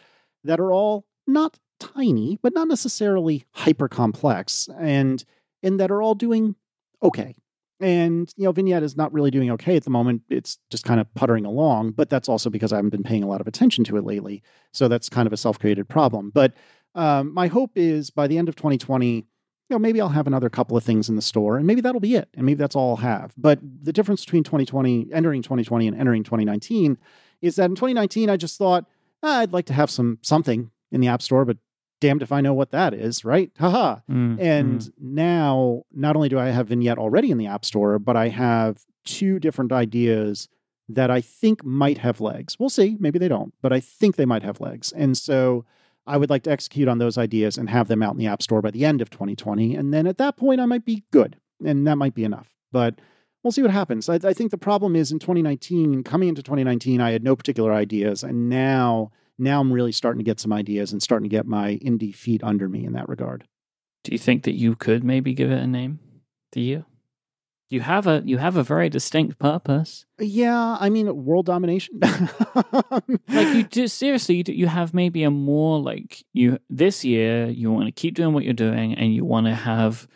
that 0.45 0.61
are 0.61 0.73
all 0.73 1.07
not 1.27 1.59
tiny, 1.81 2.39
but 2.43 2.55
not 2.55 2.69
necessarily 2.69 3.45
hyper 3.53 3.89
complex, 3.89 4.69
and 4.79 5.25
and 5.63 5.81
that 5.81 5.91
are 5.91 6.03
all 6.03 6.15
doing 6.15 6.55
okay. 7.03 7.35
And, 7.81 8.33
you 8.37 8.45
know, 8.45 8.53
Vignette 8.53 8.83
is 8.83 8.97
not 8.97 9.13
really 9.13 9.31
doing 9.31 9.51
okay 9.53 9.77
at 9.77 9.85
the 9.85 9.91
moment. 9.91 10.23
It's 10.31 10.59
just 10.71 10.85
kind 10.85 10.99
of 10.99 11.13
puttering 11.15 11.45
along, 11.45 11.93
but 11.93 12.09
that's 12.09 12.29
also 12.29 12.49
because 12.49 12.73
I 12.73 12.77
haven't 12.77 12.91
been 12.91 13.03
paying 13.03 13.23
a 13.23 13.27
lot 13.27 13.41
of 13.41 13.47
attention 13.47 13.85
to 13.85 13.97
it 13.97 14.05
lately. 14.05 14.43
So 14.73 14.89
that's 14.89 15.09
kind 15.09 15.27
of 15.27 15.33
a 15.33 15.37
self 15.37 15.59
created 15.59 15.89
problem. 15.89 16.31
But 16.31 16.55
um, 16.95 17.35
my 17.35 17.49
hope 17.49 17.73
is 17.77 18.11
by 18.11 18.27
the 18.27 18.39
end 18.39 18.49
of 18.49 18.57
2020, 18.57 19.27
you 19.69 19.75
know, 19.75 19.79
maybe 19.79 20.01
I'll 20.01 20.09
have 20.09 20.27
another 20.27 20.49
couple 20.49 20.77
of 20.77 20.85
things 20.85 21.09
in 21.09 21.17
the 21.17 21.23
store 21.23 21.59
and 21.59 21.67
maybe 21.67 21.81
that'll 21.81 22.01
be 22.01 22.15
it. 22.15 22.29
And 22.35 22.47
maybe 22.47 22.59
that's 22.59 22.77
all 22.77 22.91
I'll 22.91 22.97
have. 22.97 23.35
But 23.37 23.59
the 23.63 23.93
difference 23.93 24.25
between 24.25 24.45
2020, 24.45 25.09
entering 25.13 25.43
2020 25.43 25.89
and 25.89 25.99
entering 25.99 26.23
2019 26.23 26.97
is 27.43 27.57
that 27.57 27.67
in 27.67 27.75
2019, 27.75 28.31
I 28.31 28.37
just 28.37 28.57
thought, 28.57 28.87
ah, 29.23 29.41
I'd 29.41 29.53
like 29.53 29.67
to 29.67 29.75
have 29.75 29.91
some 29.91 30.19
something 30.23 30.71
in 30.93 31.01
the 31.01 31.09
App 31.09 31.21
Store, 31.21 31.45
but 31.45 31.59
damned 32.01 32.23
if 32.23 32.33
I 32.33 32.41
know 32.41 32.55
what 32.55 32.71
that 32.71 32.95
is, 32.95 33.25
right? 33.25 33.51
Haha. 33.59 34.01
Mm, 34.11 34.41
And 34.41 34.81
mm. 34.81 34.91
now, 34.99 35.83
not 35.93 36.17
only 36.17 36.29
do 36.29 36.39
I 36.39 36.47
have 36.47 36.69
Vignette 36.69 36.99
already 36.99 37.31
in 37.31 37.39
the 37.39 37.47
App 37.47 37.65
Store, 37.65 37.99
but 37.99 38.17
I 38.17 38.29
have 38.29 38.85
two 39.05 39.39
different 39.39 39.73
ideas 39.73 40.49
that 40.89 41.11
I 41.11 41.21
think 41.21 41.65
might 41.65 41.99
have 41.99 42.21
legs. 42.21 42.59
We'll 42.59 42.69
see. 42.69 42.97
Maybe 43.01 43.19
they 43.19 43.29
don't, 43.29 43.53
but 43.61 43.73
I 43.73 43.81
think 43.81 44.17
they 44.17 44.27
might 44.27 44.43
have 44.43 44.61
legs. 44.61 44.93
And 44.93 45.17
so 45.17 45.65
I 46.07 46.17
would 46.17 46.31
like 46.31 46.45
to 46.45 46.51
execute 46.51 46.87
on 46.89 46.99
those 46.99 47.19
ideas 47.19 47.59
and 47.59 47.69
have 47.69 47.89
them 47.89 48.03
out 48.03 48.13
in 48.13 48.19
the 48.19 48.27
App 48.29 48.43
Store 48.43 48.63
by 48.63 48.71
the 48.71 48.85
end 48.85 49.01
of 49.01 49.11
2020. 49.11 49.75
And 49.75 49.93
then 49.93 50.07
at 50.07 50.19
that 50.19 50.37
point, 50.37 50.61
I 50.61 50.67
might 50.67 50.85
be 50.85 51.05
good, 51.11 51.37
and 51.65 51.87
that 51.87 51.97
might 51.97 52.15
be 52.15 52.25
enough. 52.25 52.55
But 52.71 53.01
we'll 53.43 53.53
see 53.53 53.63
what 53.63 53.71
happens. 53.71 54.09
I, 54.09 54.15
I 54.23 54.33
think 54.33 54.51
the 54.51 54.59
problem 54.59 54.95
is 54.95 55.11
in 55.11 55.19
2019, 55.19 56.05
coming 56.05 56.29
into 56.29 56.43
2019, 56.43 57.01
I 57.01 57.11
had 57.11 57.25
no 57.25 57.35
particular 57.35 57.73
ideas. 57.73 58.23
And 58.23 58.49
now, 58.49 59.11
now 59.39 59.61
I'm 59.61 59.73
really 59.73 59.93
starting 59.93 60.19
to 60.19 60.25
get 60.25 60.41
some 60.41 60.53
ideas 60.53 60.93
and 60.93 61.03
starting 61.03 61.29
to 61.29 61.35
get 61.37 61.47
my 61.47 61.79
indie 61.85 62.15
feet 62.15 62.43
under 62.43 62.69
me 62.69 62.85
in 62.85 62.93
that 62.95 63.09
regard. 63.09 63.45
do 64.05 64.13
you 64.13 64.19
think 64.19 64.45
that 64.45 64.55
you 64.55 64.75
could 64.77 65.03
maybe 65.05 65.35
give 65.35 65.51
it 65.51 65.63
a 65.63 65.67
name 65.67 65.99
do 66.53 66.61
you 66.61 66.85
you 67.69 67.81
have 67.81 68.07
a 68.07 68.23
you 68.25 68.39
have 68.39 68.57
a 68.57 68.63
very 68.63 68.89
distinct 68.89 69.39
purpose 69.41 70.07
Yeah, 70.21 70.77
I 70.79 70.89
mean 70.89 71.25
world 71.25 71.47
domination. 71.47 71.99
like 73.29 73.55
you 73.55 73.65
do 73.65 73.89
seriously 73.89 74.37
you, 74.37 74.45
do, 74.45 74.53
you 74.53 74.67
have 74.69 74.95
maybe 74.95 75.25
a 75.25 75.31
more 75.31 75.81
like 75.81 76.25
you 76.33 76.59
this 76.71 77.05
year 77.05 77.47
you 77.49 77.73
want 77.73 77.87
to 77.87 77.93
keep 77.93 78.15
doing 78.15 78.33
what 78.35 78.45
you're 78.45 78.53
doing 78.69 78.95
and 78.95 79.13
you 79.15 79.25
want 79.25 79.47
to 79.47 79.55
have 79.55 80.07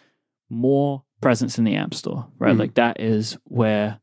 more 0.48 1.02
presence 1.20 1.58
in 1.58 1.64
the 1.64 1.76
app 1.76 1.92
store 1.94 2.26
right 2.38 2.54
Mhm. 2.54 2.58
like 2.60 2.74
that 2.74 3.00
is 3.00 3.36
where 3.44 4.00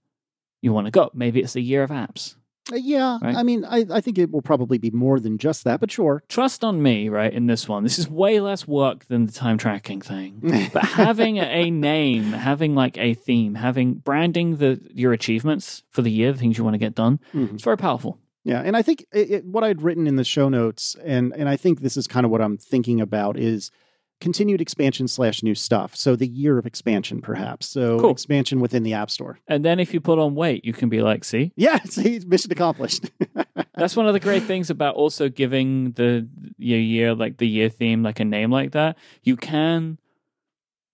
you 0.61 0.73
want 0.73 0.85
to 0.85 0.91
go 0.91 1.09
maybe 1.13 1.39
it's 1.41 1.53
the 1.53 1.61
year 1.61 1.83
of 1.83 1.89
apps 1.89 2.35
yeah, 2.73 3.17
Right. 3.21 3.35
I 3.35 3.43
mean, 3.43 3.63
I, 3.65 3.85
I 3.91 4.01
think 4.01 4.17
it 4.17 4.31
will 4.31 4.41
probably 4.41 4.77
be 4.77 4.91
more 4.91 5.19
than 5.19 5.37
just 5.37 5.63
that, 5.63 5.79
but 5.79 5.91
sure. 5.91 6.23
trust 6.27 6.63
on 6.63 6.81
me 6.81 7.09
right 7.09 7.31
in 7.33 7.47
this 7.47 7.67
one 7.69 7.83
this 7.83 7.97
is 7.99 8.09
way 8.09 8.39
less 8.39 8.67
work 8.67 9.05
than 9.05 9.25
the 9.25 9.31
time 9.31 9.57
tracking 9.57 10.01
thing 10.01 10.39
but 10.73 10.83
having 10.83 11.37
a 11.39 11.69
name 11.71 12.23
having 12.33 12.75
like 12.75 12.97
a 12.97 13.13
theme 13.13 13.55
having 13.55 13.95
branding 13.95 14.57
the 14.57 14.79
your 14.93 15.13
achievements 15.13 15.83
for 15.91 16.01
the 16.01 16.11
year 16.11 16.31
the 16.31 16.37
things 16.37 16.57
you 16.57 16.63
want 16.63 16.73
to 16.73 16.77
get 16.79 16.95
done 16.95 17.19
Mhm. 17.33 17.53
it's 17.55 17.63
very 17.63 17.77
powerful 17.77 18.19
Yeah, 18.43 18.61
and 18.63 18.77
I 18.77 18.81
think 18.81 19.05
it, 19.11 19.29
it, 19.31 19.45
what 19.45 19.63
I'd 19.63 19.81
written 19.81 20.07
in 20.07 20.15
the 20.15 20.23
show 20.23 20.47
notes, 20.49 20.95
and 21.03 21.33
and 21.35 21.49
I 21.49 21.57
think 21.57 21.81
this 21.81 21.97
is 21.97 22.07
kind 22.07 22.25
of 22.25 22.31
what 22.31 22.41
I'm 22.41 22.57
thinking 22.57 23.01
about 23.01 23.37
is 23.37 23.71
continued 24.19 24.61
expansion 24.61 25.07
slash 25.07 25.43
new 25.43 25.53
stuff. 25.53 25.95
So 25.95 26.15
the 26.15 26.27
year 26.27 26.57
of 26.57 26.65
expansion, 26.65 27.21
perhaps. 27.21 27.67
So 27.69 27.99
Cool. 27.99 28.11
expansion 28.11 28.59
within 28.59 28.83
the 28.83 28.93
App 28.93 29.11
Store. 29.11 29.39
and 29.47 29.63
then 29.63 29.79
if 29.79 29.93
you 29.93 29.99
put 30.01 30.17
on 30.19 30.33
weight 30.35 30.65
you 30.65 30.73
can 30.73 30.89
be 30.89 31.01
like 31.01 31.23
see 31.23 31.51
Yeah, 31.55 31.79
see, 31.85 32.19
mission 32.25 32.51
accomplished. 32.51 33.11
That's 33.75 33.95
one 33.95 34.07
of 34.07 34.13
the 34.13 34.19
great 34.19 34.43
things 34.43 34.69
about 34.71 34.95
also 34.95 35.29
giving 35.29 35.91
the 35.91 36.27
your 36.57 36.79
year 36.79 37.13
like 37.13 37.37
the 37.37 37.47
year 37.47 37.69
theme 37.69 38.01
like 38.03 38.19
a 38.19 38.25
name 38.25 38.51
like 38.51 38.71
that. 38.71 38.97
You 39.23 39.35
can 39.37 39.99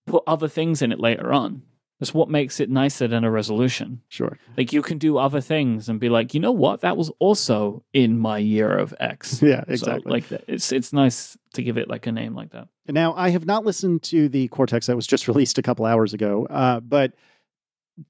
put 0.06 0.22
other 0.26 0.48
things 0.48 0.82
in 0.82 0.92
it 0.92 1.00
later 1.00 1.32
on. 1.32 1.62
That's 2.00 2.12
what 2.12 2.28
makes 2.28 2.60
it 2.60 2.68
nicer 2.68 3.06
than 3.08 3.24
a 3.24 3.30
resolution. 3.30 4.02
sure. 4.08 4.36
Like 4.58 4.72
you 4.72 4.82
can 4.82 4.98
do 4.98 5.16
other 5.16 5.40
things 5.40 5.88
and 5.88 5.98
be 6.00 6.08
like, 6.10 6.34
you 6.34 6.40
know 6.40 6.52
what, 6.52 6.80
that 6.82 6.96
was 6.98 7.10
also 7.20 7.84
in 7.94 8.18
my 8.18 8.36
year 8.38 8.76
of 8.76 8.92
X. 9.00 9.40
Yeah, 9.42 9.64
So, 9.64 9.72
exactly. 9.72 10.12
like 10.12 10.28
that. 10.28 10.44
It's 10.46 10.72
it's 10.72 10.92
nice 10.92 11.38
to 11.54 11.62
give 11.62 11.78
it 11.78 11.88
like 11.88 12.06
a 12.06 12.12
name 12.12 12.34
like 12.34 12.50
that. 12.50 12.68
Now, 12.88 13.14
I 13.16 13.30
have 13.30 13.46
not 13.46 13.64
listened 13.64 14.02
to 14.04 14.28
the 14.28 14.48
Cortex 14.48 14.86
that 14.86 14.96
was 14.96 15.06
just 15.06 15.26
released 15.28 15.58
a 15.58 15.62
couple 15.62 15.86
hours 15.86 16.12
ago, 16.14 16.46
uh, 16.50 16.80
but 16.80 17.12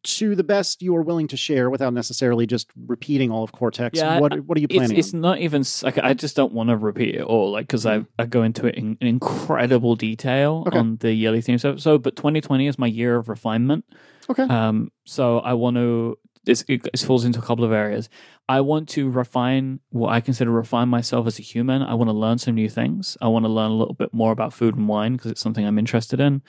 to 0.02 0.34
the 0.34 0.42
best 0.44 0.80
you 0.80 0.96
are 0.96 1.02
willing 1.02 1.28
to 1.28 1.36
share 1.36 1.68
without 1.68 1.92
necessarily 1.92 2.46
just 2.46 2.70
repeating 2.86 3.30
all 3.30 3.44
of 3.44 3.52
Cortex, 3.52 3.98
Yeah, 3.98 4.18
what, 4.18 4.40
what 4.40 4.56
are 4.56 4.60
you 4.62 4.66
planning 4.68 4.96
it's 4.96 5.12
on? 5.12 5.20
not 5.20 5.40
even 5.40 5.62
like 5.82 5.98
I 5.98 6.14
just 6.14 6.34
don't 6.36 6.54
want 6.54 6.70
to 6.70 6.76
repeat 6.78 7.14
it 7.16 7.20
all 7.22 7.52
like 7.52 7.66
because 7.66 7.84
I 7.84 8.02
I 8.18 8.24
go 8.24 8.42
into 8.42 8.66
it 8.66 8.76
in, 8.76 8.96
in 9.02 9.06
incredible 9.06 9.94
detail 9.94 10.64
Okay. 10.68 10.78
on 10.78 10.96
the 11.00 11.12
yearly 11.12 11.42
themes 11.42 11.66
episode. 11.66 12.02
But 12.02 12.16
2020 12.16 12.66
is 12.66 12.78
my 12.78 12.86
year 12.86 13.16
of 13.16 13.28
refinement. 13.28 13.84
Okay. 14.30 14.44
Um, 14.44 14.90
so 15.04 15.40
I 15.40 15.52
want 15.52 15.76
to 15.76 16.16
this 16.44 16.64
it, 16.68 16.98
falls 17.00 17.24
into 17.24 17.38
a 17.38 17.42
couple 17.42 17.64
of 17.64 17.72
areas. 17.72 18.08
I 18.48 18.60
want 18.60 18.88
to 18.90 19.10
refine 19.10 19.80
what 19.90 20.10
I 20.10 20.20
consider 20.20 20.50
refine 20.50 20.88
myself 20.88 21.26
as 21.26 21.38
a 21.38 21.42
human. 21.42 21.82
I 21.82 21.94
want 21.94 22.08
to 22.08 22.14
learn 22.14 22.38
some 22.38 22.54
new 22.54 22.68
things. 22.68 23.16
I 23.20 23.28
want 23.28 23.44
to 23.44 23.50
learn 23.50 23.70
a 23.70 23.74
little 23.74 23.94
bit 23.94 24.12
more 24.12 24.32
about 24.32 24.52
food 24.52 24.76
and 24.76 24.88
wine 24.88 25.14
because 25.14 25.30
it's 25.30 25.40
something 25.40 25.66
I'm 25.66 25.78
interested 25.78 26.20
in. 26.20 26.42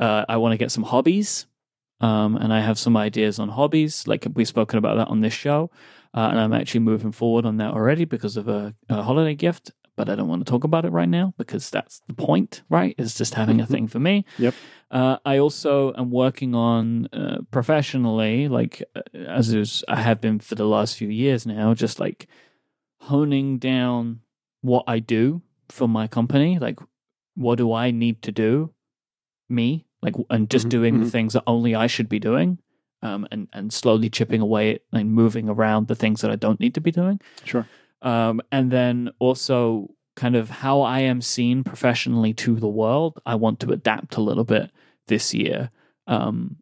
Uh, 0.00 0.24
I 0.28 0.36
want 0.36 0.52
to 0.52 0.58
get 0.58 0.70
some 0.70 0.84
hobbies, 0.84 1.46
um, 2.00 2.36
and 2.36 2.52
I 2.52 2.60
have 2.60 2.78
some 2.78 2.96
ideas 2.96 3.38
on 3.38 3.48
hobbies. 3.48 4.06
Like 4.06 4.26
we've 4.34 4.48
spoken 4.48 4.78
about 4.78 4.96
that 4.96 5.08
on 5.08 5.20
this 5.20 5.32
show, 5.32 5.70
uh, 6.14 6.28
and 6.30 6.40
I'm 6.40 6.52
actually 6.52 6.80
moving 6.80 7.12
forward 7.12 7.44
on 7.44 7.56
that 7.58 7.72
already 7.72 8.04
because 8.04 8.36
of 8.36 8.48
a, 8.48 8.74
a 8.88 9.02
holiday 9.02 9.34
gift. 9.34 9.72
But 9.98 10.08
I 10.08 10.14
don't 10.14 10.28
want 10.28 10.46
to 10.46 10.50
talk 10.50 10.62
about 10.62 10.84
it 10.84 10.92
right 10.92 11.08
now 11.08 11.34
because 11.38 11.70
that's 11.70 12.00
the 12.06 12.14
point, 12.14 12.62
right? 12.70 12.94
Is 12.98 13.16
just 13.16 13.34
having 13.34 13.60
a 13.60 13.64
Mhm. 13.64 13.68
thing 13.68 13.88
for 13.88 13.98
me. 13.98 14.24
Yep. 14.38 14.54
Uh, 14.92 15.16
I 15.26 15.38
also 15.38 15.92
am 15.94 16.10
working 16.12 16.54
on 16.54 17.08
uh, 17.12 17.38
professionally, 17.50 18.46
like 18.48 18.80
uh, 18.94 19.02
as 19.18 19.52
is, 19.52 19.82
I 19.88 20.00
have 20.02 20.20
been 20.20 20.38
for 20.38 20.54
the 20.54 20.66
last 20.68 20.96
few 20.96 21.08
years 21.08 21.46
now, 21.46 21.74
just 21.74 21.98
like 21.98 22.28
honing 23.00 23.58
down 23.58 24.20
what 24.62 24.84
I 24.86 25.00
do 25.00 25.42
for 25.68 25.88
my 25.88 26.06
company. 26.06 26.58
Like, 26.60 26.78
what 27.34 27.58
do 27.58 27.72
I 27.72 27.90
need 27.90 28.22
to 28.22 28.30
do, 28.32 28.72
me, 29.48 29.84
like, 30.00 30.14
and 30.30 30.48
just 30.48 30.66
Mhm, 30.66 30.70
doing 30.70 31.00
the 31.00 31.06
mhm. 31.06 31.10
things 31.10 31.32
that 31.32 31.42
only 31.46 31.74
I 31.74 31.88
should 31.88 32.08
be 32.08 32.20
doing, 32.20 32.58
um, 33.02 33.26
and 33.32 33.48
and 33.52 33.72
slowly 33.72 34.08
chipping 34.10 34.40
away 34.40 34.78
and 34.92 35.10
moving 35.12 35.48
around 35.48 35.88
the 35.88 35.94
things 35.96 36.20
that 36.20 36.30
I 36.30 36.36
don't 36.36 36.60
need 36.60 36.74
to 36.74 36.80
be 36.80 36.92
doing 36.92 37.20
Sure. 37.44 37.66
Um, 38.02 38.40
and 38.52 38.70
then 38.70 39.10
also 39.18 39.88
kind 40.16 40.36
of 40.36 40.50
how 40.50 40.80
I 40.82 41.00
am 41.00 41.20
seen 41.20 41.64
professionally 41.64 42.32
to 42.34 42.56
the 42.56 42.68
world. 42.68 43.20
I 43.26 43.34
want 43.36 43.60
to 43.60 43.72
adapt 43.72 44.16
a 44.16 44.20
little 44.20 44.44
bit 44.44 44.70
this 45.06 45.32
year. 45.34 45.70
Um, 46.06 46.56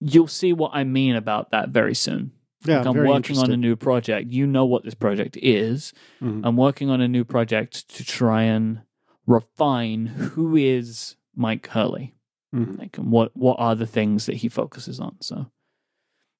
you'll 0.00 0.28
see 0.28 0.52
what 0.52 0.72
I 0.74 0.84
mean 0.84 1.16
about 1.16 1.50
that 1.50 1.70
very 1.70 1.94
soon. 1.94 2.32
Yeah, 2.64 2.78
Like, 2.78 2.86
I'm 2.86 2.96
working 3.06 3.38
on 3.38 3.50
a 3.50 3.56
new 3.56 3.76
project. 3.76 4.30
You 4.32 4.46
know 4.46 4.64
what 4.64 4.84
this 4.84 4.94
project 4.94 5.36
is. 5.40 5.92
Mhm. 6.20 6.40
I'm 6.44 6.56
working 6.56 6.90
on 6.90 7.00
a 7.00 7.08
new 7.08 7.24
project 7.24 7.88
to 7.96 8.04
try 8.04 8.42
and 8.42 8.80
refine 9.26 10.06
who 10.06 10.56
is 10.56 11.16
Myke 11.38 11.66
Hurley. 11.68 12.14
Mhm. 12.54 12.78
Like, 12.78 12.98
and 12.98 13.10
what 13.10 13.36
what 13.36 13.56
are 13.58 13.74
the 13.74 13.86
things 13.86 14.26
that 14.26 14.36
he 14.36 14.48
focuses 14.48 14.98
on? 15.00 15.16
So 15.20 15.50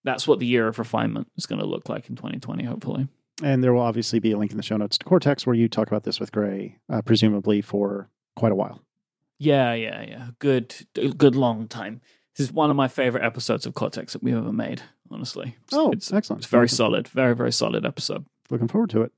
that's 0.05 0.27
what 0.29 0.39
the 0.39 0.47
year 0.47 0.69
of 0.69 0.79
refinement 0.79 1.29
is 1.37 1.47
going 1.47 1.61
to 1.61 1.67
look 1.67 1.89
like 1.89 2.09
in 2.09 2.17
2020. 2.17 2.65
Hopefully. 2.65 3.09
And 3.43 3.63
there 3.63 3.73
will 3.75 3.83
obviously 3.83 4.19
be 4.19 4.33
a 4.33 4.39
link 4.39 4.51
in 4.51 4.57
the 4.57 4.63
show 4.63 4.77
notes 4.77 4.97
to 4.99 5.05
Cortex 5.05 5.47
where 5.47 5.55
you 5.55 5.69
talk 5.69 5.89
about 5.89 6.05
this 6.05 6.19
with 6.19 6.33
Grey, 6.33 6.79
uh, 6.89 7.03
presumably 7.03 7.61
for 7.61 8.09
quite 8.35 8.53
a 8.53 8.55
while. 8.55 8.81
Yeah, 9.39 9.75
yeah, 9.75 10.03
yeah. 10.03 10.29
Good, 10.39 10.75
good 11.19 11.37
long 11.37 11.69
time. 11.69 12.01
This 12.37 12.47
is 12.49 12.53
one 12.53 12.71
of 12.71 12.77
my 12.77 12.89
favorite 12.89 13.23
episodes 13.25 13.67
of 13.67 13.75
Cortex 13.75 14.15
that 14.15 14.23
we've 14.23 14.35
ever 14.37 14.53
made. 14.53 14.83
Honestly, 15.11 15.49
It's- 15.49 15.73
Oh, 15.75 15.91
it's, 15.91 16.13
excellent. 16.13 16.43
it's 16.43 16.51
very 16.51 16.69
solid, 16.69 17.07
very 17.09 17.37
very 17.37 17.53
solid 17.53 17.85
episode. 17.87 18.25
Looking 18.51 18.69
forward 18.69 18.91
to 18.91 19.03
it. 19.03 19.13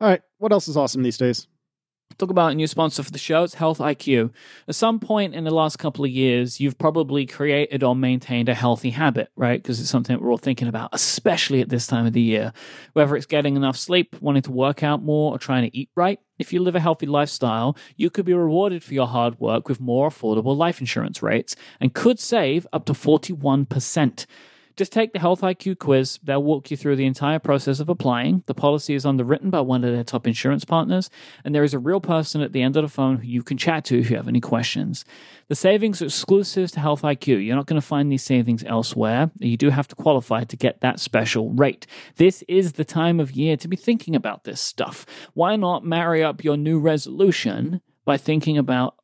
All 0.00 0.08
right. 0.08 0.22
What 0.38 0.50
else 0.52 0.66
is 0.68 0.76
awesome 0.76 1.02
these 1.02 1.18
days? 1.18 1.46
Talk 2.16 2.30
about 2.30 2.50
a 2.50 2.54
new 2.54 2.66
sponsor 2.66 3.04
for 3.04 3.12
the 3.12 3.18
show. 3.18 3.44
It's 3.44 3.54
Health 3.54 3.78
IQ. 3.78 4.32
At 4.66 4.74
some 4.74 4.98
point 4.98 5.34
in 5.34 5.44
the 5.44 5.54
last 5.54 5.78
couple 5.78 6.04
of 6.04 6.10
years, 6.10 6.58
you've 6.58 6.78
probably 6.78 7.26
created 7.26 7.84
or 7.84 7.94
maintained 7.94 8.48
a 8.48 8.54
healthy 8.54 8.90
habit, 8.90 9.30
right? 9.36 9.62
Because 9.62 9.78
it's 9.78 9.90
something 9.90 10.16
that 10.16 10.22
we're 10.22 10.30
all 10.30 10.38
thinking 10.38 10.66
about, 10.66 10.90
especially 10.92 11.60
at 11.60 11.68
this 11.68 11.86
time 11.86 12.06
of 12.06 12.14
the 12.14 12.20
year. 12.20 12.52
Whether 12.94 13.14
it's 13.14 13.26
getting 13.26 13.54
enough 13.54 13.76
sleep, 13.76 14.16
wanting 14.20 14.42
to 14.42 14.50
work 14.50 14.82
out 14.82 15.00
more, 15.02 15.32
or 15.32 15.38
trying 15.38 15.70
to 15.70 15.76
eat 15.76 15.90
right. 15.94 16.18
If 16.40 16.52
you 16.52 16.60
live 16.60 16.74
a 16.74 16.80
healthy 16.80 17.06
lifestyle, 17.06 17.76
you 17.96 18.10
could 18.10 18.24
be 18.24 18.34
rewarded 18.34 18.82
for 18.82 18.94
your 18.94 19.06
hard 19.06 19.38
work 19.38 19.68
with 19.68 19.78
more 19.78 20.08
affordable 20.08 20.56
life 20.56 20.80
insurance 20.80 21.22
rates 21.22 21.54
and 21.78 21.94
could 21.94 22.18
save 22.18 22.66
up 22.72 22.84
to 22.86 22.94
41%. 22.94 24.26
Just 24.78 24.92
take 24.92 25.12
the 25.12 25.18
Health 25.18 25.40
IQ 25.40 25.80
quiz. 25.80 26.20
They'll 26.22 26.40
walk 26.40 26.70
you 26.70 26.76
through 26.76 26.94
the 26.94 27.04
entire 27.04 27.40
process 27.40 27.80
of 27.80 27.88
applying. 27.88 28.44
The 28.46 28.54
policy 28.54 28.94
is 28.94 29.04
underwritten 29.04 29.50
by 29.50 29.60
one 29.60 29.82
of 29.82 29.92
their 29.92 30.04
top 30.04 30.24
insurance 30.24 30.64
partners, 30.64 31.10
and 31.44 31.52
there 31.52 31.64
is 31.64 31.74
a 31.74 31.80
real 31.80 32.00
person 32.00 32.42
at 32.42 32.52
the 32.52 32.62
end 32.62 32.76
of 32.76 32.84
the 32.84 32.88
phone 32.88 33.16
who 33.16 33.26
you 33.26 33.42
can 33.42 33.58
chat 33.58 33.84
to 33.86 33.98
if 33.98 34.08
you 34.08 34.16
have 34.16 34.28
any 34.28 34.40
questions. 34.40 35.04
The 35.48 35.56
savings 35.56 36.00
are 36.00 36.04
exclusive 36.04 36.70
to 36.70 36.80
Health 36.80 37.02
IQ. 37.02 37.44
You're 37.44 37.56
not 37.56 37.66
going 37.66 37.80
to 37.80 37.84
find 37.84 38.12
these 38.12 38.22
savings 38.22 38.62
elsewhere. 38.62 39.32
You 39.40 39.56
do 39.56 39.70
have 39.70 39.88
to 39.88 39.96
qualify 39.96 40.44
to 40.44 40.56
get 40.56 40.80
that 40.80 41.00
special 41.00 41.50
rate. 41.50 41.88
This 42.14 42.44
is 42.46 42.74
the 42.74 42.84
time 42.84 43.18
of 43.18 43.32
year 43.32 43.56
to 43.56 43.66
be 43.66 43.76
thinking 43.76 44.14
about 44.14 44.44
this 44.44 44.60
stuff. 44.60 45.04
Why 45.34 45.56
not 45.56 45.84
marry 45.84 46.22
up 46.22 46.44
your 46.44 46.56
new 46.56 46.78
resolution 46.78 47.80
by 48.04 48.16
thinking 48.16 48.56
about 48.56 48.94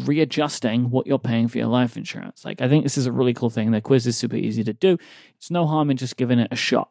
readjusting 0.00 0.90
what 0.90 1.06
you're 1.06 1.18
paying 1.18 1.48
for 1.48 1.58
your 1.58 1.68
life 1.68 1.96
insurance. 1.96 2.44
Like, 2.44 2.60
I 2.60 2.68
think 2.68 2.82
this 2.82 2.98
is 2.98 3.06
a 3.06 3.12
really 3.12 3.34
cool 3.34 3.50
thing. 3.50 3.70
The 3.70 3.80
quiz 3.80 4.06
is 4.06 4.16
super 4.16 4.36
easy 4.36 4.64
to 4.64 4.72
do. 4.72 4.98
It's 5.36 5.50
no 5.50 5.66
harm 5.66 5.90
in 5.90 5.96
just 5.96 6.16
giving 6.16 6.38
it 6.38 6.48
a 6.50 6.56
shot. 6.56 6.88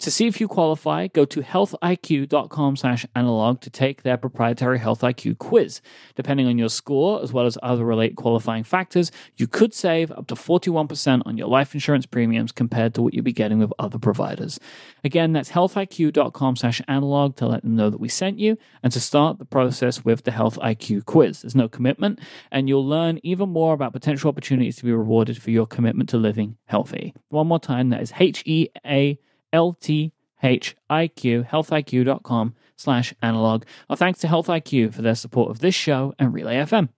To 0.00 0.12
see 0.12 0.28
if 0.28 0.40
you 0.40 0.46
qualify, 0.46 1.08
go 1.08 1.24
to 1.24 1.40
healthiq.com 1.40 2.76
slash 2.76 3.04
analog 3.16 3.60
to 3.62 3.70
take 3.70 4.04
their 4.04 4.16
proprietary 4.16 4.78
Health 4.78 5.00
IQ 5.00 5.38
quiz. 5.38 5.80
Depending 6.14 6.46
on 6.46 6.56
your 6.56 6.68
score, 6.68 7.20
as 7.20 7.32
well 7.32 7.46
as 7.46 7.58
other 7.64 7.84
related 7.84 8.16
qualifying 8.16 8.62
factors, 8.62 9.10
you 9.36 9.48
could 9.48 9.74
save 9.74 10.12
up 10.12 10.28
to 10.28 10.36
41% 10.36 11.22
on 11.26 11.36
your 11.36 11.48
life 11.48 11.74
insurance 11.74 12.06
premiums 12.06 12.52
compared 12.52 12.94
to 12.94 13.02
what 13.02 13.12
you'd 13.12 13.24
be 13.24 13.32
getting 13.32 13.58
with 13.58 13.72
other 13.80 13.98
providers. 13.98 14.60
Again, 15.02 15.32
that's 15.32 15.50
healthiq.com 15.50 16.54
slash 16.54 16.80
analog 16.86 17.34
to 17.36 17.48
let 17.48 17.62
them 17.62 17.74
know 17.74 17.90
that 17.90 17.98
we 17.98 18.08
sent 18.08 18.38
you 18.38 18.56
and 18.84 18.92
to 18.92 19.00
start 19.00 19.40
the 19.40 19.44
process 19.44 20.04
with 20.04 20.22
the 20.22 20.30
Health 20.30 20.60
IQ 20.60 21.06
quiz. 21.06 21.42
There's 21.42 21.56
no 21.56 21.68
commitment, 21.68 22.20
and 22.52 22.68
you'll 22.68 22.86
learn 22.86 23.18
even 23.24 23.48
more 23.48 23.74
about 23.74 23.94
potential 23.94 24.28
opportunities 24.28 24.76
to 24.76 24.84
be 24.84 24.92
rewarded 24.92 25.42
for 25.42 25.50
your 25.50 25.66
commitment 25.66 26.08
to 26.10 26.18
living 26.18 26.56
healthy. 26.66 27.14
One 27.30 27.48
more 27.48 27.58
time, 27.58 27.88
that 27.88 28.00
is 28.00 28.12
H 28.16 28.44
E 28.46 28.68
A 28.86 29.18
L 29.52 29.72
T 29.72 30.12
H 30.42 30.76
I 30.88 31.08
Q, 31.08 31.44
healthiq.com 31.44 32.54
slash 32.76 33.14
analog. 33.22 33.64
Our 33.90 33.96
thanks 33.96 34.20
to 34.20 34.28
Health 34.28 34.46
IQ 34.46 34.94
for 34.94 35.02
their 35.02 35.14
support 35.14 35.50
of 35.50 35.60
this 35.60 35.74
show 35.74 36.14
and 36.18 36.32
Relay 36.32 36.56
FM. 36.56 36.90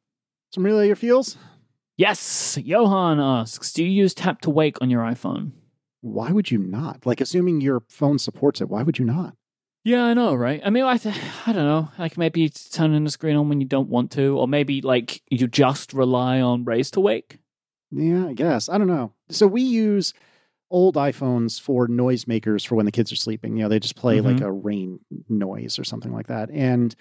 Some 0.53 0.65
relay 0.65 0.89
your 0.89 0.97
fuels? 0.97 1.39
Yes, 1.97 2.59
Johan 2.63 3.21
asks, 3.21 3.73
do 3.73 3.85
you 3.85 3.91
use 3.91 4.15
tap 4.15 4.41
to 4.41 4.51
wake 4.51 4.79
on 4.81 4.91
your 4.91 5.03
iPhone? 5.03 5.53
Why 6.01 6.33
would 6.33 6.51
you 6.51 6.59
not? 6.59 7.05
Like, 7.05 7.21
assuming 7.21 7.61
your 7.61 7.83
phone 7.89 8.19
supports 8.19 8.61
it, 8.61 8.69
why 8.69 8.83
would 8.83 8.99
you 8.99 9.05
not? 9.05 9.35
Yeah, 9.85 10.05
I 10.05 10.15
know, 10.15 10.35
right? 10.35 10.61
I 10.65 10.71
mean, 10.71 10.85
I, 10.85 10.97
th- 10.99 11.15
I 11.47 11.53
don't 11.53 11.65
know. 11.65 11.91
Like 11.99 12.19
maybe 12.19 12.49
turning 12.49 13.05
the 13.05 13.11
screen 13.11 13.37
on 13.37 13.49
when 13.49 13.61
you 13.61 13.67
don't 13.67 13.89
want 13.89 14.11
to, 14.13 14.39
or 14.39 14.47
maybe 14.47 14.83
like 14.83 15.23
you 15.31 15.47
just 15.47 15.93
rely 15.95 16.41
on 16.41 16.65
Raise 16.65 16.91
to 16.93 17.01
Wake. 17.01 17.39
Yeah, 17.91 18.27
I 18.27 18.35
guess. 18.35 18.69
I 18.69 18.77
don't 18.77 18.89
know. 18.89 19.13
So 19.31 19.47
we 19.47 19.63
use 19.63 20.13
old 20.71 20.95
iPhones 20.95 21.61
for 21.61 21.89
noisemakers 21.89 22.67
for 22.67 22.77
when 22.77 22.87
the 22.87 22.93
kids 22.93 23.13
are 23.13 23.17
sleeping. 23.17 23.57
You 23.57 23.65
know, 23.65 23.69
they 23.69 23.81
just 23.81 23.97
play 23.97 24.21
like 24.21 24.41
a 24.41 24.53
rain 24.53 25.01
noise 25.29 25.79
or 25.79 25.85
something 25.85 26.13
like 26.13 26.29
that. 26.29 26.51
And 26.51 26.95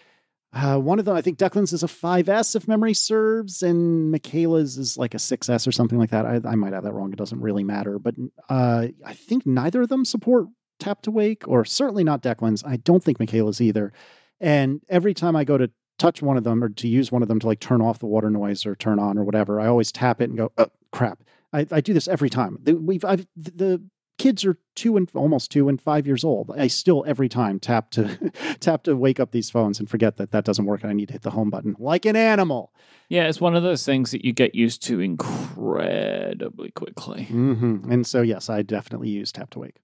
uh, 0.52 0.80
one 0.80 0.98
of 0.98 1.06
them, 1.06 1.16
I 1.16 1.22
think 1.22 1.38
Declan's 1.38 1.74
is 1.74 1.84
a 1.84 1.88
5S 1.88 2.56
if 2.56 2.68
memory 2.68 2.96
serves, 2.96 3.62
and 3.62 4.12
Michaela's 4.12 4.78
is 4.78 4.98
like 4.98 5.14
a 5.14 5.18
6S 5.18 5.68
or 5.68 5.72
something 5.72 6.00
like 6.00 6.10
that. 6.10 6.26
I, 6.26 6.42
I 6.44 6.56
might 6.56 6.74
have 6.74 6.84
that 6.84 6.94
wrong. 6.94 7.14
It 7.14 7.20
doesn't 7.20 7.40
really 7.40 7.64
matter. 7.64 8.00
But 8.00 8.16
uh, 8.50 8.88
I 9.06 9.14
think 9.14 9.46
neither 9.46 9.84
of 9.84 9.90
them 9.90 10.06
support 10.06 10.48
tap 10.80 11.04
to 11.04 11.12
wake, 11.12 11.48
or 11.48 11.66
certainly 11.66 12.04
not 12.04 12.24
Declan's. 12.24 12.64
I 12.64 12.78
don't 12.78 13.04
think 13.04 13.20
Michaela's 13.20 13.62
either. 13.62 13.94
And 14.40 14.82
every 14.90 15.14
time 15.14 15.36
I 15.36 15.44
go 15.44 15.58
to 15.58 15.70
touch 16.00 16.22
one 16.22 16.38
of 16.38 16.44
them 16.44 16.64
or 16.64 16.70
to 16.70 16.88
use 16.88 17.12
one 17.12 17.22
of 17.22 17.28
them 17.28 17.40
to 17.42 17.48
like 17.48 17.60
turn 17.60 17.82
off 17.82 18.00
the 18.00 18.08
water 18.08 18.30
noise 18.30 18.66
or 18.66 18.76
turn 18.76 18.98
on 18.98 19.20
or 19.20 19.24
whatever, 19.24 19.60
I 19.60 19.68
always 19.68 19.92
tap 19.92 20.22
it 20.22 20.30
and 20.30 20.38
go, 20.38 20.52
oh, 20.58 20.70
crap. 20.92 21.20
I, 21.54 21.66
I 21.72 21.82
do 21.82 21.94
this 21.94 22.08
every 22.08 22.30
time. 22.30 22.58
The, 22.62 22.74
we've 22.74 23.04
I've, 23.06 23.28
the 23.36 23.84
kids 24.18 24.44
are 24.46 24.58
two 24.76 24.98
and 24.98 25.10
almost 25.16 25.50
two 25.50 25.70
and 25.70 25.82
five 25.82 26.06
years 26.06 26.24
old. 26.24 26.52
I 26.56 26.68
still 26.68 27.04
every 27.08 27.30
time 27.30 27.60
tap 27.60 27.90
to 27.92 28.32
tap 28.60 28.84
to 28.84 28.96
wake 28.96 29.20
up 29.20 29.32
these 29.32 29.50
phones 29.50 29.80
and 29.80 29.90
forget 29.90 30.18
that 30.18 30.32
that 30.32 30.46
doesn't 30.46 30.66
work 30.66 30.82
and 30.84 30.92
I 30.92 30.94
need 30.94 31.08
to 31.08 31.14
hit 31.14 31.22
the 31.24 31.32
home 31.32 31.50
button 31.50 31.76
like 31.80 32.06
an 32.06 32.16
animal. 32.16 32.74
Yeah, 33.08 33.28
it's 33.28 33.42
one 33.42 33.56
of 33.56 33.64
those 33.64 33.86
things 33.86 34.12
that 34.12 34.24
you 34.24 34.34
get 34.34 34.54
used 34.54 34.84
to 34.84 35.00
incredibly 35.00 36.72
quickly. 36.72 37.24
hmm 37.24 37.90
And 37.90 38.06
so 38.06 38.22
yes, 38.22 38.50
I 38.50 38.62
definitely 38.62 39.10
use 39.10 39.32
tap 39.32 39.50
to 39.52 39.60
wake. 39.60 39.78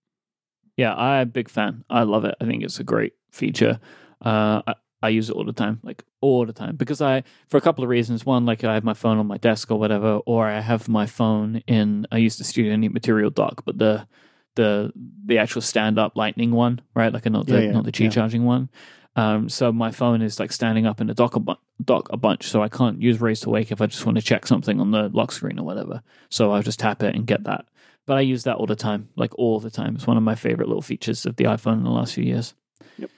Yeah, 0.77 0.93
I'm 0.93 1.21
a 1.21 1.25
big 1.25 1.49
fan. 1.49 1.85
I 1.89 2.03
love 2.03 2.25
it. 2.25 2.35
I 2.41 2.45
think 2.45 2.63
it's 2.63 2.79
a 2.79 2.83
great 2.83 3.13
feature. 3.31 3.79
Uh, 4.23 4.61
I, 4.67 4.75
I 5.05 5.09
use 5.09 5.29
it 5.29 5.35
all 5.35 5.45
the 5.45 5.53
time, 5.53 5.79
like 5.83 6.03
all 6.21 6.45
the 6.45 6.53
time, 6.53 6.75
because 6.75 7.01
I, 7.01 7.23
for 7.49 7.57
a 7.57 7.61
couple 7.61 7.83
of 7.83 7.89
reasons. 7.89 8.25
One, 8.25 8.45
like 8.45 8.63
I 8.63 8.73
have 8.73 8.83
my 8.83 8.93
phone 8.93 9.17
on 9.17 9.27
my 9.27 9.37
desk 9.37 9.71
or 9.71 9.77
whatever, 9.79 10.19
or 10.25 10.47
I 10.47 10.59
have 10.61 10.87
my 10.89 11.05
phone 11.05 11.61
in. 11.67 12.07
I 12.11 12.17
use 12.17 12.37
the 12.37 12.43
Studio 12.43 12.75
Neat 12.75 12.93
Material 12.93 13.29
dock, 13.29 13.63
but 13.65 13.77
the 13.77 14.07
the 14.55 14.91
the 15.25 15.37
actual 15.37 15.61
stand 15.61 15.99
up 15.99 16.15
Lightning 16.15 16.51
one, 16.51 16.81
right? 16.93 17.13
Like 17.13 17.25
not 17.29 17.45
the 17.47 17.55
Yeah, 17.55 17.67
yeah, 17.67 17.71
not 17.71 17.85
the 17.85 17.91
Qi 17.91 18.05
yeah. 18.05 18.09
charging 18.09 18.45
one. 18.45 18.69
Um, 19.17 19.47
so 19.47 19.71
my 19.71 19.91
phone 19.91 20.21
is 20.21 20.39
like 20.39 20.51
standing 20.51 20.85
up 20.85 20.99
in 20.99 21.07
the 21.07 21.13
dock 21.13 21.35
a, 21.35 21.39
bu- 21.39 21.55
dock 21.83 22.09
a 22.11 22.17
bunch, 22.17 22.47
so 22.47 22.61
I 22.61 22.67
can't 22.69 23.01
use 23.01 23.21
Raise 23.21 23.39
to 23.41 23.49
Wake 23.49 23.71
if 23.71 23.81
I 23.81 23.85
just 23.85 24.05
want 24.05 24.17
to 24.17 24.23
check 24.23 24.45
something 24.45 24.79
on 24.81 24.91
the 24.91 25.09
lock 25.09 25.31
screen 25.31 25.57
or 25.59 25.65
whatever. 25.65 26.01
So 26.29 26.51
I'll 26.51 26.63
just 26.63 26.79
tap 26.79 27.01
it 27.03 27.15
and 27.15 27.25
get 27.25 27.43
that. 27.43 27.65
But 28.05 28.17
I 28.17 28.21
use 28.21 28.43
that 28.43 28.57
all 28.57 28.65
the 28.65 28.75
time, 28.75 29.09
like 29.15 29.33
all 29.39 29.59
the 29.59 29.71
time. 29.71 29.95
It's 29.95 30.05
one 30.07 30.17
of 30.17 30.23
my 30.23 30.35
favorite 30.35 30.67
little 30.67 30.81
features 30.81 31.25
of 31.25 31.37
the 31.37 31.45
iPhone 31.45 31.77
in 31.77 31.83
the 31.83 31.89
last 31.91 32.13
few 32.13 32.25
years. 32.25 32.53
Yep. 32.97 33.09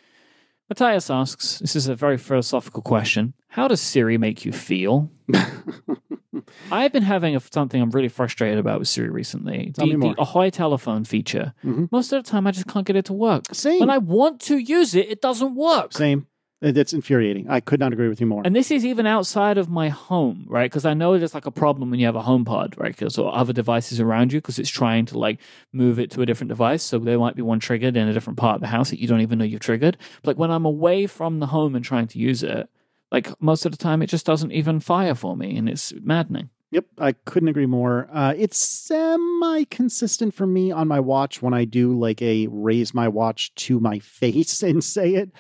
Matthias 0.70 1.10
asks, 1.10 1.60
this 1.60 1.76
is 1.76 1.88
a 1.88 1.96
very 1.96 2.18
philosophical 2.18 2.82
question. 2.82 3.34
How 3.50 3.68
does 3.68 3.80
Siri 3.82 4.18
make 4.18 4.44
you 4.46 4.52
feel? 4.52 5.10
I've 6.72 6.92
been 6.92 7.04
having 7.04 7.36
a, 7.36 7.40
something 7.40 7.82
I'm 7.82 7.92
really 7.92 8.10
frustrated 8.10 8.60
about 8.60 8.80
with 8.80 8.88
Siri 8.88 9.10
recently. 9.10 9.72
Tell 9.74 9.86
the, 9.88 9.94
me 9.94 9.98
more. 9.98 10.16
the 10.16 10.22
Ahoy 10.22 10.50
telephone 10.50 11.04
feature. 11.04 11.54
Mhm. 11.64 11.92
Most 11.92 12.12
of 12.12 12.24
the 12.24 12.30
time, 12.30 12.46
I 12.46 12.52
just 12.52 12.68
can't 12.68 12.86
get 12.86 12.96
it 12.96 13.06
to 13.06 13.14
work. 13.14 13.44
Same. 13.54 13.80
When 13.80 13.90
I 13.90 13.98
want 13.98 14.42
to 14.42 14.58
use 14.58 14.94
it, 14.94 15.10
it 15.10 15.22
doesn't 15.22 15.56
work. 15.56 15.94
Same. 15.94 16.28
It's 16.60 16.92
infuriating. 16.92 17.48
I 17.50 17.60
could 17.60 17.80
not 17.80 17.94
agree 17.94 18.08
with 18.08 18.20
you 18.20 18.26
more. 18.26 18.42
And 18.44 18.56
this 18.56 18.72
is 18.72 18.84
even 18.84 19.06
outside 19.06 19.60
of 19.60 19.70
my 19.70 19.90
home, 19.90 20.46
right? 20.48 20.70
Because 20.70 20.86
I 20.86 20.96
know 20.96 21.18
there's 21.18 21.36
like 21.36 21.46
a 21.46 21.52
problem 21.52 21.92
when 21.92 22.00
you 22.00 22.08
have 22.08 22.16
a 22.16 22.22
home 22.24 22.46
pod, 22.46 22.74
right? 22.78 22.96
Because 22.96 23.20
or 23.20 23.34
other 23.36 23.54
devices 23.54 24.00
around 24.00 24.34
you, 24.34 24.42
because 24.42 24.58
it's 24.58 24.70
trying 24.70 25.06
to 25.08 25.20
like 25.20 25.40
move 25.72 26.00
it 26.00 26.10
to 26.12 26.24
a 26.24 26.26
different 26.26 26.50
device. 26.50 26.82
So 26.82 26.98
there 26.98 27.20
might 27.20 27.36
be 27.36 27.44
one 27.44 27.60
triggered 27.60 27.96
in 27.96 28.08
a 28.08 28.14
different 28.14 28.40
part 28.40 28.56
of 28.56 28.62
the 28.62 28.68
house 28.68 28.90
that 28.90 29.00
you 29.00 29.08
don't 29.08 29.22
even 29.22 29.38
know 29.38 29.46
you've 29.46 29.62
triggered. 29.62 29.98
But 30.24 30.30
like 30.30 30.40
when 30.40 30.50
I'm 30.50 30.66
away 30.66 31.06
from 31.06 31.40
the 31.40 31.48
home 31.48 31.76
and 31.76 31.86
trying 31.86 32.08
to 32.08 32.20
use 32.20 32.42
it, 32.42 32.68
like 33.12 33.40
most 33.40 33.66
of 33.68 33.72
the 33.72 33.78
time 33.78 34.02
it 34.02 34.08
just 34.08 34.26
doesn't 34.26 34.52
even 34.52 34.80
fire 34.80 35.16
for 35.16 35.38
me, 35.38 35.56
and 35.58 35.70
it's 35.70 35.94
maddening. 36.02 36.50
Yep, 36.72 36.86
I 36.98 37.14
couldn't 37.14 37.48
agree 37.48 37.66
more. 37.66 38.10
Uh, 38.12 38.34
it's 38.36 38.58
semi 38.58 39.64
consistent 39.66 40.34
for 40.34 40.46
me 40.46 40.72
on 40.72 40.88
my 40.88 41.00
watch 41.00 41.42
when 41.42 41.54
I 41.54 41.64
do 41.64 41.98
like 41.98 42.22
a 42.22 42.48
raise 42.48 42.94
my 42.94 43.08
watch 43.08 43.56
to 43.56 43.80
my 43.80 44.00
face 44.20 44.64
and 44.64 44.84
say 44.84 45.14
it. 45.14 45.32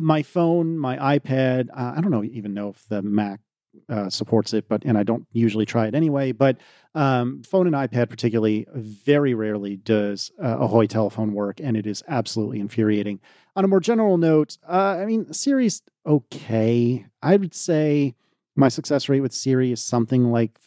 My 0.00 0.22
phone, 0.22 0.78
my 0.78 1.18
iPad, 1.18 1.68
uh, 1.70 1.94
I 1.96 2.00
don't 2.00 2.10
know 2.10 2.24
even 2.24 2.54
know 2.54 2.70
if 2.70 2.88
the 2.88 3.02
Mac 3.02 3.40
uh, 3.88 4.08
supports 4.10 4.52
it, 4.52 4.68
but 4.68 4.84
and 4.84 4.96
I 4.96 5.02
don't 5.02 5.26
usually 5.32 5.66
try 5.66 5.86
it 5.86 5.94
anyway. 5.94 6.32
But 6.32 6.58
um, 6.94 7.42
phone 7.42 7.66
and 7.66 7.76
iPad, 7.76 8.08
particularly, 8.08 8.66
very 8.74 9.34
rarely 9.34 9.76
does 9.76 10.30
uh, 10.42 10.58
Ahoy 10.60 10.86
telephone 10.86 11.32
work, 11.32 11.60
and 11.60 11.76
it 11.76 11.86
is 11.86 12.02
absolutely 12.08 12.60
infuriating. 12.60 13.20
On 13.56 13.64
a 13.64 13.68
more 13.68 13.80
general 13.80 14.18
note, 14.18 14.58
uh, 14.68 14.96
I 15.00 15.06
mean, 15.06 15.32
Siri's 15.32 15.82
okay. 16.06 17.06
I 17.22 17.36
would 17.36 17.54
say 17.54 18.14
my 18.56 18.68
success 18.68 19.08
rate 19.08 19.20
with 19.20 19.32
Siri 19.32 19.72
is 19.72 19.82
something 19.82 20.30
like 20.30 20.58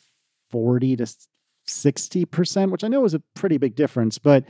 40 0.50 0.98
to 0.98 1.08
60%, 1.68 2.72
which 2.72 2.84
I 2.84 2.88
know 2.88 3.06
is 3.06 3.14
a 3.14 3.22
pretty 3.36 3.58
big 3.58 3.76
difference, 3.76 4.18
but 4.18 4.46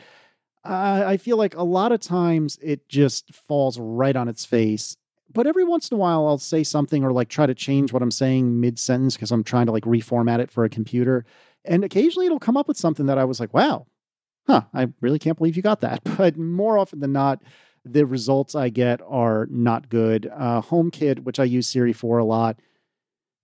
I 0.63 1.03
I 1.03 1.17
feel 1.17 1.37
like 1.37 1.55
a 1.55 1.63
lot 1.63 1.91
of 1.91 1.99
times 1.99 2.57
it 2.61 2.87
just 2.89 3.33
falls 3.33 3.79
right 3.79 4.15
on 4.15 4.27
its 4.27 4.45
face. 4.45 4.97
But 5.33 5.45
every 5.47 5.63
once 5.63 5.89
in 5.89 5.95
a 5.95 5.99
while, 5.99 6.25
I'll 6.27 6.37
say 6.37 6.63
something 6.63 7.03
or 7.03 7.11
like 7.11 7.29
try 7.29 7.45
to 7.45 7.53
change 7.53 7.91
what 7.91 8.01
I'm 8.01 8.11
saying 8.11 8.59
mid 8.59 8.79
sentence 8.79 9.15
because 9.15 9.31
I'm 9.31 9.43
trying 9.43 9.65
to 9.65 9.71
like 9.71 9.83
reformat 9.83 10.39
it 10.39 10.49
for 10.49 10.63
a 10.63 10.69
computer. 10.69 11.25
And 11.65 11.83
occasionally 11.83 12.25
it'll 12.25 12.39
come 12.39 12.57
up 12.57 12.67
with 12.67 12.77
something 12.77 13.07
that 13.07 13.17
I 13.17 13.25
was 13.25 13.39
like, 13.39 13.53
wow, 13.53 13.87
huh, 14.47 14.61
I 14.73 14.87
really 15.01 15.19
can't 15.19 15.37
believe 15.37 15.57
you 15.57 15.63
got 15.63 15.81
that. 15.81 16.01
But 16.17 16.37
more 16.37 16.77
often 16.77 17.01
than 17.01 17.11
not, 17.11 17.41
the 17.83 18.05
results 18.05 18.55
I 18.55 18.69
get 18.69 19.01
are 19.07 19.47
not 19.49 19.89
good. 19.89 20.29
Uh, 20.33 20.61
HomeKit, 20.61 21.23
which 21.23 21.39
I 21.39 21.43
use 21.43 21.67
Siri 21.67 21.93
for 21.93 22.17
a 22.17 22.25
lot, 22.25 22.57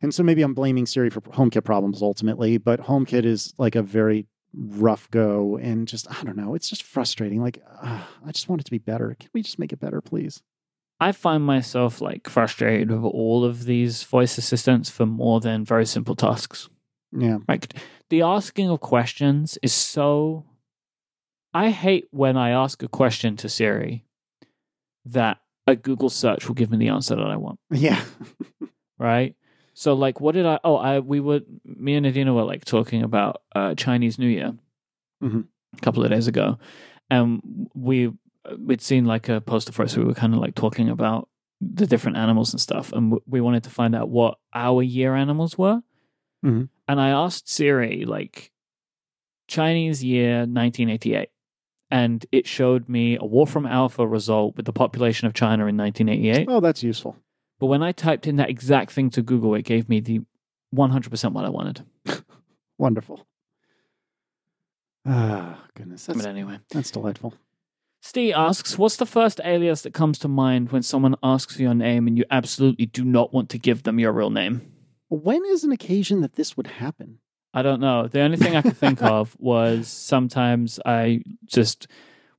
and 0.04 0.14
so 0.14 0.22
maybe 0.22 0.42
I'm 0.42 0.54
blaming 0.54 0.86
Siri 0.86 1.10
for 1.10 1.22
HomeKit 1.22 1.64
problems 1.64 2.02
ultimately, 2.02 2.58
but 2.58 2.82
HomeKit 2.82 3.24
is 3.24 3.54
like 3.58 3.76
a 3.76 3.82
very 3.82 4.28
rough 4.56 5.10
go 5.12 5.58
and 5.58 5.88
just, 5.88 6.10
I 6.12 6.24
don't 6.24 6.38
know, 6.38 6.56
it's 6.56 6.70
just 6.70 6.84
frustrating. 6.84 7.42
Like, 7.42 7.62
uh, 7.82 8.04
I 8.26 8.32
just 8.32 8.50
want 8.50 8.62
it 8.62 8.66
to 8.66 8.72
be 8.72 8.78
better. 8.78 9.16
Can 9.20 9.30
we 9.34 9.42
just 9.42 9.60
make 9.60 9.74
it 9.74 9.80
better, 9.80 10.02
please? 10.02 10.42
I 11.00 11.12
find 11.12 11.44
myself 11.44 12.02
like 12.02 12.30
frustrated 12.30 12.90
with 12.90 13.04
all 13.04 13.44
of 13.44 13.66
these 13.66 14.04
voice 14.04 14.38
assistants 14.38 14.90
for 14.90 15.06
more 15.06 15.40
than 15.42 15.66
very 15.66 15.86
simple 15.86 16.16
tasks. 16.16 16.70
Yeah. 17.12 17.40
Like 17.48 17.74
the 18.10 18.22
asking 18.22 18.70
of 18.70 18.80
questions 18.80 19.58
is 19.62 19.74
so. 19.74 20.46
I 21.54 21.70
hate 21.70 22.08
when 22.12 22.38
I 22.38 22.52
ask 22.52 22.82
a 22.82 22.88
question 22.88 23.36
to 23.38 23.50
Siri 23.50 24.06
that 25.06 25.40
a 25.68 25.76
Google 25.76 26.10
search 26.10 26.48
will 26.48 26.56
give 26.56 26.72
me 26.72 26.78
the 26.78 26.88
answer 26.90 27.16
that 27.16 27.28
I 27.28 27.36
want. 27.36 27.60
Yeah. 27.70 28.02
Right. 28.98 29.36
So 29.84 29.94
like, 29.94 30.22
what 30.22 30.34
did 30.34 30.46
I? 30.46 30.60
Oh, 30.64 30.78
I 30.78 31.00
we 31.00 31.20
were 31.20 31.42
me 31.66 31.96
and 31.96 32.06
Adina 32.08 32.34
were 32.34 32.46
like 32.54 32.64
talking 32.64 33.04
about 33.04 33.42
uh, 33.54 33.76
Chinese 33.76 34.18
New 34.18 34.30
Year 34.30 34.54
Mhm. 35.22 35.46
a 35.78 35.82
couple 35.82 36.04
of 36.06 36.10
days 36.10 36.28
ago, 36.28 36.58
and 37.10 37.42
we 37.76 38.14
we'd 38.58 38.82
seen 38.82 39.04
like 39.06 39.28
a 39.28 39.42
poster 39.42 39.74
for 39.74 39.84
us. 39.84 39.98
We 39.98 40.06
were 40.06 40.14
kind 40.14 40.34
of 40.34 40.40
like 40.40 40.56
talking 40.56 40.88
about 40.90 41.28
the 41.60 41.86
different 41.86 42.16
animals 42.18 42.54
and 42.54 42.62
stuff, 42.62 42.94
and 42.94 43.12
w- 43.12 43.24
we 43.28 43.42
wanted 43.42 43.64
to 43.66 43.70
find 43.70 43.94
out 43.94 44.08
what 44.10 44.38
our 44.54 44.82
year 44.82 45.16
animals 45.16 45.58
were. 45.58 45.82
Mhm. 46.46 46.70
And 46.88 47.02
I 47.02 47.10
asked 47.10 47.50
Siri 47.50 48.06
like 48.06 48.52
Chinese 49.50 50.02
year 50.02 50.46
1988, 50.46 51.28
and 51.92 52.26
it 52.32 52.48
showed 52.48 52.88
me 52.88 53.18
a 53.20 53.26
Wolfram 53.26 53.66
Alpha 53.66 54.08
result 54.08 54.56
with 54.56 54.66
the 54.66 54.74
population 54.74 55.28
of 55.28 55.34
China 55.34 55.66
in 55.68 55.76
1988. 55.76 56.48
Oh, 56.50 56.62
that's 56.62 56.84
useful. 56.84 57.18
But 57.64 57.68
when 57.68 57.82
I 57.82 57.94
typed 57.94 58.28
in 58.28 58.36
that 58.36 58.50
exact 58.50 58.92
thing 58.92 59.10
to 59.12 59.22
Google, 59.22 59.56
it 59.56 59.62
gave 59.62 59.88
me 59.88 60.02
the 60.02 60.20
100% 60.76 61.32
what 61.32 61.46
I 61.46 61.50
wanted. 61.50 61.86
Wonderful. 62.78 63.26
Ah, 65.06 65.64
goodness. 65.74 66.06
That's, 66.06 66.18
but 66.18 66.28
anyway. 66.28 66.60
that's 66.72 66.92
delightful. 66.92 67.34
Steve 68.02 68.34
asks, 68.36 68.78
What's 68.78 68.98
the 68.98 69.06
first 69.06 69.40
alias 69.46 69.82
that 69.84 69.94
comes 69.94 70.20
to 70.20 70.28
mind 70.28 70.74
when 70.74 70.84
someone 70.84 71.16
asks 71.24 71.56
for 71.56 71.62
your 71.62 71.74
name 71.74 72.06
and 72.06 72.18
you 72.18 72.26
absolutely 72.30 72.88
do 72.88 73.06
not 73.06 73.34
want 73.34 73.48
to 73.52 73.58
give 73.58 73.84
them 73.84 73.98
your 73.98 74.12
real 74.12 74.30
name? 74.30 74.74
When 75.08 75.46
is 75.46 75.64
an 75.64 75.72
occasion 75.72 76.20
that 76.20 76.36
this 76.36 76.58
would 76.58 76.68
happen? 76.68 77.20
I 77.54 77.62
don't 77.62 77.80
know. 77.80 78.10
The 78.10 78.20
only 78.20 78.36
thing 78.36 78.58
I 78.58 78.62
could 78.62 78.76
think 78.76 79.02
of 79.02 79.38
was 79.40 79.88
sometimes 79.88 80.82
I 80.86 81.24
just 81.46 81.88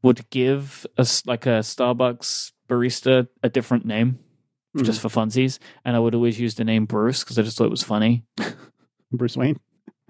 would 0.03 0.29
give 0.29 0.85
a, 0.99 1.07
like 1.25 1.47
a 1.47 1.61
Starbucks 1.61 2.53
barista 2.69 3.29
a 3.43 3.49
different 3.49 3.87
name 3.87 4.19
just 4.83 5.01
for 5.01 5.09
funsies. 5.09 5.59
And 5.85 5.95
I 5.95 5.99
would 6.01 6.15
always 6.15 6.41
use 6.41 6.55
the 6.57 6.65
name 6.65 6.87
Bruce 6.87 7.23
because 7.23 7.39
I 7.39 7.43
just 7.43 7.57
thought 7.59 7.67
it 7.67 7.71
was 7.71 7.83
funny. 7.83 8.25
Bruce 9.13 9.37
Wayne. 9.37 9.61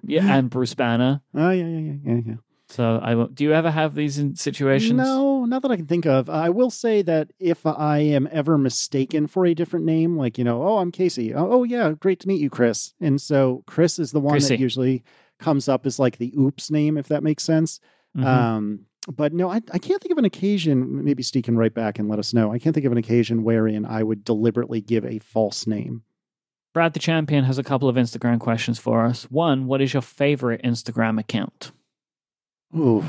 Yeah. 0.03 0.35
And 0.37 0.51
Bruce 0.51 0.75
Banner. 0.75 1.21
Oh, 1.35 1.51
yeah, 1.51 1.67
yeah, 1.67 1.79
yeah, 1.79 1.95
yeah, 2.15 2.21
yeah. 2.27 2.35
So 2.69 2.99
I 3.03 3.15
won't- 3.15 3.35
do 3.35 3.45
you 3.45 3.53
ever 3.53 3.71
have 3.71 3.95
these 3.95 4.19
in 4.19 4.37
situations? 4.37 4.97
No, 4.99 5.45
not 5.45 5.63
that 5.63 5.71
I 5.71 5.77
can 5.77 5.87
think 5.87 6.07
of. 6.07 6.31
I 6.31 6.49
will 6.51 6.71
say 6.71 7.03
that 7.03 7.31
if 7.39 7.65
I 7.67 7.99
am 7.99 8.27
ever 8.33 8.57
mistaken 8.57 9.27
for 9.27 9.45
a 9.47 9.55
different 9.55 9.85
name, 9.85 10.17
like, 10.17 10.39
you 10.39 10.45
know, 10.45 10.63
oh, 10.67 10.79
I'm 10.79 10.91
Casey. 10.91 11.35
Oh, 11.35 11.47
oh, 11.51 11.65
yeah, 11.65 11.93
great 11.93 12.21
to 12.21 12.29
meet 12.29 12.41
you, 12.41 12.49
Chris. 12.51 12.95
And 13.01 13.21
so 13.21 13.63
Chris 13.67 13.99
is 13.99 14.13
the 14.13 14.21
one 14.21 14.33
Chrissy. 14.35 14.57
that 14.57 14.61
usually 14.63 15.05
comes 15.39 15.69
up 15.69 15.85
as 15.87 15.99
like 15.99 16.17
the 16.17 16.33
oops 16.39 16.71
name, 16.71 16.97
if 16.97 17.09
that 17.09 17.23
makes 17.23 17.43
sense. 17.45 17.81
Mhm. 18.17 18.25
Um, 18.25 18.81
but 19.09 19.33
no, 19.33 19.51
I, 19.51 19.61
I 19.73 19.79
can't 19.79 20.01
think 20.01 20.13
of 20.13 20.19
an 20.19 20.25
occasion. 20.25 21.05
Maybe 21.05 21.23
Steve 21.23 21.45
can 21.45 21.57
write 21.57 21.75
back 21.75 21.99
and 21.99 22.09
let 22.09 22.19
us 22.19 22.33
know. 22.33 22.53
I 22.53 22.59
can't 22.59 22.75
think 22.75 22.87
of 22.87 22.93
an 22.93 22.99
occasion 22.99 23.45
wherein 23.45 23.85
I 23.85 24.03
would 24.03 24.25
deliberately 24.25 24.81
give 24.81 25.05
a 25.05 25.19
false 25.19 25.67
name. 25.67 26.03
Brad 26.73 26.93
the 26.93 27.01
Champion 27.01 27.45
has 27.45 27.59
a 27.59 27.63
couple 27.63 27.89
of 27.89 27.97
Instagram 27.97 28.41
questions 28.41 28.79
for 28.79 29.05
us. 29.05 29.25
One, 29.25 29.67
what 29.67 29.81
is 29.81 29.93
your 29.93 30.03
favorite 30.03 30.63
Instagram 30.63 31.21
account? 31.21 31.71
Ooh. 32.77 33.05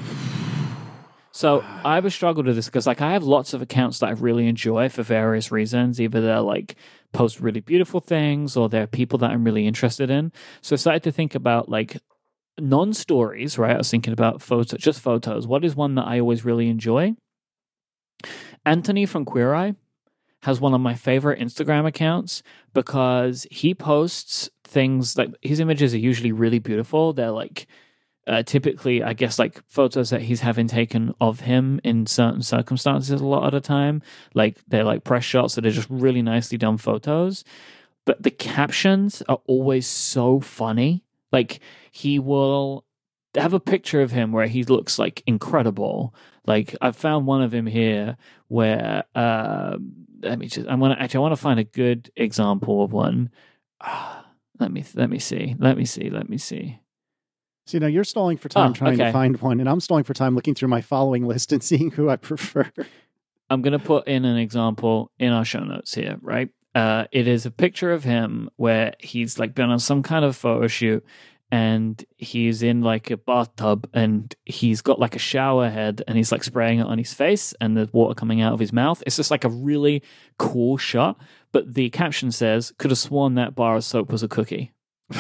So 1.32 1.66
I 1.84 1.96
have 1.96 2.14
struggled 2.14 2.46
with 2.46 2.56
this 2.56 2.68
because 2.68 2.88
like 2.88 3.02
I 3.02 3.12
have 3.12 3.24
lots 3.24 3.54
of 3.54 3.62
accounts 3.62 4.00
that 4.00 4.08
I 4.08 4.12
really 4.12 4.48
enjoy 4.48 4.88
for 4.88 5.04
various 5.04 5.52
reasons. 5.52 6.00
Either 6.00 6.22
they're 6.22 6.40
like 6.40 6.76
post 7.12 7.42
really 7.42 7.60
beautiful 7.60 8.00
things 8.00 8.56
or 8.56 8.70
they're 8.70 8.88
people 8.88 9.20
that 9.20 9.32
I'm 9.32 9.44
really 9.44 9.68
interested 9.68 10.10
in. 10.10 10.32
So 10.62 10.76
I 10.76 10.78
started 10.78 11.04
to 11.04 11.12
think 11.12 11.36
about 11.36 11.68
like 11.68 11.98
non-stories, 12.60 13.58
right? 13.58 13.76
I 13.76 13.78
was 13.78 13.92
thinking 13.92 14.14
about 14.14 14.42
photos, 14.42 14.80
just 14.80 15.02
photos. 15.02 15.48
What 15.48 15.66
is 15.66 15.76
one 15.76 15.96
that 15.96 16.08
I 16.08 16.20
always 16.20 16.46
really 16.46 16.70
enjoy? 16.70 17.16
Anthony 18.66 19.06
from 19.06 19.26
Queer 19.26 19.54
Eye 19.54 19.76
has 20.44 20.62
one 20.62 20.74
of 20.74 20.82
my 20.82 20.94
favorite 20.94 21.40
Instagram 21.40 21.88
accounts 21.88 22.44
because 22.74 23.48
he 23.52 23.74
posts 23.74 24.50
things 24.64 25.18
like 25.18 25.32
his 25.42 25.60
images 25.60 25.94
are 25.94 26.00
usually 26.00 26.32
really 26.32 26.60
beautiful. 26.60 27.14
They're 27.14 27.32
like 27.32 27.68
uh, 28.28 28.44
typically, 28.44 29.04
I 29.04 29.14
guess, 29.14 29.38
like 29.38 29.62
photos 29.68 30.10
that 30.10 30.24
he's 30.24 30.42
having 30.42 30.68
taken 30.68 31.14
of 31.22 31.42
him 31.42 31.80
in 31.84 32.08
certain 32.08 32.42
circumstances 32.42 33.22
a 33.22 33.26
lot 33.26 33.44
of 33.44 33.52
the 33.52 33.62
time. 33.62 34.02
Like 34.34 34.58
they're 34.68 34.84
like 34.84 35.04
press 35.04 35.24
shots 35.24 35.56
that 35.56 35.66
are 35.66 35.72
just 35.72 35.90
really 35.90 36.22
nicely 36.22 36.58
done 36.58 36.78
photos. 36.78 37.44
But 38.06 38.24
the 38.24 38.32
captions 38.32 39.22
are 39.28 39.42
always 39.48 39.88
so 39.88 40.40
funny. 40.40 41.04
Like 41.32 41.60
he 41.96 42.20
will 42.20 42.84
have 43.36 43.54
a 43.54 43.60
picture 43.60 44.02
of 44.02 44.12
him 44.12 44.34
where 44.34 44.48
he 44.48 44.64
looks 44.64 45.00
like 45.00 45.24
incredible. 45.26 46.14
Like 46.46 46.76
I 46.82 46.92
found 46.92 47.26
one 47.26 47.42
of 47.42 47.54
him 47.54 47.66
here 47.66 48.18
where 48.50 49.06
uh, 49.16 49.78
let 50.22 50.38
me 50.38 50.48
just 50.48 50.68
I 50.68 50.76
want 50.76 50.94
to 50.98 51.02
actually 51.02 51.20
I 51.20 51.22
want 51.22 51.32
to 51.32 51.42
find 51.42 51.60
a 51.60 51.64
good 51.64 52.12
example 52.18 52.84
of 52.84 52.92
one. 52.92 53.30
Ah, 53.80 54.26
let 54.60 54.72
me 54.72 54.84
let 54.94 55.10
me 55.10 55.20
see. 55.20 55.56
Let 55.58 55.78
me 55.78 55.86
see. 55.86 56.10
Let 56.10 56.30
me 56.30 56.38
see. 56.38 56.80
So, 57.68 57.78
you 57.78 57.80
know, 57.80 57.88
you're 57.88 58.04
stalling 58.04 58.38
for 58.38 58.50
time 58.50 58.72
Oh, 58.72 58.74
trying 58.74 58.94
okay. 58.96 59.06
to 59.06 59.12
find 59.12 59.42
one, 59.42 59.60
and 59.60 59.68
I'm 59.70 59.80
stalling 59.80 60.04
for 60.04 60.14
time 60.14 60.36
looking 60.36 60.54
through 60.54 60.68
my 60.68 60.82
following 60.82 61.26
list 61.26 61.52
and 61.52 61.64
seeing 61.70 61.92
who 61.92 62.10
I 62.10 62.18
prefer. 62.18 62.70
I'm 63.50 63.62
going 63.62 63.74
to 63.74 63.80
put 63.80 64.08
in 64.08 64.26
an 64.26 64.38
example 64.38 65.12
in 65.18 65.32
our 65.32 65.46
show 65.46 65.64
notes 65.64 65.94
here, 65.96 66.18
right? 66.22 66.50
Uh, 66.76 67.06
it 67.12 67.28
is 67.28 67.46
a 67.46 67.52
picture 67.52 67.92
of 67.94 68.04
him 68.04 68.50
where 68.58 68.94
he's 69.00 69.40
like 69.40 69.56
been 69.56 69.70
on 69.70 69.80
some 69.80 70.04
kind 70.04 70.26
of 70.26 70.36
photo 70.36 70.68
shoot 70.68 71.06
and 71.56 72.04
he's 72.18 72.62
in 72.62 72.82
like 72.82 73.10
a 73.10 73.16
bathtub 73.16 73.90
and 73.94 74.36
he's 74.44 74.82
got 74.82 75.00
like 75.00 75.16
a 75.16 75.20
shower 75.20 75.70
head 75.70 76.04
and 76.06 76.18
he's 76.18 76.30
like 76.30 76.44
spraying 76.44 76.80
it 76.80 76.86
on 76.86 76.98
his 76.98 77.14
face 77.14 77.54
and 77.62 77.78
the 77.78 77.90
water 77.94 78.14
coming 78.14 78.42
out 78.42 78.52
of 78.52 78.60
his 78.60 78.74
mouth. 78.74 79.02
It's 79.08 79.16
just 79.16 79.32
like 79.32 79.46
a 79.46 79.50
really 79.50 80.04
cool 80.38 80.76
shot. 80.76 81.18
But 81.54 81.74
the 81.74 81.90
caption 81.92 82.34
says, 82.34 82.74
"Could 82.78 82.92
have 82.92 82.98
sworn 82.98 83.36
that 83.36 83.56
bar 83.56 83.78
of 83.78 83.86
soap 83.86 84.12
was 84.12 84.22
a 84.22 84.28
cookie." 84.28 84.74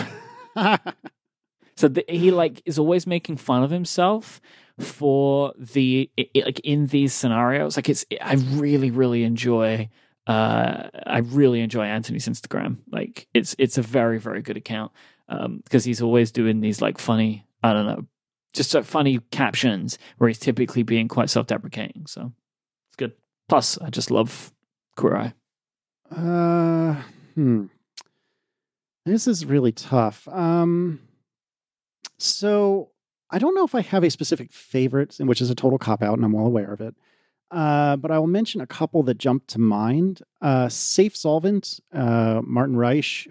So 1.77 1.89
the, 1.89 2.05
he 2.07 2.31
like 2.31 2.61
is 2.65 2.79
always 2.79 3.05
making 3.05 3.35
fun 3.35 3.61
of 3.63 3.69
himself 3.69 4.39
for 4.79 5.53
the 5.57 6.09
i 6.17 6.25
i- 6.35 6.43
like 6.45 6.59
in 6.61 6.87
these 6.87 7.13
scenarios. 7.13 7.75
Like 7.75 7.89
it's 7.89 8.05
I 8.21 8.35
really 8.35 8.91
really 8.91 9.23
enjoy. 9.23 9.89
Uh, 10.25 10.89
I 11.05 11.19
really 11.19 11.59
enjoy 11.59 11.83
Anthony's 11.83 12.27
Instagram. 12.29 12.77
Like 12.89 13.27
it's 13.33 13.55
it's 13.59 13.77
a 13.77 13.81
very 13.81 14.19
very 14.19 14.41
good 14.41 14.55
account 14.57 14.93
because 15.27 15.83
he's 15.83 16.01
always 16.01 16.31
doing 16.31 16.61
these 16.61 16.81
like 16.81 16.97
funny 16.97 17.45
I 17.63 17.73
don't 17.73 17.85
know 17.85 18.05
just 18.55 18.73
like 18.73 18.85
funny 18.85 19.19
captions 19.31 19.99
where 20.17 20.27
he's 20.27 20.39
typically 20.39 20.81
being 20.81 21.07
quite 21.07 21.29
self 21.29 21.45
deprecating. 21.45 22.05
So 22.07 22.31
it's 22.89 22.95
good. 22.95 23.13
Plus, 23.47 23.77
I 23.77 23.89
just 23.89 24.09
love 24.09 24.51
Queer 24.95 25.15
Eye. 25.15 25.33
Uh, 26.15 27.01
hmm. 27.35 27.65
This 29.05 29.27
is 29.27 29.45
really 29.45 29.71
tough. 29.71 30.27
Um, 30.29 30.99
so 32.17 32.89
I 33.29 33.37
don't 33.37 33.53
know 33.53 33.65
if 33.65 33.75
I 33.75 33.81
have 33.81 34.03
a 34.03 34.09
specific 34.09 34.51
favorite, 34.51 35.17
which 35.19 35.41
is 35.41 35.49
a 35.51 35.55
total 35.55 35.77
cop 35.77 36.01
out, 36.01 36.15
and 36.15 36.25
I'm 36.25 36.31
well 36.31 36.47
aware 36.47 36.73
of 36.73 36.81
it. 36.81 36.95
Uh, 37.51 37.95
but 37.97 38.09
I 38.09 38.17
will 38.17 38.27
mention 38.27 38.61
a 38.61 38.67
couple 38.67 39.03
that 39.03 39.19
jump 39.19 39.45
to 39.47 39.59
mind. 39.59 40.21
Uh, 40.41 40.67
Safe 40.69 41.15
Solvent, 41.15 41.79
uh, 41.93 42.41
Martin 42.43 42.75
Reich, 42.75 43.27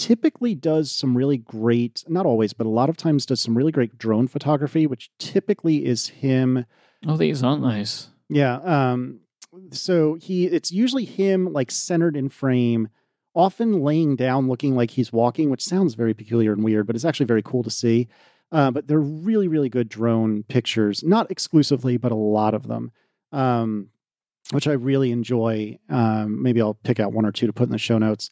typically 0.00 0.54
does 0.54 0.90
some 0.90 1.14
really 1.14 1.36
great, 1.36 2.04
not 2.08 2.24
always, 2.24 2.54
but 2.54 2.66
a 2.66 2.70
lot 2.70 2.88
of 2.88 2.96
times 2.96 3.26
does 3.26 3.38
some 3.42 3.54
really 3.54 3.70
great 3.70 3.98
drone 3.98 4.26
photography, 4.28 4.86
which 4.86 5.10
typically 5.18 5.84
is 5.84 6.08
him. 6.08 6.64
Oh, 7.06 7.18
these 7.18 7.44
aren't 7.44 7.60
nice. 7.60 8.08
Yeah. 8.30 8.56
Um, 8.60 9.20
so 9.72 10.14
he, 10.14 10.46
it's 10.46 10.72
usually 10.72 11.04
him 11.04 11.52
like 11.52 11.70
centered 11.70 12.16
in 12.16 12.30
frame, 12.30 12.88
often 13.34 13.82
laying 13.82 14.16
down, 14.16 14.48
looking 14.48 14.74
like 14.74 14.90
he's 14.90 15.12
walking, 15.12 15.50
which 15.50 15.62
sounds 15.62 15.92
very 15.92 16.14
peculiar 16.14 16.54
and 16.54 16.64
weird, 16.64 16.86
but 16.86 16.96
it's 16.96 17.04
actually 17.04 17.26
very 17.26 17.42
cool 17.42 17.62
to 17.62 17.70
see. 17.70 18.08
Uh, 18.50 18.70
but 18.70 18.88
they're 18.88 18.98
really, 18.98 19.48
really 19.48 19.68
good 19.68 19.90
drone 19.90 20.44
pictures, 20.44 21.04
not 21.04 21.30
exclusively, 21.30 21.98
but 21.98 22.10
a 22.10 22.16
lot 22.16 22.54
of 22.54 22.68
them, 22.68 22.90
um, 23.32 23.88
which 24.52 24.66
I 24.66 24.72
really 24.72 25.12
enjoy. 25.12 25.78
Um, 25.90 26.42
maybe 26.42 26.62
I'll 26.62 26.74
pick 26.74 26.98
out 26.98 27.12
one 27.12 27.26
or 27.26 27.32
two 27.32 27.46
to 27.46 27.52
put 27.52 27.64
in 27.64 27.72
the 27.72 27.78
show 27.78 27.98
notes. 27.98 28.30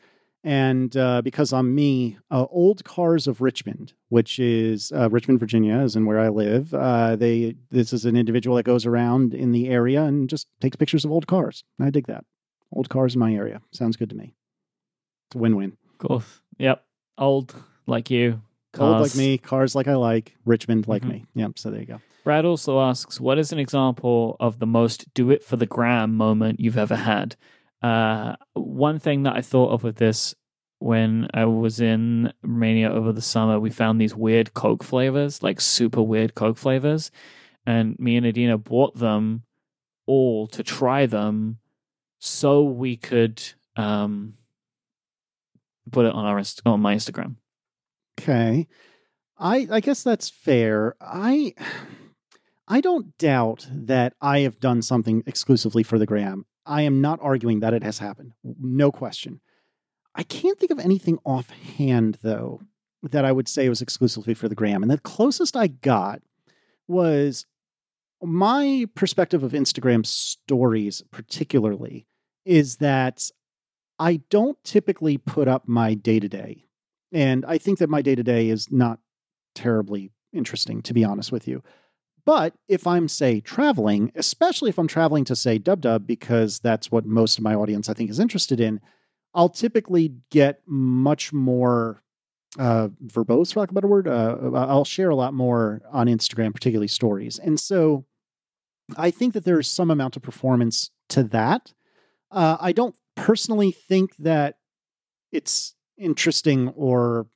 And 0.49 0.97
uh, 0.97 1.21
because 1.21 1.53
I'm 1.53 1.75
me, 1.75 2.17
uh, 2.31 2.47
Old 2.51 2.83
Cars 2.83 3.27
of 3.27 3.43
Richmond, 3.43 3.93
which 4.09 4.39
is 4.39 4.91
uh, 4.97 5.11
Richmond, 5.11 5.41
Virginia, 5.41 5.79
is 5.81 5.95
in 5.95 6.07
where 6.07 6.19
I 6.19 6.31
live. 6.31 6.73
Uh, 6.73 7.17
they 7.17 7.57
this 7.71 7.93
is 7.93 8.07
an 8.07 8.17
individual 8.17 8.57
that 8.57 8.63
goes 8.63 8.87
around 8.87 9.35
in 9.35 9.53
the 9.53 9.69
area 9.69 10.03
and 10.05 10.27
just 10.27 10.47
takes 10.59 10.75
pictures 10.75 11.05
of 11.05 11.13
old 11.13 11.27
cars. 11.27 11.65
I 11.79 11.91
dig 11.91 12.07
that. 12.07 12.25
Old 12.73 12.89
cars 12.89 13.15
in 13.15 13.21
my 13.21 13.35
area 13.35 13.61
sounds 13.73 13.99
good 13.99 14.09
to 14.09 14.17
me. 14.17 14.33
It's 15.29 15.37
a 15.37 15.39
win-win. 15.39 15.77
Cool. 15.99 16.23
Yep. 16.57 16.83
Old 17.19 17.55
like 17.87 18.11
you. 18.11 18.41
Old 18.79 19.03
like 19.03 19.17
me, 19.17 19.37
cars 19.37 19.75
like 19.75 19.87
I 19.87 19.97
like, 19.97 20.35
Richmond 20.47 20.89
like 20.89 21.03
Mhm. 21.03 21.09
me. 21.11 21.27
Yep. 21.35 21.59
So 21.59 21.71
there 21.71 21.81
you 21.81 21.87
go. 21.87 22.01
Brad 22.25 22.47
also 22.47 22.81
asks, 22.81 23.21
"What 23.21 23.39
is 23.39 23.53
an 23.53 23.59
example 23.59 24.37
of 24.41 24.61
the 24.61 24.67
most 24.67 25.13
do 25.13 25.31
it 25.31 25.45
for 25.45 25.57
the 25.57 25.67
gram 25.67 26.15
moment 26.15 26.59
you've 26.59 26.79
ever 26.79 26.97
had?" 26.97 27.37
Uh, 27.83 28.35
one 28.55 28.99
thing 28.99 29.23
that 29.23 29.37
I 29.37 29.41
thought 29.41 29.71
of 29.71 29.85
with 29.85 29.97
this 29.97 30.35
when 30.79 31.29
I 31.35 31.45
was 31.45 31.81
in 31.81 32.33
Romania 32.43 32.91
over 32.91 33.12
the 33.12 33.22
summer, 33.22 33.59
we 33.59 33.70
found 33.70 34.01
these 34.01 34.14
weird 34.14 34.55
Coke 34.55 34.85
flavors, 34.85 35.43
like 35.43 35.61
super 35.61 36.03
weird 36.03 36.35
Coke 36.35 36.59
flavors, 36.59 37.11
and 37.66 37.99
me 37.99 38.16
and 38.16 38.26
Adina 38.26 38.59
bought 38.59 38.97
them 38.97 39.43
all 40.07 40.47
to 40.49 40.62
try 40.62 41.07
them, 41.07 41.59
so 42.18 42.62
we 42.62 42.97
could 42.97 43.43
um, 43.76 44.35
put 45.91 46.07
it 46.07 46.12
on 46.12 46.24
our 46.24 46.43
on 46.64 46.81
my 46.81 46.95
Instagram. 46.95 47.37
Okay. 48.20 48.66
I 49.39 49.68
I 49.70 49.81
guess 49.81 50.03
that's 50.03 50.29
fair. 50.29 50.95
I 51.01 51.55
I 52.66 52.81
don't 52.81 53.16
doubt 53.18 53.66
that 53.70 54.14
I 54.20 54.41
have 54.41 54.61
done 54.61 54.83
something 54.83 55.22
exclusively 55.26 55.83
for 55.83 55.99
the 55.99 56.07
gram. 56.07 56.47
I 56.66 56.83
am 56.83 57.01
not 57.01 57.20
arguing 57.22 57.61
that 57.61 57.74
it 57.74 57.83
has 57.83 57.99
happened. 57.99 58.33
No 58.45 58.93
question. 58.93 59.41
I 60.19 60.25
can't 60.25 60.59
think 60.59 60.73
of 60.73 60.81
anything 60.81 61.19
offhand 61.25 62.19
though 62.23 62.61
that 63.05 63.25
I 63.25 63.31
would 63.31 63.49
say 63.49 63.69
was 63.69 63.81
exclusively 63.81 64.35
for 64.35 64.49
the 64.49 64.57
gram. 64.57 64.83
And 64.83 64.91
the 64.91 64.99
closest 64.99 65.57
I 65.57 65.69
got 65.69 66.21
was 66.89 67.47
my 68.21 68.87
perspective 68.97 69.45
of 69.45 69.53
Instagram 69.53 70.05
stories 70.05 71.03
particularly 71.12 72.09
is 72.45 72.79
that 72.79 73.31
I 74.01 74.16
don't 74.29 74.62
typically 74.64 75.19
put 75.19 75.47
up 75.47 75.69
my 75.69 75.95
day 75.95 76.19
to 76.19 76.29
day. 76.29 76.64
And 77.12 77.45
I 77.47 77.59
think 77.59 77.79
that 77.79 77.89
my 77.89 78.03
day 78.03 78.16
to 78.16 78.23
day 78.25 78.49
is 78.49 78.71
not 78.73 78.99
terribly 79.55 80.11
interesting, 80.33 80.83
to 80.83 80.95
be 80.95 81.05
honest 81.05 81.31
with 81.31 81.47
you. 81.47 81.62
But 82.25 82.55
if 82.66 82.87
I'm, 82.87 83.09
say, 83.09 83.41
traveling, 83.41 84.12
especially 84.14 84.69
if 84.69 84.79
I'm 84.79 84.89
traveling 84.89 85.25
to, 85.27 85.37
say, 85.37 85.59
Dub 85.59 85.81
Dub, 85.81 86.07
because 86.07 86.59
that's 86.59 86.91
what 86.91 87.07
most 87.07 87.39
of 87.39 87.45
my 87.45 87.55
audience 87.55 87.89
I 87.89 87.95
think 87.95 88.11
is 88.11 88.19
interested 88.19 88.61
in, 88.61 88.81
I'll 89.39 89.49
typically 89.49 90.14
get 90.30 90.62
much 90.66 91.32
more 91.32 92.03
uh, 92.59 92.89
verbose, 93.07 93.53
for 93.53 93.61
lack 93.61 93.68
of 93.68 93.72
a 93.72 93.80
better 93.80 93.86
word. 93.86 94.09
Uh, 94.09 94.51
I'll 94.53 94.84
share 94.84 95.11
a 95.11 95.14
lot 95.14 95.32
more 95.32 95.80
on 95.93 96.09
Instagram, 96.09 96.53
particularly 96.53 96.89
stories. 96.89 97.39
And 97.39 97.61
so 97.61 98.05
I 98.97 99.12
think 99.12 99.34
that 99.34 99.45
there's 99.45 99.68
some 99.68 99.93
amount 99.93 100.16
of 100.16 100.22
performance 100.22 100.91
to 101.11 101.22
that. 101.22 101.72
Uh, 102.32 102.57
I 102.59 102.72
don't 102.72 102.97
personally 103.14 103.70
think 103.70 104.16
that 104.16 104.57
it's 105.30 105.76
interesting 105.97 106.70
or 106.70 107.28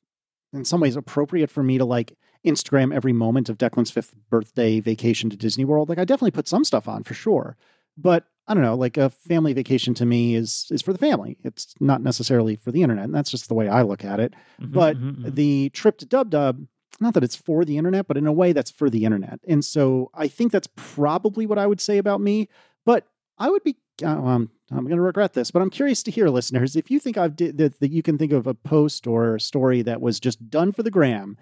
in 0.53 0.65
some 0.65 0.81
ways 0.81 0.97
appropriate 0.97 1.53
for 1.53 1.63
me 1.63 1.79
to 1.79 1.85
like 1.85 2.17
Instagram 2.45 2.93
every 2.93 3.13
moment 3.13 3.49
of 3.49 3.59
Declan's 3.59 3.93
fifth 3.93 4.13
birthday 4.29 4.81
vacation 4.81 5.31
to 5.31 5.37
Disney 5.37 5.65
World. 5.65 5.89
Like 5.89 5.99
I 5.99 6.05
definitely 6.05 6.33
put 6.33 6.49
some 6.49 6.65
stuff 6.65 6.89
on 6.89 7.05
for 7.05 7.15
sure. 7.15 7.57
But 7.97 8.25
I 8.49 8.55
don't 8.55 8.63
know, 8.63 8.75
like 8.75 8.97
a 8.97 9.11
family 9.11 9.53
vacation 9.53 9.95
to 9.95 10.05
me 10.07 10.35
is 10.35 10.67
is 10.71 10.83
for 10.83 10.93
the 10.93 10.99
family. 10.99 11.39
It's 11.45 11.75
not 11.81 12.03
necessarily 12.03 12.57
for 12.57 12.73
the 12.73 12.83
internet. 12.83 13.05
And 13.05 13.15
that's 13.15 13.31
just 13.31 13.49
the 13.49 13.55
way 13.55 13.69
I 13.69 13.83
look 13.83 14.05
at 14.05 14.19
it. 14.21 14.35
Mhm, 14.61 14.73
But 14.73 14.97
mhm, 14.97 15.17
mhm. 15.19 15.35
the 15.35 15.71
trip 15.71 15.99
to 15.99 16.07
Dub 16.07 16.31
Dub, 16.31 16.67
not 17.01 17.15
that 17.15 17.23
it's 17.25 17.37
for 17.37 17.65
the 17.65 17.79
internet, 17.79 18.09
but 18.09 18.17
in 18.17 18.27
a 18.27 18.33
way 18.33 18.53
that's 18.53 18.71
for 18.71 18.91
the 18.91 19.05
internet. 19.05 19.41
And 19.47 19.65
so 19.65 20.11
I 20.15 20.29
think 20.29 20.53
that's 20.53 20.69
probably 20.77 21.47
what 21.47 21.59
I 21.59 21.67
would 21.67 21.81
say 21.81 21.99
about 21.99 22.21
me. 22.21 22.49
But 22.85 23.07
I 23.39 23.49
would 23.49 23.63
be, 23.63 23.77
uh, 24.03 24.09
um, 24.09 24.51
I'm 24.71 24.85
going 24.85 24.97
to 24.97 25.03
regret 25.03 25.33
this, 25.35 25.51
but 25.51 25.63
I'm 25.63 25.71
curious 25.71 26.03
to 26.05 26.11
hear, 26.11 26.29
listeners, 26.29 26.77
if 26.77 26.91
you 26.91 26.99
think 27.01 27.17
I've 27.17 27.37
did 27.37 27.59
that, 27.59 27.81
that 27.81 27.91
you 27.93 28.03
can 28.03 28.19
think 28.19 28.33
of 28.33 28.47
a 28.47 28.55
post 28.55 29.07
or 29.07 29.37
a 29.37 29.41
story 29.41 29.83
that 29.83 30.01
was 30.01 30.19
just 30.21 30.51
done 30.51 30.73
for 30.73 30.83
the 30.83 30.91
gram. 30.91 31.37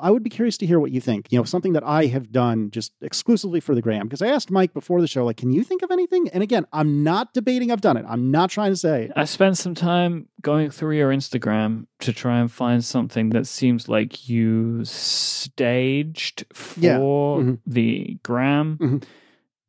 I 0.00 0.10
would 0.10 0.22
be 0.22 0.30
curious 0.30 0.56
to 0.58 0.66
hear 0.66 0.80
what 0.80 0.90
you 0.90 1.00
think. 1.00 1.26
You 1.30 1.38
know, 1.38 1.44
something 1.44 1.74
that 1.74 1.84
I 1.84 2.06
have 2.06 2.32
done 2.32 2.70
just 2.70 2.92
exclusively 3.02 3.60
for 3.60 3.74
the 3.74 3.82
gram. 3.82 4.06
Because 4.06 4.22
I 4.22 4.28
asked 4.28 4.50
Myke 4.50 4.72
before 4.72 5.00
the 5.00 5.06
show, 5.06 5.24
like, 5.24 5.36
can 5.36 5.52
you 5.52 5.62
think 5.62 5.82
of 5.82 5.90
anything? 5.90 6.28
And 6.30 6.42
again, 6.42 6.66
I'm 6.72 7.04
not 7.04 7.34
debating 7.34 7.70
I've 7.70 7.82
done 7.82 7.96
it. 7.96 8.04
I'm 8.08 8.30
not 8.30 8.48
trying 8.50 8.72
to 8.72 8.76
say 8.76 9.10
I 9.14 9.24
spent 9.26 9.58
some 9.58 9.74
time 9.74 10.28
going 10.40 10.70
through 10.70 10.96
your 10.96 11.10
Instagram 11.10 11.86
to 12.00 12.12
try 12.12 12.38
and 12.40 12.50
find 12.50 12.82
something 12.84 13.30
that 13.30 13.46
seems 13.46 13.88
like 13.88 14.28
you 14.28 14.82
staged 14.84 16.44
for 16.52 16.80
Yeah. 16.80 16.98
Mhm. 16.98 17.58
the 17.66 18.18
gram. 18.22 18.78
Mhm. 18.80 19.02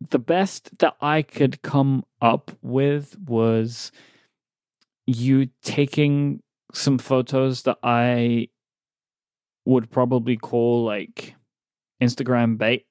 The 0.10 0.20
best 0.20 0.78
that 0.80 0.96
I 1.02 1.22
could 1.22 1.62
come 1.62 2.06
up 2.22 2.52
with 2.62 3.18
was 3.20 3.92
you 5.06 5.50
taking 5.64 6.42
some 6.74 6.98
photos 6.98 7.64
that 7.64 7.78
I 7.84 8.50
would 9.68 9.92
probably 9.92 10.38
call 10.38 10.84
like 10.86 11.36
Instagram 12.02 12.58
bait. 12.58 12.86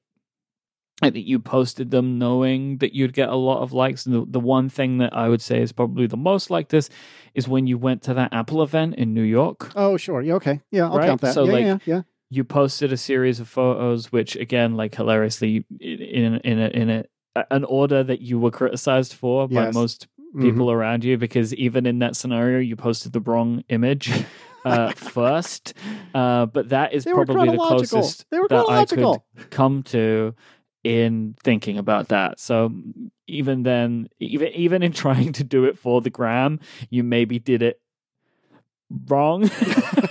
I 1.02 1.10
think 1.10 1.26
you 1.26 1.38
posted 1.38 1.90
them 1.90 2.18
knowing 2.18 2.78
that 2.78 2.94
you'd 2.94 3.12
get 3.12 3.28
a 3.28 3.34
lot 3.36 3.60
of 3.62 3.72
likes. 3.74 4.06
And 4.06 4.14
the, 4.14 4.24
the 4.26 4.40
one 4.40 4.70
thing 4.70 4.96
that 4.98 5.14
I 5.14 5.28
would 5.28 5.42
say 5.42 5.60
is 5.60 5.70
probably 5.72 6.06
the 6.06 6.16
most 6.16 6.48
like 6.50 6.68
this 6.70 6.88
is 7.34 7.46
when 7.46 7.66
you 7.66 7.76
went 7.76 8.02
to 8.04 8.14
that 8.14 8.32
Apple 8.32 8.62
event 8.62 8.94
in 8.94 9.12
New 9.12 9.22
York. 9.22 9.72
Oh, 9.76 9.98
sure. 9.98 10.22
Yeah, 10.22 10.34
okay. 10.34 10.60
Yeah, 10.70 10.84
I'll 10.88 10.96
Right? 10.96 11.08
count 11.08 11.20
that. 11.20 11.34
So, 11.34 11.44
yeah, 11.44 11.52
like, 11.52 11.64
yeah, 11.66 11.78
yeah. 11.84 12.02
You 12.30 12.44
posted 12.44 12.92
a 12.92 12.96
series 12.96 13.40
of 13.40 13.48
photos, 13.48 14.10
which 14.10 14.36
again, 14.36 14.74
like 14.74 14.94
hilariously, 14.94 15.64
in 15.80 16.36
in 16.42 16.58
a, 16.58 16.68
in 16.68 16.90
a 16.90 17.04
an 17.50 17.64
order 17.64 18.02
that 18.02 18.22
you 18.22 18.38
were 18.38 18.50
criticized 18.50 19.12
for 19.12 19.46
by 19.48 19.64
Yes. 19.66 19.74
most 19.74 20.08
Mhm. 20.34 20.40
people 20.42 20.70
around 20.70 21.04
you 21.04 21.18
because 21.18 21.54
even 21.54 21.84
in 21.86 21.98
that 22.00 22.16
scenario 22.16 22.58
you 22.58 22.74
posted 22.76 23.12
the 23.12 23.20
wrong 23.20 23.62
image 23.68 24.10
uh, 24.66 24.90
first 24.92 25.74
uh, 26.14 26.46
but 26.46 26.68
that 26.70 26.92
is 26.92 27.04
probably 27.26 27.48
the 27.50 27.56
closest 27.56 28.26
that 28.30 28.66
I 28.68 28.84
could 28.84 29.50
come 29.50 29.82
to 29.84 30.34
in 30.84 31.34
thinking 31.42 31.78
about 31.78 32.08
that. 32.08 32.38
So 32.38 32.72
even 33.26 33.64
then 33.64 34.08
even 34.20 34.48
even 34.48 34.82
in 34.82 34.92
trying 35.04 35.32
to 35.32 35.44
do 35.44 35.64
it 35.64 35.78
for 35.78 36.00
the 36.00 36.10
gram 36.10 36.60
you 36.90 37.02
maybe 37.02 37.38
did 37.38 37.62
it 37.62 37.80
wrong. 39.08 39.42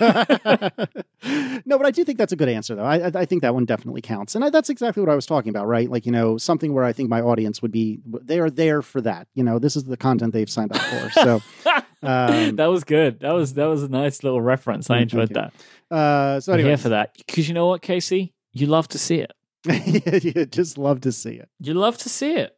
no, 0.00 1.78
but 1.78 1.86
I 1.86 1.90
do 1.90 2.04
think 2.04 2.18
that's 2.18 2.32
a 2.32 2.36
good 2.36 2.48
answer, 2.48 2.74
though. 2.74 2.84
I, 2.84 3.06
I- 3.14 3.24
think 3.26 3.42
that 3.42 3.54
one 3.54 3.64
definitely 3.64 4.02
counts, 4.02 4.34
and 4.34 4.44
I, 4.44 4.50
that's 4.50 4.70
exactly 4.70 5.00
what 5.02 5.10
I 5.10 5.14
was 5.16 5.26
talking 5.26 5.50
about, 5.50 5.66
right? 5.66 5.90
Like 5.90 6.06
you 6.06 6.12
know, 6.12 6.36
something 6.38 6.72
where 6.74 6.84
I 6.84 6.92
think 6.92 7.08
my 7.08 7.20
audience 7.20 7.60
would 7.62 7.72
be 7.72 7.98
they 8.22 8.38
are 8.38 8.50
there 8.50 8.82
for 8.82 9.00
that. 9.00 9.26
You 9.34 9.42
know, 9.42 9.58
this 9.58 9.74
is 9.76 9.84
the 9.84 9.96
content 9.96 10.32
they've 10.32 10.48
signed 10.50 10.72
up 10.72 10.80
for. 10.82 11.10
So, 11.10 11.40
um, 12.08 12.56
that 12.56 12.66
was 12.66 12.84
good. 12.84 13.20
That 13.20 13.32
was 13.32 13.54
that 13.54 13.66
was 13.66 13.82
a 13.82 13.88
nice 13.88 14.22
little 14.22 14.40
reference. 14.40 14.88
I 14.90 14.98
Mm, 14.98 15.02
enjoyed 15.02 15.34
that. 15.34 15.52
uh, 15.90 16.40
so 16.40 16.52
I'm 16.52 16.58
anyway, 16.58 16.70
here 16.70 16.76
for 16.78 16.90
that 16.90 17.16
because 17.26 17.48
you 17.48 17.54
know 17.54 17.66
what, 17.66 17.82
Casey, 17.82 18.32
you 18.52 18.66
love 18.66 18.86
to 18.88 18.98
see 18.98 19.20
it. 19.20 19.32
you 20.24 20.46
just 20.46 20.78
love 20.78 21.00
to 21.00 21.10
see 21.10 21.32
it. 21.34 21.48
You 21.60 21.74
love 21.74 21.98
to 21.98 22.08
see 22.08 22.34
it. 22.36 22.55